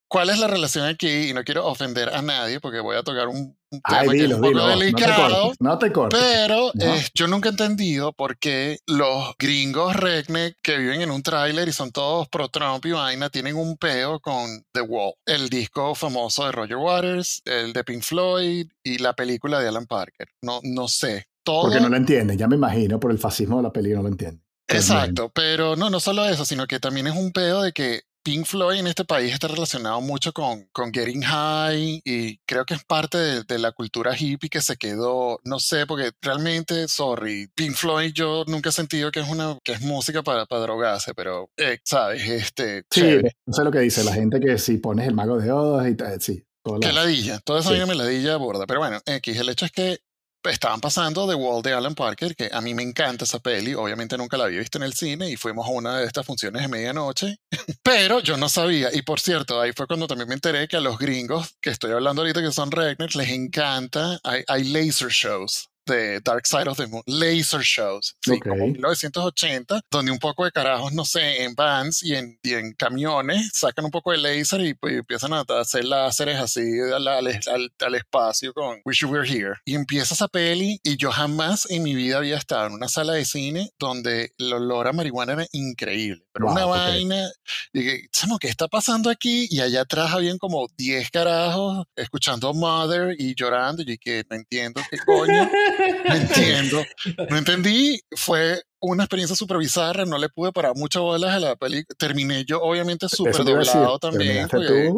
cuál 0.07 0.29
es 0.29 0.39
la 0.39 0.47
relación 0.47 0.85
aquí 0.85 1.29
y 1.29 1.33
no 1.33 1.43
quiero 1.43 1.65
ofender 1.65 2.09
a 2.09 2.21
nadie 2.21 2.59
porque 2.59 2.79
voy 2.79 2.95
a 2.95 3.03
tocar 3.03 3.27
un, 3.27 3.57
un 3.71 3.81
tema 3.81 3.99
Ay, 4.01 4.09
que 4.09 4.25
es 4.25 4.31
un 4.31 4.35
poco 4.41 4.47
dilo. 4.49 4.61
No 4.67 4.77
te 4.77 4.85
delicado. 4.85 5.41
cortes. 5.41 5.57
No 5.59 5.77
te. 5.79 5.91
Pero 6.11 6.71
No. 6.73 6.95
eh, 6.95 7.05
yo 7.13 7.27
nunca 7.27 7.49
he 7.49 7.51
entendido 7.51 8.13
por 8.13 8.37
qué 8.37 8.77
los 8.85 9.33
gringos 9.39 9.95
redneck 9.95 10.55
que 10.61 10.77
viven 10.77 11.01
en 11.01 11.11
un 11.11 11.23
tráiler 11.23 11.67
y 11.67 11.73
son 11.73 11.91
todos 11.91 12.27
pro 12.29 12.47
Trump 12.49 12.85
y 12.85 12.91
vaina 12.91 13.29
tienen 13.29 13.55
un 13.55 13.75
peo 13.77 14.19
con 14.19 14.63
The 14.71 14.81
Wall, 14.81 15.13
el 15.25 15.49
disco 15.49 15.95
famoso 15.95 16.45
de 16.45 16.51
Roger 16.51 16.77
Waters, 16.77 17.41
el 17.45 17.73
de 17.73 17.83
Pink 17.83 18.03
Floyd 18.03 18.67
y 18.83 18.99
la 18.99 19.13
película 19.13 19.59
de 19.59 19.67
Alan 19.69 19.87
Parker. 19.87 20.27
No, 20.41 20.59
no 20.63 20.87
sé. 20.87 21.25
Todo, 21.47 21.61
Porque 21.63 21.79
no 21.79 21.87
lo 21.89 21.95
entienden, 21.97 22.37
ya 22.37 22.47
me 22.47 22.55
imagino, 22.57 22.99
por 22.99 23.09
el 23.11 23.17
fascismo 23.19 23.57
de 23.57 23.63
la 23.63 23.71
peli 23.71 23.91
no 23.93 24.01
lo 24.01 24.09
entienden. 24.09 24.43
Exacto, 24.67 25.31
pero 25.33 25.75
no, 25.77 25.89
no 25.89 25.99
solo 26.01 26.25
eso, 26.25 26.43
sino 26.45 26.67
que 26.67 26.79
también 26.79 27.07
es 27.07 27.15
un 27.15 27.31
pedo 27.31 27.61
de 27.61 27.71
que 27.71 28.01
Pink 28.21 28.45
Floyd 28.45 28.79
en 28.79 28.87
este 28.87 29.05
país 29.05 29.31
está 29.31 29.47
relacionado 29.47 30.01
mucho 30.01 30.33
con, 30.33 30.67
con 30.73 30.91
Getting 30.93 31.21
High 31.21 32.01
y 32.03 32.37
creo 32.45 32.65
que 32.65 32.73
es 32.73 32.83
parte 32.83 33.17
de, 33.17 33.43
de 33.45 33.57
la 33.59 33.71
cultura 33.71 34.13
hippie 34.19 34.49
que 34.49 34.61
se 34.61 34.75
quedó, 34.75 35.39
no 35.45 35.59
sé, 35.59 35.85
porque 35.87 36.11
realmente, 36.21 36.89
sorry, 36.89 37.47
Pink 37.55 37.75
Floyd 37.75 38.11
yo 38.13 38.43
nunca 38.47 38.67
he 38.67 38.73
sentido 38.73 39.09
que 39.11 39.21
es 39.21 39.29
una 39.29 39.57
que 39.63 39.71
es 39.71 39.81
música 39.81 40.23
para, 40.23 40.45
para 40.45 40.63
drogarse, 40.63 41.13
pero, 41.13 41.49
eh, 41.55 41.79
¿sabes? 41.85 42.27
Este, 42.27 42.79
Sí, 42.91 42.99
chévere. 42.99 43.37
no 43.45 43.53
sé 43.53 43.63
lo 43.63 43.71
que 43.71 43.79
dice 43.79 44.03
la 44.03 44.13
gente 44.13 44.41
que 44.41 44.57
si 44.57 44.79
pones 44.79 45.07
el 45.07 45.13
mago 45.13 45.37
de 45.39 45.49
Odas 45.49 45.87
y 45.89 45.95
tal, 45.95 46.19
sí. 46.21 46.43
Que 46.81 46.91
ladilla, 46.91 47.39
toda 47.45 47.61
esa 47.61 47.69
Sí. 47.73 47.79
me 47.87 47.95
ladilla 47.95 48.35
borda. 48.35 48.65
Pero 48.67 48.81
bueno, 48.81 48.99
X, 49.05 49.37
el 49.39 49.47
hecho 49.47 49.63
es 49.63 49.71
que 49.71 49.99
estaban 50.43 50.79
pasando 50.79 51.27
The 51.27 51.35
Wall 51.35 51.61
de 51.61 51.73
Alan 51.73 51.95
Parker, 51.95 52.35
que 52.35 52.49
a 52.51 52.61
mí 52.61 52.73
me 52.73 52.83
encanta 52.83 53.25
esa 53.25 53.39
peli, 53.39 53.73
obviamente 53.73 54.17
nunca 54.17 54.37
la 54.37 54.45
había 54.45 54.59
visto 54.59 54.77
en 54.77 54.83
el 54.83 54.93
cine 54.93 55.29
y 55.29 55.35
fuimos 55.35 55.67
a 55.67 55.71
una 55.71 55.97
de 55.97 56.05
estas 56.05 56.25
funciones 56.25 56.61
de 56.61 56.67
medianoche, 56.67 57.37
pero 57.83 58.19
yo 58.19 58.37
no 58.37 58.49
sabía. 58.49 58.89
Y 58.93 59.01
por 59.01 59.19
cierto, 59.19 59.59
ahí 59.61 59.71
fue 59.75 59.87
cuando 59.87 60.07
también 60.07 60.29
me 60.29 60.35
enteré 60.35 60.67
que 60.67 60.77
a 60.77 60.81
los 60.81 60.97
gringos, 60.97 61.55
que 61.61 61.69
estoy 61.69 61.91
hablando 61.91 62.21
ahorita 62.21 62.41
que 62.41 62.51
son 62.51 62.71
rednecks, 62.71 63.15
les 63.15 63.29
encanta, 63.29 64.19
hay, 64.23 64.43
hay 64.47 64.63
laser 64.63 65.09
shows 65.09 65.69
de 65.87 66.19
Dark 66.21 66.45
Side 66.45 66.67
of 66.69 66.77
the 66.77 66.87
Moon, 66.87 67.01
laser 67.05 67.61
shows, 67.61 68.15
sí, 68.21 68.31
Ok. 68.33 68.47
como 68.49 68.67
1980, 68.67 69.81
donde 69.91 70.11
un 70.11 70.19
poco 70.19 70.45
de 70.45 70.51
carajos, 70.51 70.93
no 70.93 71.05
sé, 71.05 71.43
en 71.43 71.55
vans 71.55 72.03
y 72.03 72.15
en, 72.15 72.37
y 72.43 72.53
en 72.53 72.73
camiones 72.73 73.49
sacan 73.53 73.85
un 73.85 73.91
poco 73.91 74.11
de 74.11 74.17
laser 74.19 74.61
y 74.61 74.73
pues, 74.73 74.93
empiezan 74.95 75.33
a 75.33 75.43
hacer 75.59 75.85
láseres 75.85 76.37
así 76.37 76.61
al, 76.93 77.07
al, 77.07 77.27
al- 77.27 77.71
al 77.79 77.95
espacio 77.95 78.53
con 78.53 78.79
Wish 78.85 78.99
You 79.01 79.09
Were 79.09 79.27
Here. 79.29 79.55
Y 79.65 79.75
empieza 79.75 80.13
esa 80.13 80.27
peli 80.27 80.79
y 80.83 80.97
yo 80.97 81.11
jamás 81.11 81.69
en 81.71 81.83
mi 81.83 81.95
vida 81.95 82.17
había 82.17 82.37
estado 82.37 82.67
en 82.67 82.73
una 82.73 82.87
sala 82.89 83.13
de 83.13 83.25
cine 83.25 83.71
donde 83.79 84.33
el 84.37 84.53
olor 84.53 84.87
a 84.87 84.93
marihuana 84.93 85.33
era 85.33 85.47
increíble. 85.51 86.23
Pero 86.33 86.45
Wow, 86.47 86.53
una 86.55 86.65
ok. 86.67 86.75
vaina, 86.75 87.29
dije, 87.73 88.07
chamo, 88.11 88.37
¿qué 88.37 88.47
está 88.47 88.67
pasando 88.67 89.09
aquí? 89.09 89.47
Y 89.49 89.59
allá 89.61 89.81
atrás 89.81 90.11
habían 90.13 90.37
como 90.37 90.67
10 90.77 91.09
carajos 91.09 91.85
escuchando 91.95 92.53
Mother 92.53 93.15
y 93.17 93.33
llorando. 93.35 93.81
Y 93.85 93.97
que 93.97 94.23
no 94.29 94.35
entiendo 94.35 94.81
qué 94.89 94.97
coño. 94.99 95.49
No 96.09 96.15
entiendo. 96.15 96.83
No 97.29 97.37
entendí. 97.37 97.99
Fue 98.15 98.61
una 98.79 99.03
experiencia 99.03 99.35
súper 99.35 99.57
bizarra. 99.57 100.05
No 100.05 100.17
le 100.17 100.29
pude 100.29 100.51
parar 100.51 100.73
muchas 100.75 101.01
bolas 101.01 101.33
a 101.33 101.39
la 101.39 101.55
peli. 101.55 101.83
Terminé 101.97 102.45
yo, 102.45 102.61
obviamente, 102.61 103.07
súper 103.09 103.33
doblado 103.73 103.99
también. 103.99 104.47
porque- 104.49 104.89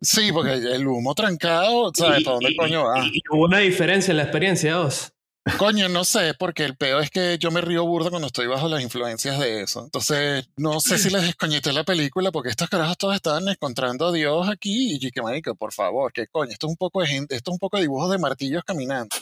sí, 0.00 0.32
porque 0.32 0.52
el 0.54 0.86
humo 0.86 1.14
trancado, 1.14 1.90
¿sabes? 1.94 2.24
¿Para 2.24 2.34
dónde 2.34 2.56
coño 2.56 2.84
va? 2.84 3.04
y- 3.06 3.18
y 3.18 3.22
hubo 3.30 3.44
una 3.44 3.58
diferencia 3.58 4.10
en 4.12 4.16
la 4.18 4.24
experiencia, 4.24 4.78
vos. 4.78 5.12
Coño, 5.58 5.88
no 5.88 6.04
sé, 6.04 6.34
porque 6.38 6.64
el 6.64 6.76
peor 6.76 7.02
es 7.02 7.10
que 7.10 7.36
yo 7.36 7.50
me 7.50 7.60
río 7.60 7.84
burda 7.84 8.10
cuando 8.10 8.28
estoy 8.28 8.46
bajo 8.46 8.68
las 8.68 8.80
influencias 8.80 9.40
de 9.40 9.62
eso. 9.62 9.82
Entonces, 9.84 10.48
no 10.56 10.78
sé 10.78 10.98
si 10.98 11.10
les 11.10 11.22
descoñeté 11.22 11.72
la 11.72 11.82
película 11.82 12.30
porque 12.30 12.48
estos 12.50 12.68
carajos 12.68 12.96
todos 12.96 13.16
estaban 13.16 13.48
encontrando 13.48 14.06
a 14.06 14.12
Dios 14.12 14.48
aquí. 14.48 14.98
Y 15.02 15.10
que 15.10 15.20
marico, 15.20 15.56
por 15.56 15.72
favor, 15.72 16.12
qué 16.12 16.28
coño, 16.28 16.52
esto 16.52 16.68
es 16.68 16.70
un 16.70 16.76
poco 16.76 17.00
de 17.00 17.08
gente, 17.08 17.34
esto 17.34 17.50
es 17.50 17.54
un 17.54 17.58
poco 17.58 17.76
de 17.76 17.82
dibujos 17.82 18.08
de 18.12 18.18
martillos 18.18 18.62
caminando. 18.64 19.16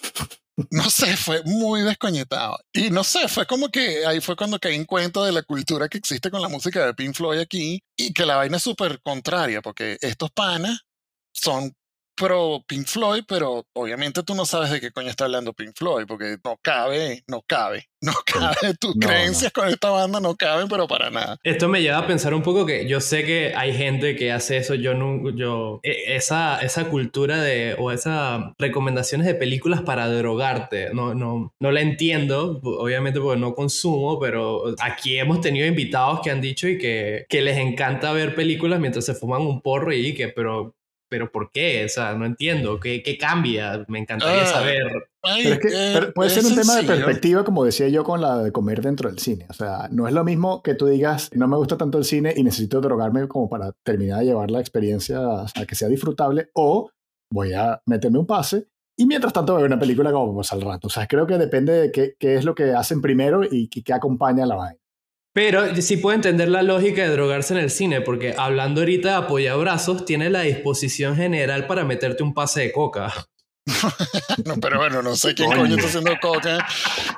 No 0.70 0.90
sé, 0.90 1.16
fue 1.16 1.42
muy 1.44 1.82
descoñetado. 1.82 2.58
Y 2.72 2.90
no 2.90 3.04
sé, 3.04 3.28
fue 3.28 3.46
como 3.46 3.68
que 3.68 4.04
ahí 4.06 4.20
fue 4.20 4.36
cuando 4.36 4.58
caí 4.58 4.74
en 4.74 4.84
cuenta 4.84 5.24
de 5.24 5.32
la 5.32 5.42
cultura 5.42 5.88
que 5.88 5.98
existe 5.98 6.30
con 6.30 6.42
la 6.42 6.48
música 6.48 6.84
de 6.86 6.94
Pink 6.94 7.14
Floyd 7.14 7.40
aquí 7.40 7.82
y 7.96 8.12
que 8.12 8.26
la 8.26 8.36
vaina 8.36 8.56
es 8.56 8.62
súper 8.62 9.00
contraria 9.02 9.62
porque 9.62 9.96
estos 10.00 10.30
panas 10.30 10.80
son 11.32 11.74
pro 12.20 12.62
Pink 12.66 12.86
Floyd, 12.86 13.24
pero 13.26 13.64
obviamente 13.72 14.22
tú 14.22 14.34
no 14.34 14.44
sabes 14.44 14.70
de 14.70 14.80
qué 14.80 14.90
coño 14.90 15.08
está 15.08 15.24
hablando 15.24 15.54
Pink 15.54 15.72
Floyd, 15.74 16.04
porque 16.06 16.36
no 16.44 16.58
cabe, 16.62 17.24
no 17.26 17.42
cabe, 17.46 17.88
no 18.02 18.12
cabe. 18.26 18.74
Tus 18.78 18.94
No, 18.96 19.06
creencias 19.06 19.50
con 19.52 19.66
esta 19.68 19.88
banda 19.90 20.20
no 20.20 20.36
caben, 20.36 20.68
pero 20.68 20.86
para 20.86 21.10
nada. 21.10 21.38
Esto 21.42 21.68
me 21.68 21.80
lleva 21.80 21.98
a 21.98 22.06
pensar 22.06 22.34
un 22.34 22.42
poco 22.42 22.66
que 22.66 22.86
yo 22.86 23.00
sé 23.00 23.24
que 23.24 23.54
hay 23.56 23.72
gente 23.74 24.16
que 24.16 24.30
hace 24.32 24.58
eso, 24.58 24.74
yo 24.74 24.92
no, 24.94 25.30
yo, 25.34 25.80
e- 25.82 26.14
esa, 26.14 26.60
esa 26.60 26.84
cultura 26.90 27.40
de, 27.40 27.74
o 27.78 27.90
esas 27.90 28.42
recomendaciones 28.58 29.26
de 29.26 29.34
películas 29.34 29.80
para 29.82 30.06
drogarte, 30.08 30.92
no, 30.92 31.14
no, 31.14 31.54
no 31.58 31.70
la 31.72 31.80
entiendo, 31.80 32.60
obviamente 32.62 33.20
porque 33.20 33.40
no 33.40 33.54
consumo, 33.54 34.18
pero 34.20 34.74
aquí 34.80 35.18
hemos 35.18 35.40
tenido 35.40 35.66
invitados 35.66 36.20
que 36.22 36.30
han 36.30 36.40
dicho 36.40 36.68
y 36.68 36.76
que, 36.78 37.24
que 37.28 37.40
les 37.42 37.56
encanta 37.56 38.12
ver 38.12 38.34
películas 38.34 38.78
mientras 38.80 39.04
se 39.06 39.14
fuman 39.14 39.42
un 39.42 39.60
porro 39.62 39.92
y 39.92 40.14
que, 40.14 40.28
pero, 40.28 40.74
pero 41.10 41.30
¿por 41.30 41.50
qué? 41.50 41.84
O 41.84 41.88
sea, 41.88 42.14
no 42.14 42.24
entiendo, 42.24 42.80
¿qué, 42.80 43.02
qué 43.02 43.18
cambia? 43.18 43.84
Me 43.88 43.98
encantaría 43.98 44.44
Ah, 44.44 44.46
saber. 44.46 44.82
Ay, 45.22 45.42
Pero 45.42 45.54
es 45.54 45.60
que 45.60 45.68
eh, 45.68 45.90
pero 45.92 46.14
puede 46.14 46.28
es 46.28 46.34
ser 46.34 46.46
un 46.46 46.54
tema 46.54 46.76
de 46.76 46.84
perspectiva, 46.84 47.44
como 47.44 47.64
decía 47.64 47.88
yo, 47.88 48.04
con 48.04 48.20
la 48.22 48.38
de 48.38 48.52
comer 48.52 48.80
dentro 48.80 49.10
del 49.10 49.18
cine. 49.18 49.46
O 49.50 49.52
sea, 49.52 49.88
no 49.90 50.08
es 50.08 50.14
lo 50.14 50.24
mismo 50.24 50.62
que 50.62 50.74
tú 50.74 50.86
digas, 50.86 51.28
no 51.34 51.46
me 51.48 51.56
gusta 51.56 51.76
tanto 51.76 51.98
el 51.98 52.04
cine 52.04 52.32
y 52.34 52.42
necesito 52.42 52.80
drogarme 52.80 53.28
como 53.28 53.48
para 53.50 53.72
terminar 53.84 54.20
de 54.20 54.26
llevar 54.26 54.50
la 54.50 54.60
experiencia 54.60 55.18
a, 55.18 55.46
a 55.54 55.66
que 55.66 55.74
sea 55.74 55.88
disfrutable, 55.88 56.48
o 56.54 56.90
voy 57.32 57.52
a 57.52 57.82
meterme 57.86 58.18
un 58.18 58.26
pase 58.26 58.66
y 58.98 59.06
mientras 59.06 59.32
tanto 59.32 59.56
ver 59.56 59.64
una 59.64 59.78
película 59.78 60.12
como 60.12 60.34
pues, 60.34 60.52
al 60.52 60.60
rato. 60.60 60.88
O 60.88 60.90
sea, 60.90 61.06
creo 61.06 61.26
que 61.26 61.38
depende 61.38 61.72
de 61.72 61.92
qué, 61.92 62.16
qué 62.18 62.34
es 62.34 62.44
lo 62.44 62.54
que 62.54 62.72
hacen 62.72 63.00
primero 63.00 63.42
y 63.50 63.68
qué, 63.68 63.82
qué 63.82 63.92
acompaña 63.94 64.44
la 64.46 64.56
vaina. 64.56 64.79
Pero 65.32 65.76
sí 65.80 65.96
puedo 65.96 66.14
entender 66.16 66.48
la 66.48 66.62
lógica 66.62 67.02
de 67.02 67.08
drogarse 67.08 67.54
en 67.54 67.60
el 67.60 67.70
cine, 67.70 68.00
porque 68.00 68.34
hablando 68.36 68.80
ahorita 68.80 69.08
de 69.10 69.14
apoyabrazos, 69.14 70.04
tiene 70.04 70.28
la 70.28 70.40
disposición 70.42 71.16
general 71.16 71.66
para 71.66 71.84
meterte 71.84 72.22
un 72.22 72.34
pase 72.34 72.60
de 72.62 72.72
coca. 72.72 73.12
No, 74.44 74.56
pero 74.56 74.78
bueno, 74.78 75.02
no 75.02 75.14
sé 75.14 75.34
quién 75.34 75.50
Coño. 75.50 75.76
está 75.76 75.86
haciendo 75.86 76.12
coca 76.20 76.66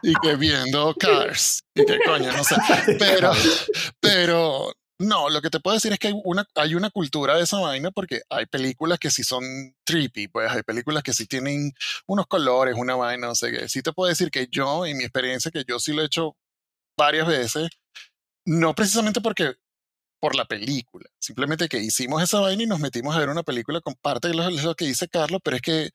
y 0.02 0.12
que 0.14 0.34
viendo 0.36 0.94
Cars 0.98 1.62
y 1.74 1.84
que 1.86 1.98
coño, 2.04 2.32
no 2.32 2.44
sé. 2.44 2.56
Pero, 2.98 3.32
pero, 4.00 4.72
No, 4.98 5.30
lo 5.30 5.40
que 5.40 5.48
te 5.50 5.60
puedo 5.60 5.74
decir 5.74 5.92
es 5.92 5.98
que 5.98 6.08
hay 6.08 6.14
una, 6.24 6.44
hay 6.56 6.74
una 6.74 6.90
cultura 6.90 7.36
de 7.36 7.44
esa 7.44 7.58
vaina 7.60 7.90
porque 7.90 8.22
hay 8.28 8.46
películas 8.46 8.98
que 8.98 9.10
sí 9.10 9.22
son 9.24 9.42
trippy, 9.84 10.28
pues 10.28 10.50
hay 10.50 10.62
películas 10.62 11.02
que 11.02 11.12
sí 11.14 11.26
tienen 11.26 11.72
unos 12.06 12.26
colores, 12.26 12.74
una 12.76 12.96
vaina, 12.96 13.28
no 13.28 13.34
sé 13.34 13.50
qué. 13.50 13.68
Sí 13.68 13.80
te 13.82 13.92
puedo 13.92 14.08
decir 14.08 14.30
que 14.30 14.48
yo, 14.50 14.84
en 14.84 14.98
mi 14.98 15.04
experiencia, 15.04 15.50
que 15.50 15.64
yo 15.66 15.78
sí 15.78 15.92
lo 15.92 16.02
he 16.02 16.06
hecho 16.06 16.36
varias 16.98 17.26
veces, 17.26 17.68
no 18.45 18.74
precisamente 18.74 19.20
porque 19.20 19.55
por 20.20 20.36
la 20.36 20.45
película, 20.47 21.07
simplemente 21.18 21.68
que 21.68 21.78
hicimos 21.78 22.22
esa 22.22 22.40
vaina 22.40 22.62
y 22.62 22.66
nos 22.66 22.80
metimos 22.80 23.16
a 23.16 23.18
ver 23.18 23.28
una 23.28 23.43
película 23.43 23.80
con 23.80 23.95
parte 23.95 24.28
de 24.28 24.34
lo 24.34 24.74
que 24.76 24.84
dice 24.84 25.09
Carlos, 25.09 25.40
pero 25.43 25.57
es 25.57 25.62
que 25.62 25.90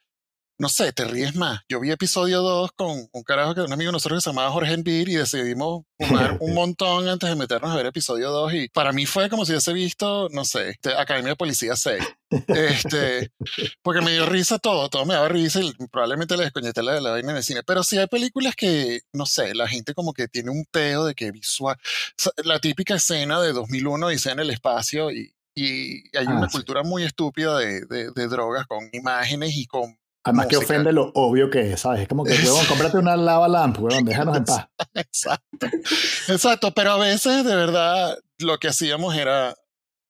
no 0.59 0.69
sé, 0.69 0.91
te 0.91 1.05
ríes 1.05 1.35
más. 1.35 1.61
Yo 1.69 1.79
vi 1.79 1.91
episodio 1.91 2.41
2 2.41 2.71
con 2.75 3.07
un 3.11 3.23
carajo 3.23 3.53
que 3.53 3.61
un 3.61 3.71
amigo 3.71 3.89
de 3.89 3.93
nosotros 3.93 4.19
que 4.19 4.23
se 4.23 4.29
llamaba 4.31 4.51
Jorge 4.51 4.73
Envir 4.73 5.07
y 5.09 5.15
decidimos 5.15 5.83
fumar 5.99 6.37
un 6.41 6.53
montón 6.53 7.07
antes 7.07 7.29
de 7.29 7.35
meternos 7.35 7.71
a 7.71 7.75
ver 7.75 7.85
episodio 7.85 8.31
2 8.31 8.53
y 8.53 8.69
para 8.69 8.91
mí 8.91 9.05
fue 9.05 9.29
como 9.29 9.45
si 9.45 9.51
hubiese 9.51 9.73
visto, 9.73 10.29
no 10.31 10.45
sé, 10.45 10.79
Academia 10.97 11.31
de 11.31 11.35
Policía 11.35 11.75
6. 11.75 12.03
Este, 12.47 13.31
porque 13.81 14.01
me 14.01 14.11
dio 14.11 14.25
risa 14.25 14.57
todo, 14.57 14.89
todo 14.89 15.05
me 15.05 15.13
daba 15.13 15.29
risa 15.29 15.61
y 15.61 15.73
probablemente 15.91 16.35
le 16.35 16.43
desconecté 16.45 16.81
la 16.81 16.93
de 16.93 17.01
la 17.01 17.11
vaina 17.11 17.33
de 17.33 17.43
cine. 17.43 17.61
Pero 17.63 17.83
sí 17.83 17.97
hay 17.97 18.07
películas 18.07 18.55
que, 18.55 19.01
no 19.13 19.25
sé, 19.25 19.53
la 19.53 19.67
gente 19.67 19.93
como 19.93 20.13
que 20.13 20.27
tiene 20.27 20.49
un 20.49 20.65
pedo 20.71 21.05
de 21.05 21.13
que 21.13 21.31
visual. 21.31 21.77
La 22.43 22.59
típica 22.59 22.95
escena 22.95 23.39
de 23.41 23.53
2001 23.53 24.09
dice 24.09 24.31
en 24.31 24.39
el 24.39 24.49
espacio 24.49 25.11
y, 25.11 25.33
y 25.55 26.17
hay 26.17 26.27
una 26.27 26.45
ah, 26.45 26.49
cultura 26.51 26.83
muy 26.83 27.03
estúpida 27.03 27.57
de, 27.57 27.85
de, 27.85 28.11
de, 28.11 28.27
drogas 28.27 28.67
con 28.67 28.89
imágenes 28.91 29.55
y 29.55 29.65
con 29.65 29.97
Además 30.27 30.47
que 30.47 30.57
ofende 30.57 30.91
lo 30.91 31.11
obvio 31.15 31.49
que 31.49 31.71
es, 31.71 31.79
¿sabes? 31.79 32.01
Es 32.01 32.07
como 32.09 32.25
que, 32.25 32.33
huevón, 32.33 32.65
cómprate 32.65 32.97
una 32.97 33.15
lava 33.15 33.47
lamp, 33.47 33.79
huevón, 33.79 34.03
déjanos 34.03 34.35
en 34.35 34.43
paz. 34.43 34.67
Exacto. 34.93 35.67
Exacto, 36.27 36.73
pero 36.73 36.91
a 36.91 36.97
veces, 36.97 37.45
de 37.45 37.55
verdad, 37.55 38.17
lo 38.39 38.57
que 38.57 38.67
hacíamos 38.67 39.15
era 39.15 39.55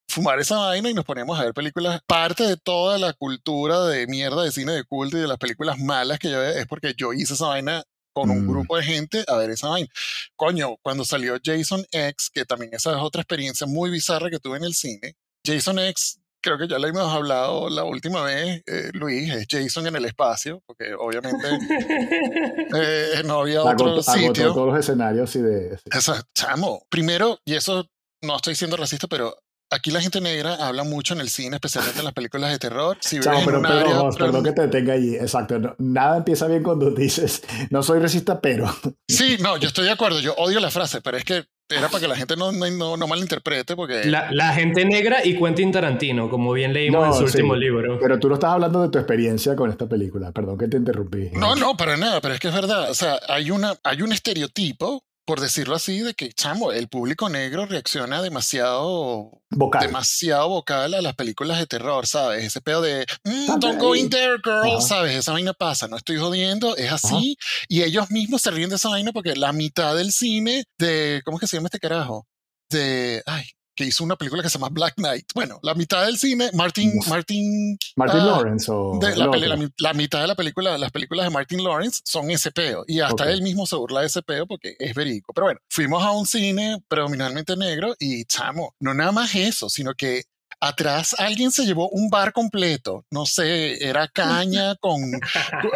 fumar 0.09 0.39
esa 0.39 0.57
vaina 0.57 0.89
y 0.89 0.95
nos 0.95 1.05
poníamos 1.05 1.39
a 1.39 1.43
ver 1.43 1.53
películas. 1.53 2.01
Parte 2.07 2.43
de 2.43 2.57
toda 2.57 2.97
la 2.97 3.13
cultura 3.13 3.85
de 3.85 4.07
mierda 4.07 4.41
de 4.41 4.51
cine 4.51 4.71
de 4.71 4.83
culto 4.85 5.17
y 5.17 5.21
de 5.21 5.27
las 5.27 5.37
películas 5.37 5.77
malas 5.77 6.17
que 6.17 6.31
yo 6.31 6.39
veo 6.39 6.49
es 6.49 6.65
porque 6.65 6.95
yo 6.97 7.13
hice 7.13 7.35
esa 7.35 7.47
vaina 7.47 7.83
con 8.11 8.31
un 8.31 8.45
mm. 8.45 8.49
grupo 8.49 8.77
de 8.77 8.83
gente 8.83 9.23
a 9.27 9.35
ver 9.35 9.51
esa 9.51 9.67
vaina. 9.67 9.89
Coño, 10.35 10.77
cuando 10.81 11.05
salió 11.05 11.37
Jason 11.43 11.85
X, 11.91 12.31
que 12.33 12.43
también 12.43 12.73
esa 12.73 12.89
es 12.89 12.97
otra 12.97 13.21
experiencia 13.21 13.67
muy 13.67 13.91
bizarra 13.91 14.31
que 14.31 14.39
tuve 14.39 14.57
en 14.57 14.63
el 14.63 14.73
cine, 14.73 15.15
Jason 15.45 15.77
X 15.77 16.19
creo 16.47 16.57
que 16.57 16.67
ya 16.67 16.79
lo 16.79 16.87
hemos 16.87 17.13
hablado 17.13 17.69
la 17.69 17.83
última 17.83 18.23
vez, 18.23 18.63
eh, 18.65 18.89
Luis, 18.93 19.29
es 19.33 19.47
Jason 19.49 19.85
en 19.87 19.97
el 19.97 20.05
espacio, 20.05 20.63
porque 20.65 20.93
obviamente 20.97 21.45
eh, 22.75 23.21
no 23.25 23.41
había 23.41 23.63
otro 23.63 24.01
sitio. 24.01 24.53
todos 24.53 24.69
los 24.69 24.79
escenarios 24.79 25.35
y 25.35 25.41
de... 25.41 25.73
Exacto, 25.85 26.25
chamo. 26.33 26.83
Primero, 26.89 27.39
y 27.43 27.55
eso 27.55 27.85
no 28.21 28.37
estoy 28.37 28.55
siendo 28.55 28.77
racista, 28.77 29.07
pero 29.07 29.35
aquí 29.69 29.91
la 29.91 29.99
gente 29.99 30.21
negra 30.21 30.55
habla 30.55 30.85
mucho 30.85 31.13
en 31.13 31.19
el 31.19 31.29
cine, 31.29 31.57
especialmente 31.57 31.99
en 31.99 32.05
las 32.05 32.13
películas 32.13 32.51
de 32.51 32.59
terror. 32.59 32.97
Si 33.01 33.19
Chao, 33.19 33.41
pero, 33.43 33.61
perdón, 33.61 34.15
perdón 34.15 34.43
que 34.45 34.53
te 34.53 34.61
detenga 34.61 34.93
allí. 34.93 35.15
Exacto. 35.15 35.75
nada 35.79 36.17
empieza 36.17 36.47
bien 36.47 36.63
cuando 36.63 36.91
dices, 36.95 37.43
no 37.71 37.83
soy 37.83 37.99
racista, 37.99 38.39
pero. 38.39 38.73
Sí, 39.09 39.37
no, 39.41 39.57
yo 39.57 39.67
estoy 39.67 39.85
de 39.85 39.91
acuerdo. 39.91 40.21
Yo 40.21 40.33
odio 40.35 40.61
la 40.61 40.71
frase, 40.71 41.01
pero 41.01 41.17
es 41.17 41.25
que 41.25 41.45
era 41.69 41.89
para 41.89 41.99
que 41.99 42.07
la 42.07 42.15
gente 42.15 42.35
no, 42.37 42.51
no, 42.51 42.97
no 42.97 43.07
malinterprete, 43.07 43.75
porque... 43.75 44.05
La, 44.05 44.31
la, 44.31 44.53
gente 44.53 44.85
negra 44.85 45.25
y 45.25 45.37
Quentin 45.37 45.71
Tarantino, 45.71 46.29
como 46.29 46.53
bien 46.53 46.73
leímos 46.73 47.07
en 47.07 47.13
su 47.13 47.23
último 47.25 47.55
libro. 47.55 47.99
Pero 47.99 48.19
tú 48.19 48.29
no 48.29 48.35
estás 48.35 48.51
hablando 48.51 48.81
de 48.81 48.89
tu 48.89 48.97
experiencia 48.97 49.55
con 49.55 49.69
esta 49.69 49.87
película, 49.87 50.31
perdón 50.31 50.57
que 50.57 50.67
te 50.67 50.77
interrumpí. 50.77 51.29
No, 51.33 51.55
no, 51.55 51.75
para 51.75 51.97
nada, 51.97 52.21
pero 52.21 52.35
es 52.35 52.39
que 52.39 52.47
es 52.47 52.53
verdad. 52.53 52.89
O 52.89 52.93
sea, 52.93 53.19
hay, 53.27 53.51
una, 53.51 53.75
hay 53.83 54.01
un 54.01 54.13
estereotipo 54.13 55.03
por 55.27 55.41
decirlo 55.41 55.75
así, 55.75 55.99
de 55.99 56.13
que, 56.13 56.31
chamo, 56.31 56.71
el 56.71 56.87
público 56.87 57.27
negro 57.27 57.65
reacciona 57.65 58.21
demasiado 58.21 59.41
vocal. 59.49 59.85
demasiado 59.85 60.47
vocal 60.47 60.93
a 60.93 61.01
las 61.01 61.15
películas 61.15 61.59
de 61.59 61.67
terror, 61.67 62.07
¿sabes? 62.07 62.45
Ese 62.45 62.61
pedo 62.61 62.81
de, 62.81 63.05
mm, 63.25 63.59
don't 63.59 63.77
go 63.77 63.93
in 63.93 64.09
there, 64.09 64.37
girl, 64.41 64.81
¿sabes? 64.81 65.17
Esa 65.17 65.33
vaina 65.33 65.51
pasa, 65.51 65.89
no 65.89 65.97
estoy 65.97 66.15
jodiendo, 66.15 66.77
es 66.77 66.93
así. 66.93 67.37
Y 67.67 67.83
ellos 67.83 68.09
mismos 68.09 68.41
se 68.41 68.51
ríen 68.51 68.69
de 68.69 68.77
esa 68.77 68.87
vaina 68.87 69.11
porque 69.11 69.35
la 69.35 69.51
mitad 69.51 69.97
del 69.97 70.13
cine 70.13 70.63
de, 70.77 71.21
¿cómo 71.25 71.35
es 71.35 71.41
que 71.41 71.47
se 71.47 71.57
llama 71.57 71.67
este 71.67 71.79
carajo? 71.79 72.25
De, 72.69 73.21
ay, 73.25 73.49
que 73.77 73.85
hizo 73.85 74.03
una 74.03 74.17
película 74.17 74.41
que 74.43 74.49
se 74.49 74.57
llama 74.57 74.69
Black 74.69 74.95
Knight. 74.95 75.31
Bueno, 75.33 75.59
la 75.61 75.75
mitad 75.75 76.05
del 76.05 76.17
cine, 76.17 76.49
Martin... 76.53 76.99
Martin, 77.07 77.77
Martin 77.95 78.19
ah, 78.21 78.25
Lawrence 78.25 78.69
o... 78.69 78.99
la, 78.99 79.93
mitad 79.93 80.19
de 80.19 80.27
la 80.27 80.35
película, 80.35 80.77
las 80.77 80.91
películas 80.91 81.27
de 81.27 81.29
Martin 81.29 81.63
Lawrence 81.63 82.01
son 82.03 82.29
ese 82.31 82.51
peo. 82.51 82.83
Y 82.87 82.99
hasta 82.99 83.31
él 83.31 83.43
mismo 83.43 83.67
se 83.67 83.75
burla 83.75 84.01
de 84.01 84.07
ese 84.07 84.23
peo 84.23 84.47
porque 84.47 84.75
es 84.79 84.93
verídico. 84.95 85.31
Pero 85.33 85.45
bueno, 85.45 85.59
fuimos 85.69 86.03
a 86.03 86.11
un 86.11 86.25
cine 86.25 86.83
predominantemente 86.87 87.55
negro 87.55 87.95
y 87.99 88.25
chamo, 88.25 88.75
no 88.79 88.93
nada 88.93 89.11
más 89.11 89.35
eso, 89.35 89.69
sino 89.69 89.93
que 89.93 90.23
atrás 90.59 91.15
alguien 91.19 91.51
se 91.51 91.65
llevó 91.65 91.89
un 91.89 92.09
bar 92.09 92.33
completo, 92.33 93.05
no 93.11 93.25
sé, 93.25 93.83
era 93.87 94.07
caña 94.07 94.75
con, 94.75 95.01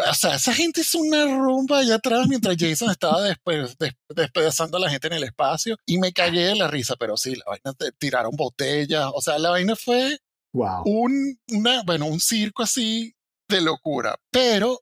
o 0.08 0.14
sea, 0.14 0.34
esa 0.34 0.52
gente 0.52 0.80
hizo 0.80 0.98
una 0.98 1.24
rumba 1.24 1.78
allá 1.78 1.96
atrás 1.96 2.26
mientras 2.28 2.56
Jason 2.58 2.90
estaba 2.90 3.22
después 3.22 3.76
despedazando 4.08 4.76
a 4.76 4.80
la 4.80 4.90
gente 4.90 5.06
en 5.06 5.14
el 5.14 5.24
espacio 5.24 5.76
y 5.86 5.98
me 5.98 6.12
cagué 6.12 6.46
de 6.46 6.56
la 6.56 6.68
risa, 6.68 6.96
pero 6.96 7.16
sí, 7.16 7.36
la 7.36 7.44
vaina 7.46 7.76
tiraron 7.98 8.34
botellas, 8.34 9.10
o 9.14 9.20
sea, 9.20 9.38
la 9.38 9.50
vaina 9.50 9.76
fue 9.76 10.18
un, 10.52 11.38
una, 11.50 11.82
bueno, 11.84 12.06
un 12.06 12.20
circo 12.20 12.62
así 12.62 13.14
de 13.48 13.60
locura, 13.60 14.16
pero 14.30 14.80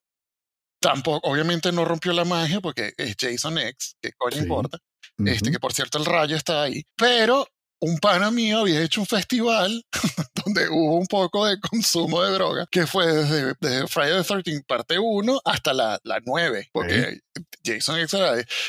tampoco, 0.80 1.28
obviamente 1.28 1.72
no 1.72 1.84
rompió 1.84 2.12
la 2.12 2.24
magia 2.24 2.60
porque 2.60 2.94
es 2.96 3.16
Jason 3.18 3.58
X, 3.58 3.96
que 4.00 4.12
coño 4.12 4.38
importa. 4.38 4.78
Este, 5.26 5.50
que 5.50 5.60
por 5.60 5.74
cierto 5.74 5.98
el 5.98 6.06
rayo 6.06 6.36
está 6.36 6.62
ahí, 6.62 6.82
pero 6.96 7.46
un 7.80 7.98
pana 7.98 8.30
mío 8.30 8.60
había 8.60 8.82
hecho 8.82 9.00
un 9.00 9.06
festival 9.06 9.84
donde 10.44 10.68
hubo 10.68 10.98
un 10.98 11.06
poco 11.06 11.46
de 11.46 11.58
consumo 11.60 12.22
de 12.22 12.32
droga, 12.32 12.66
que 12.70 12.86
fue 12.86 13.06
desde, 13.06 13.86
Friday 13.88 14.22
the 14.22 14.42
13 14.42 14.64
parte 14.66 14.98
1 14.98 15.40
hasta 15.44 15.72
la, 15.72 15.98
la 16.04 16.20
9, 16.24 16.70
porque 16.72 17.20
Jason 17.64 17.98
X 18.00 18.16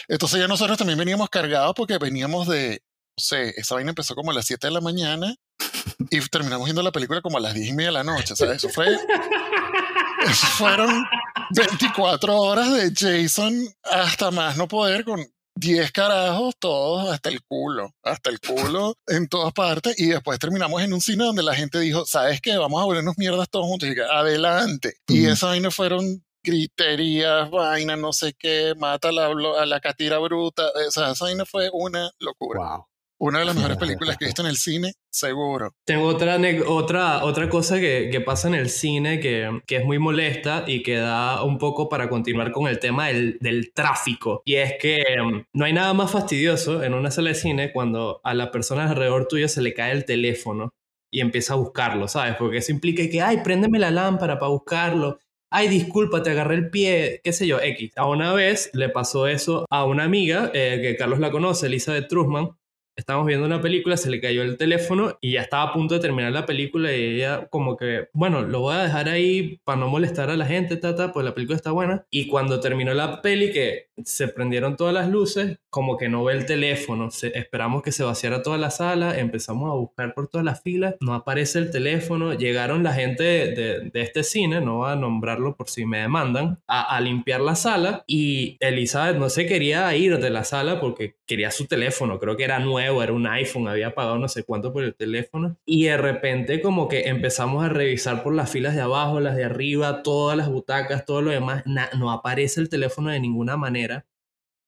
Entonces 0.07 0.39
ya 0.39 0.47
nosotros 0.47 0.77
también 0.77 0.97
veníamos 0.97 1.29
cargados 1.29 1.73
porque 1.75 1.97
veníamos 1.97 2.47
de, 2.47 2.81
no 3.17 3.23
sé, 3.23 3.53
esa 3.57 3.75
vaina 3.75 3.91
empezó 3.91 4.15
como 4.15 4.31
a 4.31 4.33
las 4.33 4.45
7 4.45 4.67
de 4.67 4.73
la 4.73 4.81
mañana 4.81 5.35
y 6.09 6.19
terminamos 6.29 6.65
viendo 6.65 6.81
la 6.81 6.91
película 6.91 7.21
como 7.21 7.37
a 7.37 7.41
las 7.41 7.53
10 7.53 7.67
y 7.67 7.73
media 7.73 7.89
de 7.89 7.93
la 7.93 8.03
noche, 8.03 8.35
sea, 8.35 8.51
eso 8.53 8.69
fue... 8.69 8.87
Eso 10.21 10.45
fueron 10.45 11.03
24 11.49 12.37
horas 12.37 12.71
de 12.71 12.91
Jason 12.95 13.53
hasta 13.83 14.29
más 14.29 14.55
no 14.55 14.67
poder 14.67 15.03
con 15.03 15.25
10 15.61 15.91
carajos, 15.91 16.55
todos 16.57 17.07
hasta 17.13 17.29
el 17.29 17.43
culo, 17.43 17.93
hasta 18.01 18.31
el 18.31 18.39
culo 18.39 18.97
en 19.07 19.27
todas 19.27 19.53
partes. 19.53 19.97
Y 19.99 20.07
después 20.07 20.39
terminamos 20.39 20.81
en 20.81 20.91
un 20.91 21.01
cine 21.01 21.23
donde 21.23 21.43
la 21.43 21.53
gente 21.53 21.79
dijo, 21.79 22.03
¿sabes 22.05 22.41
qué? 22.41 22.57
Vamos 22.57 22.81
a 22.81 22.85
volvernos 22.85 23.15
mierdas 23.17 23.47
todos 23.47 23.67
juntos. 23.67 23.87
Y 23.87 23.99
adelante. 23.99 24.95
Y 25.07 25.27
esa 25.27 25.47
vaina 25.47 25.69
fueron 25.69 26.25
griterías, 26.43 27.51
vaina, 27.51 27.95
no 27.95 28.11
sé 28.11 28.33
qué, 28.33 28.73
mata 28.75 29.09
a 29.09 29.11
la, 29.11 29.27
a 29.27 29.65
la 29.67 29.79
catira 29.79 30.17
bruta. 30.17 30.63
O 30.87 30.91
sea, 30.91 31.11
esa 31.11 31.25
vaina 31.25 31.45
fue 31.45 31.69
una 31.71 32.09
locura. 32.19 32.59
Wow. 32.59 32.85
Una 33.21 33.37
de 33.37 33.45
las 33.45 33.55
mejores 33.55 33.77
películas 33.77 34.17
que 34.17 34.25
he 34.25 34.29
visto 34.29 34.41
en 34.41 34.47
el 34.47 34.57
cine, 34.57 34.93
seguro. 35.11 35.75
Tengo 35.85 36.07
otra, 36.07 36.39
otra, 36.67 37.23
otra 37.23 37.49
cosa 37.49 37.79
que, 37.79 38.09
que 38.11 38.19
pasa 38.19 38.47
en 38.47 38.55
el 38.55 38.67
cine 38.67 39.19
que, 39.19 39.61
que, 39.67 39.75
es 39.75 39.85
muy 39.85 39.99
molesta 39.99 40.63
y 40.65 40.81
que 40.81 40.95
da 40.95 41.43
un 41.43 41.59
poco 41.59 41.87
para 41.87 42.09
continuar 42.09 42.51
con 42.51 42.67
el 42.67 42.79
tema 42.79 43.09
del, 43.09 43.37
del 43.39 43.73
tráfico. 43.75 44.41
Y 44.43 44.55
es 44.55 44.73
que 44.81 45.03
um, 45.21 45.43
no 45.53 45.65
hay 45.65 45.73
nada 45.73 45.93
más 45.93 46.09
fastidioso 46.09 46.81
en 46.81 46.95
una 46.95 47.11
sala 47.11 47.29
de 47.29 47.35
cine 47.35 47.71
cuando 47.71 48.21
a 48.23 48.33
la 48.33 48.49
persona 48.49 48.89
alrededor 48.89 49.27
tuyo 49.27 49.47
se 49.47 49.61
le 49.61 49.75
cae 49.75 49.91
el 49.91 50.05
teléfono 50.05 50.73
y 51.11 51.19
empieza 51.19 51.53
a 51.53 51.57
buscarlo, 51.57 52.07
¿sabes? 52.07 52.37
Porque 52.39 52.57
eso 52.57 52.71
implica 52.71 53.07
que, 53.07 53.21
ay, 53.21 53.41
préndeme 53.43 53.77
la 53.77 53.91
lámpara 53.91 54.39
para 54.39 54.49
buscarlo. 54.49 55.19
Ay, 55.51 55.67
disculpa, 55.67 56.23
te 56.23 56.31
agarré 56.31 56.55
el 56.55 56.71
pie, 56.71 57.21
qué 57.23 57.33
sé 57.33 57.45
yo, 57.45 57.59
X. 57.61 57.91
A 57.97 58.07
una 58.07 58.33
vez 58.33 58.71
le 58.73 58.89
pasó 58.89 59.27
eso 59.27 59.67
a 59.69 59.85
una 59.85 60.05
amiga, 60.05 60.49
eh, 60.55 60.79
que 60.81 60.95
Carlos 60.95 61.19
la 61.19 61.29
conoce, 61.29 61.67
Elizabeth 61.67 62.07
Trusman, 62.07 62.49
estábamos 62.95 63.27
viendo 63.27 63.45
una 63.45 63.61
película, 63.61 63.97
se 63.97 64.09
le 64.09 64.21
cayó 64.21 64.43
el 64.43 64.57
teléfono 64.57 65.17
y 65.21 65.33
ya 65.33 65.41
estaba 65.41 65.63
a 65.63 65.73
punto 65.73 65.95
de 65.95 65.99
terminar 65.99 66.31
la 66.31 66.45
película 66.45 66.95
y 66.95 67.15
ella 67.15 67.47
como 67.49 67.77
que, 67.77 68.09
bueno, 68.13 68.41
lo 68.41 68.61
voy 68.61 68.75
a 68.75 68.83
dejar 68.83 69.09
ahí 69.09 69.59
para 69.63 69.79
no 69.79 69.87
molestar 69.87 70.29
a 70.29 70.37
la 70.37 70.45
gente, 70.45 70.77
tata, 70.77 71.11
pues 71.13 71.25
la 71.25 71.33
película 71.33 71.55
está 71.55 71.71
buena. 71.71 72.05
Y 72.09 72.27
cuando 72.27 72.59
terminó 72.59 72.93
la 72.93 73.21
peli, 73.21 73.51
que 73.51 73.87
se 74.03 74.27
prendieron 74.27 74.75
todas 74.75 74.93
las 74.93 75.09
luces, 75.09 75.59
como 75.69 75.97
que 75.97 76.09
no 76.09 76.23
ve 76.23 76.33
el 76.33 76.45
teléfono, 76.45 77.09
esperamos 77.33 77.81
que 77.81 77.91
se 77.91 78.03
vaciara 78.03 78.41
toda 78.43 78.57
la 78.57 78.71
sala, 78.71 79.17
empezamos 79.17 79.69
a 79.69 79.75
buscar 79.75 80.13
por 80.13 80.27
todas 80.27 80.43
las 80.43 80.61
filas, 80.61 80.95
no 80.99 81.13
aparece 81.13 81.59
el 81.59 81.71
teléfono, 81.71 82.33
llegaron 82.33 82.83
la 82.83 82.93
gente 82.93 83.23
de, 83.23 83.91
este 83.93 84.23
cine, 84.23 84.59
no 84.61 84.77
voy 84.77 84.91
a 84.91 84.95
nombrarlo 84.95 85.55
por 85.55 85.69
si 85.69 85.85
me 85.85 85.99
demandan, 85.99 86.59
a, 86.67 86.95
a 86.95 86.99
limpiar 86.99 87.41
la 87.41 87.55
sala 87.55 88.03
y 88.07 88.57
Elizabeth 88.59 89.17
no 89.17 89.29
se 89.29 89.45
quería 89.45 89.95
ir 89.95 90.17
de 90.17 90.29
la 90.29 90.43
sala 90.43 90.79
porque 90.81 91.15
quería 91.25 91.51
su 91.51 91.67
teléfono, 91.67 92.19
creo 92.19 92.35
que 92.35 92.43
era 92.43 92.59
nuevo 92.59 92.80
era 92.81 93.13
un 93.13 93.27
iPhone, 93.27 93.67
había 93.67 93.93
pagado 93.93 94.17
no 94.17 94.27
sé 94.27 94.43
cuánto 94.43 94.73
por 94.73 94.83
el 94.83 94.95
teléfono. 94.95 95.57
Y 95.65 95.85
de 95.85 95.97
repente 95.97 96.61
como 96.61 96.87
que 96.87 97.07
empezamos 97.09 97.63
a 97.63 97.69
revisar 97.69 98.23
por 98.23 98.33
las 98.33 98.51
filas 98.51 98.75
de 98.75 98.81
abajo, 98.81 99.19
las 99.19 99.35
de 99.35 99.45
arriba, 99.45 100.03
todas 100.03 100.37
las 100.37 100.49
butacas, 100.49 101.05
todo 101.05 101.21
lo 101.21 101.31
demás. 101.31 101.63
no 101.97 102.11
aparece 102.11 102.61
el 102.61 102.69
teléfono 102.69 103.09
de 103.09 103.19
ninguna 103.19 103.57
manera. 103.57 104.05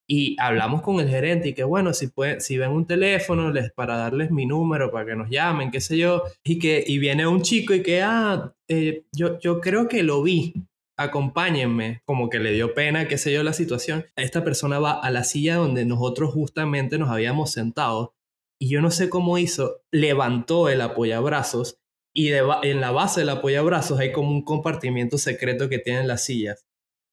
Y 0.08 0.36
hablamos 0.40 0.82
con 0.82 1.00
el 1.00 1.10
gerente 1.10 1.50
y 1.50 1.54
que 1.54 1.64
bueno, 1.64 1.94
si, 1.94 2.08
pueden, 2.08 2.42
si 2.42 2.58
ven 2.58 2.72
un 2.72 2.86
teléfono 2.86 3.52
les, 3.52 3.72
para 3.72 3.96
darles 3.96 4.32
mi 4.32 4.46
número, 4.46 4.92
para 4.92 5.06
que 5.06 5.16
nos 5.16 5.30
llamen, 5.30 5.72
qué 5.72 5.80
sé 5.82 5.98
yo. 5.98 6.24
Y 6.44 6.60
que 6.60 6.84
y 6.86 6.98
viene 7.00 7.26
un 7.26 7.42
chico 7.42 7.74
y 7.74 7.82
que, 7.82 8.02
ah, 8.02 8.54
eh, 8.68 9.06
yo, 9.14 9.40
yo 9.40 9.62
creo 9.62 9.88
que 9.88 10.04
lo 10.04 10.22
vi 10.22 10.54
acompáñenme, 10.98 12.02
como 12.06 12.30
que 12.30 12.40
le 12.40 12.52
dio 12.52 12.74
pena, 12.74 13.08
qué 13.08 13.18
sé 13.18 13.34
yo, 13.34 13.44
la 13.44 13.54
situación. 13.54 14.06
Esta 14.16 14.44
persona 14.44 14.80
va 14.80 14.92
a 14.92 15.12
la 15.12 15.24
silla 15.24 15.56
donde 15.56 15.86
nosotros 15.86 16.34
justamente 16.34 16.98
nos 16.98 17.10
habíamos 17.10 17.52
sentado 17.52 18.16
y 18.60 18.70
yo 18.70 18.82
no 18.82 18.92
sé 18.92 19.10
cómo 19.10 19.38
hizo, 19.38 19.82
levantó 19.92 20.70
el 20.70 20.82
apoyabrazos 20.82 21.80
y 22.16 22.30
en 22.32 22.80
la 22.80 22.92
base 22.92 23.22
del 23.22 23.30
apoyabrazos 23.30 24.00
hay 24.00 24.12
como 24.12 24.30
un 24.30 24.44
compartimiento 24.44 25.18
secreto 25.18 25.68
que 25.68 25.80
tienen 25.80 26.08
las 26.08 26.24
sillas. 26.24 26.66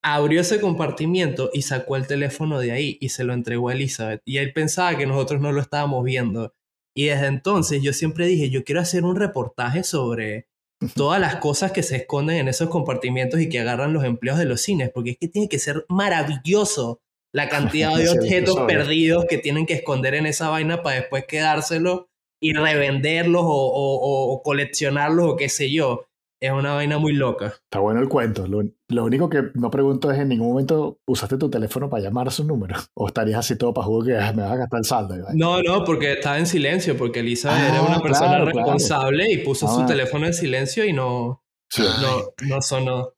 Abrió 0.02 0.42
ese 0.42 0.60
compartimiento 0.60 1.50
y 1.52 1.62
sacó 1.62 1.96
el 1.96 2.06
teléfono 2.06 2.60
de 2.60 2.72
ahí 2.72 2.98
y 3.00 3.08
se 3.08 3.24
lo 3.24 3.32
entregó 3.32 3.68
a 3.70 3.72
Elizabeth. 3.72 4.22
Y 4.24 4.38
él 4.38 4.52
pensaba 4.52 4.96
que 4.96 5.06
nosotros 5.06 5.40
no 5.40 5.52
lo 5.52 5.60
estábamos 5.60 6.04
viendo. 6.04 6.54
Y 6.94 7.06
desde 7.06 7.26
entonces 7.26 7.82
yo 7.82 7.92
siempre 7.92 8.26
dije, 8.26 8.50
yo 8.50 8.62
quiero 8.62 8.80
hacer 8.80 9.04
un 9.04 9.16
reportaje 9.16 9.82
sobre 9.84 10.49
todas 10.94 11.20
las 11.20 11.36
cosas 11.36 11.72
que 11.72 11.82
se 11.82 11.96
esconden 11.96 12.38
en 12.38 12.48
esos 12.48 12.68
compartimientos 12.68 13.40
y 13.40 13.48
que 13.48 13.60
agarran 13.60 13.92
los 13.92 14.04
empleos 14.04 14.38
de 14.38 14.46
los 14.46 14.62
cines, 14.62 14.90
porque 14.92 15.10
es 15.10 15.18
que 15.18 15.28
tiene 15.28 15.48
que 15.48 15.58
ser 15.58 15.84
maravilloso 15.88 17.00
la 17.32 17.48
cantidad 17.48 17.94
de 17.96 18.08
objetos 18.08 18.58
perdidos 18.66 19.26
que 19.28 19.38
tienen 19.38 19.66
que 19.66 19.74
esconder 19.74 20.14
en 20.14 20.26
esa 20.26 20.48
vaina 20.48 20.82
para 20.82 20.96
después 20.96 21.24
quedárselos 21.26 22.06
y 22.42 22.54
revenderlos 22.54 23.42
o, 23.44 24.40
coleccionarlos 24.42 25.32
o 25.32 25.36
qué 25.36 25.48
sé 25.48 25.70
yo. 25.70 26.06
Es 26.40 26.50
una 26.50 26.72
vaina 26.72 26.98
muy 26.98 27.12
loca. 27.12 27.48
Está 27.64 27.80
bueno 27.80 28.00
el 28.00 28.08
cuento. 28.08 28.46
Lo, 28.46 29.04
único 29.04 29.28
que 29.28 29.50
no 29.54 29.70
pregunto 29.70 30.10
es 30.10 30.18
en 30.18 30.28
ningún 30.28 30.48
momento 30.48 30.98
usaste 31.06 31.36
tu 31.36 31.50
teléfono 31.50 31.90
para 31.90 32.02
llamar 32.02 32.28
a 32.28 32.30
su 32.30 32.44
número. 32.44 32.76
O 32.94 33.06
estarías 33.06 33.38
así 33.38 33.56
todo 33.56 33.72
para 33.74 33.86
jugar 33.86 34.06
que 34.06 34.18
ah, 34.18 34.32
me 34.32 34.42
vas 34.42 34.52
a 34.52 34.56
gastar 34.56 34.78
el 34.78 34.84
saldo. 34.84 35.14
No, 35.34 35.62
no, 35.62 35.84
porque 35.84 36.12
estaba 36.14 36.38
en 36.38 36.46
silencio, 36.46 36.96
porque 36.96 37.20
Elisa 37.20 37.68
era 37.68 37.82
una 37.82 37.96
ah, 37.96 38.02
persona 38.02 38.44
responsable 38.44 39.30
y 39.30 39.38
puso 39.38 39.68
su 39.68 39.80
ah. 39.80 39.86
teléfono 39.86 40.26
en 40.26 40.34
silencio 40.34 40.84
y 40.84 40.92
no, 40.92 41.42
no, 41.78 42.46
no 42.48 42.62
sonó. 42.62 43.12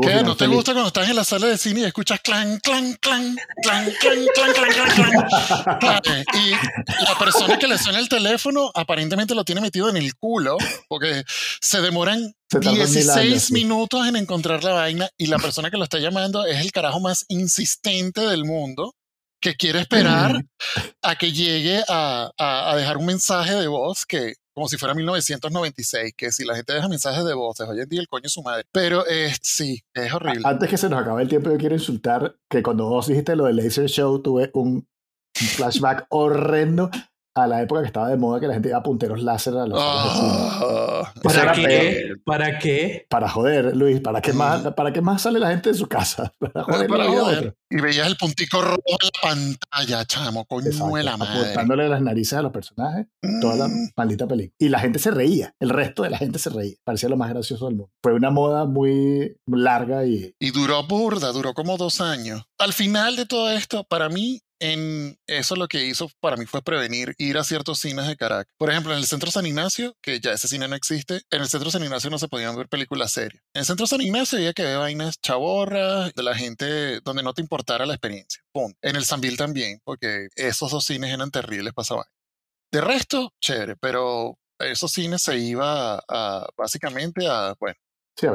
Bueno, 0.00 0.20
¿Qué? 0.20 0.22
¿No 0.22 0.36
te 0.36 0.46
gusta 0.46 0.72
cuando 0.72 0.88
estás 0.88 1.08
en 1.08 1.16
la 1.16 1.24
sala 1.24 1.46
de 1.48 1.58
cine 1.58 1.80
y 1.80 1.84
escuchas 1.84 2.20
clan, 2.20 2.58
clan, 2.60 2.94
clan, 3.00 3.36
clan, 3.62 3.92
clan, 4.00 4.26
clan, 4.34 4.52
clan, 4.52 4.72
clan, 4.72 5.78
clan? 5.80 6.24
Y 6.34 6.50
la 6.50 7.18
persona 7.18 7.58
que 7.58 7.66
le 7.66 7.78
suena 7.78 7.98
el 7.98 8.08
teléfono 8.08 8.70
aparentemente 8.74 9.34
lo 9.34 9.44
tiene 9.44 9.60
metido 9.60 9.88
en 9.88 9.96
el 9.96 10.14
culo 10.16 10.56
porque 10.88 11.24
se 11.60 11.80
demoran 11.80 12.34
16 12.50 13.50
minutos 13.52 14.06
en 14.06 14.16
encontrar 14.16 14.62
la 14.62 14.72
vaina 14.74 15.08
y 15.16 15.26
la 15.26 15.38
persona 15.38 15.70
que 15.70 15.76
lo 15.76 15.84
está 15.84 15.98
llamando 15.98 16.46
es 16.46 16.60
el 16.60 16.70
carajo 16.72 17.00
más 17.00 17.24
insistente 17.28 18.20
del 18.20 18.44
mundo 18.44 18.94
que 19.40 19.56
quiere 19.56 19.80
esperar 19.80 20.40
a 21.02 21.16
que 21.16 21.32
llegue 21.32 21.82
a, 21.88 22.30
a, 22.38 22.70
a 22.70 22.76
dejar 22.76 22.96
un 22.96 23.06
mensaje 23.06 23.54
de 23.54 23.66
voz 23.66 24.06
que 24.06 24.34
como 24.54 24.68
si 24.68 24.78
fuera 24.78 24.94
1996, 24.94 26.14
que 26.16 26.30
si 26.30 26.44
la 26.44 26.54
gente 26.54 26.72
deja 26.72 26.88
mensajes 26.88 27.24
de 27.24 27.34
voces, 27.34 27.68
hoy 27.68 27.80
en 27.80 27.88
día 27.88 28.00
el 28.00 28.08
coño 28.08 28.26
es 28.26 28.32
su 28.32 28.42
madre. 28.42 28.64
Pero 28.70 29.04
es, 29.06 29.38
sí, 29.42 29.82
es 29.92 30.12
horrible. 30.12 30.42
Antes 30.44 30.70
que 30.70 30.78
se 30.78 30.88
nos 30.88 31.00
acabe 31.00 31.22
el 31.22 31.28
tiempo, 31.28 31.50
yo 31.50 31.58
quiero 31.58 31.74
insultar 31.74 32.36
que 32.48 32.62
cuando 32.62 32.88
vos 32.88 33.08
dijiste 33.08 33.34
lo 33.34 33.44
del 33.46 33.56
Laser 33.56 33.86
Show, 33.86 34.22
tuve 34.22 34.50
un 34.54 34.86
flashback 35.34 36.06
horrendo 36.10 36.88
a 37.34 37.46
la 37.46 37.62
época 37.62 37.80
que 37.80 37.88
estaba 37.88 38.08
de 38.08 38.16
moda 38.16 38.40
que 38.40 38.46
la 38.46 38.54
gente 38.54 38.68
iba 38.68 38.78
a 38.78 38.82
punteros 38.82 39.22
láser 39.22 39.56
a 39.56 39.66
los 39.66 39.78
ah. 39.82 41.12
¿Para 41.22 41.52
qué? 41.52 42.14
¿Para 42.24 42.58
qué? 42.58 43.06
Para 43.08 43.28
joder, 43.28 43.76
Luis. 43.76 44.00
¿Para 44.00 44.20
qué, 44.20 44.32
más, 44.32 44.62
¿Para 44.74 44.92
qué 44.92 45.00
más 45.00 45.22
sale 45.22 45.38
la 45.38 45.50
gente 45.50 45.70
de 45.70 45.74
su 45.74 45.86
casa? 45.86 46.32
Para 46.38 46.64
joder, 46.64 46.88
para 46.88 47.06
joder. 47.06 47.56
Y 47.70 47.80
veías 47.80 48.06
el 48.06 48.16
puntico 48.16 48.60
rojo 48.60 48.82
en 48.86 48.98
la 49.02 49.20
pantalla, 49.20 50.04
chamo, 50.04 50.44
coño 50.44 50.70
de 50.70 51.02
la 51.02 51.16
madre. 51.16 51.40
Apuntándole 51.40 51.88
las 51.88 52.02
narices 52.02 52.34
a 52.34 52.42
los 52.42 52.52
personajes, 52.52 53.06
toda 53.40 53.56
la 53.56 53.68
mm. 53.68 53.90
maldita 53.96 54.26
película. 54.26 54.54
Y 54.58 54.68
la 54.68 54.78
gente 54.78 54.98
se 54.98 55.10
reía. 55.10 55.54
El 55.58 55.70
resto 55.70 56.02
de 56.02 56.10
la 56.10 56.18
gente 56.18 56.38
se 56.38 56.50
reía. 56.50 56.76
Parecía 56.84 57.08
lo 57.08 57.16
más 57.16 57.30
gracioso 57.30 57.66
del 57.66 57.76
mundo. 57.76 57.92
Fue 58.02 58.12
una 58.12 58.30
moda 58.30 58.64
muy 58.64 59.36
larga 59.46 60.06
y... 60.06 60.34
Y 60.38 60.50
duró 60.50 60.86
burda, 60.86 61.32
duró 61.32 61.54
como 61.54 61.76
dos 61.76 62.00
años. 62.00 62.42
Al 62.58 62.72
final 62.72 63.16
de 63.16 63.26
todo 63.26 63.50
esto, 63.50 63.84
para 63.84 64.08
mí, 64.08 64.40
en 64.64 65.18
eso 65.26 65.56
lo 65.56 65.68
que 65.68 65.84
hizo 65.84 66.10
para 66.20 66.36
mí 66.36 66.46
fue 66.46 66.62
prevenir 66.62 67.14
ir 67.18 67.36
a 67.36 67.44
ciertos 67.44 67.80
cines 67.80 68.06
de 68.06 68.16
Caracas. 68.16 68.52
Por 68.56 68.70
ejemplo, 68.70 68.92
en 68.92 68.98
el 68.98 69.06
Centro 69.06 69.30
San 69.30 69.44
Ignacio, 69.44 69.94
que 70.00 70.20
ya 70.20 70.32
ese 70.32 70.48
cine 70.48 70.68
no 70.68 70.74
existe, 70.74 71.20
en 71.30 71.42
el 71.42 71.48
Centro 71.48 71.70
San 71.70 71.82
Ignacio 71.82 72.08
no 72.08 72.18
se 72.18 72.28
podían 72.28 72.56
ver 72.56 72.68
películas 72.68 73.12
serias. 73.12 73.42
En 73.52 73.60
el 73.60 73.66
Centro 73.66 73.86
San 73.86 74.00
Ignacio 74.00 74.38
había 74.38 74.54
que 74.54 74.62
ver 74.62 74.78
vainas 74.78 75.20
chaborras 75.20 76.14
de 76.14 76.22
la 76.22 76.34
gente 76.34 77.00
donde 77.00 77.22
no 77.22 77.34
te 77.34 77.42
importara 77.42 77.84
la 77.84 77.92
experiencia. 77.92 78.42
Punto. 78.52 78.78
En 78.80 78.96
el 78.96 79.04
Sanville 79.04 79.36
también, 79.36 79.80
porque 79.84 80.28
esos 80.34 80.70
dos 80.70 80.84
cines 80.84 81.12
eran 81.12 81.30
terribles 81.30 81.74
para 81.74 82.06
De 82.72 82.80
resto, 82.80 83.34
chévere, 83.40 83.76
pero 83.76 84.38
esos 84.58 84.90
cines 84.90 85.20
se 85.20 85.36
iba 85.36 86.02
a, 86.08 86.46
básicamente 86.56 87.26
a, 87.28 87.54
bueno, 87.60 87.76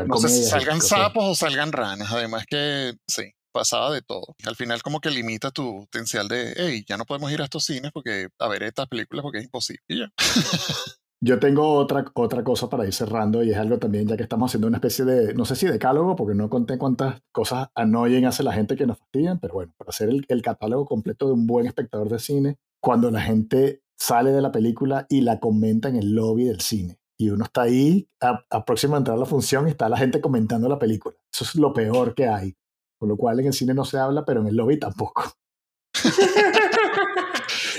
no 0.05 0.17
sé 0.17 0.29
si 0.29 0.43
salgan 0.43 0.81
sapos 0.81 1.23
o 1.23 1.33
salgan 1.33 1.71
ranas, 1.71 2.11
además 2.11 2.45
que 2.47 2.93
sí 3.07 3.33
pasaba 3.51 3.91
de 3.93 4.01
todo. 4.01 4.35
Al 4.45 4.55
final 4.55 4.81
como 4.81 4.99
que 4.99 5.09
limita 5.09 5.51
tu 5.51 5.81
potencial 5.81 6.27
de, 6.27 6.53
hey, 6.55 6.85
ya 6.87 6.97
no 6.97 7.05
podemos 7.05 7.31
ir 7.31 7.41
a 7.41 7.45
estos 7.45 7.65
cines 7.65 7.91
porque 7.91 8.29
a 8.39 8.47
ver 8.47 8.63
estas 8.63 8.87
películas 8.87 9.23
porque 9.23 9.39
es 9.39 9.45
imposible. 9.45 10.09
Yo 11.21 11.37
tengo 11.37 11.73
otra, 11.73 12.05
otra 12.13 12.45
cosa 12.45 12.69
para 12.69 12.85
ir 12.85 12.93
cerrando 12.93 13.43
y 13.43 13.51
es 13.51 13.57
algo 13.57 13.77
también, 13.77 14.07
ya 14.07 14.15
que 14.15 14.23
estamos 14.23 14.49
haciendo 14.49 14.67
una 14.67 14.77
especie 14.77 15.03
de, 15.03 15.33
no 15.33 15.43
sé 15.43 15.57
si 15.57 15.67
decálogo, 15.67 16.15
porque 16.15 16.33
no 16.33 16.49
conté 16.49 16.77
cuántas 16.77 17.21
cosas 17.33 17.67
annoyen 17.75 18.25
hace 18.25 18.41
la 18.41 18.53
gente 18.53 18.77
que 18.77 18.87
nos 18.87 18.99
fastidian, 18.99 19.37
pero 19.37 19.55
bueno, 19.55 19.73
para 19.77 19.89
hacer 19.89 20.09
el, 20.09 20.41
catálogo 20.41 20.85
completo 20.85 21.27
de 21.27 21.33
un 21.33 21.45
buen 21.45 21.67
espectador 21.67 22.07
de 22.07 22.19
cine, 22.19 22.57
cuando 22.81 23.11
la 23.11 23.19
gente 23.19 23.81
sale 23.97 24.31
de 24.31 24.41
la 24.41 24.53
película 24.53 25.07
y 25.09 25.19
la 25.19 25.41
comenta 25.41 25.89
en 25.89 25.97
el 25.97 26.13
lobby 26.13 26.45
del 26.45 26.61
cine. 26.61 26.99
Y 27.17 27.31
uno 27.31 27.43
está 27.43 27.63
ahí 27.63 28.07
a, 28.21 28.45
a 28.49 28.63
próximo 28.63 28.95
a 28.95 28.99
entrar 28.99 29.17
a 29.17 29.19
la 29.19 29.25
función 29.25 29.67
y 29.67 29.71
está 29.71 29.89
la 29.89 29.97
gente 29.97 30.21
comentando 30.21 30.69
la 30.69 30.79
película. 30.79 31.17
Eso 31.33 31.43
es 31.43 31.55
lo 31.55 31.73
peor 31.73 32.15
que 32.15 32.27
hay. 32.27 32.55
Con 32.99 33.09
lo 33.09 33.17
cual 33.17 33.39
en 33.39 33.47
el 33.47 33.53
cine 33.53 33.73
no 33.73 33.85
se 33.85 33.97
habla, 33.97 34.25
pero 34.25 34.41
en 34.41 34.47
el 34.47 34.55
lobby 34.55 34.77
tampoco. 34.77 35.33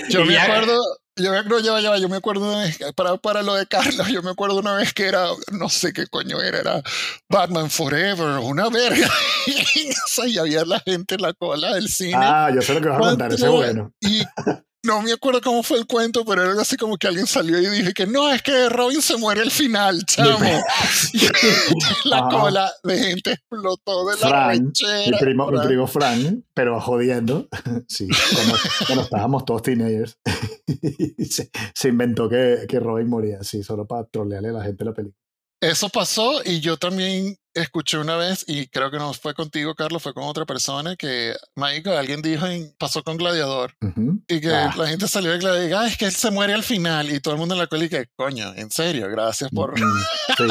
yo 0.09 0.25
me 0.25 0.37
acuerdo, 0.37 0.81
yo 1.15 1.31
me, 1.31 1.43
no, 1.43 1.97
yo 1.97 2.09
me 2.09 2.17
acuerdo 2.17 2.49
una 2.49 2.63
vez, 2.63 2.79
para, 2.95 3.17
para 3.17 3.43
lo 3.43 3.53
de 3.53 3.67
Carlos, 3.67 4.07
yo 4.07 4.23
me 4.23 4.31
acuerdo 4.31 4.57
una 4.59 4.75
vez 4.75 4.93
que 4.93 5.05
era, 5.07 5.27
no 5.51 5.69
sé 5.69 5.93
qué 5.93 6.07
coño 6.07 6.41
era, 6.41 6.59
era 6.59 6.81
Batman 7.29 7.69
Forever, 7.69 8.39
una 8.39 8.69
verga. 8.69 9.09
y 10.25 10.37
había 10.37 10.65
la 10.65 10.79
gente 10.79 11.15
en 11.15 11.21
la 11.21 11.33
cola 11.33 11.75
del 11.75 11.87
cine. 11.87 12.15
Ah, 12.15 12.51
yo 12.53 12.61
sé 12.61 12.73
lo 12.73 12.81
que 12.81 12.89
vas 12.89 12.97
a 12.97 13.09
contar, 13.09 13.33
ese 13.33 13.47
bueno. 13.47 13.93
Y 13.99 14.23
no 14.83 15.01
me 15.01 15.11
acuerdo 15.13 15.41
cómo 15.41 15.63
fue 15.63 15.77
el 15.77 15.85
cuento, 15.85 16.25
pero 16.25 16.43
era 16.43 16.61
así 16.61 16.75
como 16.75 16.97
que 16.97 17.07
alguien 17.07 17.27
salió 17.27 17.59
y 17.59 17.67
dije 17.67 17.93
que 17.93 18.07
no, 18.07 18.31
es 18.31 18.41
que 18.41 18.69
Robin 18.69 19.01
se 19.01 19.17
muere 19.17 19.41
al 19.41 19.51
final, 19.51 20.03
chamo. 20.05 20.39
la 22.05 22.27
cola 22.29 22.71
de 22.83 22.97
gente 22.97 23.31
explotó 23.33 24.09
de 24.09 24.17
la 24.21 24.29
ranchera. 24.29 25.11
Mi 25.11 25.17
primo, 25.19 25.51
mi 25.51 25.59
primo 25.59 25.87
Frank, 25.87 26.43
pero 26.53 26.79
jodiendo. 26.81 27.47
sí, 27.87 28.07
cuando, 28.87 29.03
estábamos 29.03 29.45
todos 29.45 29.61
teenagers. 29.61 30.17
se, 31.29 31.51
se, 31.73 31.87
inventó 31.89 32.27
que, 32.27 32.65
que 32.67 32.79
Robin 32.79 33.07
moría, 33.07 33.43
sí, 33.43 33.63
solo 33.63 33.85
para 33.85 34.05
trolearle 34.05 34.49
a 34.49 34.53
la 34.53 34.63
gente 34.63 34.85
la 34.85 34.93
película. 34.93 35.21
Eso 35.61 35.89
pasó 35.89 36.41
y 36.43 36.59
yo 36.59 36.75
también 36.75 37.37
escuché 37.53 37.97
una 37.97 38.15
vez, 38.15 38.45
y 38.47 38.67
creo 38.67 38.89
que 38.89 38.97
no 38.97 39.13
fue 39.13 39.33
contigo, 39.33 39.75
Carlos, 39.75 40.01
fue 40.01 40.13
con 40.13 40.23
otra 40.23 40.45
persona, 40.45 40.95
que, 40.95 41.35
Mike, 41.55 41.89
alguien 41.89 42.21
dijo, 42.21 42.47
en, 42.47 42.73
pasó 42.79 43.03
con 43.03 43.17
Gladiador, 43.17 43.73
y 44.27 44.39
que 44.39 44.49
ah. 44.53 44.73
la 44.77 44.87
gente 44.87 45.07
salió 45.07 45.31
de 45.31 45.39
Gladiador, 45.39 45.69
y, 45.69 45.73
ah, 45.73 45.87
es 45.87 45.97
que 45.97 46.05
él 46.05 46.13
se 46.13 46.31
muere 46.31 46.53
al 46.53 46.63
final, 46.63 47.11
y 47.11 47.19
todo 47.19 47.33
el 47.33 47.39
mundo 47.39 47.53
en 47.55 47.59
la 47.59 47.67
cola 47.67 47.85
y 47.85 47.89
que, 47.89 48.07
coño, 48.15 48.53
en 48.55 48.71
serio, 48.71 49.07
gracias 49.09 49.49
por... 49.51 49.77
Sí, 49.77 50.45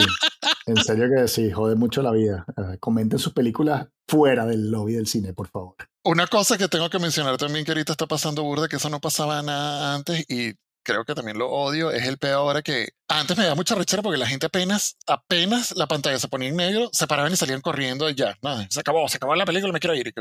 en 0.66 0.76
serio 0.76 1.06
que 1.08 1.26
sí, 1.26 1.50
jode 1.50 1.74
mucho 1.74 2.02
la 2.02 2.12
vida. 2.12 2.44
Ah, 2.56 2.76
comenten 2.78 3.18
sus 3.18 3.32
películas 3.32 3.88
fuera 4.06 4.44
del 4.46 4.70
lobby 4.70 4.92
del 4.92 5.06
cine, 5.06 5.32
por 5.32 5.48
favor. 5.48 5.74
Una 6.04 6.26
cosa 6.26 6.58
que 6.58 6.68
tengo 6.68 6.90
que 6.90 6.98
mencionar 6.98 7.36
también 7.38 7.64
que 7.64 7.72
ahorita 7.72 7.92
está 7.92 8.06
pasando 8.06 8.42
burda, 8.42 8.68
que 8.68 8.76
eso 8.76 8.88
no 8.88 9.00
pasaba 9.00 9.42
nada 9.42 9.94
antes 9.94 10.24
y 10.28 10.54
creo 10.82 11.04
que 11.04 11.14
también 11.14 11.38
lo 11.38 11.48
odio, 11.50 11.90
es 11.90 12.06
el 12.06 12.18
peor 12.18 12.40
ahora 12.40 12.62
que 12.62 12.90
antes 13.08 13.36
me 13.36 13.44
da 13.44 13.54
mucha 13.54 13.74
rechera 13.74 14.02
porque 14.02 14.18
la 14.18 14.26
gente 14.26 14.46
apenas, 14.46 14.96
apenas 15.06 15.76
la 15.76 15.86
pantalla 15.86 16.18
se 16.18 16.28
ponía 16.28 16.48
en 16.48 16.56
negro, 16.56 16.90
se 16.92 17.06
paraban 17.06 17.32
y 17.32 17.36
salían 17.36 17.60
corriendo 17.60 18.08
y 18.08 18.14
ya, 18.14 18.38
nada, 18.42 18.66
se 18.70 18.80
acabó, 18.80 19.08
se 19.08 19.16
acabó 19.16 19.34
la 19.34 19.44
película, 19.44 19.72
me 19.72 19.80
quiero 19.80 19.94
ir. 19.94 20.06
Y 20.08 20.12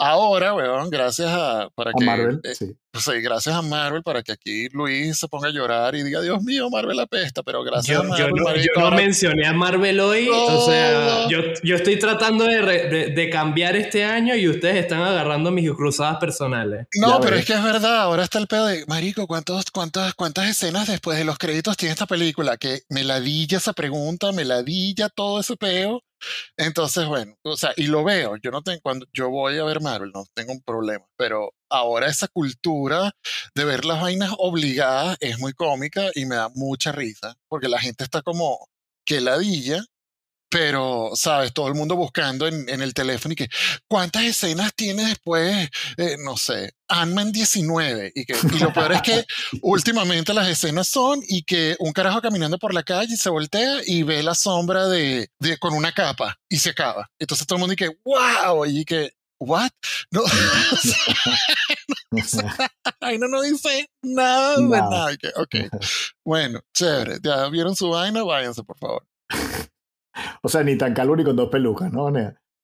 Ahora, 0.00 0.54
weón, 0.54 0.88
gracias 0.88 1.28
a, 1.30 1.68
para 1.74 1.92
que, 1.92 2.04
Marvel, 2.04 2.40
eh, 2.44 2.54
sí. 2.54 2.74
Pues 2.90 3.04
sí, 3.04 3.20
gracias 3.20 3.54
a 3.54 3.60
Marvel 3.60 4.02
para 4.02 4.22
que 4.22 4.32
aquí 4.32 4.68
Luis 4.70 5.18
se 5.18 5.28
ponga 5.28 5.48
a 5.48 5.52
llorar 5.52 5.94
y 5.94 6.02
diga, 6.02 6.22
Dios 6.22 6.42
mío, 6.42 6.68
Marvel 6.70 6.98
apesta, 6.98 7.42
pero 7.42 7.62
gracias 7.62 7.96
yo, 7.96 8.00
a 8.00 8.04
Marvel. 8.04 8.34
Yo 8.34 8.42
no, 8.42 8.56
yo 8.56 8.90
no 8.90 8.96
mencioné 8.96 9.46
a 9.46 9.52
Marvel 9.52 10.00
hoy, 10.00 10.28
o 10.28 10.66
sea, 10.66 11.28
yo, 11.28 11.38
yo 11.62 11.76
estoy 11.76 11.98
tratando 11.98 12.46
de, 12.46 12.62
de, 12.62 13.06
de, 13.10 13.30
cambiar 13.30 13.76
este 13.76 14.02
año 14.02 14.34
y 14.34 14.48
ustedes 14.48 14.76
están 14.76 15.02
agarrando 15.02 15.50
mis 15.50 15.70
cruzadas 15.70 16.16
personales. 16.16 16.86
No, 16.94 17.20
pero 17.20 17.36
es 17.36 17.44
que 17.44 17.52
es 17.52 17.62
verdad, 17.62 18.00
ahora 18.00 18.24
está 18.24 18.38
el 18.38 18.46
pedo 18.46 18.66
de, 18.66 18.84
Marico, 18.86 19.26
¿cuántos, 19.26 19.70
cuántas, 19.70 20.14
¿cuántas 20.14 20.48
escenas 20.48 20.88
después 20.88 21.18
de 21.18 21.24
los 21.24 21.38
créditos 21.38 21.76
tiene 21.76 21.92
esta 21.92 22.06
película? 22.06 22.56
Que 22.56 22.80
me 22.88 23.04
ladilla 23.04 23.58
esa 23.58 23.74
pregunta, 23.74 24.32
me 24.32 24.46
ladilla 24.46 25.10
todo 25.10 25.40
ese 25.40 25.56
peo 25.56 26.02
Entonces, 26.56 27.06
bueno, 27.06 27.34
o 27.42 27.56
sea, 27.56 27.72
y 27.76 27.86
lo 27.86 28.04
veo, 28.04 28.36
yo 28.42 28.50
no 28.50 28.62
tengo, 28.62 28.80
cuando 28.82 29.06
yo 29.12 29.30
voy 29.30 29.58
a 29.58 29.64
ver 29.64 29.80
Marvel, 29.80 30.10
no 30.12 30.24
tengo 30.34 30.52
un 30.52 30.62
problema, 30.62 31.06
pero 31.16 31.52
ahora 31.70 32.08
esa 32.08 32.28
cultura 32.28 33.12
de 33.54 33.64
ver 33.64 33.84
las 33.84 34.00
vainas 34.00 34.32
obligadas 34.38 35.16
es 35.20 35.38
muy 35.38 35.52
cómica 35.52 36.10
y 36.14 36.26
me 36.26 36.36
da 36.36 36.50
mucha 36.54 36.92
risa, 36.92 37.34
porque 37.48 37.68
la 37.68 37.78
gente 37.78 38.04
está 38.04 38.22
como 38.22 38.68
que 39.04 39.20
ladilla 39.20 39.84
pero, 40.50 41.12
¿sabes? 41.14 41.54
Todo 41.54 41.68
el 41.68 41.74
mundo 41.74 41.94
buscando 41.94 42.48
en, 42.48 42.68
en, 42.68 42.82
el 42.82 42.92
teléfono 42.92 43.32
y 43.32 43.36
que, 43.36 43.48
¿cuántas 43.86 44.24
escenas 44.24 44.74
tiene 44.74 45.06
después, 45.06 45.70
eh, 45.96 46.16
no 46.18 46.36
sé, 46.36 46.74
Ant-Man 46.88 47.30
19? 47.30 48.12
Y, 48.14 48.24
que, 48.24 48.34
y 48.52 48.58
lo 48.58 48.72
peor 48.72 48.92
es 48.92 49.02
que 49.02 49.24
últimamente 49.62 50.34
las 50.34 50.48
escenas 50.48 50.88
son 50.88 51.20
y 51.28 51.44
que 51.44 51.76
un 51.78 51.92
carajo 51.92 52.20
caminando 52.20 52.58
por 52.58 52.74
la 52.74 52.82
calle 52.82 53.16
se 53.16 53.30
voltea 53.30 53.80
y 53.86 54.02
ve 54.02 54.24
la 54.24 54.34
sombra 54.34 54.88
de, 54.88 55.30
de 55.38 55.56
con 55.58 55.72
una 55.72 55.92
capa 55.92 56.36
y 56.48 56.58
se 56.58 56.70
acaba. 56.70 57.08
Entonces 57.18 57.46
todo 57.46 57.56
el 57.56 57.60
mundo 57.60 57.76
dice, 57.78 57.96
wow, 58.04 58.66
y 58.66 58.84
que, 58.84 59.12
¿what? 59.38 59.70
No, 60.10 60.22
Ahí 63.00 63.18
no 63.18 63.28
nos 63.28 63.44
dice 63.44 63.88
nada 64.02 64.56
de 64.56 64.62
nada. 64.62 65.12
Ok, 65.36 65.54
bueno, 66.24 66.60
chévere, 66.74 67.18
ya 67.22 67.48
vieron 67.48 67.76
su 67.76 67.88
vaina, 67.88 68.24
váyanse 68.24 68.64
por 68.64 68.78
favor. 68.78 69.06
O 70.42 70.48
sea, 70.48 70.62
ni 70.62 70.76
tan 70.76 70.94
calor 70.94 71.22
con 71.24 71.36
dos 71.36 71.48
pelucas, 71.50 71.92
¿no? 71.92 72.10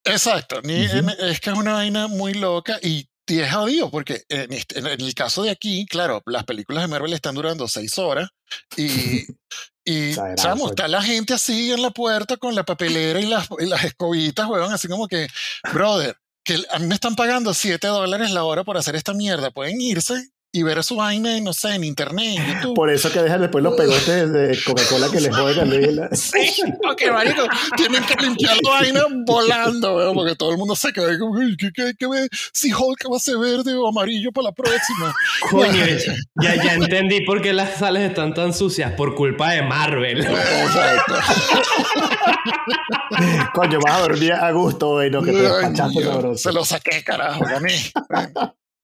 Exacto, 0.05 0.61
ni, 0.63 0.85
es 0.85 1.41
que 1.41 1.51
es 1.51 1.57
una 1.57 1.75
vaina 1.75 2.07
muy 2.07 2.35
loca 2.35 2.79
y, 2.81 3.09
y 3.27 3.41
es 3.41 3.53
jodido 3.53 3.91
porque 3.91 4.23
en, 4.29 4.53
este, 4.53 4.79
en, 4.79 4.87
el 4.87 5.15
caso 5.15 5.43
de 5.43 5.51
aquí, 5.51 5.85
claro, 5.87 6.23
las 6.27 6.45
películas 6.45 6.85
de 6.85 6.89
Marvel 6.89 7.13
están 7.13 7.35
durando 7.35 7.67
seis 7.67 7.99
horas 7.99 8.31
y, 8.77 9.25
y 9.85 10.15
chamo, 10.37 10.69
está 10.69 10.87
la 10.87 11.03
gente 11.03 11.35
así 11.35 11.73
en 11.73 11.83
la 11.83 11.91
puerta 11.91 12.37
con 12.37 12.55
la 12.55 12.65
papelera 12.65 13.21
y 13.21 13.27
las, 13.27 13.49
y 13.59 13.67
las 13.67 13.85
escobitas, 13.85 14.47
weón, 14.47 14.73
así 14.73 14.87
como 14.87 15.09
que, 15.09 15.27
brother, 15.73 16.17
que 16.45 16.63
a 16.71 16.79
mí 16.79 16.87
me 16.87 16.95
están 16.95 17.17
pagando 17.17 17.53
7 17.53 17.85
dólares 17.89 18.31
la 18.31 18.45
hora 18.45 18.63
por 18.63 18.77
hacer 18.77 18.95
esta 18.95 19.13
mierda, 19.13 19.51
pueden 19.51 19.81
irse 19.81 20.31
y 20.57 20.63
ver 20.63 20.83
su 20.83 20.97
vaina, 20.97 21.39
no 21.41 21.53
sé, 21.53 21.75
en 21.75 21.85
internet, 21.85 22.39
en 22.39 22.55
YouTube. 22.55 22.75
Por 22.75 22.91
eso 22.91 23.13
que 23.13 23.21
dejan 23.21 23.43
después 23.43 23.63
los 23.63 23.75
pegotes 23.75 24.33
de 24.33 24.59
Coca-Cola 24.65 25.09
que 25.13 25.21
les 25.21 25.35
a 25.35 26.17
Sí, 26.17 26.63
porque 26.83 27.11
marico, 27.11 27.43
tienen 27.77 28.03
que 28.05 28.15
limpiar 28.23 28.57
la 28.63 28.71
vaina 28.71 29.03
volando, 29.27 29.97
¿verdad? 29.97 30.13
porque 30.15 30.35
todo 30.35 30.53
el 30.53 30.57
mundo 30.57 30.75
se 30.75 30.95
queda 30.95 31.19
como, 31.19 31.39
¿qué, 31.59 31.71
qué, 31.75 31.93
qué 31.99 32.07
ve? 32.07 32.29
Si 32.55 32.73
Hulk 32.73 33.05
va 33.13 33.19
a 33.19 33.21
ser 33.21 33.37
verde 33.37 33.75
o 33.75 33.87
amarillo 33.87 34.33
para 34.33 34.47
la 34.47 34.53
próxima. 34.53 35.15
Coño, 35.51 35.85
ya, 36.43 36.55
ya 36.55 36.73
entendí 36.73 37.21
por 37.21 37.43
qué 37.43 37.53
las 37.53 37.79
sales 37.79 38.09
están 38.09 38.33
tan 38.33 38.55
sucias, 38.55 38.93
por 38.93 39.15
culpa 39.15 39.51
de 39.51 39.61
Marvel. 39.63 40.21
Exacto. 40.21 41.15
Coño, 43.53 43.79
vas 43.85 43.95
a 43.95 44.01
dormir 44.01 44.33
a 44.33 44.51
gusto, 44.53 45.05
y 45.05 45.11
no 45.11 45.23
que 45.23 45.33
te 45.33 45.43
despachaste 45.43 46.03
sabroso. 46.03 46.43
Se 46.43 46.53
lo 46.53 46.65
saqué, 46.65 47.05
carajo, 47.05 47.45
a 47.47 47.61
mí. 47.61 47.75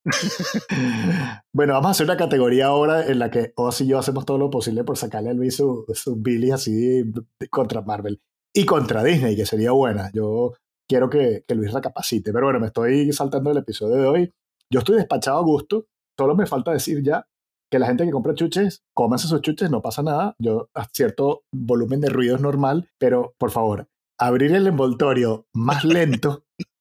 bueno, 1.52 1.74
vamos 1.74 1.88
a 1.88 1.90
hacer 1.90 2.06
una 2.06 2.16
categoría 2.16 2.66
ahora 2.66 3.06
en 3.06 3.18
la 3.18 3.30
que 3.30 3.52
Oz 3.56 3.80
y 3.80 3.86
yo 3.86 3.98
hacemos 3.98 4.26
todo 4.26 4.38
lo 4.38 4.50
posible 4.50 4.84
por 4.84 4.96
sacarle 4.96 5.30
a 5.30 5.34
Luis 5.34 5.56
su, 5.56 5.84
su 5.94 6.16
Billy 6.16 6.50
así 6.50 7.04
contra 7.50 7.82
Marvel 7.82 8.20
y 8.52 8.66
contra 8.66 9.04
Disney, 9.04 9.36
que 9.36 9.46
sería 9.46 9.72
buena. 9.72 10.10
Yo 10.12 10.52
quiero 10.88 11.08
que, 11.08 11.44
que 11.46 11.54
Luis 11.54 11.72
recapacite, 11.72 12.32
pero 12.32 12.46
bueno, 12.46 12.60
me 12.60 12.66
estoy 12.66 13.12
saltando 13.12 13.50
el 13.50 13.58
episodio 13.58 13.96
de 13.96 14.06
hoy. 14.06 14.32
Yo 14.70 14.80
estoy 14.80 14.96
despachado 14.96 15.38
a 15.38 15.42
gusto, 15.42 15.86
solo 16.18 16.34
me 16.34 16.46
falta 16.46 16.72
decir 16.72 17.02
ya 17.02 17.26
que 17.70 17.78
la 17.78 17.86
gente 17.86 18.04
que 18.04 18.10
compra 18.10 18.34
chuches, 18.34 18.82
cómase 18.94 19.28
sus 19.28 19.40
chuches, 19.40 19.70
no 19.70 19.80
pasa 19.80 20.02
nada. 20.02 20.36
Yo, 20.38 20.68
a 20.74 20.84
cierto 20.92 21.44
volumen 21.54 22.02
de 22.02 22.10
ruido 22.10 22.36
es 22.36 22.42
normal, 22.42 22.90
pero 22.98 23.34
por 23.38 23.50
favor, 23.50 23.88
abrir 24.18 24.52
el 24.52 24.66
envoltorio 24.66 25.46
más 25.54 25.82
lento 25.84 26.44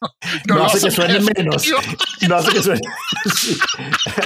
no, 0.48 0.64
hace 0.64 0.80
que 0.80 0.90
suene 0.90 1.20
menos. 1.20 1.64
No 2.28 2.36
hace 2.36 2.52
que 2.52 2.62
suene. 2.62 2.80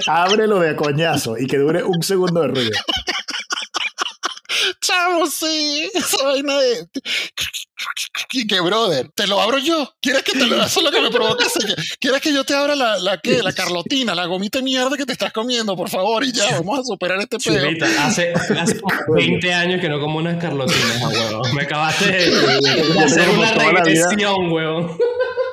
Ábrelo 0.06 0.60
de 0.60 0.76
coñazo 0.76 1.38
y 1.38 1.46
que 1.46 1.58
dure 1.58 1.82
un 1.82 2.02
segundo 2.02 2.42
de 2.42 2.48
ruido. 2.48 2.70
Chavo, 4.82 5.26
sí. 5.26 5.88
Esa 5.94 6.24
vaina 6.24 6.58
de. 6.58 6.88
Que 8.48 8.60
brother, 8.60 9.10
te 9.14 9.26
lo 9.26 9.40
abro 9.40 9.58
yo. 9.58 9.92
¿Quieres 10.00 10.22
que 10.22 10.32
te 10.32 10.46
lo 10.46 10.62
Eso 10.62 10.80
es 10.80 10.84
lo 10.84 10.90
que 10.90 11.00
me 11.00 11.10
provoca. 11.10 11.44
¿Quieres 12.00 12.20
que 12.20 12.32
yo 12.32 12.44
te 12.44 12.54
abra 12.54 12.74
la, 12.74 12.98
la, 12.98 13.18
¿qué? 13.18 13.42
la 13.42 13.52
carlotina, 13.52 14.14
la 14.14 14.26
gomita 14.26 14.58
de 14.58 14.64
mierda 14.64 14.96
que 14.96 15.06
te 15.06 15.12
estás 15.12 15.32
comiendo, 15.32 15.76
por 15.76 15.88
favor? 15.88 16.24
Y 16.24 16.32
ya, 16.32 16.50
vamos 16.58 16.80
a 16.80 16.84
superar 16.84 17.18
este 17.20 17.38
pedo. 17.38 17.66
Hace, 18.00 18.32
hace 18.32 18.80
20 19.08 19.54
años 19.54 19.80
que 19.80 19.88
no 19.88 20.00
como 20.00 20.18
unas 20.18 20.40
carlotinas, 20.40 21.02
huevón. 21.12 21.54
Me 21.54 21.62
acabaste 21.62 22.06
de, 22.06 23.04
hacer 23.04 23.28
una 23.30 23.52
regresión, 23.52 24.52
huevón. 24.52 24.98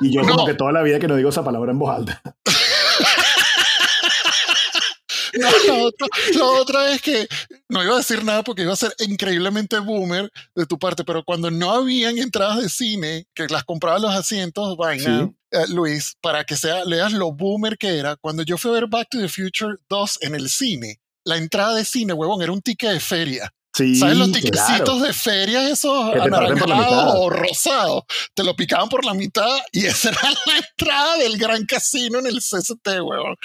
Y 0.00 0.12
yo 0.12 0.22
como 0.22 0.46
que 0.46 0.54
toda 0.54 0.72
la 0.72 0.82
vida 0.82 0.98
que 0.98 1.08
no 1.08 1.16
digo 1.16 1.30
esa 1.30 1.44
palabra 1.44 1.72
en 1.72 1.78
voz 1.78 1.94
alta. 1.96 2.22
No, 5.38 5.90
lo, 6.38 6.60
otro, 6.60 6.84
es 6.86 7.00
que 7.02 7.26
no 7.68 7.82
iba 7.82 7.94
a 7.94 7.98
decir 7.98 8.24
nada 8.24 8.42
porque 8.42 8.62
iba 8.62 8.72
a 8.72 8.76
ser 8.76 8.94
increíblemente 8.98 9.78
boomer 9.78 10.30
de 10.54 10.66
tu 10.66 10.78
parte, 10.78 11.04
pero 11.04 11.24
cuando 11.24 11.50
no 11.50 11.70
habían 11.70 12.18
entradas 12.18 12.62
de 12.62 12.68
cine, 12.68 13.26
que 13.34 13.46
las 13.48 13.64
compraba 13.64 13.98
los 13.98 14.14
asientos, 14.14 14.76
vaina, 14.76 15.30
eh, 15.50 15.64
Luis, 15.68 16.16
para 16.20 16.44
que 16.44 16.56
sea, 16.56 16.84
leas 16.84 17.12
lo 17.12 17.32
boomer 17.32 17.76
que 17.76 17.98
era, 17.98 18.16
cuando 18.16 18.42
yo 18.42 18.58
fui 18.58 18.70
a 18.70 18.74
ver 18.74 18.86
Back 18.88 19.08
to 19.10 19.18
the 19.18 19.28
Future 19.28 19.76
2 19.88 20.18
en 20.22 20.34
el 20.34 20.48
cine, 20.48 21.00
la 21.24 21.36
entrada 21.36 21.74
de 21.74 21.84
cine, 21.84 22.12
huevón, 22.12 22.42
era 22.42 22.52
un 22.52 22.62
ticket 22.62 22.92
de 22.92 23.00
feria. 23.00 23.52
¿Sabes 23.72 24.16
los 24.16 24.32
tiquecitos 24.32 25.02
de 25.02 25.12
feria 25.12 25.68
esos 25.70 26.14
anaranjados 26.14 27.14
o 27.16 27.30
rosados? 27.30 28.02
Te 28.34 28.42
lo 28.42 28.54
picaban 28.56 28.88
por 28.88 29.04
la 29.04 29.14
mitad 29.14 29.58
y 29.72 29.86
esa 29.86 30.10
era 30.10 30.20
la 30.46 30.58
entrada 30.58 31.16
del 31.18 31.38
gran 31.38 31.64
casino 31.66 32.18
en 32.18 32.26
el 32.26 32.38
CST, 32.38 32.86
weón. 33.02 33.36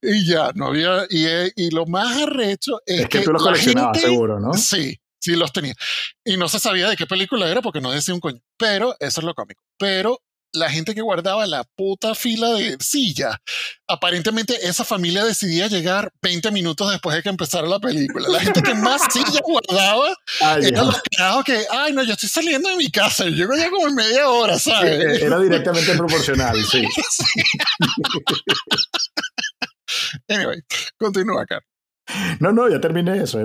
Y 0.00 0.26
ya, 0.26 0.50
no 0.54 0.68
había... 0.68 1.04
Y, 1.10 1.26
y 1.56 1.70
lo 1.70 1.86
más 1.86 2.22
arrecho 2.22 2.80
es, 2.86 3.00
es 3.00 3.08
que, 3.08 3.20
tú 3.20 3.32
los 3.32 3.42
coleccionabas 3.42 4.00
seguro, 4.00 4.38
¿no? 4.38 4.54
Sí, 4.54 4.98
sí 5.18 5.36
los 5.36 5.52
tenía. 5.52 5.74
Y 6.24 6.36
no 6.36 6.48
se 6.48 6.58
sabía 6.58 6.88
de 6.88 6.96
qué 6.96 7.06
película 7.06 7.48
era 7.48 7.60
porque 7.60 7.80
no 7.80 7.90
decía 7.90 8.14
un 8.14 8.20
coño. 8.20 8.40
Pero 8.56 8.94
eso 9.00 9.20
es 9.20 9.24
lo 9.24 9.34
cómico. 9.34 9.62
Pero 9.78 10.20
la 10.52 10.70
gente 10.70 10.94
que 10.94 11.00
guardaba 11.00 11.46
la 11.46 11.64
puta 11.64 12.14
fila 12.14 12.52
de 12.52 12.76
silla. 12.80 13.40
Aparentemente 13.88 14.66
esa 14.66 14.84
familia 14.84 15.24
decidía 15.24 15.66
llegar 15.66 16.12
20 16.22 16.50
minutos 16.50 16.90
después 16.90 17.16
de 17.16 17.22
que 17.22 17.28
empezara 17.28 17.66
la 17.66 17.78
película. 17.78 18.28
La 18.28 18.40
gente 18.40 18.62
que 18.62 18.74
más 18.74 19.02
silla 19.12 19.40
guardaba 19.42 20.14
era 20.62 20.84
los 20.84 21.44
que, 21.44 21.64
ay, 21.70 21.92
no, 21.92 22.02
yo 22.02 22.12
estoy 22.12 22.28
saliendo 22.28 22.68
de 22.68 22.76
mi 22.76 22.90
casa, 22.90 23.24
yo 23.24 23.30
llego 23.30 23.56
ya 23.56 23.70
como 23.70 23.88
en 23.88 23.94
media 23.94 24.28
hora, 24.28 24.58
¿sabes? 24.58 25.22
era 25.22 25.38
directamente 25.38 25.94
proporcional, 25.96 26.62
sí. 26.64 26.82
anyway, 30.28 30.60
continúa 30.98 31.42
acá. 31.42 31.60
No, 32.40 32.52
no, 32.52 32.68
ya 32.68 32.80
terminé 32.80 33.22
eso. 33.22 33.38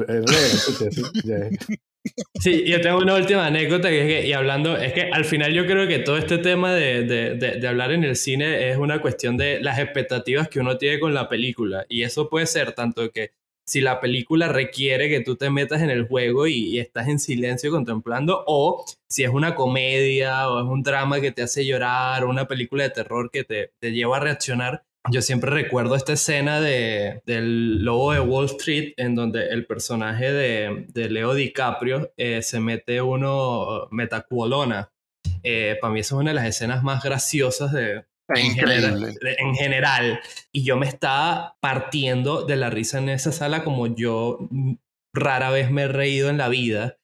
Sí, 2.39 2.63
yo 2.65 2.81
tengo 2.81 2.99
una 2.99 3.15
última 3.15 3.45
anécdota 3.45 3.89
que 3.89 4.01
es 4.01 4.07
que, 4.07 4.27
y 4.27 4.33
hablando, 4.33 4.77
es 4.77 4.93
que 4.93 5.09
al 5.11 5.25
final 5.25 5.53
yo 5.53 5.65
creo 5.65 5.87
que 5.87 5.99
todo 5.99 6.17
este 6.17 6.37
tema 6.37 6.73
de, 6.73 7.03
de, 7.03 7.67
hablar 7.67 7.91
en 7.91 8.03
el 8.03 8.15
cine 8.15 8.69
es 8.69 8.77
una 8.77 9.01
cuestión 9.01 9.37
de 9.37 9.59
las 9.59 9.79
expectativas 9.79 10.47
que 10.47 10.59
uno 10.59 10.77
tiene 10.77 10.99
con 10.99 11.13
la 11.13 11.29
película. 11.29 11.85
Y 11.89 12.03
eso 12.03 12.29
puede 12.29 12.45
ser 12.45 12.73
tanto 12.73 13.11
que 13.11 13.31
si 13.65 13.81
la 13.81 13.99
película 13.99 14.47
requiere 14.47 15.09
que 15.09 15.19
tú 15.19 15.35
te 15.35 15.49
metas 15.49 15.81
en 15.81 15.89
el 15.89 16.07
juego 16.07 16.47
y, 16.47 16.79
estás 16.79 17.07
en 17.09 17.19
silencio 17.19 17.69
contemplando, 17.69 18.43
o 18.47 18.85
si 19.09 19.23
es 19.23 19.29
una 19.29 19.55
comedia 19.55 20.49
o 20.49 20.59
es 20.59 20.65
un 20.65 20.83
drama 20.83 21.19
que 21.19 21.31
te 21.31 21.41
hace 21.41 21.65
llorar, 21.65 22.23
o 22.23 22.29
una 22.29 22.47
película 22.47 22.83
de 22.83 22.91
terror 22.91 23.29
que 23.29 23.43
te, 23.43 23.73
te 23.79 23.91
lleva 23.91 24.17
a 24.17 24.21
reaccionar 24.21 24.83
yo 25.11 25.21
siempre 25.21 25.51
recuerdo 25.51 25.95
esta 25.95 26.13
escena 26.13 26.59
de, 26.59 27.21
del 27.25 27.83
Lobo 27.83 28.13
de 28.13 28.19
Wall 28.19 28.45
Street 28.45 28.93
en 28.97 29.15
donde 29.15 29.47
el 29.49 29.65
personaje 29.65 30.31
de, 30.31 30.85
de 30.89 31.09
Leo 31.09 31.33
DiCaprio 31.33 32.13
eh, 32.17 32.41
se 32.41 32.59
mete 32.59 33.01
uno 33.01 33.87
metacuolona. 33.91 34.91
Eh, 35.43 35.77
para 35.79 35.93
mí 35.93 35.99
esa 35.99 36.15
es 36.15 36.21
una 36.21 36.31
de 36.31 36.35
las 36.35 36.45
escenas 36.45 36.83
más 36.83 37.03
graciosas 37.03 37.71
de, 37.71 38.05
en 38.29 38.53
general, 38.53 39.17
en 39.21 39.55
general. 39.55 40.19
Y 40.51 40.63
yo 40.63 40.77
me 40.77 40.87
estaba 40.87 41.57
partiendo 41.59 42.45
de 42.45 42.55
la 42.55 42.69
risa 42.69 42.97
en 42.97 43.09
esa 43.09 43.31
sala 43.31 43.63
como 43.63 43.87
yo 43.87 44.39
rara 45.13 45.49
vez 45.49 45.71
me 45.71 45.83
he 45.83 45.87
reído 45.87 46.29
en 46.29 46.37
la 46.37 46.49
vida. 46.49 46.97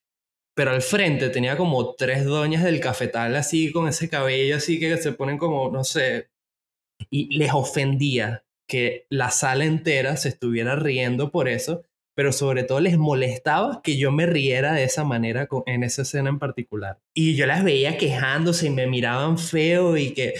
Pero 0.55 0.71
al 0.71 0.83
frente 0.83 1.29
tenía 1.29 1.57
como 1.57 1.95
tres 1.95 2.25
doñas 2.25 2.63
del 2.63 2.79
cafetal 2.79 3.35
así, 3.35 3.71
con 3.71 3.87
ese 3.87 4.07
cabello 4.07 4.57
así 4.57 4.79
que 4.79 4.97
se 4.97 5.11
ponen 5.11 5.39
como, 5.39 5.71
no 5.71 5.83
sé, 5.83 6.29
y 7.09 7.35
les 7.37 7.53
ofendía 7.53 8.43
que 8.67 9.05
la 9.09 9.29
sala 9.29 9.65
entera 9.65 10.17
se 10.17 10.29
estuviera 10.29 10.75
riendo 10.75 11.31
por 11.31 11.47
eso, 11.47 11.83
pero 12.15 12.31
sobre 12.31 12.63
todo 12.63 12.79
les 12.79 12.97
molestaba 12.97 13.81
que 13.83 13.97
yo 13.97 14.11
me 14.11 14.25
riera 14.25 14.73
de 14.73 14.83
esa 14.83 15.03
manera 15.03 15.47
en 15.65 15.83
esa 15.83 16.03
escena 16.03 16.29
en 16.29 16.39
particular. 16.39 16.99
Y 17.13 17.35
yo 17.35 17.45
las 17.45 17.63
veía 17.63 17.97
quejándose 17.97 18.67
y 18.67 18.69
me 18.69 18.87
miraban 18.87 19.37
feo 19.37 19.97
y 19.97 20.13
que 20.13 20.33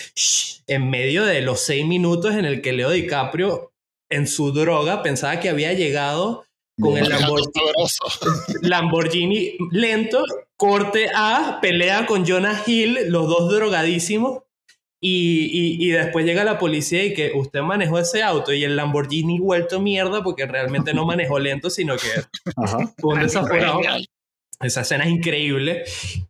en 0.68 0.90
medio 0.90 1.26
de 1.26 1.42
los 1.42 1.62
seis 1.62 1.86
minutos 1.86 2.36
en 2.36 2.46
el 2.46 2.62
que 2.62 2.74
Leo 2.74 2.92
DiCaprio 2.92 3.72
en 4.10 4.28
su 4.28 4.52
droga 4.52 5.02
pensaba 5.02 5.40
que 5.40 5.50
había 5.50 5.74
llegado 5.74 6.46
con 6.80 6.98
el 6.98 7.10
Lamborghini. 7.10 7.72
Lamborghini 8.62 9.58
lento, 9.72 10.24
corte 10.58 11.10
A, 11.16 11.60
pelea 11.62 12.06
con 12.06 12.26
Jonah 12.26 12.62
Hill, 12.66 13.10
los 13.10 13.28
dos 13.28 13.52
drogadísimos. 13.52 14.43
Y, 15.06 15.50
y- 15.52 15.86
y 15.86 15.92
después 15.92 16.26
llega 16.26 16.46
la 16.46 16.58
policía 16.58 17.04
y 17.04 17.14
que 17.14 17.34
usted 17.36 17.60
manejó 17.62 18.00
ese 18.00 18.24
auto 18.24 18.54
y 18.54 18.64
el 18.64 18.78
Lamborghini 18.78 19.38
vuelto 19.38 19.82
mierda 19.82 20.24
porque 20.24 20.46
realmente 20.46 20.94
no 20.94 21.06
manejó 21.06 21.40
lento, 21.40 21.70
sino 21.70 21.98
que 21.98 22.08
Ajá. 22.56 22.78
fue 22.98 23.16
un 23.16 23.20
desaforado. 23.22 23.82
Esa 24.62 24.80
escena 24.82 25.04
es 25.04 25.10
increíble. 25.12 25.84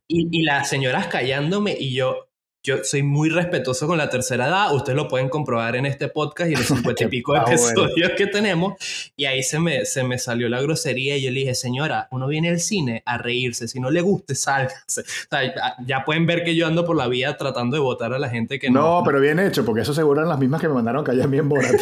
Y, 0.08 0.28
y 0.32 0.42
las 0.42 0.70
señoras 0.70 1.06
callándome 1.06 1.78
y 1.80 1.94
yo, 1.94 2.30
yo 2.66 2.78
soy 2.84 3.04
muy 3.04 3.30
respetuoso 3.30 3.88
con 3.88 3.98
la 3.98 4.10
tercera 4.10 4.48
edad. 4.48 4.74
Ustedes 4.74 4.96
lo 4.96 5.10
pueden 5.10 5.28
comprobar 5.28 5.76
en 5.76 5.86
este 5.86 6.08
podcast 6.08 6.50
y 6.50 6.56
los 6.56 6.66
cincuenta 6.68 7.04
y 7.04 7.08
pico 7.08 7.36
episodios 7.36 8.12
que 8.18 8.26
tenemos. 8.28 8.74
Y 9.18 9.26
ahí 9.26 9.44
se 9.44 9.60
me, 9.60 9.84
se 9.86 10.04
me 10.04 10.18
salió 10.18 10.48
la 10.48 10.62
grosería 10.62 11.18
y 11.18 11.24
yo 11.24 11.30
le 11.32 11.42
dije, 11.42 11.56
señora, 11.56 12.08
uno 12.12 12.26
viene 12.28 12.50
al 12.50 12.62
cine 12.62 13.04
a 13.06 13.18
reírse. 13.18 13.68
Si 13.68 13.82
no 13.82 13.92
le 13.92 14.00
guste, 14.00 14.34
sálgase. 14.34 15.02
O 15.02 15.04
sea, 15.30 15.76
ya- 15.86 16.06
pueden 16.06 16.26
ver 16.26 16.44
que 16.46 16.56
yo 16.56 16.66
ando 16.68 16.86
por 16.86 16.96
la 16.96 17.08
vida 17.08 17.36
tratando 17.38 17.76
de 17.76 17.82
votar 17.82 18.14
a 18.14 18.20
la 18.20 18.30
gente 18.30 18.60
que 18.60 18.70
no. 18.70 19.00
No, 19.00 19.04
pero 19.06 19.20
bien 19.20 19.40
hecho, 19.40 19.66
porque 19.66 19.82
eso 19.82 19.94
seguro 19.94 20.22
eran 20.22 20.30
las 20.30 20.40
mismas 20.40 20.62
que 20.62 20.68
me 20.70 20.74
mandaron 20.74 21.04
callar 21.04 21.28
bien 21.30 21.50
Borat. 21.50 21.72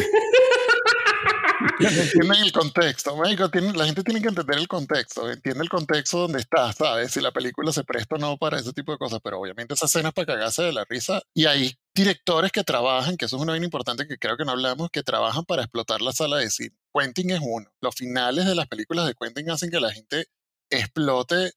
Entienden 2.12 2.42
el 2.42 2.52
contexto, 2.52 3.16
tienen- 3.50 3.76
la 3.76 3.86
gente 3.86 4.02
tiene 4.02 4.20
que 4.22 4.28
entender 4.28 4.58
el 4.58 4.68
contexto, 4.68 5.30
entiende 5.30 5.62
el 5.62 5.68
contexto 5.68 6.18
donde 6.20 6.40
está, 6.40 6.72
¿sabes? 6.72 7.12
Si 7.12 7.20
la 7.20 7.32
película 7.32 7.72
se 7.72 7.84
presta 7.84 8.16
o 8.16 8.18
no 8.18 8.36
para 8.36 8.58
ese 8.58 8.72
tipo 8.72 8.92
de 8.92 8.98
cosas, 8.98 9.20
pero 9.22 9.40
obviamente 9.40 9.74
esa 9.74 9.86
escena 9.86 10.08
es 10.08 10.14
para 10.14 10.26
cagarse 10.26 10.62
de 10.62 10.72
la 10.72 10.84
risa 10.84 11.22
y 11.34 11.46
hay 11.46 11.74
directores 11.94 12.52
que 12.52 12.64
trabajan, 12.64 13.16
que 13.16 13.26
eso 13.26 13.36
es 13.36 13.42
una 13.42 13.52
vaina 13.52 13.64
importante 13.66 14.06
que 14.06 14.18
creo 14.18 14.36
que 14.36 14.44
no 14.44 14.52
hablamos, 14.52 14.90
que 14.90 15.02
trabajan 15.02 15.44
para 15.44 15.62
explotar 15.62 16.00
la 16.00 16.12
sala 16.12 16.38
de 16.38 16.50
cine. 16.50 16.76
Quentin 16.94 17.30
es 17.30 17.40
uno. 17.42 17.70
Los 17.80 17.94
finales 17.94 18.46
de 18.46 18.54
las 18.54 18.66
películas 18.68 19.06
de 19.06 19.14
Quentin 19.14 19.50
hacen 19.50 19.70
que 19.70 19.80
la 19.80 19.92
gente 19.92 20.26
explote 20.70 21.52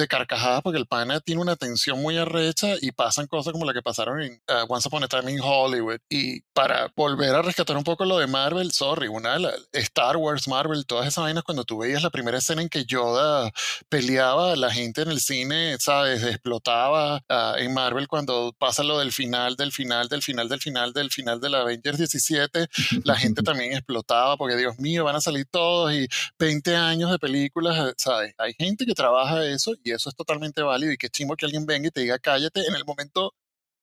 de 0.00 0.08
carcajadas 0.08 0.62
porque 0.62 0.78
el 0.78 0.86
pana 0.86 1.20
tiene 1.20 1.40
una 1.40 1.56
tensión 1.56 2.00
muy 2.00 2.16
arrecha 2.16 2.74
y 2.80 2.92
pasan 2.92 3.26
cosas 3.26 3.52
como 3.52 3.64
la 3.64 3.72
que 3.72 3.82
pasaron 3.82 4.22
en 4.22 4.32
uh, 4.48 4.66
Once 4.68 4.88
Upon 4.88 5.04
a 5.04 5.08
Time 5.08 5.30
in 5.32 5.40
Hollywood. 5.42 5.98
Y 6.08 6.40
para 6.52 6.92
volver 6.96 7.34
a 7.34 7.42
rescatar 7.42 7.76
un 7.76 7.84
poco 7.84 8.04
lo 8.04 8.18
de 8.18 8.26
Marvel, 8.26 8.72
sorry, 8.72 9.08
una 9.08 9.34
de 9.34 9.40
las 9.40 9.54
Star 9.72 10.16
Wars, 10.16 10.48
Marvel, 10.48 10.86
todas 10.86 11.06
esas 11.06 11.24
vainas, 11.24 11.44
cuando 11.44 11.64
tú 11.64 11.78
veías 11.78 12.02
la 12.02 12.10
primera 12.10 12.38
escena 12.38 12.62
en 12.62 12.68
que 12.68 12.84
Yoda 12.84 13.50
peleaba, 13.88 14.56
la 14.56 14.70
gente 14.70 15.02
en 15.02 15.10
el 15.10 15.20
cine, 15.20 15.76
¿sabes? 15.78 16.22
Explotaba 16.22 17.22
ah, 17.28 17.54
en 17.58 17.72
Marvel 17.74 18.08
cuando 18.08 18.54
pasa 18.58 18.82
lo 18.82 18.98
del 18.98 19.12
final, 19.12 19.56
del 19.56 19.72
final, 19.72 20.08
del 20.08 20.22
final, 20.22 20.48
del 20.48 20.60
final, 20.60 20.92
del 20.92 21.10
final 21.10 21.40
de 21.40 21.50
la 21.50 21.60
Avengers 21.60 21.98
17, 21.98 22.68
la 23.04 23.16
gente 23.16 23.42
también 23.42 23.72
explotaba 23.72 24.36
porque 24.36 24.56
Dios 24.56 24.78
mío, 24.78 25.04
van 25.04 25.16
a 25.16 25.20
salir 25.20 25.46
todos 25.50 25.92
y 25.92 26.08
20 26.38 26.76
años 26.76 27.10
de 27.10 27.18
películas, 27.18 27.94
¿sabes? 27.96 28.34
Hay 28.38 28.54
gente 28.54 28.86
que 28.86 28.94
trabaja 28.94 29.44
eso 29.44 29.74
y 29.84 29.89
eso 29.92 30.08
es 30.08 30.16
totalmente 30.16 30.62
válido 30.62 30.92
y 30.92 30.96
qué 30.96 31.08
chimo 31.08 31.36
que 31.36 31.46
alguien 31.46 31.66
venga 31.66 31.88
y 31.88 31.90
te 31.90 32.00
diga 32.00 32.18
cállate 32.18 32.66
en 32.66 32.74
el 32.74 32.84
momento 32.84 33.34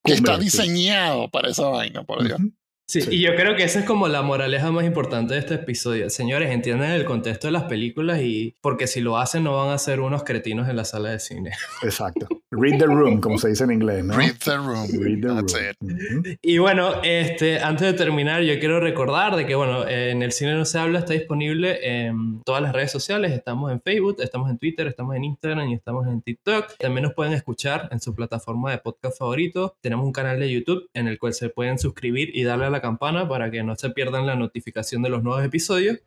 que 0.03 0.13
está 0.13 0.37
diseñado 0.37 1.29
para 1.29 1.49
esa 1.49 1.67
vaina, 1.67 2.03
por 2.03 2.23
Dios. 2.23 2.39
Sí, 2.89 3.01
Sí. 3.01 3.09
y 3.17 3.21
yo 3.21 3.35
creo 3.35 3.57
que 3.57 3.63
esa 3.63 3.79
es 3.79 3.85
como 3.85 4.07
la 4.07 4.21
moraleja 4.21 4.71
más 4.71 4.85
importante 4.85 5.33
de 5.33 5.41
este 5.41 5.55
episodio. 5.55 6.09
Señores, 6.09 6.51
entiendan 6.51 6.91
el 6.91 7.03
contexto 7.03 7.47
de 7.47 7.51
las 7.51 7.63
películas 7.63 8.21
y 8.21 8.55
porque 8.61 8.87
si 8.87 9.01
lo 9.01 9.17
hacen 9.17 9.43
no 9.43 9.57
van 9.57 9.71
a 9.73 9.77
ser 9.77 9.99
unos 9.99 10.23
cretinos 10.23 10.69
en 10.69 10.77
la 10.77 10.85
sala 10.85 11.09
de 11.09 11.19
cine. 11.19 11.51
Exacto. 11.83 12.27
Read 12.49 12.79
the 12.79 12.85
room, 12.85 13.19
como 13.19 13.37
se 13.39 13.49
dice 13.49 13.65
en 13.65 13.73
inglés, 13.73 14.05
¿no? 14.05 14.15
Read 14.15 14.35
the 14.41 14.55
room. 14.55 14.87
Read 15.01 15.19
the 15.19 15.27
That's 15.27 15.53
room. 15.53 15.65
it. 15.69 16.27
Ujú. 16.29 16.37
Y 16.41 16.57
bueno, 16.59 17.03
este, 17.03 17.59
antes 17.59 17.87
de 17.87 17.93
terminar, 17.93 18.41
yo 18.43 18.57
quiero 18.57 18.79
recordar 18.79 19.35
de 19.35 19.45
que, 19.45 19.55
bueno, 19.55 19.85
en 19.85 20.21
el 20.23 20.31
cine 20.31 20.53
no 20.53 20.63
se 20.63 20.79
habla 20.79 20.99
está 20.99 21.11
disponible 21.11 21.79
en 22.07 22.41
todas 22.45 22.61
las 22.61 22.71
redes 22.71 22.91
sociales. 22.93 23.33
Estamos 23.33 23.69
en 23.73 23.81
Facebook, 23.81 24.15
estamos 24.19 24.49
en 24.49 24.57
Twitter, 24.59 24.87
estamos 24.87 25.13
en 25.17 25.25
Instagram 25.25 25.67
y 25.67 25.73
estamos 25.73 26.07
en 26.07 26.21
TikTok. 26.21 26.77
También 26.79 27.03
nos 27.03 27.13
pueden 27.13 27.33
escuchar 27.33 27.89
en 27.91 27.99
su 27.99 28.15
plataforma 28.15 28.71
de 28.71 28.77
podcast 28.77 29.17
favorito. 29.19 29.75
Tenemos 29.81 30.05
un 30.05 30.13
canal 30.13 30.39
de 30.39 30.49
YouTube 30.49 30.89
en 30.93 31.09
el 31.09 31.19
cual 31.19 31.33
se 31.33 31.49
pueden 31.49 31.77
suscribir 31.77 32.31
y 32.33 32.43
darle 32.43 32.67
a 32.67 32.69
la 32.69 32.76
campana 32.81 33.27
para 33.27 33.49
que 33.51 33.63
no 33.63 33.75
se 33.75 33.89
pierdan 33.89 34.25
la 34.25 34.35
notificación 34.35 35.01
de 35.01 35.09
los 35.09 35.23
nuevos 35.23 35.43
episodios. 35.43 35.99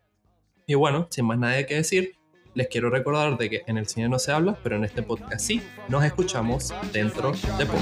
Y 0.67 0.75
bueno, 0.75 1.09
sin 1.11 1.27
más 1.27 1.39
nada 1.39 1.65
que 1.67 1.77
decir, 1.77 2.17
les 2.55 2.69
quiero 2.69 2.91
recordar 2.91 3.37
de 3.39 3.49
que 3.51 3.63
en 3.67 3.79
el 3.79 3.87
cine 3.87 4.09
no 4.09 4.19
se 4.19 4.33
habla, 4.33 4.57
pero 4.63 4.77
en 4.77 4.85
este 4.85 5.03
podcast 5.03 5.45
sí. 5.45 5.63
Nos 5.89 6.05
escuchamos 6.05 6.75
dentro 6.93 7.33
de 7.59 7.67
poco. 7.67 7.81